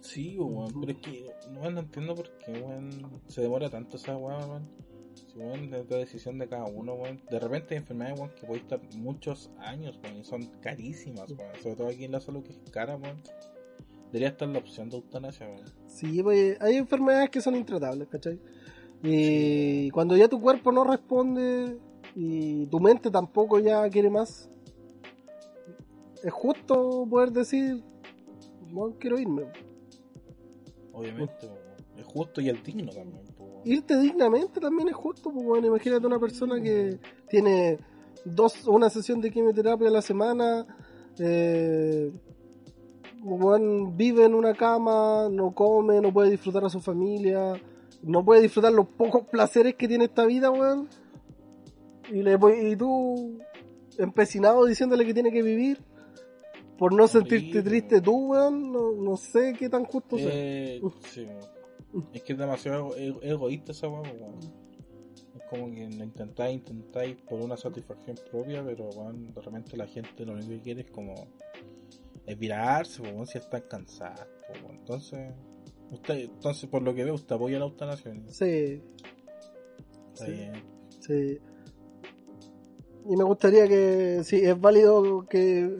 Sí, 0.00 0.36
po, 0.38 0.44
weón. 0.46 0.72
Pero 0.80 0.92
es 0.92 0.98
que 0.98 1.30
no, 1.52 1.70
no 1.70 1.80
entiendo 1.80 2.14
por 2.14 2.30
qué, 2.38 2.52
weón, 2.52 2.90
se 3.28 3.42
demora 3.42 3.68
tanto 3.68 3.96
esa 3.96 4.16
weón. 4.16 4.68
Si, 5.14 5.38
weón, 5.38 5.74
es 5.74 5.90
la 5.90 5.96
decisión 5.98 6.38
de 6.38 6.48
cada 6.48 6.64
uno, 6.64 6.94
weón. 6.94 7.20
De 7.30 7.38
repente 7.38 7.74
hay 7.74 7.78
enfermedades, 7.78 8.18
weón, 8.18 8.32
que 8.34 8.46
pueden 8.46 8.62
estar 8.62 8.80
muchos 8.96 9.50
años, 9.58 9.98
weón, 10.02 10.18
y 10.20 10.24
son 10.24 10.46
carísimas, 10.60 11.30
weón. 11.32 11.54
Sobre 11.62 11.76
todo 11.76 11.88
aquí 11.88 12.04
en 12.04 12.12
la 12.12 12.20
salud 12.20 12.42
que 12.42 12.52
es 12.52 12.60
cara, 12.70 12.96
weón. 12.96 13.20
Debería 14.06 14.28
estar 14.28 14.48
la 14.48 14.58
opción 14.58 14.88
de 14.88 14.96
eutanasia, 14.96 15.46
weón. 15.46 15.64
Sí, 15.88 16.22
pues 16.22 16.60
hay 16.60 16.76
enfermedades 16.76 17.28
que 17.28 17.40
son 17.40 17.54
intratables, 17.54 18.08
¿cachai? 18.08 18.40
Y 19.02 19.90
cuando 19.90 20.16
ya 20.16 20.28
tu 20.28 20.40
cuerpo 20.40 20.72
no 20.72 20.84
responde 20.84 21.78
y 22.16 22.66
tu 22.66 22.80
mente 22.80 23.10
tampoco 23.10 23.58
ya 23.60 23.88
quiere 23.90 24.08
más, 24.08 24.50
es 26.24 26.32
justo 26.32 27.06
poder 27.08 27.30
decir, 27.30 27.84
no 28.72 28.94
quiero 28.98 29.18
irme. 29.18 29.44
Obviamente. 30.92 31.46
Es 31.98 32.06
justo 32.06 32.40
y 32.40 32.48
el 32.48 32.62
digno 32.62 32.90
también, 32.90 33.24
po. 33.36 33.60
Irte 33.64 33.98
dignamente 33.98 34.60
también 34.60 34.88
es 34.88 34.94
justo, 34.94 35.30
pues 35.30 35.44
bueno, 35.44 35.66
imagínate 35.66 36.06
una 36.06 36.18
persona 36.18 36.60
que 36.60 36.98
tiene 37.28 37.78
dos, 38.24 38.66
una 38.66 38.88
sesión 38.88 39.20
de 39.20 39.30
quimioterapia 39.30 39.88
a 39.88 39.90
la 39.90 40.02
semana, 40.02 40.66
eh, 41.18 42.10
vive 43.92 44.24
en 44.24 44.34
una 44.34 44.54
cama, 44.54 45.28
no 45.30 45.52
come, 45.54 46.00
no 46.00 46.12
puede 46.14 46.30
disfrutar 46.30 46.64
a 46.64 46.70
su 46.70 46.80
familia, 46.80 47.60
no 48.02 48.24
puede 48.24 48.40
disfrutar 48.40 48.72
los 48.72 48.86
pocos 48.88 49.26
placeres 49.26 49.74
que 49.74 49.86
tiene 49.86 50.04
esta 50.04 50.24
vida, 50.24 50.50
weón. 50.50 50.88
Y, 52.12 52.22
le, 52.22 52.38
y 52.70 52.76
tú, 52.76 53.38
empecinado 53.98 54.64
diciéndole 54.64 55.04
que 55.04 55.14
tiene 55.14 55.30
que 55.32 55.42
vivir, 55.42 55.78
por 56.78 56.92
no 56.92 57.08
sentirte 57.08 57.62
triste 57.62 58.00
tú, 58.00 58.32
weón, 58.32 58.70
no, 58.72 58.92
no 58.92 59.16
sé 59.16 59.54
qué 59.58 59.68
tan 59.68 59.84
justo 59.84 60.18
sea. 60.18 60.28
Eh, 60.30 60.80
sí. 61.08 61.26
Es 62.12 62.22
que 62.22 62.32
es 62.34 62.38
demasiado 62.38 62.94
ego- 62.96 63.20
egoísta 63.22 63.72
esa 63.72 63.88
weón. 63.88 64.04
Es 65.34 65.42
como 65.48 65.70
que 65.72 65.84
intentáis, 65.84 66.56
intentáis 66.58 67.16
por 67.22 67.40
una 67.40 67.56
satisfacción 67.56 68.16
propia, 68.30 68.62
pero 68.64 68.88
weón, 68.90 69.32
de 69.32 69.40
repente 69.40 69.76
la 69.76 69.86
gente 69.86 70.24
lo 70.26 70.32
único 70.34 70.50
que 70.50 70.60
quiere 70.60 70.80
es 70.82 70.90
como 70.90 71.14
es 72.26 72.38
virarse, 72.38 73.00
weón, 73.02 73.26
si 73.26 73.38
están 73.38 73.62
cansados, 73.68 74.26
weón. 74.62 74.76
Entonces, 74.76 75.32
usted, 75.90 76.24
entonces 76.24 76.68
por 76.68 76.82
lo 76.82 76.94
que 76.94 77.04
veo, 77.04 77.14
usted 77.14 77.34
apoya 77.36 77.58
la 77.58 77.64
eutanasia. 77.64 78.12
¿no? 78.12 78.28
Sí, 78.28 78.82
Está 80.12 80.26
Sí. 80.26 80.32
bien. 80.32 80.52
Sí. 81.00 81.38
Y 83.08 83.16
me 83.16 83.24
gustaría 83.24 83.66
que, 83.68 84.20
si 84.24 84.36
es 84.36 84.60
válido 84.60 85.26
que 85.28 85.70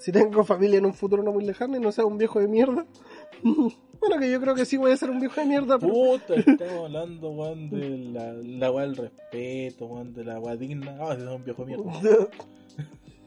si 0.00 0.12
tengo 0.12 0.44
familia 0.44 0.78
en 0.78 0.86
un 0.86 0.94
futuro 0.94 1.22
no 1.22 1.32
muy 1.32 1.44
lejano 1.44 1.76
y 1.76 1.80
no 1.80 1.92
sea 1.92 2.04
un 2.04 2.18
viejo 2.18 2.40
de 2.40 2.48
mierda. 2.48 2.84
bueno, 3.42 4.18
que 4.18 4.30
yo 4.30 4.40
creo 4.40 4.54
que 4.54 4.64
sí 4.64 4.76
voy 4.76 4.92
a 4.92 4.96
ser 4.96 5.10
un 5.10 5.20
viejo 5.20 5.40
de 5.40 5.46
mierda, 5.46 5.78
pero 5.78 5.92
Puta, 5.92 6.34
estamos 6.46 6.84
hablando, 6.86 7.30
weón, 7.30 7.70
de 7.70 7.98
la, 7.98 8.32
la 8.32 8.72
weá 8.72 8.86
del 8.86 8.96
respeto, 8.96 9.86
weón, 9.86 10.12
de 10.12 10.24
la 10.24 10.40
weá 10.40 10.56
digna. 10.56 10.96
Ah, 11.00 11.14
es 11.18 11.22
un 11.24 11.44
viejo 11.44 11.64
de 11.64 11.76
mierda. 11.76 12.28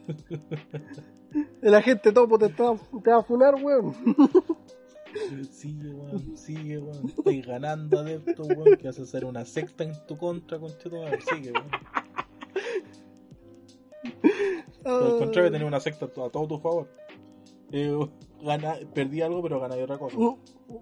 la 1.62 1.82
gente 1.82 2.12
topo 2.12 2.38
te, 2.38 2.46
está- 2.46 2.76
te 3.02 3.10
va 3.10 3.18
a 3.18 3.22
funar, 3.22 3.54
weón. 3.56 3.94
Sigue, 5.50 5.88
weón, 5.90 6.36
sigue, 6.36 6.78
weón. 6.78 7.08
Estoy 7.08 7.40
ganando 7.42 7.98
adeptos, 7.98 8.46
weón. 8.48 8.76
Que 8.76 8.86
vas 8.88 8.98
a 8.98 9.02
hacer 9.02 9.24
una 9.24 9.44
secta 9.44 9.84
en 9.84 9.92
tu 10.06 10.16
contra, 10.16 10.58
weón. 10.58 10.72
Sigue, 10.80 11.52
weón. 11.52 11.66
Por 14.82 15.02
el 15.12 15.18
contrario, 15.18 15.50
tenés 15.50 15.66
una 15.66 15.80
secta 15.80 16.06
a 16.06 16.30
todo 16.30 16.46
tu 16.48 16.58
favor. 16.58 16.88
eh, 17.72 17.94
gana, 18.42 18.76
perdí 18.94 19.20
algo, 19.20 19.42
pero 19.42 19.60
gané 19.60 19.82
otra 19.82 19.98
cosa. 19.98 20.16
Uh, 20.16 20.38
uh. 20.68 20.80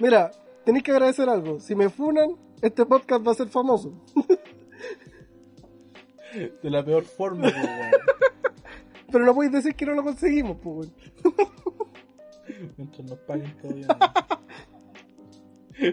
Mira, 0.00 0.30
tenéis 0.64 0.84
que 0.84 0.90
agradecer 0.92 1.28
algo. 1.28 1.60
Si 1.60 1.74
me 1.74 1.88
funan, 1.88 2.36
este 2.60 2.84
podcast 2.84 3.26
va 3.26 3.32
a 3.32 3.34
ser 3.34 3.48
famoso. 3.48 3.92
De 6.62 6.70
la 6.70 6.84
peor 6.84 7.04
forma, 7.04 7.42
pues. 7.42 7.54
Pero 9.12 9.24
no 9.24 9.34
podéis 9.34 9.52
decir 9.52 9.76
que 9.76 9.86
no 9.86 9.94
lo 9.94 10.02
conseguimos, 10.02 10.56
pues. 10.60 10.90
Mientras 12.76 13.08
nos 13.08 13.18
paguen 13.20 13.54
bien. 13.62 13.86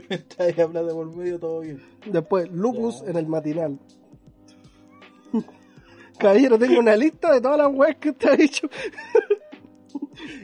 Mientras 0.10 0.40
haya 0.40 0.68
plata 0.68 0.92
por 0.94 1.16
medio, 1.16 1.40
todo 1.40 1.60
bien. 1.60 1.80
Después, 2.08 2.50
Lupus 2.52 3.04
Ya. 3.04 3.12
en 3.12 3.18
el 3.18 3.28
matinal. 3.28 3.80
Caballero, 6.22 6.60
tengo 6.60 6.80
una 6.80 6.96
lista 6.96 7.34
de 7.34 7.42
todas 7.42 7.58
las 7.58 7.74
weas 7.74 7.96
que 7.96 8.12
te 8.12 8.30
ha 8.30 8.36
dicho. 8.36 8.70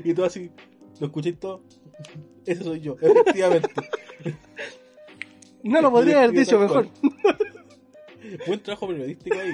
Y 0.03 0.11
tú 0.15 0.23
así, 0.23 0.51
¿lo 0.99 1.05
escuché 1.05 1.34
todo? 1.34 1.61
Ese 2.47 2.63
soy 2.63 2.80
yo, 2.80 2.95
efectivamente. 2.99 3.69
No 5.61 5.80
lo 5.80 5.91
podría 5.91 6.17
haber 6.17 6.32
dicho 6.32 6.57
mejor. 6.57 6.88
Buen 8.47 8.59
trabajo 8.63 8.88
periodístico 8.88 9.38
ahí. 9.38 9.51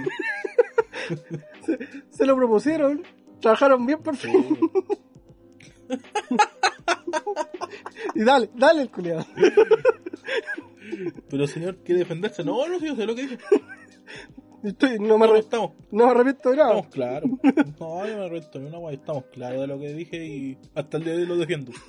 Se 2.10 2.26
lo 2.26 2.38
propusieron, 2.38 3.04
trabajaron 3.42 3.86
bien 3.86 4.02
por 4.02 4.16
fin. 4.16 4.58
Y 8.16 8.24
dale, 8.24 8.50
dale 8.56 8.84
el 8.84 8.90
culiado. 8.90 9.26
Pero 11.30 11.48
señor, 11.48 11.80
¿quiere 11.84 12.00
defenderse? 12.00 12.46
No, 12.46 12.66
no, 12.68 12.80
yo 12.80 12.96
sé 12.96 13.06
lo 13.06 13.14
que 13.14 13.24
dije. 13.24 13.38
Estoy, 14.64 14.98
no, 14.98 15.18
me 15.18 15.28
No, 15.28 15.34
arre- 15.34 15.40
estamos, 15.40 15.72
no 15.92 16.06
me 16.06 16.12
arrepiento 16.12 16.50
de 16.52 16.56
nada. 16.58 16.70
estamos 16.80 16.94
claros. 16.94 17.30
No, 17.80 18.08
yo 18.08 18.18
me 18.18 18.26
arresto 18.26 18.60
ni 18.60 18.68
una 18.68 18.92
estamos 18.92 19.26
claros 19.26 19.60
de 19.62 19.68
lo 19.68 19.78
que 19.80 19.94
dije 19.94 20.26
y 20.26 20.58
hasta 20.74 20.98
el 20.98 21.04
día 21.04 21.14
de 21.14 21.20
hoy 21.24 21.28
lo 21.28 21.38
defiendo. 21.38 21.72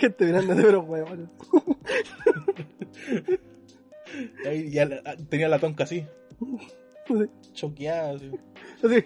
Gente 0.00 0.24
mirando 0.26 0.54
de 0.54 0.62
pero 0.62 0.80
huevones. 0.82 1.28
Ahí 4.46 4.70
ya 4.70 4.86
la- 4.86 5.16
tenía 5.28 5.48
la 5.48 5.58
tonca 5.58 5.84
así, 5.84 6.04
Así, 7.08 7.24
choqueada. 7.52 8.10
Así. 8.16 8.30
así. 8.84 9.04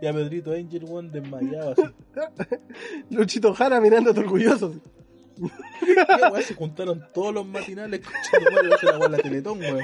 Y 0.00 0.06
a 0.06 0.12
Pedrito 0.12 0.52
Angel, 0.52 0.84
weón, 0.84 1.10
desmayado 1.10 1.72
así. 1.72 1.82
Luchito 3.10 3.54
Jara 3.54 3.80
mirándote 3.80 4.20
orgulloso. 4.20 4.66
así. 4.68 4.80
Weón, 5.38 6.42
se 6.42 6.54
juntaron 6.54 7.06
todos 7.12 7.34
los 7.34 7.46
matinales 7.46 8.00
hacer 8.06 8.42
la 8.98 9.04
en 9.06 9.12
la 9.12 9.18
Teletón, 9.18 9.60
weón. 9.60 9.80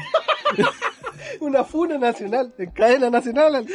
Una 1.40 1.64
funa 1.64 1.98
nacional, 1.98 2.52
en 2.58 2.70
cadena 2.70 3.10
nacional. 3.10 3.54
al. 3.56 3.66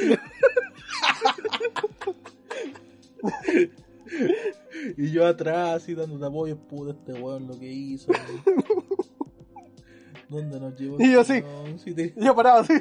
Y 4.98 5.12
yo 5.12 5.26
atrás, 5.26 5.82
así 5.84 5.94
dándote 5.96 6.26
apoyo, 6.26 6.58
puta, 6.58 6.92
este 6.92 7.14
weón 7.14 7.48
lo 7.48 7.60
que 7.60 7.66
hizo. 7.68 8.12
weón. 8.12 8.86
¿Dónde 10.30 10.60
nos 10.60 10.76
llevó? 10.80 10.98
Y 11.00 11.12
yo 11.12 11.22
este 11.22 11.38
así. 11.40 11.44
Sí, 11.84 11.94
te- 11.94 12.14
yo 12.18 12.36
parado 12.36 12.60
así, 12.62 12.74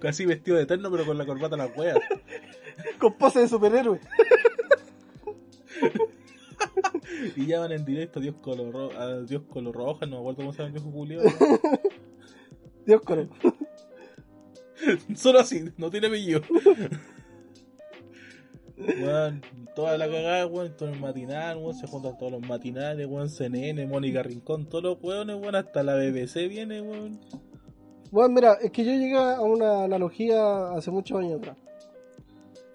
casi 0.00 0.24
vestido 0.26 0.56
de 0.56 0.62
eterno, 0.64 0.90
pero 0.90 1.04
con 1.04 1.18
la 1.18 1.26
corbata 1.26 1.54
a 1.56 1.58
las 1.58 1.76
weas. 1.76 1.98
con 2.98 3.14
pose 3.18 3.40
de 3.40 3.48
superhéroe. 3.48 4.00
Y 7.36 7.46
ya 7.46 7.60
van 7.60 7.72
en 7.72 7.84
directo 7.84 8.18
a 8.18 8.22
Dios 8.22 8.36
color, 8.40 8.94
a 8.96 9.20
Dios 9.20 9.42
color 9.48 9.74
roja, 9.74 10.06
no 10.06 10.16
me 10.16 10.20
acuerdo 10.20 10.36
cómo 10.38 10.52
se 10.52 10.58
llama 10.58 10.68
el 10.68 10.72
viejo 10.72 10.90
Julio. 10.90 11.20
Dios 12.86 13.00
coro. 13.02 13.28
Solo 15.14 15.40
así, 15.40 15.64
no 15.76 15.90
tiene 15.90 16.08
apellido. 16.08 16.40
Weón, 18.76 19.42
toda 19.76 19.96
la 19.96 20.06
cagada, 20.06 20.46
weón, 20.46 20.76
todo 20.76 20.88
el 20.88 20.98
matinal, 20.98 21.58
weón, 21.58 21.74
se 21.74 21.86
juntan 21.86 22.16
todos 22.18 22.32
los 22.32 22.40
matinales, 22.40 23.06
weón, 23.06 23.28
CNN, 23.28 23.86
Mónica 23.86 24.22
Rincón, 24.22 24.68
todos 24.68 24.84
los 24.84 25.02
weones, 25.02 25.36
weón, 25.36 25.54
hasta 25.54 25.82
la 25.82 25.94
BBC 25.94 26.48
viene, 26.48 26.80
weón. 26.80 27.20
Bueno, 28.10 28.34
mira, 28.34 28.54
es 28.60 28.70
que 28.72 28.84
yo 28.84 28.92
llegué 28.92 29.16
a 29.16 29.40
una 29.40 29.84
analogía 29.84 30.72
hace 30.72 30.90
muchos 30.90 31.18
años 31.18 31.38
atrás. 31.38 31.56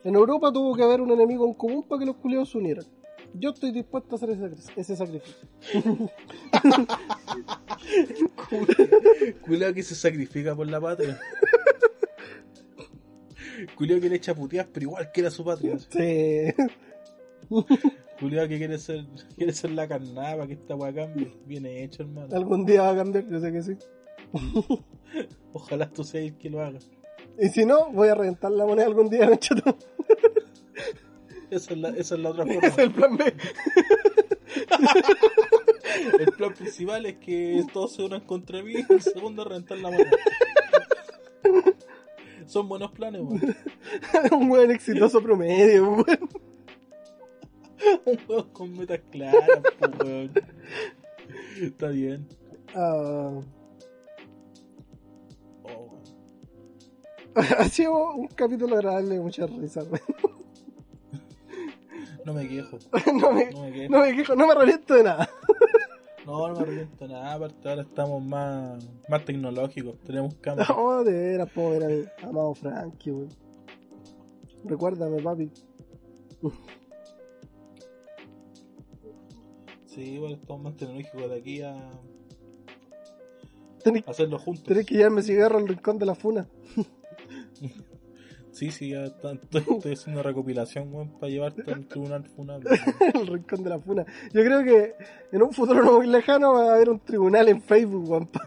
En 0.03 0.15
Europa 0.15 0.51
tuvo 0.51 0.75
que 0.75 0.83
haber 0.83 1.01
un 1.01 1.11
enemigo 1.11 1.45
en 1.45 1.53
común 1.53 1.83
para 1.83 1.99
que 1.99 2.05
los 2.05 2.15
culiados 2.15 2.49
se 2.49 2.57
unieran. 2.57 2.85
Yo 3.39 3.51
estoy 3.51 3.71
dispuesto 3.71 4.15
a 4.15 4.17
hacer 4.17 4.29
ese, 4.31 4.41
sacri- 4.49 4.73
ese 4.75 4.95
sacrificio. 4.95 5.47
Culeado 9.45 9.73
que 9.73 9.83
se 9.83 9.95
sacrifica 9.95 10.55
por 10.55 10.67
la 10.67 10.79
patria. 10.79 11.19
Culeado 13.75 14.01
que 14.01 14.09
le 14.09 14.15
echa 14.17 14.33
puteas, 14.35 14.67
pero 14.71 14.83
igual 14.85 15.11
quiere 15.13 15.27
a 15.27 15.31
su 15.31 15.43
patria. 15.43 15.77
Sí. 15.79 16.53
Culeado 18.19 18.47
que 18.47 18.57
quiere 18.57 18.77
ser, 18.77 19.05
quiere 19.35 19.53
ser 19.53 19.71
la 19.71 19.87
carnada 19.87 20.35
para 20.35 20.47
que 20.47 20.53
esta 20.53 20.75
weá 20.75 20.93
cambie. 20.93 21.33
Viene 21.45 21.83
hecho, 21.83 22.03
hermano. 22.03 22.35
Algún 22.35 22.65
día 22.65 22.81
va 22.83 22.91
a 22.91 22.95
cambiar, 22.95 23.27
yo 23.29 23.39
sé 23.39 23.51
que 23.51 23.61
sí. 23.63 23.77
Ojalá 25.53 25.89
tú 25.89 26.03
seas 26.03 26.25
el 26.25 26.37
que 26.37 26.49
lo 26.49 26.61
haga. 26.61 26.79
Y 27.39 27.49
si 27.49 27.65
no, 27.65 27.91
voy 27.91 28.09
a 28.09 28.15
reventar 28.15 28.51
la 28.51 28.65
moneda 28.65 28.87
algún 28.87 29.09
día, 29.09 29.29
chato. 29.37 29.77
Esa 31.49 31.73
es 31.73 31.77
la, 31.79 31.89
esa 31.89 32.15
es 32.15 32.21
la 32.21 32.29
otra 32.31 32.43
Ese 32.45 32.57
es 32.67 32.73
forma. 32.73 32.83
el 32.83 32.91
plan 32.91 33.17
B. 33.17 33.33
El 36.19 36.31
plan 36.33 36.53
principal 36.53 37.05
es 37.05 37.17
que 37.17 37.63
todos 37.73 37.93
se 37.95 38.03
unan 38.03 38.21
contra 38.21 38.61
mí. 38.61 38.73
El 38.89 39.01
segundo 39.01 39.41
es 39.43 39.47
rentar 39.47 39.77
la 39.79 39.89
mano. 39.91 40.03
Son 42.45 42.67
buenos 42.69 42.91
planes, 42.91 43.21
weón. 43.21 43.55
un 44.31 44.47
buen 44.49 44.71
exitoso 44.71 45.21
promedio, 45.21 45.89
weón. 45.91 46.05
Un 48.05 48.17
juego 48.25 48.53
con 48.53 48.77
metas 48.77 48.99
claras, 49.11 49.49
po, 49.79 50.05
weón. 50.05 50.31
Está 51.61 51.87
bien. 51.89 52.27
Ah, 52.75 53.39
Oh, 55.63 55.99
weón. 57.33 57.47
ha 57.57 57.65
sido 57.69 58.13
un 58.13 58.27
capítulo 58.27 58.75
agradable, 58.75 59.19
muchas 59.19 59.49
risas, 59.51 59.87
weón. 59.89 60.46
No 62.27 62.33
me 62.33 62.45
quejo. 62.45 62.77
No 63.21 63.31
me, 63.31 63.49
No 63.51 63.61
me 63.61 63.71
quejo. 63.71 63.89
no 63.93 64.01
me 64.01 64.15
quejo, 64.15 64.35
no 64.35 64.47
me 64.47 64.51
arrepiento 64.51 64.93
de 64.95 65.03
nada. 65.03 65.29
No, 66.25 66.45
no 66.49 66.55
me 66.55 66.59
arrepiento 66.59 67.07
nada. 67.07 67.35
Aparte, 67.35 67.69
ahora 67.69 67.83
estamos 67.83 68.21
más, 68.21 68.85
más 69.07 69.23
tecnológicos. 69.23 69.97
Tenemos 70.01 70.35
cámaras. 70.35 70.67
No, 70.77 71.01
de 71.05 71.13
veras, 71.13 71.49
puedo 71.55 71.69
ver 71.69 71.83
a 71.85 71.87
mi 71.87 72.03
amado 72.29 72.53
Frankie, 72.53 73.11
weón. 73.11 73.29
Recuérdame, 74.65 75.21
papi. 75.21 75.49
Sí, 79.85 80.01
igual 80.01 80.33
estamos 80.33 80.63
más 80.63 80.75
tecnológicos 80.75 81.29
de 81.29 81.37
aquí 81.37 81.61
a 81.61 81.75
Tenés, 83.85 84.05
a 84.05 84.11
hacerlo 84.11 84.37
juntos. 84.37 84.65
tenés 84.65 84.85
que 84.85 84.95
llevarme 84.95 85.23
cigarro 85.23 85.57
al 85.59 85.67
rincón 85.69 85.97
de 85.97 86.05
la 86.07 86.15
funa. 86.15 86.45
Sí, 88.57 88.71
sí, 88.71 88.89
ya 88.89 89.05
está- 89.05 89.33
estoy, 89.43 89.63
estoy 89.69 89.93
haciendo 89.93 90.23
recopilación, 90.23 90.91
weón, 90.91 91.11
para 91.19 91.29
llevarte 91.31 91.71
al 91.71 91.85
tribunal 91.85 92.23
funable. 92.25 92.71
el 93.13 93.27
rincón 93.27 93.63
de 93.63 93.69
la 93.69 93.79
funa. 93.79 94.03
Yo 94.33 94.43
creo 94.43 94.63
que 94.63 94.95
en 95.31 95.43
un 95.43 95.53
futuro 95.53 95.83
no 95.83 95.97
muy 95.97 96.07
lejano 96.07 96.53
va 96.53 96.71
a 96.71 96.75
haber 96.75 96.89
un 96.89 96.99
tribunal 96.99 97.47
en 97.49 97.61
Facebook, 97.61 98.09
weón. 98.09 98.29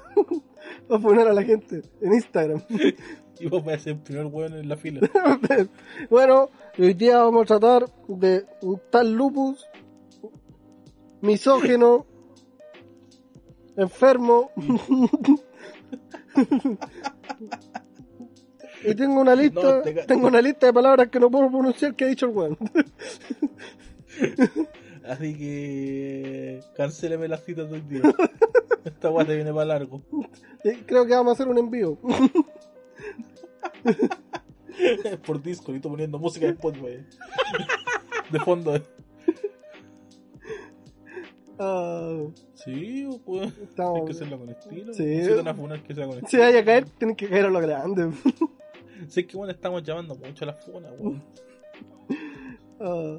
Va 0.91 0.97
a 0.97 1.01
funar 1.01 1.29
a 1.29 1.33
la 1.33 1.43
gente 1.45 1.83
en 2.01 2.13
Instagram. 2.15 2.61
Y 3.39 3.49
vos 3.49 3.65
vas 3.65 3.77
a 3.77 3.79
ser 3.79 3.93
el 3.95 4.01
primer 4.01 4.27
weón 4.27 4.55
en 4.55 4.69
la 4.69 4.77
fila. 4.77 5.01
bueno, 6.11 6.51
hoy 6.79 6.95
día 6.95 7.19
vamos 7.19 7.43
a 7.43 7.59
tratar 7.59 7.87
de 8.09 8.45
un 8.63 8.81
tal 8.91 9.13
lupus, 9.13 9.67
misógeno, 11.21 12.07
enfermo. 13.77 14.51
Y 18.85 18.95
tengo 18.95 19.21
una 19.21 19.35
lista, 19.35 19.61
No, 19.63 19.83
te 19.83 19.95
ca- 19.95 20.07
tengo 20.07 20.27
una 20.29 20.41
lista 20.41 20.67
de 20.67 20.73
palabras 20.73 21.09
que 21.09 21.21
no 21.21 21.31
puedo 21.31 21.49
pronunciar 21.51 21.95
que 21.95 22.05
ha 22.05 22.09
dicho 22.09 22.27
el 22.27 22.33
weón. 22.33 22.59
Así 25.09 25.37
que 25.37 26.61
cancéleme 26.77 27.27
las 27.29 27.45
citas 27.45 27.71
del 27.71 27.87
día. 27.89 28.03
Esta 28.85 29.25
te 29.25 29.35
viene 29.35 29.53
para 29.53 29.65
largo. 29.67 30.01
Creo 30.87 31.05
que 31.07 31.13
vamos 31.15 31.31
a 31.31 31.35
hacer 31.35 31.49
un 31.49 31.59
envío. 31.59 31.99
Por 35.27 35.43
disco, 35.43 35.73
y 35.73 35.77
estoy 35.77 35.91
poniendo 35.91 36.19
música 36.19 36.47
de 36.47 36.53
Spotify. 36.53 37.05
De 38.31 38.41
fondo. 38.41 38.81
Ah, 41.59 42.19
Sí, 42.55 43.07
pues. 43.27 43.53
Estamos- 43.59 44.01
Hay 44.01 44.05
que 44.07 44.13
hacerlo 44.13 44.39
con 44.39 44.49
estilo. 44.51 44.95
Sí. 44.95 45.23
Si 45.23 45.29
te 45.29 45.35
van 45.35 45.49
a 45.49 45.55
funar, 45.55 45.83
que 45.83 45.95
sea 45.95 46.07
con 46.07 46.15
si 46.21 46.25
estilo. 46.25 46.43
vaya 46.45 46.61
a 46.61 46.65
caer, 46.65 46.85
tienen 46.99 47.17
que 47.17 47.29
caer 47.29 47.47
a 47.47 47.51
lo 47.51 47.61
grande. 47.61 48.11
Sí, 49.09 49.25
que 49.25 49.37
bueno, 49.37 49.53
estamos 49.53 49.83
llamando 49.83 50.15
mucho 50.15 50.45
a 50.45 50.49
la 50.49 50.55
funa, 50.55 50.91
weón. 50.99 51.23
Ah, 52.83 53.19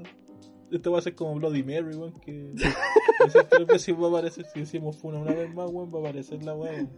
Esto 0.71 0.91
va 0.91 0.97
a 0.97 1.01
ser 1.03 1.13
como 1.13 1.35
Bloody 1.35 1.61
Mary, 1.61 1.95
weón. 1.95 2.19
Que. 2.19 2.51
Esas 3.27 3.47
tres 3.47 3.67
veces 3.67 3.95
va 3.95 4.07
a 4.07 4.09
aparecer. 4.09 4.45
Si 4.45 4.61
decimos 4.61 4.97
funa 4.97 5.19
una 5.19 5.33
vez 5.33 5.53
más, 5.53 5.69
weón, 5.69 5.93
va 5.93 5.99
a 5.99 6.01
aparecer 6.01 6.43
la 6.43 6.55
weón. 6.55 6.89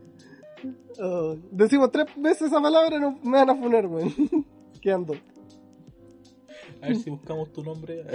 Oh, 0.97 1.35
decimos 1.51 1.91
tres 1.91 2.05
veces 2.15 2.47
esa 2.47 2.61
palabra 2.61 2.95
y 2.95 2.99
no, 3.01 3.19
me 3.21 3.37
van 3.37 3.49
a 3.49 3.55
funar, 3.55 3.85
weón. 3.85 4.13
¿Qué 4.81 4.93
ando? 4.93 5.13
A 6.81 6.87
ver 6.87 6.95
si 6.95 7.09
buscamos 7.09 7.51
tu 7.51 7.63
nombre. 7.63 8.05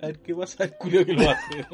A 0.00 0.06
ver 0.06 0.20
qué 0.20 0.34
pasa 0.36 0.64
el 0.64 0.76
culo 0.76 1.04
que 1.04 1.12
lo 1.14 1.28
hace. 1.28 1.66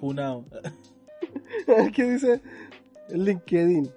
Funao. 0.00 0.44
¿Qué 1.94 2.04
dice? 2.10 2.40
LinkedIn. 3.10 3.90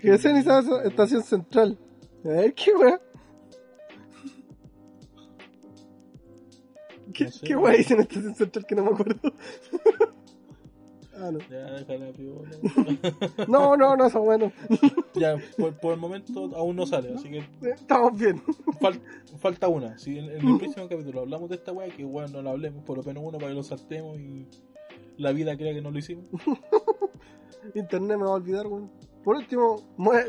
Que 0.00 0.14
es 0.14 0.24
en 0.24 0.36
esa 0.36 0.60
estación 0.84 1.22
central. 1.22 1.78
A 2.24 2.28
ver, 2.28 2.54
¿qué 2.54 2.72
weá? 2.74 3.00
¿Qué, 7.14 7.24
No 7.24 7.30
sé, 7.30 7.46
¿qué 7.46 7.56
weá 7.56 7.74
dice 7.76 7.94
en 7.94 8.00
estación 8.00 8.34
central 8.34 8.66
que 8.66 8.74
no 8.74 8.84
me 8.84 8.90
acuerdo? 8.90 9.20
ah, 11.16 11.30
no. 11.32 11.38
Ya, 11.50 11.70
déjala, 11.72 12.12
piola. 12.12 12.50
No, 13.48 13.76
no, 13.76 13.96
no, 13.96 14.06
eso 14.06 14.20
bueno. 14.20 14.52
Ya, 15.14 15.36
por, 15.58 15.74
por 15.78 15.94
el 15.94 15.98
momento 16.00 16.50
aún 16.54 16.76
no 16.76 16.86
sale, 16.86 17.14
así 17.14 17.30
que 17.30 17.44
Estamos 17.70 18.18
bien. 18.18 18.42
fal- 18.80 19.00
falta 19.38 19.66
una. 19.68 19.98
Si 19.98 20.18
en, 20.18 20.26
en 20.26 20.46
el 20.46 20.58
próximo 20.58 20.88
capítulo 20.88 21.20
hablamos 21.20 21.48
de 21.50 21.56
esta 21.56 21.72
weá, 21.72 21.88
que 21.88 22.04
bueno, 22.04 22.28
no 22.34 22.42
la 22.42 22.50
hablemos, 22.50 22.84
por 22.84 22.98
lo 22.98 23.02
menos 23.02 23.22
uno 23.26 23.38
para 23.38 23.48
que 23.48 23.54
lo 23.56 23.62
saltemos 23.62 24.18
y 24.20 24.46
la 25.20 25.32
vida 25.32 25.56
crea 25.56 25.74
que 25.74 25.82
no 25.82 25.90
lo 25.90 25.98
hicimos. 25.98 26.24
Internet 27.74 28.18
me 28.18 28.24
va 28.24 28.30
a 28.30 28.34
olvidar, 28.34 28.66
weón. 28.66 28.90
Por 29.22 29.36
último, 29.36 29.76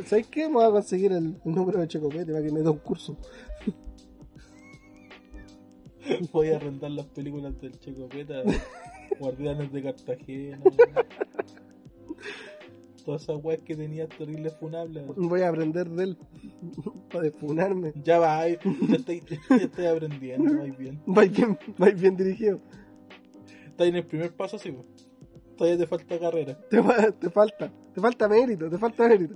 ¿sabes 0.06 0.28
qué? 0.28 0.48
Me 0.48 0.56
voy 0.56 0.66
a 0.66 0.72
conseguir 0.72 1.14
el, 1.14 1.40
el 1.46 1.56
número 1.56 1.80
de 1.80 1.88
Checopete 1.88 2.34
para 2.34 2.44
que 2.44 2.52
me 2.52 2.60
dé 2.60 2.70
un 2.70 2.80
curso. 2.80 3.18
Voy 6.34 6.50
a 6.50 6.58
arrendar 6.58 6.92
las 6.92 7.06
películas 7.06 7.58
del 7.62 7.80
Checopeta, 7.80 8.44
Guardianes 9.20 9.72
de 9.72 9.84
Cartagena. 9.84 10.60
Todas 13.06 13.24
esas 13.24 13.38
weas 13.42 13.62
que 13.62 13.76
tenía 13.76 14.08
terribles 14.08 14.54
funables. 14.58 15.06
Voy 15.16 15.42
a 15.42 15.50
aprender 15.50 15.90
de 15.90 16.04
él 16.04 16.18
para 17.12 17.24
defunarme. 17.24 17.94
Ya 18.04 18.20
va, 18.20 18.48
ya 18.48 18.60
estoy, 18.96 19.24
ya 19.50 19.56
estoy 19.56 19.86
aprendiendo, 19.86 20.60
vais 20.60 20.78
bien. 20.78 21.02
Va 21.08 21.24
bien, 21.24 21.58
va 21.82 21.90
bien 21.92 22.18
dirigido. 22.18 22.60
Estás 23.82 23.90
en 23.90 23.96
el 23.96 24.06
primer 24.06 24.36
paso, 24.36 24.60
sí, 24.60 24.72
po. 24.72 24.86
Todavía 25.58 25.80
te 25.80 25.88
falta 25.88 26.20
carrera. 26.20 26.56
Te, 26.70 26.84
fa- 26.84 27.12
te 27.12 27.30
falta, 27.32 27.72
te 27.94 28.00
falta 28.02 28.28
mérito, 28.30 28.70
te 28.70 28.78
falta 28.78 29.08
mérito. 29.08 29.36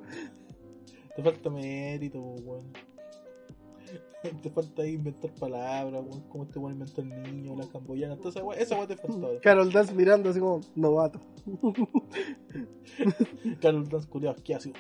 Te 1.16 1.24
falta 1.24 1.50
mérito, 1.50 2.20
weón. 2.22 2.72
Te 4.44 4.50
falta 4.50 4.86
inventar 4.86 5.32
palabras, 5.40 6.04
weón. 6.04 6.22
Cómo 6.30 6.46
te 6.48 6.60
inventar 6.60 7.06
el 7.06 7.24
niño, 7.24 7.56
la 7.56 7.68
camboyana. 7.68 8.18
Esa 8.24 8.44
wea, 8.44 8.60
esa 8.60 8.76
wea 8.76 8.88
te 8.88 8.98
faltaba. 8.98 9.40
Carol 9.42 9.72
Dance 9.72 9.94
mirando 9.94 10.30
así 10.30 10.40
como 10.40 10.62
novato. 10.76 11.20
Carol 13.62 13.90
Dance 13.90 14.08
culiao, 14.08 14.36
¿qué 14.44 14.56
hace? 14.56 14.74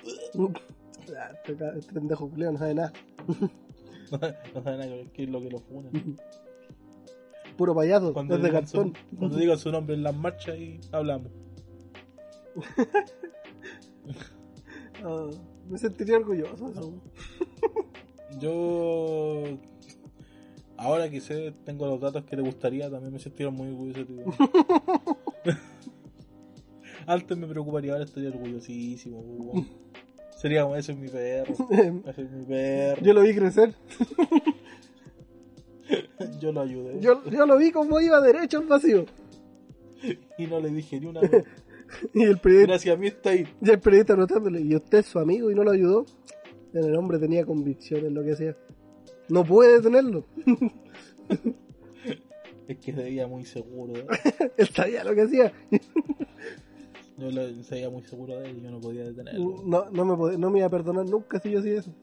Ah, 1.18 1.32
Este 1.44 1.58
este 1.80 1.94
pendejo 1.94 2.30
culeo 2.30 2.52
no 2.52 2.58
sabe 2.60 2.76
nada. 2.76 2.94
No 4.54 4.62
sabe 4.64 4.78
nada 4.78 4.96
que 5.14 5.24
es 5.24 5.30
lo 5.30 5.42
que 5.42 5.50
lo 5.50 5.60
funan. 5.60 5.92
Puro 7.57 7.73
payaso, 7.73 8.14
Cuando 8.14 8.38
digan, 8.38 8.68
su, 8.68 8.91
cuando 9.18 9.38
digan 9.38 9.57
su 9.57 9.72
nombre 9.72 9.95
en 9.95 10.03
las 10.03 10.15
marchas 10.15 10.57
y 10.57 10.80
hablamos. 10.91 11.32
Ah, 15.03 15.30
me 15.69 15.77
sentiría 15.77 16.18
orgulloso 16.18 16.69
de 16.69 16.72
eso. 16.72 16.94
Yo. 18.40 19.44
Ahora 20.77 21.10
que 21.10 21.22
sé, 21.22 21.53
tengo 21.64 21.86
los 21.86 21.99
datos 21.99 22.23
que 22.23 22.36
te 22.36 22.41
gustaría, 22.41 22.90
también 22.90 23.14
me 23.14 23.19
sentiría 23.19 23.52
muy 23.52 23.68
orgulloso 23.68 24.06
de. 24.06 24.26
Antes 27.07 27.38
me 27.38 27.45
preocuparía, 27.45 27.91
ahora 27.91 28.06
estaría 28.06 28.30
orgullosísimo. 28.30 29.19
weón. 29.19 29.68
Sería 30.36 30.64
como, 30.64 30.76
ese 30.76 30.94
es 30.94 30.98
mi 30.98 31.07
perro. 31.07 31.53
Ese 32.07 32.22
es 32.23 32.32
mi 32.32 32.45
perro. 32.45 33.02
Yo 33.02 33.14
lo 33.14 33.22
vi 33.22 33.36
crecer. 33.36 33.76
Yo 36.40 36.52
lo 36.52 36.62
ayudé. 36.62 36.99
Yo, 36.99 37.24
yo 37.30 37.45
lo 37.45 37.57
vi 37.57 37.72
como 37.72 37.99
iba 38.02 38.20
derecho 38.22 38.60
al 38.60 38.66
vacío. 38.68 39.06
Y 40.38 40.45
no 40.48 40.60
le 40.60 40.70
dije 40.70 40.99
ni 40.99 41.07
una 41.07 41.22
vez. 41.22 41.45
Y 42.14 42.24
el 42.24 42.38
periodista, 42.38 42.74
Gracias 42.74 42.95
a 42.95 42.99
mí 42.99 43.07
está 43.07 43.30
ahí. 43.32 43.48
y 43.62 43.70
el 43.70 43.80
periodista 43.80 44.14
anotándole, 44.14 44.62
¿y 44.62 44.76
usted 44.76 44.99
es 44.99 45.06
su 45.06 45.18
amigo 45.20 45.49
y 45.49 45.56
no 45.56 45.64
lo 45.64 45.72
ayudó? 45.72 46.06
El 46.74 46.95
hombre 46.95 47.18
tenía 47.20 47.45
convicción 47.45 48.06
en 48.06 48.14
lo 48.14 48.24
que 48.24 48.34
hacía. 48.34 48.57
No 49.30 49.44
puede 49.45 49.74
detenerlo. 49.78 50.26
Es 52.68 52.78
que 52.80 52.94
se 52.94 53.03
veía 53.03 53.28
muy 53.28 53.45
seguro. 53.45 53.94
¿eh? 53.95 54.06
Él 54.57 54.68
sabía 54.68 55.03
lo 55.03 55.16
que 55.16 55.22
hacía. 55.22 55.53
Yo 57.18 57.32
lo, 57.32 57.64
se 57.64 57.76
veía 57.76 57.90
muy 57.90 58.03
seguro 58.03 58.38
de 58.40 58.49
él 58.49 58.57
y 58.57 58.62
yo 58.62 58.72
no 58.72 58.82
podía 58.82 59.06
detenerlo. 59.06 59.64
No, 59.66 59.90
no, 59.90 60.06
me, 60.18 60.38
no 60.38 60.49
me 60.49 60.60
iba 60.60 60.68
a 60.68 60.72
perdonar 60.72 61.06
nunca 61.06 61.40
si 61.40 61.52
yo 61.52 61.60
hacía 61.60 61.80
eso. 61.80 61.95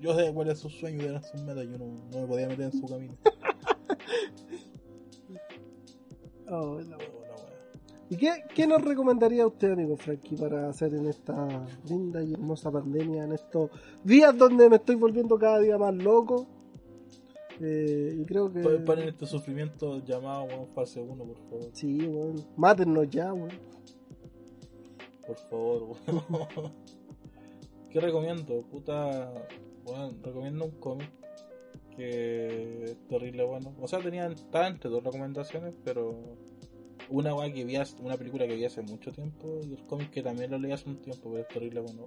yo 0.00 0.14
sé 0.14 0.32
cuál 0.32 0.48
es 0.50 0.58
su 0.58 0.68
sueño 0.70 1.02
y 1.02 1.06
eran 1.06 1.22
sus 1.22 1.42
metas. 1.42 1.64
Yo 1.64 1.78
no, 1.78 1.86
no 2.12 2.20
me 2.22 2.26
podía 2.26 2.48
meter 2.48 2.66
en 2.66 2.72
su 2.72 2.86
camino. 2.86 3.14
Oh, 6.52 6.80
la. 6.80 6.98
¿Y 8.08 8.16
qué, 8.16 8.42
qué 8.52 8.66
nos 8.66 8.82
recomendaría 8.82 9.46
usted, 9.46 9.70
amigo 9.70 9.96
Frankie, 9.96 10.34
para 10.36 10.68
hacer 10.68 10.92
en 10.94 11.06
esta 11.06 11.64
linda 11.88 12.20
y 12.24 12.32
hermosa 12.32 12.72
pandemia, 12.72 13.22
en 13.22 13.32
estos 13.34 13.70
días 14.02 14.36
donde 14.36 14.68
me 14.68 14.76
estoy 14.76 14.96
volviendo 14.96 15.38
cada 15.38 15.60
día 15.60 15.78
más 15.78 15.94
loco? 15.94 16.48
Eh, 17.60 18.16
y 18.20 18.24
creo 18.24 18.52
que... 18.52 18.62
Pa- 18.62 18.84
Paren 18.84 19.08
este 19.10 19.26
sufrimiento 19.26 20.02
llamado 20.04 20.42
weón, 20.44 20.66
fase 20.74 21.00
1, 21.00 21.24
por 21.24 21.36
favor. 21.36 21.68
Sí, 21.72 21.98
weón. 22.04 22.44
Mátennos 22.56 23.08
ya, 23.10 23.32
weón. 23.32 23.50
Por 25.24 25.36
favor, 25.36 25.82
weón. 26.08 26.72
¿Qué 27.90 28.00
recomiendo? 28.00 28.62
Puta. 28.62 29.32
Bueno, 29.90 30.14
recomiendo 30.22 30.64
un 30.66 30.70
cómic 30.72 31.10
que 31.96 32.84
es 32.84 33.08
terrible 33.08 33.44
bueno. 33.44 33.74
O 33.80 33.88
sea, 33.88 33.98
tenía 34.00 34.26
estaba 34.26 34.68
entre 34.68 34.90
dos 34.90 35.02
recomendaciones, 35.02 35.74
pero 35.84 36.36
una 37.08 37.34
weá 37.34 37.52
que 37.52 37.64
vi 37.64 37.76
hace- 37.76 38.00
una 38.02 38.16
película 38.16 38.46
que 38.46 38.54
vi 38.54 38.64
hace 38.64 38.82
mucho 38.82 39.10
tiempo 39.12 39.60
y 39.64 39.74
el 39.74 39.86
cómic 39.86 40.10
que 40.10 40.22
también 40.22 40.50
lo 40.50 40.58
leí 40.58 40.72
hace 40.72 40.88
un 40.88 40.96
tiempo, 41.02 41.30
pero 41.30 41.42
es 41.42 41.48
terrible 41.48 41.80
bueno. 41.80 42.06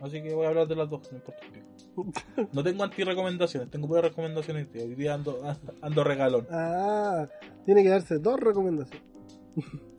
Así 0.00 0.20
que 0.20 0.34
voy 0.34 0.46
a 0.46 0.48
hablar 0.48 0.66
de 0.66 0.74
las 0.74 0.90
dos, 0.90 1.10
no 1.12 1.18
importa 1.18 1.40
pico. 1.52 1.66
No 2.52 2.64
tengo 2.64 2.82
anti-recomendaciones, 2.82 3.70
tengo 3.70 3.86
puras 3.86 4.04
recomendaciones, 4.04 4.68
tío. 4.70 4.82
Hoy 4.82 4.94
día 4.96 5.14
ando, 5.14 5.40
ando 5.80 6.02
regalón. 6.04 6.46
Ah, 6.50 7.28
tiene 7.64 7.82
que 7.84 7.90
darse 7.90 8.18
dos 8.18 8.40
recomendaciones. 8.40 9.06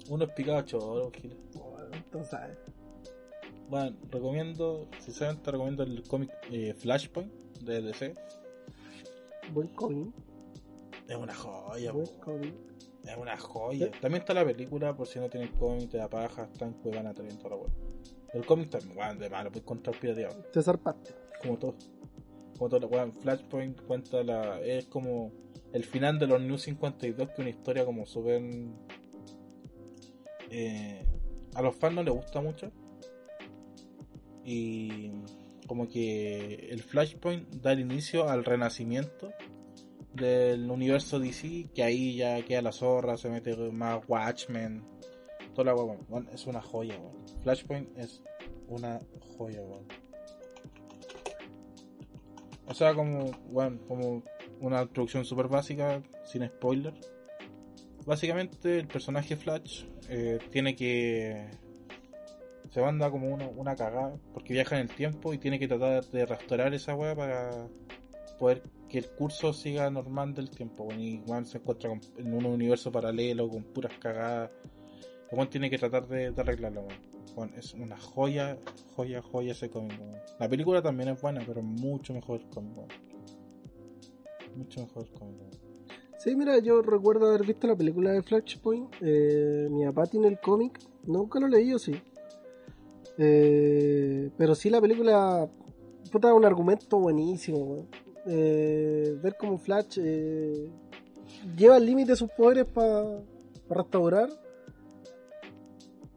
Uno 0.09 0.25
es 0.25 0.31
picado 0.31 0.61
choro, 0.63 1.09
giles. 1.11 1.37
Bueno, 1.53 1.87
entonces, 1.93 2.37
eh, 2.43 2.57
Bueno, 3.73 3.97
recomiendo, 4.11 4.87
sinceramente 4.99 5.49
recomiendo 5.49 5.81
el 5.81 6.03
cómic 6.07 6.29
eh, 6.51 6.75
Flashpoint 6.77 7.33
de 7.61 7.81
DC. 7.81 8.13
buen 9.51 9.67
cómic. 9.69 10.13
Es 11.07 11.15
una 11.15 11.33
joya, 11.33 11.91
Buen 11.91 12.05
cómic. 12.19 12.53
es 13.03 13.17
una 13.17 13.35
joya. 13.35 13.89
También 13.99 14.21
está 14.21 14.35
la 14.35 14.45
película, 14.45 14.95
por 14.95 15.07
si 15.07 15.17
no 15.17 15.27
tienes 15.27 15.49
cómic, 15.57 15.89
te 15.89 15.97
da 15.97 16.07
paja, 16.07 16.43
está 16.53 16.65
en 16.65 16.73
Cuevana 16.73 17.15
3 17.15 17.35
toda 17.39 17.49
la 17.49 17.55
web. 17.63 17.71
El 18.35 18.45
cómic 18.45 18.69
también, 18.69 18.93
bueno, 18.93 19.15
de 19.19 19.29
malo, 19.31 19.49
puedes 19.49 19.63
encontrar 19.63 19.99
pirateado, 19.99 20.35
Te 20.51 20.61
zarpaste. 20.61 21.15
como 21.41 21.57
todo. 21.57 21.73
Como 22.59 22.69
todo, 22.69 22.87
bueno, 22.87 23.11
Flashpoint 23.11 23.81
cuenta 23.87 24.21
la. 24.23 24.61
Es 24.61 24.85
como 24.85 25.31
el 25.71 25.83
final 25.83 26.19
de 26.19 26.27
los 26.27 26.39
New 26.39 26.59
52, 26.59 27.27
que 27.29 27.33
es 27.33 27.39
una 27.39 27.49
historia 27.49 27.85
como 27.85 28.05
súper. 28.05 28.39
eh, 30.51 31.03
a 31.55 31.61
los 31.63 31.75
fans 31.75 31.95
no 31.95 32.03
les 32.03 32.13
gusta 32.13 32.39
mucho. 32.39 32.71
Y 34.45 35.11
como 35.67 35.87
que 35.87 36.67
el 36.69 36.83
Flashpoint 36.83 37.49
da 37.55 37.71
el 37.71 37.79
inicio 37.79 38.29
al 38.29 38.43
renacimiento 38.43 39.31
del 40.13 40.69
universo 40.69 41.19
DC, 41.19 41.69
que 41.73 41.83
ahí 41.83 42.15
ya 42.15 42.41
queda 42.43 42.61
la 42.61 42.71
zorra, 42.71 43.17
se 43.17 43.29
mete 43.29 43.55
más 43.71 44.01
Watchmen, 44.07 44.83
toda 45.53 45.65
la 45.65 45.75
weá, 45.75 45.97
weón. 46.09 46.29
es 46.31 46.45
una 46.45 46.61
joya. 46.61 46.99
Flashpoint 47.41 47.97
es 47.97 48.21
una 48.67 48.99
joya. 49.37 49.61
O 52.67 52.73
sea, 52.73 52.93
como, 52.93 53.31
bueno, 53.49 53.79
como 53.87 54.23
una 54.61 54.83
introducción 54.83 55.25
súper 55.25 55.47
básica, 55.47 56.01
sin 56.25 56.45
spoiler. 56.47 56.93
Básicamente 58.05 58.79
el 58.79 58.87
personaje 58.87 59.35
Flash 59.35 59.85
eh, 60.09 60.39
tiene 60.51 60.75
que... 60.75 61.49
Se 62.73 62.81
manda 62.81 63.11
como 63.11 63.31
una, 63.31 63.47
una 63.49 63.75
cagada, 63.75 64.17
porque 64.33 64.53
viaja 64.53 64.75
en 64.77 64.89
el 64.89 64.89
tiempo 64.89 65.31
y 65.31 65.37
tiene 65.37 65.59
que 65.59 65.67
tratar 65.67 66.03
de 66.05 66.25
restaurar 66.25 66.73
esa 66.73 66.95
weá 66.95 67.15
para 67.15 67.67
poder 68.39 68.63
que 68.89 68.97
el 68.97 69.09
curso 69.09 69.53
siga 69.53 69.91
normal 69.91 70.33
del 70.33 70.49
tiempo. 70.49 70.85
weón. 70.85 70.99
Y 70.99 71.21
Juan 71.23 71.45
se 71.45 71.59
encuentra 71.59 71.91
en 72.17 72.33
un 72.33 72.45
universo 72.47 72.91
paralelo 72.91 73.47
con 73.47 73.61
puras 73.63 73.93
cagadas. 73.99 74.49
El 75.29 75.37
weón 75.37 75.51
tiene 75.51 75.69
que 75.69 75.77
tratar 75.77 76.07
de, 76.07 76.33
arreglarlo. 76.35 76.87
es 77.55 77.75
una 77.75 77.95
joya, 77.95 78.57
joya, 78.95 79.21
joya 79.21 79.51
ese 79.51 79.69
cómic. 79.69 79.99
La 80.39 80.49
película 80.49 80.81
también 80.81 81.09
es 81.09 81.21
buena, 81.21 81.43
pero 81.45 81.61
mucho 81.61 82.11
mejor 82.11 82.41
el 82.41 82.47
cómic. 82.49 82.75
Mucho 84.55 84.81
mejor 84.81 85.07
cómic. 85.11 85.59
Sí, 86.17 86.35
mira, 86.35 86.57
yo 86.57 86.81
recuerdo 86.81 87.27
haber 87.27 87.45
visto 87.45 87.67
la 87.67 87.75
película 87.75 88.13
de 88.13 88.23
Flashpoint. 88.23 88.95
Eh, 89.01 89.67
mi 89.69 89.85
papá 89.85 90.07
tiene 90.07 90.27
el 90.27 90.39
cómic. 90.39 90.79
Nunca 91.03 91.39
lo 91.39 91.47
leí, 91.47 91.69
yo 91.69 91.77
sí. 91.77 92.01
Eh, 93.17 94.29
pero 94.37 94.55
sí, 94.55 94.69
la 94.69 94.81
película. 94.81 95.49
Puta, 96.11 96.33
un 96.33 96.45
argumento 96.45 96.99
buenísimo. 96.99 97.87
Eh, 98.25 99.17
ver 99.21 99.35
cómo 99.37 99.57
Flash 99.57 99.99
eh, 100.01 100.69
lleva 101.57 101.75
al 101.75 101.85
límite 101.85 102.15
sus 102.15 102.29
poderes 102.31 102.65
para 102.65 103.19
restaurar. 103.69 104.29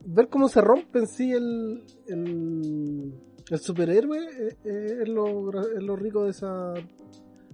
Ver 0.04 0.28
cómo 0.28 0.48
se 0.48 0.60
rompe 0.60 1.00
en 1.00 1.06
sí 1.08 1.32
el, 1.32 1.82
el, 2.06 3.58
superhéroe 3.58 4.18
eh, 4.18 4.56
eh, 4.64 4.98
es, 5.02 5.08
lo, 5.08 5.50
es 5.62 5.82
lo 5.82 5.96
rico 5.96 6.24
de 6.24 6.30
esa. 6.30 6.74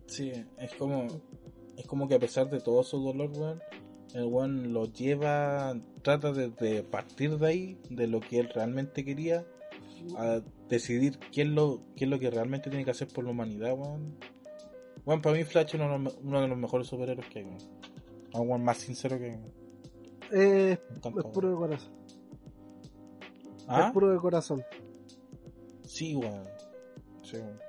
Sí, 0.06 0.32
es 0.58 0.74
como. 0.74 1.06
Es 1.76 1.86
como 1.86 2.06
que 2.06 2.14
a 2.14 2.18
pesar 2.18 2.50
de 2.50 2.60
todo 2.60 2.82
su 2.82 2.98
dolor, 2.98 3.30
weón, 3.34 3.60
el 4.14 4.24
weón 4.24 4.72
lo 4.74 4.84
lleva. 4.84 5.74
Trata 6.02 6.32
de, 6.32 6.50
de 6.50 6.82
partir 6.82 7.38
de 7.38 7.46
ahí, 7.46 7.78
de 7.90 8.06
lo 8.08 8.20
que 8.20 8.40
él 8.40 8.50
realmente 8.54 9.04
quería, 9.04 9.46
a 10.16 10.40
decidir 10.68 11.18
qué 11.30 11.42
es 11.42 11.48
lo, 11.48 11.82
qué 11.96 12.04
es 12.04 12.10
lo 12.10 12.18
que 12.18 12.30
realmente 12.30 12.70
tiene 12.70 12.84
que 12.84 12.90
hacer 12.90 13.08
por 13.08 13.24
la 13.24 13.30
humanidad, 13.30 13.72
weón. 13.78 14.16
Weón, 15.06 15.22
para 15.22 15.36
mí 15.36 15.44
Flash 15.44 15.68
es 15.68 15.74
uno, 15.74 15.92
de 15.92 15.98
los- 16.00 16.18
uno 16.22 16.40
de 16.40 16.48
los 16.48 16.58
mejores 16.58 16.86
superhéroes 16.88 17.28
que 17.28 17.40
hay, 17.40 17.44
weón. 17.44 18.48
Weón 18.48 18.64
más 18.64 18.78
sincero 18.78 19.18
que. 19.18 19.38
eh, 20.32 20.78
encanta, 20.96 21.20
es 21.20 21.26
puro 21.26 21.50
de 21.50 21.56
corazón. 21.56 21.92
¿Ah? 23.68 23.86
Es 23.86 23.92
puro 23.92 24.10
de 24.10 24.18
corazón. 24.18 24.64
Sí, 25.84 26.14
weón. 26.16 26.44
Sí, 27.22 27.36
weón. 27.36 27.60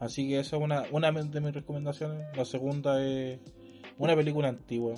Así 0.00 0.28
que 0.28 0.40
esa 0.40 0.56
es 0.56 0.62
una, 0.62 0.82
una 0.92 1.10
de 1.12 1.40
mis 1.40 1.54
recomendaciones. 1.54 2.26
La 2.36 2.44
segunda 2.44 3.02
es 3.02 3.40
una 3.96 4.14
película 4.16 4.48
antigua. 4.48 4.94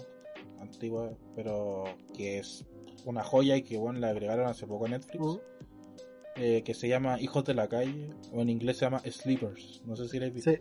Antigua, 0.66 1.16
pero 1.34 1.84
que 2.14 2.38
es 2.38 2.66
una 3.04 3.22
joya 3.22 3.56
y 3.56 3.62
que 3.62 3.76
bueno, 3.78 4.00
la 4.00 4.08
agregaron 4.10 4.46
hace 4.46 4.66
poco 4.66 4.86
a 4.86 4.88
Netflix. 4.88 5.24
Mm. 5.24 5.38
eh, 6.36 6.62
que 6.64 6.74
se 6.74 6.88
llama 6.88 7.20
Hijos 7.20 7.44
de 7.44 7.54
la 7.54 7.68
Calle. 7.68 8.10
O 8.32 8.42
en 8.42 8.50
inglés 8.50 8.78
se 8.78 8.84
llama 8.86 9.00
Sleepers. 9.00 9.82
No 9.86 9.96
sé 9.96 10.08
si 10.08 10.18
la 10.18 10.26
has 10.26 10.32
visto. 10.34 10.50
Sí, 10.50 10.58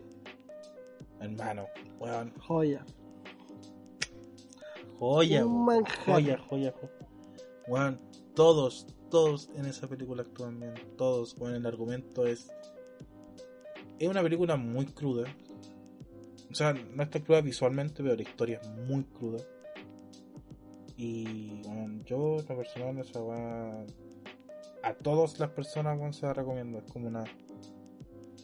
Hermano, 1.20 1.66
weón. 1.98 2.32
joya. 2.38 2.84
Joya, 4.98 5.44
joya, 5.44 6.38
joya, 6.38 6.72
joya. 6.72 6.72
Weón, 7.68 8.00
todos, 8.34 8.86
todos 9.10 9.50
en 9.54 9.66
esa 9.66 9.88
película 9.88 10.22
actúan 10.22 10.58
bien. 10.60 10.74
Todos, 10.96 11.36
weón, 11.38 11.54
el 11.54 11.66
argumento 11.66 12.26
es. 12.26 12.50
Es 13.98 14.08
una 14.08 14.22
película 14.22 14.56
muy 14.56 14.86
cruda. 14.86 15.24
O 16.50 16.54
sea, 16.54 16.72
no 16.72 17.02
está 17.02 17.20
cruda 17.20 17.40
visualmente, 17.40 18.02
pero 18.02 18.14
la 18.14 18.22
historia 18.22 18.60
es 18.62 18.68
muy 18.68 19.04
cruda. 19.04 19.42
Y 20.96 21.60
weón, 21.66 22.04
yo, 22.04 22.36
lo 22.48 22.56
personal, 22.56 22.98
esa 22.98 23.22
weá. 23.22 23.84
A 24.82 24.94
todas 24.94 25.38
las 25.38 25.50
personas, 25.50 25.98
weón, 25.98 26.12
se 26.12 26.26
la 26.26 26.32
recomiendo. 26.32 26.78
Es 26.78 26.90
como 26.92 27.08
una. 27.08 27.24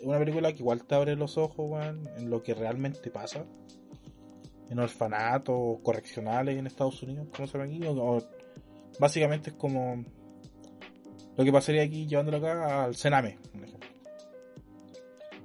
Una 0.03 0.19
película 0.19 0.53
que 0.53 0.59
igual 0.59 0.85
te 0.85 0.95
abre 0.97 1.15
los 1.17 1.39
ojos, 1.39 1.71
weón, 1.71 2.09
en 2.17 2.29
lo 2.29 2.43
que 2.43 2.55
realmente 2.55 3.11
pasa 3.11 3.45
en 4.69 4.79
orfanatos 4.79 5.79
correccionales 5.83 6.57
en 6.59 6.67
Estados 6.67 7.03
Unidos, 7.03 7.29
como 7.35 7.47
se 7.47 7.59
llama 7.59 7.65
aquí, 7.71 7.85
o, 7.87 7.93
o- 7.93 8.23
básicamente 8.99 9.51
es 9.51 9.57
como 9.57 10.03
lo 11.37 11.45
que 11.45 11.53
pasaría 11.53 11.83
aquí 11.83 12.07
llevándolo 12.07 12.39
acá 12.39 12.85
al 12.85 12.97
Sename, 12.97 13.39
por 13.53 13.63
ejemplo. 13.65 13.89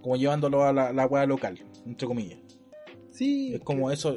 Como 0.01 0.15
llevándolo 0.15 0.63
a 0.63 0.71
la, 0.71 0.93
la 0.93 1.05
hueá 1.07 1.25
local, 1.25 1.59
entre 1.85 2.07
comillas. 2.07 2.39
Sí, 3.11 3.53
Es 3.55 3.61
como 3.61 3.91
eso. 3.91 4.15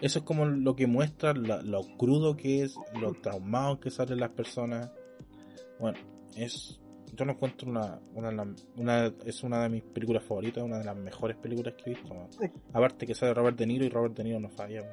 Eso 0.00 0.20
es 0.20 0.24
como 0.24 0.44
lo 0.46 0.76
que 0.76 0.86
muestra 0.86 1.32
lo 1.34 1.80
crudo 1.96 2.36
que 2.36 2.62
es, 2.62 2.76
lo 3.00 3.12
traumado 3.14 3.80
que 3.80 3.90
salen 3.90 4.20
las 4.20 4.30
personas. 4.30 4.90
Bueno, 5.80 5.98
es. 6.36 6.80
Yo 7.16 7.24
lo 7.24 7.32
encuentro 7.32 7.68
una, 7.68 7.98
una, 8.14 8.54
una- 8.76 9.12
es 9.24 9.42
una 9.42 9.62
de 9.62 9.70
mis 9.70 9.82
películas 9.82 10.22
favoritas, 10.22 10.62
una 10.62 10.78
de 10.78 10.84
las 10.84 10.96
mejores 10.96 11.36
películas 11.38 11.74
que 11.74 11.90
he 11.90 11.94
visto. 11.94 12.14
man. 12.14 12.28
Aparte 12.72 13.06
que 13.06 13.14
sale 13.14 13.34
Robert 13.34 13.58
De 13.58 13.66
Niro 13.66 13.84
y 13.84 13.88
Robert 13.88 14.14
De 14.16 14.22
Niro 14.24 14.38
no 14.38 14.50
falla. 14.50 14.82
man. 14.82 14.92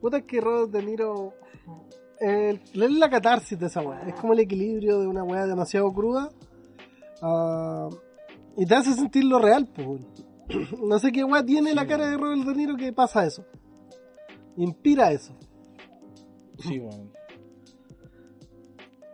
Puta 0.00 0.22
que 0.22 0.40
Robert 0.40 0.70
De 0.70 0.82
Niro. 0.82 1.34
eh, 2.20 2.58
es 2.72 2.90
la 2.92 3.10
catarsis 3.10 3.58
de 3.58 3.66
esa 3.66 3.82
weá. 3.82 4.00
Es 4.08 4.14
como 4.14 4.32
el 4.32 4.38
equilibrio 4.40 5.00
de 5.00 5.06
una 5.08 5.24
weá 5.24 5.46
demasiado 5.46 5.92
cruda. 5.92 6.30
ah, 7.20 7.88
y 8.56 8.64
te 8.66 8.74
hace 8.74 8.92
sentir 8.94 9.24
lo 9.24 9.38
real, 9.38 9.66
pues. 9.74 10.00
No 10.82 10.98
sé 10.98 11.12
qué 11.12 11.24
weá 11.24 11.44
tiene 11.44 11.70
Sí, 11.70 11.76
la 11.76 11.86
cara 11.86 12.08
de 12.08 12.16
Robert 12.16 12.42
De 12.46 12.54
Niro 12.54 12.76
que 12.76 12.92
pasa 12.92 13.24
eso. 13.26 13.44
Inspira 14.56 15.12
eso. 15.12 15.34
Sí, 16.58 16.78
bueno. 16.78 17.10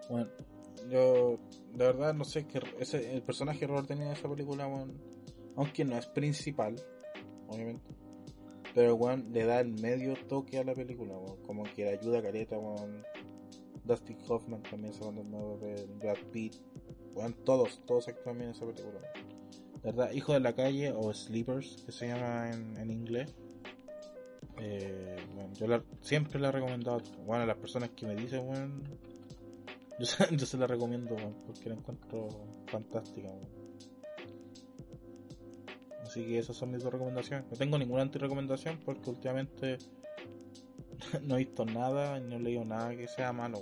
Bueno, 0.09 0.29
yo 0.91 1.39
de 1.75 1.85
verdad 1.85 2.15
no 2.15 2.25
sé 2.25 2.47
que 2.47 2.61
ese, 2.79 3.15
el 3.15 3.23
personaje 3.23 3.67
Niro 3.67 3.85
en 3.89 4.03
esa 4.03 4.29
película, 4.29 4.67
weón, 4.67 4.99
aunque 5.57 5.85
no 5.85 5.97
es 5.97 6.07
principal, 6.07 6.77
obviamente, 7.47 7.91
pero 8.75 8.95
weón 8.95 9.33
le 9.33 9.45
da 9.45 9.61
el 9.61 9.73
medio 9.81 10.15
toque 10.27 10.59
a 10.59 10.65
la 10.65 10.75
película, 10.75 11.17
weón, 11.17 11.43
como 11.43 11.65
que 11.65 11.85
le 11.85 11.91
ayuda 11.91 12.19
a 12.19 12.23
Caleta, 12.23 12.59
weón. 12.59 13.05
Dustin 13.85 14.19
Hoffman 14.29 14.63
también 14.65 14.93
se 14.93 15.03
mandó 15.03 15.23
el 15.23 15.31
nuevo 15.31 15.59
Brad 15.99 16.19
Pitt, 16.31 16.57
weón, 17.15 17.35
todos, 17.45 17.81
todos 17.87 18.09
actúan 18.09 18.39
bien 18.39 18.51
en 18.51 18.57
esa 18.57 18.67
película. 18.67 19.01
De 19.83 19.93
verdad, 19.93 20.13
Hijo 20.13 20.33
de 20.35 20.41
la 20.41 20.55
Calle 20.55 20.93
o 20.93 21.13
Sleepers, 21.15 21.85
que 21.87 21.93
se 21.93 22.09
llama 22.09 22.51
en, 22.51 22.77
en 22.77 22.91
inglés. 22.91 23.35
Eh, 24.61 25.17
bueno, 25.35 25.53
yo 25.55 25.67
la- 25.67 25.83
siempre 26.01 26.41
la 26.41 26.49
he 26.49 26.53
recomendado 26.53 27.01
bueno, 27.25 27.45
a 27.45 27.47
las 27.47 27.57
personas 27.57 27.91
que 27.91 28.07
me 28.07 28.15
dicen, 28.17 28.49
weón. 28.49 28.83
Yo, 29.99 30.05
se- 30.07 30.27
yo 30.37 30.47
se 30.47 30.57
la 30.59 30.67
recomiendo, 30.67 31.17
porque 31.47 31.69
la 31.69 31.75
encuentro 31.77 32.29
fantástica. 32.67 33.29
Así 36.03 36.25
que 36.25 36.39
esas 36.39 36.57
son 36.57 36.71
mis 36.71 36.83
dos 36.83 36.93
recomendaciones. 36.93 37.47
No 37.51 37.57
tengo 37.57 37.79
ninguna 37.79 38.03
anti-recomendación 38.03 38.79
porque 38.85 39.11
últimamente 39.11 39.79
no 41.23 41.35
he 41.35 41.39
visto 41.39 41.65
nada 41.67 42.19
y 42.19 42.23
no 42.23 42.37
he 42.37 42.41
leído 42.41 42.65
nada 42.65 42.91
que 42.97 43.07
sea 43.09 43.33
malo, 43.33 43.59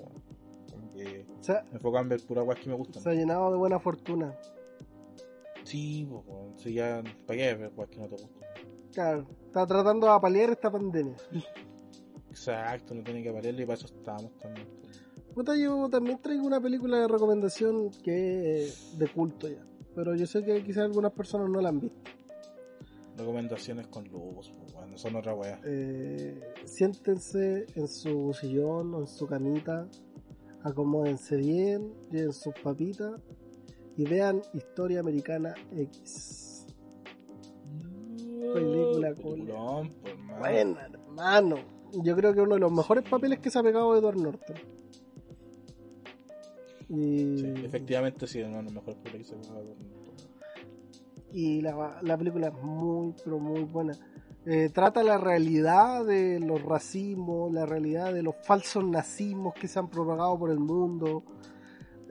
que 0.95 1.27
O 1.41 1.43
sea, 1.43 1.65
me 1.71 1.77
enfoco 1.77 1.99
en 1.99 2.09
ver 2.09 2.25
puras 2.25 2.47
weas 2.47 2.61
que 2.61 2.69
me 2.71 2.77
gustan. 2.77 3.03
se 3.03 3.11
ha 3.11 3.15
llenado 3.15 3.51
de 3.51 3.59
buena 3.59 3.79
fortuna. 3.81 4.35
Sí, 5.65 6.07
pues. 6.09 6.23
Si 6.63 6.73
ya, 6.75 7.03
¿para 7.27 7.37
qué 7.39 7.55
ver 7.55 7.73
weas 7.77 7.91
que 7.91 7.99
no 7.99 8.07
te 8.09 8.13
gustan? 8.23 8.36
Claro, 8.97 9.27
está 9.45 9.67
tratando 9.67 10.07
de 10.07 10.13
apalear 10.15 10.49
esta 10.49 10.71
pandemia. 10.71 11.17
Exacto, 12.31 12.95
no 12.95 13.05
tiene 13.05 13.23
que 13.23 13.31
valerle 13.31 13.65
y 13.65 13.67
para 13.67 13.77
eso 13.77 13.89
estamos 13.95 14.33
también. 14.39 14.67
Puta, 15.35 15.55
yo 15.55 15.87
también 15.91 16.19
traigo 16.19 16.47
una 16.47 16.63
película 16.63 17.01
de 17.01 17.07
recomendación 17.07 17.91
que 18.03 18.65
es 18.65 18.99
de 18.99 19.07
culto 19.09 19.49
ya. 19.49 19.63
Pero 19.95 20.15
yo 20.15 20.27
sé 20.27 20.43
que 20.43 20.65
quizás 20.65 20.85
algunas 20.85 21.13
personas 21.13 21.51
no 21.51 21.61
la 21.61 21.69
han 21.69 21.81
visto. 21.81 22.11
Recomendaciones 23.19 23.87
con 23.89 24.11
lobos, 24.11 24.55
pues, 24.59 24.73
bueno, 24.73 24.97
son 24.97 25.17
otra 25.17 25.35
wea. 25.35 25.61
Eh, 25.67 26.41
siéntense 26.65 27.67
en 27.75 27.89
su 27.89 28.33
sillón 28.33 28.95
o 28.95 29.01
en 29.01 29.07
su 29.09 29.27
camita, 29.27 29.87
acomódense 30.63 31.37
bien, 31.37 31.93
lleven 32.11 32.33
sus 32.33 32.55
papitas 32.65 33.21
y 33.95 34.05
vean 34.05 34.41
Historia 34.55 35.01
Americana 35.01 35.55
X. 35.71 36.56
Película 38.61 39.15
cool. 39.15 39.35
Peliculón, 39.35 39.95
pues, 40.03 40.13
hermano. 40.15 40.39
Buena, 40.39 40.87
hermano. 40.87 41.57
Yo 42.03 42.17
creo 42.17 42.35
que 42.35 42.41
uno 42.41 42.55
de 42.55 42.61
los 42.61 42.73
mejores 42.73 43.09
papeles 43.09 43.39
que 43.39 43.51
se 43.51 43.59
ha 43.59 43.63
pegado 43.63 43.97
Edward 43.97 44.17
Norton. 44.21 44.57
Y, 46.89 47.39
Sí, 47.39 47.53
efectivamente 47.65 48.27
sí, 48.27 48.43
uno 48.43 48.59
de 48.59 48.63
los 48.65 48.73
mejores 48.73 48.97
películas 48.99 49.29
que 49.29 49.35
se 49.35 49.51
ha 49.51 49.53
grabado. 49.55 49.77
y 51.33 51.61
la, 51.61 51.99
la 52.03 52.17
película 52.17 52.49
es 52.49 52.55
muy, 52.63 53.15
pero 53.25 53.39
muy 53.39 53.65
buena. 53.65 53.93
Eh, 54.47 54.71
trata 54.73 55.03
la 55.03 55.19
realidad 55.19 56.05
de 56.05 56.39
los 56.39 56.63
racismos, 56.63 57.53
la 57.53 57.67
realidad 57.67 58.15
de 58.15 58.23
los 58.23 58.37
falsos 58.45 58.85
nazismos 58.85 59.55
que 59.55 59.67
se 59.67 59.79
han 59.81 59.89
propagado 59.91 60.39
por 60.39 60.51
el 60.51 60.61
mundo, 60.61 61.25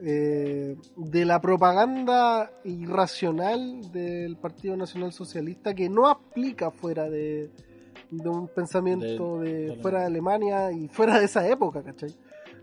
eh, 0.02 0.76
de 0.96 1.24
la 1.24 1.40
propaganda 1.40 2.50
irracional 2.64 3.90
del 3.92 4.36
Partido 4.36 4.76
Nacional 4.76 5.12
Socialista 5.12 5.74
que 5.74 5.88
no 5.88 6.06
aplica 6.08 6.70
fuera 6.70 7.08
de, 7.08 7.50
de 8.10 8.28
un 8.28 8.48
pensamiento 8.48 9.40
De- 9.40 9.52
de, 9.52 9.66
de 9.68 9.76
fuera 9.76 10.00
de 10.00 10.06
Alemania 10.06 10.70
y 10.72 10.88
fuera 10.88 11.18
de 11.18 11.24
esa 11.24 11.48
época, 11.48 11.82
¿cachai? 11.82 12.14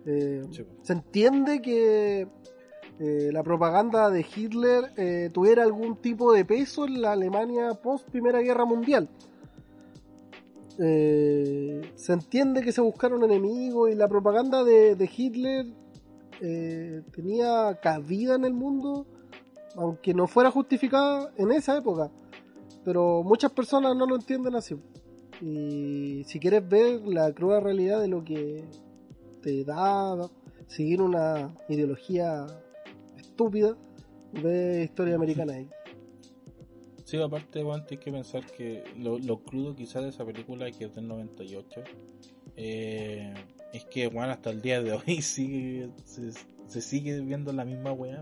Eh, 0.06 0.44
Sí, 0.52 0.64
se 0.82 0.94
entiende 0.94 1.62
que 1.62 2.28
eh, 3.00 3.30
la 3.32 3.42
propaganda 3.42 4.10
de 4.12 4.24
Hitler 4.36 5.32
tuviera 5.34 5.64
algún 5.64 5.96
tipo 5.98 6.32
de 6.34 6.46
peso 6.46 6.86
en 6.86 7.02
la 7.02 7.14
Alemania 7.14 7.72
post 7.74 8.08
Primera 8.10 8.40
Guerra 8.42 8.66
Mundial. 8.66 9.10
Eh, 10.80 11.82
se 11.96 12.14
entiende 12.14 12.62
que 12.62 12.72
se 12.72 12.82
buscaron 12.82 13.24
enemigos 13.24 13.92
y 13.92 13.96
la 13.96 14.08
propaganda 14.08 14.64
de, 14.64 14.96
de 14.96 15.10
Hitler 15.16 15.66
eh, 16.45 17.02
tenía 17.14 17.80
cabida 17.82 18.36
en 18.36 18.44
el 18.44 18.53
mundo, 18.53 19.07
aunque 19.78 20.14
no 20.14 20.28
fuera 20.28 20.52
justificada 20.52 21.32
en 21.38 21.53
esa 21.53 21.78
época. 21.78 22.11
pero 22.84 23.24
muchas 23.24 23.52
personas 23.52 23.95
no 23.95 24.06
lo 24.06 24.15
entienden 24.15 24.56
así. 24.56 24.76
Y 25.41 26.26
si 26.26 26.40
quieres 26.40 26.68
ver 26.68 27.02
la 27.07 27.32
cruda 27.34 27.61
realidad 27.61 28.02
de 28.02 28.10
lo 28.10 28.26
que 28.26 28.65
te 29.41 29.64
da 29.64 30.18
seguir 30.68 31.02
una 31.02 31.56
ideología 31.70 32.45
estúpida, 33.15 33.78
ve 34.34 34.84
Historia 34.84 35.15
Americana 35.15 35.57
X. 35.60 35.72
Sí, 37.06 37.22
aparte, 37.22 37.64
weón, 37.64 37.86
tienes 37.86 38.03
que 38.03 38.11
pensar 38.11 38.45
que 38.45 38.84
lo, 38.98 39.18
lo 39.18 39.44
crudo 39.44 39.76
quizás 39.76 40.03
de 40.03 40.10
esa 40.10 40.26
película 40.26 40.70
que 40.72 40.86
es 40.86 40.95
del 40.95 41.07
98 41.07 41.84
eh, 42.56 43.34
es 43.74 43.86
que, 43.86 44.08
weón, 44.08 44.30
hasta 44.30 44.50
el 44.52 44.62
día 44.62 44.82
de 44.82 44.94
hoy 44.94 45.22
sigue, 45.22 45.90
se, 46.06 46.32
se 46.68 46.82
sigue 46.82 47.20
viendo 47.22 47.52
la 47.52 47.66
misma 47.66 47.91
weá. 47.91 48.22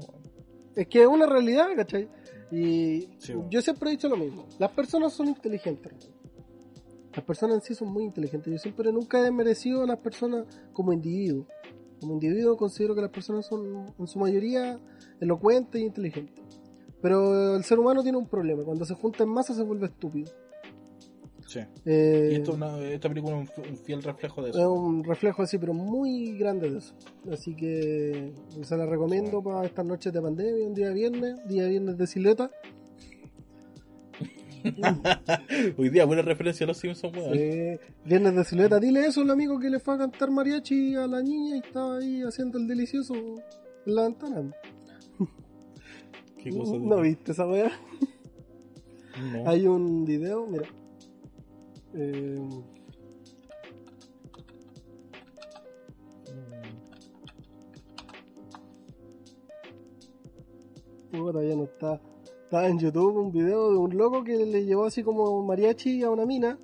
Es 0.76 0.88
que 0.88 1.02
es 1.02 1.08
una 1.08 1.26
realidad, 1.28 1.68
¿cachai? 1.76 2.10
Y 2.52 3.10
Sí, 3.20 3.34
bueno. 3.34 3.50
yo 3.50 3.62
siempre 3.62 3.90
he 3.90 3.92
dicho 3.92 4.08
lo 4.10 4.18
mismo. 4.18 4.48
Las 4.60 4.72
personas 4.72 5.14
son 5.14 5.28
inteligentes. 5.28 5.94
Las 7.14 7.26
personas 7.26 7.56
en 7.58 7.62
sí 7.62 7.76
son 7.76 7.90
muy 7.92 8.04
inteligentes. 8.04 8.52
Yo 8.52 8.58
siempre 8.58 8.92
nunca 8.92 9.20
he 9.20 9.24
desmerecido 9.24 9.84
a 9.84 9.88
las 9.88 10.00
personas 10.00 10.46
como 10.74 10.94
individuos. 10.94 11.46
Como 12.00 12.14
individuo 12.14 12.56
considero 12.58 12.96
que 12.96 13.02
las 13.02 13.12
personas 13.12 13.46
son 13.46 13.94
en 14.00 14.08
su 14.08 14.18
mayoría 14.18 14.80
elocuentes 15.20 15.82
e 15.82 15.86
inteligentes. 15.86 16.44
Pero 17.02 17.56
el 17.58 17.64
ser 17.64 17.80
humano 17.80 18.02
tiene 18.02 18.18
un 18.18 18.28
problema. 18.28 18.64
Cuando 18.64 18.86
se 18.86 18.94
junta 18.96 19.24
en 19.24 19.30
masa 19.30 19.54
se 19.54 19.64
vuelve 19.64 19.88
estúpido. 19.88 20.32
Sí. 21.52 21.60
Eh, 21.86 22.30
Y 22.32 22.36
esto, 22.36 22.52
es 22.52 22.58
una- 22.58 22.80
esta 22.80 23.10
película 23.10 23.42
es 23.42 23.50
un, 23.58 23.66
un 23.72 23.78
fiel 23.78 24.02
reflejo 24.02 24.42
de 24.42 24.52
es 24.52 24.56
eso. 24.56 24.72
un 24.72 25.04
reflejo 25.04 25.42
así, 25.42 25.58
pero 25.58 25.74
muy 25.74 26.38
grande 26.38 26.70
de 26.70 26.78
eso. 26.78 26.94
Así 27.30 27.54
que 27.56 28.32
se 28.62 28.78
la 28.78 28.86
recomiendo 28.86 29.44
para 29.44 29.66
estas 29.66 29.86
noches 29.86 30.14
de 30.14 30.22
pandemia, 30.22 30.66
un 30.66 30.74
día 30.74 30.92
viernes, 30.92 31.46
día 31.50 31.68
viernes 31.68 31.98
de 31.98 32.08
sileta. 32.08 32.50
Hoy 35.78 35.90
día, 35.90 36.06
buena 36.06 36.22
referencia 36.22 36.64
a 36.66 36.68
los 36.68 36.78
Simpsons, 36.78 37.18
weón. 37.18 37.80
Viernes 38.06 38.36
de 38.36 38.44
silueta, 38.46 38.80
dile 38.80 39.06
eso 39.08 39.22
al 39.22 39.32
amigo 39.32 39.60
que 39.60 39.70
le 39.70 39.80
fue 39.80 39.96
a 39.96 39.98
cantar 39.98 40.32
mariachi 40.32 40.96
a 40.96 41.08
la 41.08 41.22
niña 41.22 41.56
y 41.58 41.60
estaba 41.60 41.98
ahí 41.98 42.22
haciendo 42.22 42.60
el 42.60 42.68
delicioso 42.68 43.14
en 43.16 43.96
la 43.96 44.04
ventana. 44.04 44.52
Qué 46.42 46.50
cosa 46.52 46.74
de- 46.74 46.80
¿No 46.80 47.02
viste 47.02 47.32
esa 47.34 47.46
weá? 47.46 47.72
No. 49.34 49.50
Hay 49.50 49.68
un 49.68 50.06
video, 50.06 50.48
mira. 50.48 50.64
Eh, 51.94 52.40
puta, 61.12 61.44
ya 61.44 61.56
no 61.56 61.64
está. 61.64 62.02
Estaba 62.44 62.68
en 62.68 62.80
YouTube 62.80 63.18
un 63.18 63.32
video 63.32 63.72
de 63.72 63.78
un 63.78 63.98
loco 63.98 64.24
que 64.24 64.38
le 64.46 64.66
llevó 64.66 64.86
así 64.86 65.04
como 65.04 65.44
mariachi 65.44 66.04
a 66.04 66.10
una 66.10 66.26
mina. 66.26 66.58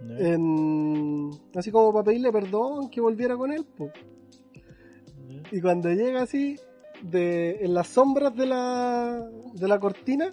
No. 0.00 0.18
En, 0.18 1.30
así 1.54 1.70
como 1.70 1.92
para 1.92 2.04
pedirle 2.04 2.32
perdón 2.32 2.90
que 2.90 3.00
volviera 3.00 3.36
con 3.36 3.52
él. 3.52 3.64
po. 3.64 3.90
Y 5.52 5.60
cuando 5.60 5.90
llega 5.90 6.22
así, 6.22 6.56
de, 7.02 7.64
en 7.64 7.74
las 7.74 7.88
sombras 7.88 8.34
de 8.34 8.46
la, 8.46 9.28
de 9.54 9.68
la 9.68 9.78
cortina, 9.78 10.30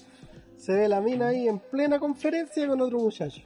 se 0.55 0.73
ve 0.73 0.87
la 0.87 1.01
mina 1.01 1.27
ahí 1.27 1.47
en 1.47 1.59
plena 1.59 1.99
conferencia 1.99 2.67
con 2.67 2.81
otro 2.81 2.99
muchacho. 2.99 3.41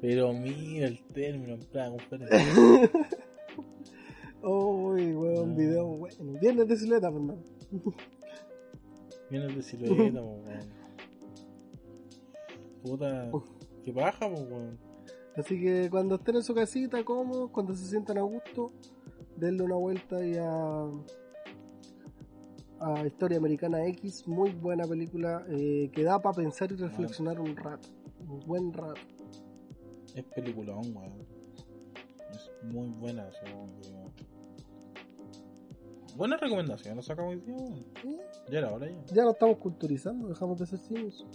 Pero 0.00 0.32
mira 0.32 0.86
el 0.88 1.02
término 1.06 1.54
en 1.54 1.60
plena 1.60 1.90
conferencia. 1.90 2.38
Uy, 4.42 5.14
weón, 5.14 5.50
Ah. 5.52 5.54
video 5.56 5.86
bueno. 5.86 6.38
Viernes 6.40 6.68
de 6.68 6.76
silueta, 6.76 7.08
hermano. 7.08 7.38
Viene 9.30 9.46
de 9.54 9.62
silueta, 9.62 9.94
weón. 10.22 10.42
Puta, 12.82 13.30
qué 13.84 13.92
baja, 13.92 14.26
weón. 14.26 14.78
Así 15.36 15.60
que 15.60 15.88
cuando 15.90 16.14
estén 16.16 16.36
en 16.36 16.42
su 16.42 16.54
casita, 16.54 17.04
cómodos, 17.04 17.50
cuando 17.50 17.74
se 17.74 17.84
sientan 17.86 18.18
a 18.18 18.22
gusto, 18.22 18.72
denle 19.36 19.64
una 19.64 19.74
vuelta 19.76 20.24
y 20.24 20.34
a, 20.36 20.86
a 22.80 23.06
Historia 23.06 23.38
Americana 23.38 23.84
X. 23.86 24.26
Muy 24.28 24.52
buena 24.52 24.84
película 24.84 25.44
eh, 25.50 25.90
que 25.92 26.04
da 26.04 26.20
para 26.20 26.36
pensar 26.36 26.70
y 26.72 26.76
reflexionar 26.76 27.40
un 27.40 27.56
rato. 27.56 27.88
Un 28.28 28.40
buen 28.40 28.72
rato. 28.72 29.00
Es 30.16 30.24
peliculón, 30.24 30.96
weón. 30.96 31.24
Es 32.30 32.50
muy 32.64 32.88
buena, 32.88 33.28
weón, 33.44 33.70
que- 34.14 34.24
Buena 36.16 36.38
recomendación, 36.38 36.96
lo 36.96 37.02
sacamos 37.02 37.34
hoy 37.34 37.40
día, 37.42 37.54
weón. 37.54 37.84
Ya 38.50 38.58
era 38.58 38.72
hora 38.72 38.88
ya. 38.88 38.96
Ya 39.14 39.22
nos 39.24 39.34
estamos 39.34 39.58
culturizando, 39.58 40.28
dejamos 40.28 40.58
de 40.58 40.66
ser 40.66 40.78
cínicos. 40.78 41.26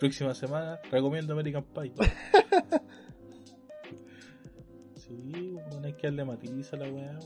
Próxima 0.00 0.34
semana, 0.34 0.80
recomiendo 0.90 1.32
American 1.32 1.62
Pie. 1.64 1.92
sí, 4.96 5.52
weón, 5.54 5.84
hay 5.84 5.92
que 5.94 6.08
darle 6.08 6.24
matiz 6.24 6.72
a 6.72 6.76
la 6.76 6.90
weá. 6.90 7.16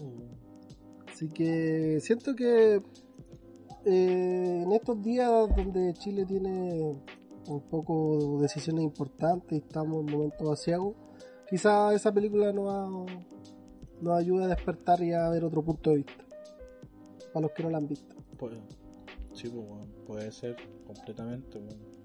Así 1.11 1.29
que 1.31 1.99
siento 2.01 2.35
que 2.37 2.83
eh, 3.87 4.63
en 4.65 4.71
estos 4.73 5.03
días 5.03 5.31
donde 5.57 5.95
Chile 5.95 6.27
tiene 6.27 6.95
un 7.49 7.63
poco 7.63 8.39
decisiones 8.41 8.85
importantes 8.85 9.53
y 9.53 9.57
estamos 9.63 10.01
en 10.01 10.13
momentos 10.13 10.51
asiagos, 10.51 10.95
quizá 11.49 11.95
esa 11.95 12.13
película 12.13 12.53
nos, 12.53 13.11
nos 14.01 14.19
ayude 14.19 14.45
a 14.45 14.49
despertar 14.49 15.03
y 15.03 15.13
a 15.13 15.29
ver 15.29 15.45
otro 15.45 15.63
punto 15.63 15.91
de 15.91 15.97
vista. 15.97 16.25
Para 17.33 17.43
los 17.43 17.53
que 17.53 17.63
no 17.63 17.71
la 17.71 17.79
han 17.79 17.89
visto. 17.89 18.15
Pues, 18.39 18.55
sí, 19.33 19.49
pues, 19.49 19.67
weón, 19.67 19.89
puede 20.07 20.31
ser 20.33 20.57
completamente, 20.87 21.59
weón. 21.59 21.99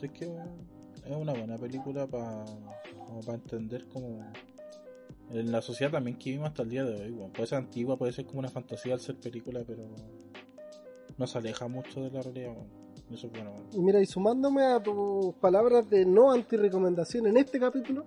Es 0.00 0.10
que, 0.10 0.24
es 0.24 1.16
una 1.16 1.32
buena 1.32 1.56
película 1.58 2.06
para 2.06 2.44
entender 3.34 3.86
como 3.88 4.20
en 5.30 5.52
la 5.52 5.62
sociedad 5.62 5.92
también 5.92 6.18
que 6.18 6.30
vivimos 6.30 6.48
hasta 6.48 6.62
el 6.62 6.70
día 6.70 6.84
de 6.84 7.02
hoy, 7.02 7.10
weón. 7.10 7.32
Puede 7.32 7.46
ser 7.46 7.58
antigua, 7.58 7.96
puede 7.96 8.12
ser 8.12 8.26
como 8.26 8.40
una 8.40 8.48
fantasía 8.48 8.94
al 8.94 9.00
ser 9.00 9.16
película, 9.16 9.62
pero 9.66 9.88
no 11.16 11.26
se 11.26 11.38
aleja 11.38 11.68
mucho 11.68 12.02
de 12.02 12.10
la 12.10 12.22
realidad. 12.22 12.56
Eso 13.10 13.26
es 13.26 13.32
bueno, 13.32 13.52
mira, 13.76 14.00
y 14.00 14.06
sumándome 14.06 14.62
a 14.62 14.82
tus 14.82 15.34
palabras 15.34 15.88
de 15.90 16.06
no 16.06 16.32
anti-recomendación 16.32 17.26
en 17.26 17.36
este 17.36 17.60
capítulo, 17.60 18.06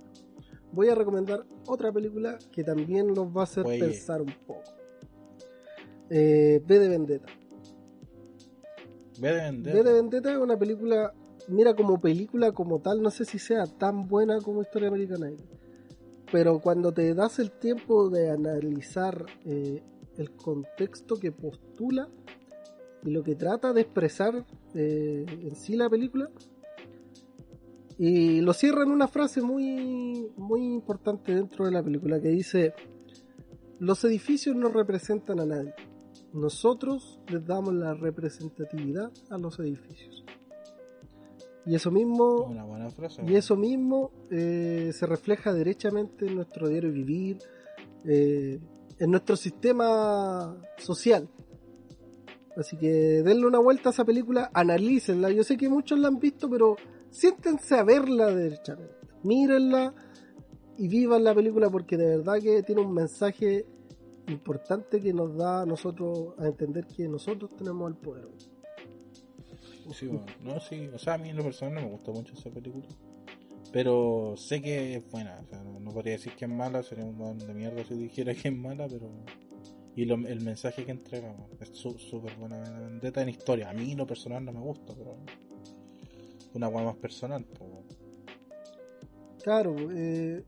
voy 0.71 0.89
a 0.89 0.95
recomendar 0.95 1.45
otra 1.67 1.91
película 1.91 2.37
que 2.51 2.63
también 2.63 3.07
nos 3.13 3.27
va 3.27 3.41
a 3.41 3.43
hacer 3.43 3.65
Oye. 3.65 3.79
pensar 3.79 4.21
un 4.21 4.33
poco. 4.45 4.63
Eh, 6.09 6.61
V 6.67 6.79
de 6.79 6.89
Vendetta. 6.89 7.27
Ve 9.19 9.31
de 9.31 9.41
vender. 9.41 9.75
V 9.75 9.83
de 9.83 9.93
Vendetta 9.93 10.31
es 10.31 10.37
una 10.37 10.57
película, 10.57 11.13
mira 11.47 11.75
como 11.75 11.99
película 11.99 12.51
como 12.51 12.79
tal, 12.79 13.01
no 13.01 13.09
sé 13.11 13.25
si 13.25 13.39
sea 13.39 13.65
tan 13.65 14.07
buena 14.07 14.39
como 14.41 14.61
Historia 14.61 14.89
Americana, 14.89 15.31
pero 16.31 16.59
cuando 16.59 16.91
te 16.91 17.13
das 17.13 17.39
el 17.39 17.51
tiempo 17.51 18.09
de 18.09 18.29
analizar 18.29 19.25
eh, 19.45 19.83
el 20.17 20.31
contexto 20.31 21.15
que 21.17 21.31
postula 21.31 22.09
y 23.03 23.11
lo 23.11 23.23
que 23.23 23.35
trata 23.35 23.71
de 23.73 23.81
expresar 23.81 24.45
eh, 24.75 25.25
en 25.27 25.55
sí 25.55 25.75
la 25.75 25.89
película, 25.89 26.29
y 27.97 28.41
lo 28.41 28.53
cierra 28.53 28.83
en 28.83 28.91
una 28.91 29.07
frase 29.07 29.41
muy, 29.41 30.29
muy 30.35 30.65
importante 30.65 31.33
dentro 31.33 31.65
de 31.65 31.71
la 31.71 31.81
película 31.81 32.19
que 32.21 32.27
dice, 32.27 32.73
los 33.79 34.03
edificios 34.03 34.55
no 34.55 34.69
representan 34.69 35.39
a 35.39 35.45
nadie. 35.45 35.73
Nosotros 36.33 37.19
les 37.29 37.45
damos 37.45 37.73
la 37.73 37.93
representatividad 37.93 39.11
a 39.29 39.37
los 39.37 39.57
edificios. 39.59 40.25
Y 41.65 41.73
eso 41.75 41.89
mismo, 41.89 42.43
Una 42.43 42.65
buena 42.65 42.89
frase. 42.89 43.23
y 43.25 43.35
eso 43.35 43.55
mismo 43.55 44.11
eh, 44.29 44.91
se 44.93 45.05
refleja 45.07 45.53
derechamente 45.53 46.27
en 46.27 46.35
nuestro 46.35 46.67
diario 46.67 46.91
vivir, 46.91 47.39
eh, 48.03 48.59
en 48.99 49.11
nuestro 49.11 49.35
sistema 49.35 50.55
social. 50.77 51.27
Así 52.57 52.77
que 52.77 52.89
denle 53.23 53.45
una 53.45 53.59
vuelta 53.59 53.89
a 53.89 53.91
esa 53.91 54.05
película, 54.05 54.49
analícenla. 54.53 55.29
Yo 55.31 55.43
sé 55.43 55.57
que 55.57 55.69
muchos 55.69 55.99
la 55.99 56.07
han 56.07 56.19
visto, 56.19 56.49
pero 56.49 56.77
siéntense 57.09 57.75
a 57.75 57.83
verla 57.83 58.27
derechamente. 58.33 58.95
Mírenla 59.23 59.93
y 60.77 60.87
vivan 60.87 61.23
la 61.23 61.33
película 61.33 61.69
porque 61.69 61.97
de 61.97 62.17
verdad 62.17 62.39
que 62.41 62.63
tiene 62.63 62.81
un 62.81 62.93
mensaje 62.93 63.65
importante 64.27 64.99
que 65.01 65.13
nos 65.13 65.35
da 65.35 65.61
a 65.61 65.65
nosotros 65.65 66.33
a 66.39 66.47
entender 66.47 66.87
que 66.87 67.07
nosotros 67.07 67.55
tenemos 67.55 67.89
el 67.89 67.97
poder. 67.97 68.27
Sí, 69.93 70.07
bueno. 70.07 70.25
No, 70.41 70.59
sí. 70.59 70.89
O 70.93 70.97
sea, 70.97 71.13
a 71.13 71.17
mí 71.17 71.29
en 71.29 71.37
lo 71.37 71.43
personal 71.43 71.75
no 71.75 71.81
me 71.81 71.89
gustó 71.89 72.11
mucho 72.11 72.33
esa 72.33 72.49
película. 72.49 72.87
Pero 73.71 74.35
sé 74.37 74.61
que 74.61 74.95
es 74.95 75.11
buena. 75.11 75.39
O 75.43 75.45
sea, 75.47 75.63
no, 75.63 75.91
podría 75.91 76.13
decir 76.13 76.33
que 76.35 76.45
es 76.45 76.51
mala. 76.51 76.81
Sería 76.81 77.05
un 77.05 77.37
de 77.37 77.53
mierda 77.53 77.83
si 77.83 77.93
dijera 77.95 78.33
que 78.33 78.47
es 78.47 78.55
mala, 78.55 78.87
pero. 78.87 79.11
Y 79.95 80.05
lo- 80.05 80.15
el 80.27 80.41
mensaje 80.43 80.85
que 80.85 80.91
entrega 80.91 81.33
es 81.59 81.69
súper 81.69 82.35
buena 82.35 82.57
vendetta 82.79 83.21
en 83.21 83.29
historia. 83.29 83.69
A 83.69 83.73
mí 83.73 83.91
en 83.91 83.97
lo 83.97 84.05
personal 84.05 84.43
no 84.43 84.51
me 84.51 84.59
gusta, 84.59 84.93
pero. 84.97 85.15
Una 86.53 86.67
weá 86.67 86.85
más 86.85 86.97
personal, 86.97 87.45
pues. 87.45 87.69
Claro, 89.43 89.75
eh, 89.91 90.43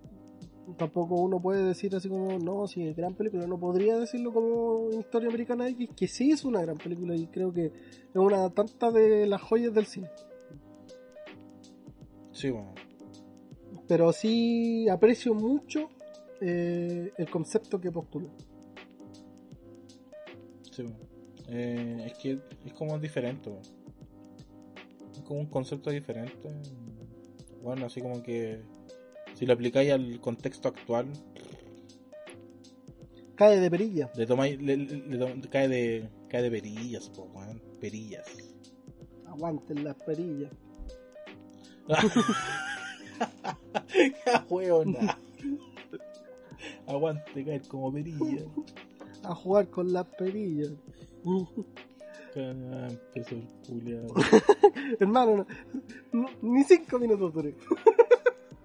Tampoco 0.76 1.16
uno 1.16 1.42
puede 1.42 1.64
decir 1.64 1.96
así 1.96 2.10
como, 2.10 2.38
no, 2.40 2.68
sí, 2.68 2.86
es 2.86 2.96
gran 2.98 3.14
película. 3.14 3.48
No 3.48 3.58
podría 3.58 3.98
decirlo 3.98 4.34
como 4.34 4.90
Historia 5.00 5.30
Americana 5.30 5.70
X, 5.70 5.92
que 5.96 6.08
sí 6.10 6.32
es 6.32 6.44
una 6.44 6.62
gran 6.62 6.78
película 6.78 7.16
y 7.16 7.28
creo 7.28 7.54
que 7.54 7.68
es 7.68 8.16
una 8.16 8.50
tanta 8.50 8.92
de 8.92 9.26
las 9.28 9.42
joyas 9.42 9.74
del 9.74 9.86
cine. 9.86 10.10
Sí, 12.34 12.50
bueno. 12.50 12.74
Pero 13.88 14.12
sí 14.12 14.90
aprecio 14.90 15.34
mucho 15.34 15.88
eh, 16.42 17.14
el 17.18 17.30
concepto 17.30 17.80
que 17.80 17.90
postula. 17.90 18.28
Sí. 20.78 20.94
Eh, 21.50 22.04
es 22.06 22.18
que 22.20 22.40
es 22.66 22.74
como 22.74 23.00
diferente, 23.00 23.50
weón. 23.50 23.64
Es 25.14 25.22
como 25.24 25.40
un 25.40 25.48
concepto 25.48 25.90
diferente. 25.90 26.50
Bueno, 27.64 27.88
así 27.88 28.00
como 28.02 28.22
que 28.22 28.62
si 29.34 29.46
lo 29.48 29.54
aplicáis 29.54 29.92
al 29.92 30.20
contexto 30.22 30.68
actual, 30.70 31.08
Cae 33.36 33.60
de 33.60 33.70
perilla. 33.70 34.12
le 34.16 34.26
tomáis, 34.26 34.60
le, 34.62 34.78
le- 34.78 35.08
le 35.08 35.18
tom- 35.18 35.42
cae 35.50 35.68
de 35.68 36.10
cae 36.30 36.42
de 36.44 36.52
perillas, 36.52 37.10
po. 37.10 37.28
Perillas. 37.80 38.26
Aguanten 39.28 39.84
las 39.84 39.96
perillas. 40.04 40.52
¡Ah, 44.26 44.46
huevona! 44.50 45.18
Aguante 46.88 47.44
caer 47.46 47.68
como 47.68 47.92
perilla. 47.94 48.46
A 49.24 49.34
jugar 49.36 49.68
con 49.70 49.92
las 49.94 50.06
perillas. 50.06 50.72
Empezó 52.36 53.36
el 53.36 53.48
culiao. 53.68 54.08
Hermano, 55.00 55.38
no- 55.38 55.48
no- 56.22 56.30
ni 56.42 56.64
cinco 56.64 57.00
minutos 57.00 57.34
duré. 57.34 57.56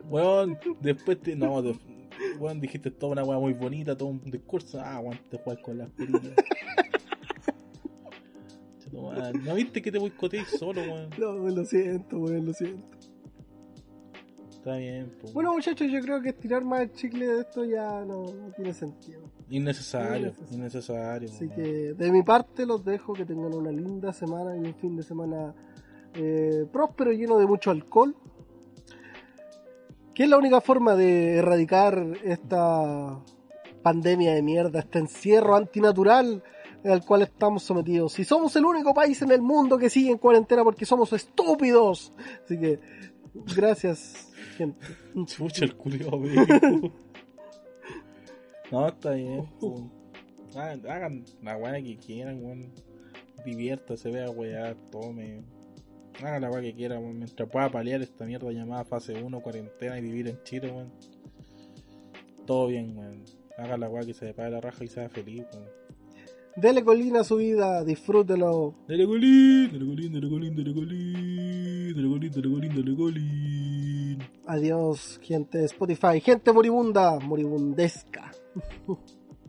Weón, 0.09 0.59
después 0.81 1.21
te. 1.21 1.35
No, 1.35 1.63
de, 1.63 1.75
weón, 2.39 2.61
dijiste 2.61 2.91
toda 2.91 3.13
una 3.13 3.25
weá 3.25 3.39
muy 3.39 3.55
bonita, 3.55 3.97
todo 3.97 4.09
un 4.11 4.21
discurso. 4.31 4.79
Ah, 4.81 4.97
aguante 4.97 5.39
jugar 5.39 5.61
con 5.63 5.79
las 5.79 5.91
perillas. 5.91 6.33
¿No 8.93 9.55
viste 9.55 9.81
que 9.81 9.91
te 9.91 9.99
boicoteé 9.99 10.45
solo, 10.45 10.83
weón? 10.83 11.09
No, 11.19 11.33
lo 11.49 11.65
siento, 11.65 12.19
weón, 12.19 12.45
lo 12.47 12.53
siento. 12.53 12.99
Está 14.63 14.77
bien, 14.77 15.11
po. 15.21 15.33
Bueno, 15.33 15.55
muchachos, 15.55 15.91
yo 15.91 16.01
creo 16.01 16.23
que 16.23 16.29
estirar 16.29 16.63
más 16.63 16.83
el 16.83 16.93
chicle 16.93 17.27
de 17.27 17.41
esto 17.41 17.65
ya 17.65 18.05
no, 18.05 18.33
no 18.33 18.53
tiene 18.55 18.73
sentido. 18.73 19.23
innecesario, 19.51 20.29
innecesario. 20.53 20.57
innecesario. 20.57 21.29
Así 21.29 21.49
que 21.49 21.95
de 21.95 22.13
mi 22.13 22.23
parte 22.23 22.65
los 22.65 22.85
dejo, 22.85 23.13
que 23.13 23.25
tengan 23.25 23.53
una 23.53 23.73
linda 23.73 24.13
semana 24.13 24.57
y 24.57 24.61
un 24.61 24.75
fin 24.77 24.95
de 24.97 25.03
semana 25.03 25.53
eh, 26.15 26.65
próspero, 26.73 27.11
lleno 27.11 27.41
de 27.41 27.47
mucho 27.47 27.73
alcohol. 27.73 28.15
Que 30.15 30.23
es 30.23 30.29
la 30.29 30.39
única 30.39 30.61
forma 30.61 30.95
de 30.95 31.39
erradicar 31.39 32.01
esta 32.23 33.19
pandemia 33.83 34.33
de 34.33 34.43
mierda, 34.43 34.79
este 34.79 35.01
encierro 35.01 35.57
antinatural 35.57 36.41
al 36.85 37.05
cual 37.05 37.23
estamos 37.23 37.65
sometidos. 37.65 38.13
Si 38.13 38.23
somos 38.23 38.55
el 38.55 38.65
único 38.65 38.95
país 38.95 39.21
en 39.23 39.33
el 39.33 39.43
mundo 39.43 39.77
que 39.77 39.91
sigue 39.91 40.13
en 40.13 40.19
cuarentena 40.19 40.63
porque 40.63 40.87
somos 40.87 41.13
estúpidos. 41.13 42.13
Así 42.45 42.61
que, 42.61 42.79
gracias, 43.57 44.32
gente. 44.53 44.79
Chucha 45.27 45.65
el 45.65 45.77
culiao, 45.77 46.17
weón. 46.17 46.93
No, 48.71 48.89
está 48.89 49.11
bien, 49.11 49.45
po. 49.61 49.91
Hagan, 50.55 50.87
hagan 50.91 51.25
la 51.43 51.57
weá 51.57 51.83
que 51.83 51.99
quieran, 51.99 52.43
weón. 52.43 52.73
Diviértase, 53.45 54.11
vea 54.11 54.31
weá, 54.31 54.75
tome. 54.91 55.43
Hagan 56.23 56.43
la 56.43 56.51
weá 56.51 56.63
que 56.63 56.75
quieran, 56.75 57.03
weón. 57.03 57.19
Mientras 57.19 57.49
pueda 57.51 57.71
paliar 57.71 58.01
esta 58.01 58.25
mierda 58.25 58.51
llamada 58.51 58.85
fase 58.85 59.23
1, 59.23 59.41
cuarentena 59.41 59.99
y 59.99 60.03
vivir 60.03 60.29
en 60.29 60.43
Chile, 60.43 60.71
weón. 60.71 60.93
Todo 62.47 62.69
bien, 62.69 62.97
weón. 62.97 63.25
Haga 63.59 63.77
la 63.77 63.91
weá 63.91 64.05
que 64.05 64.15
se 64.15 64.25
le 64.25 64.35
pague 64.35 64.51
la 64.51 64.61
raja 64.61 64.85
y 64.85 64.89
sea 64.89 65.09
feliz, 65.09 65.45
weón. 65.53 65.83
Dele 66.55 66.85
colina 66.85 67.21
a 67.21 67.25
su 67.25 67.37
vida, 67.37 67.83
disfrútelo. 67.83 68.75
Dale 68.87 69.07
golín, 69.07 69.71
dale 69.73 69.85
golín, 69.85 70.13
dale 70.13 70.29
golín, 70.29 70.55
dale 70.55 70.73
golín, 70.73 71.95
dale 71.95 72.09
golín, 72.09 72.31
dale 72.31 72.49
golín, 72.49 72.75
dale 72.75 72.93
golín. 72.93 74.02
Adiós, 74.47 75.19
gente 75.23 75.59
de 75.59 75.65
Spotify. 75.67 76.21
Gente 76.21 76.53
moribunda, 76.53 77.19
moribundesca. 77.21 78.31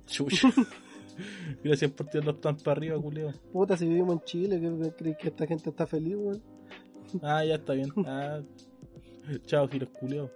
Chucha. 0.06 0.50
Gracias 1.64 1.92
por 1.92 2.08
tirarlos 2.08 2.42
tan 2.42 2.58
para 2.58 2.74
arriba, 2.74 3.02
culeo. 3.02 3.32
Puta, 3.52 3.78
si 3.78 3.88
vivimos 3.88 4.16
en 4.16 4.22
Chile, 4.24 4.60
¿qué 4.60 4.92
crees 4.96 5.18
que 5.18 5.28
esta 5.30 5.46
gente 5.46 5.70
está 5.70 5.86
feliz, 5.86 6.16
weón? 6.16 6.42
Ah, 7.22 7.46
ya 7.46 7.56
está 7.56 7.74
bien. 7.74 7.90
Ah, 8.08 8.42
chao, 9.46 9.68
giros 9.68 9.90
culeo. 9.90 10.32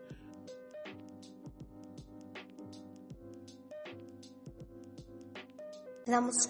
Damos. 6.06 6.48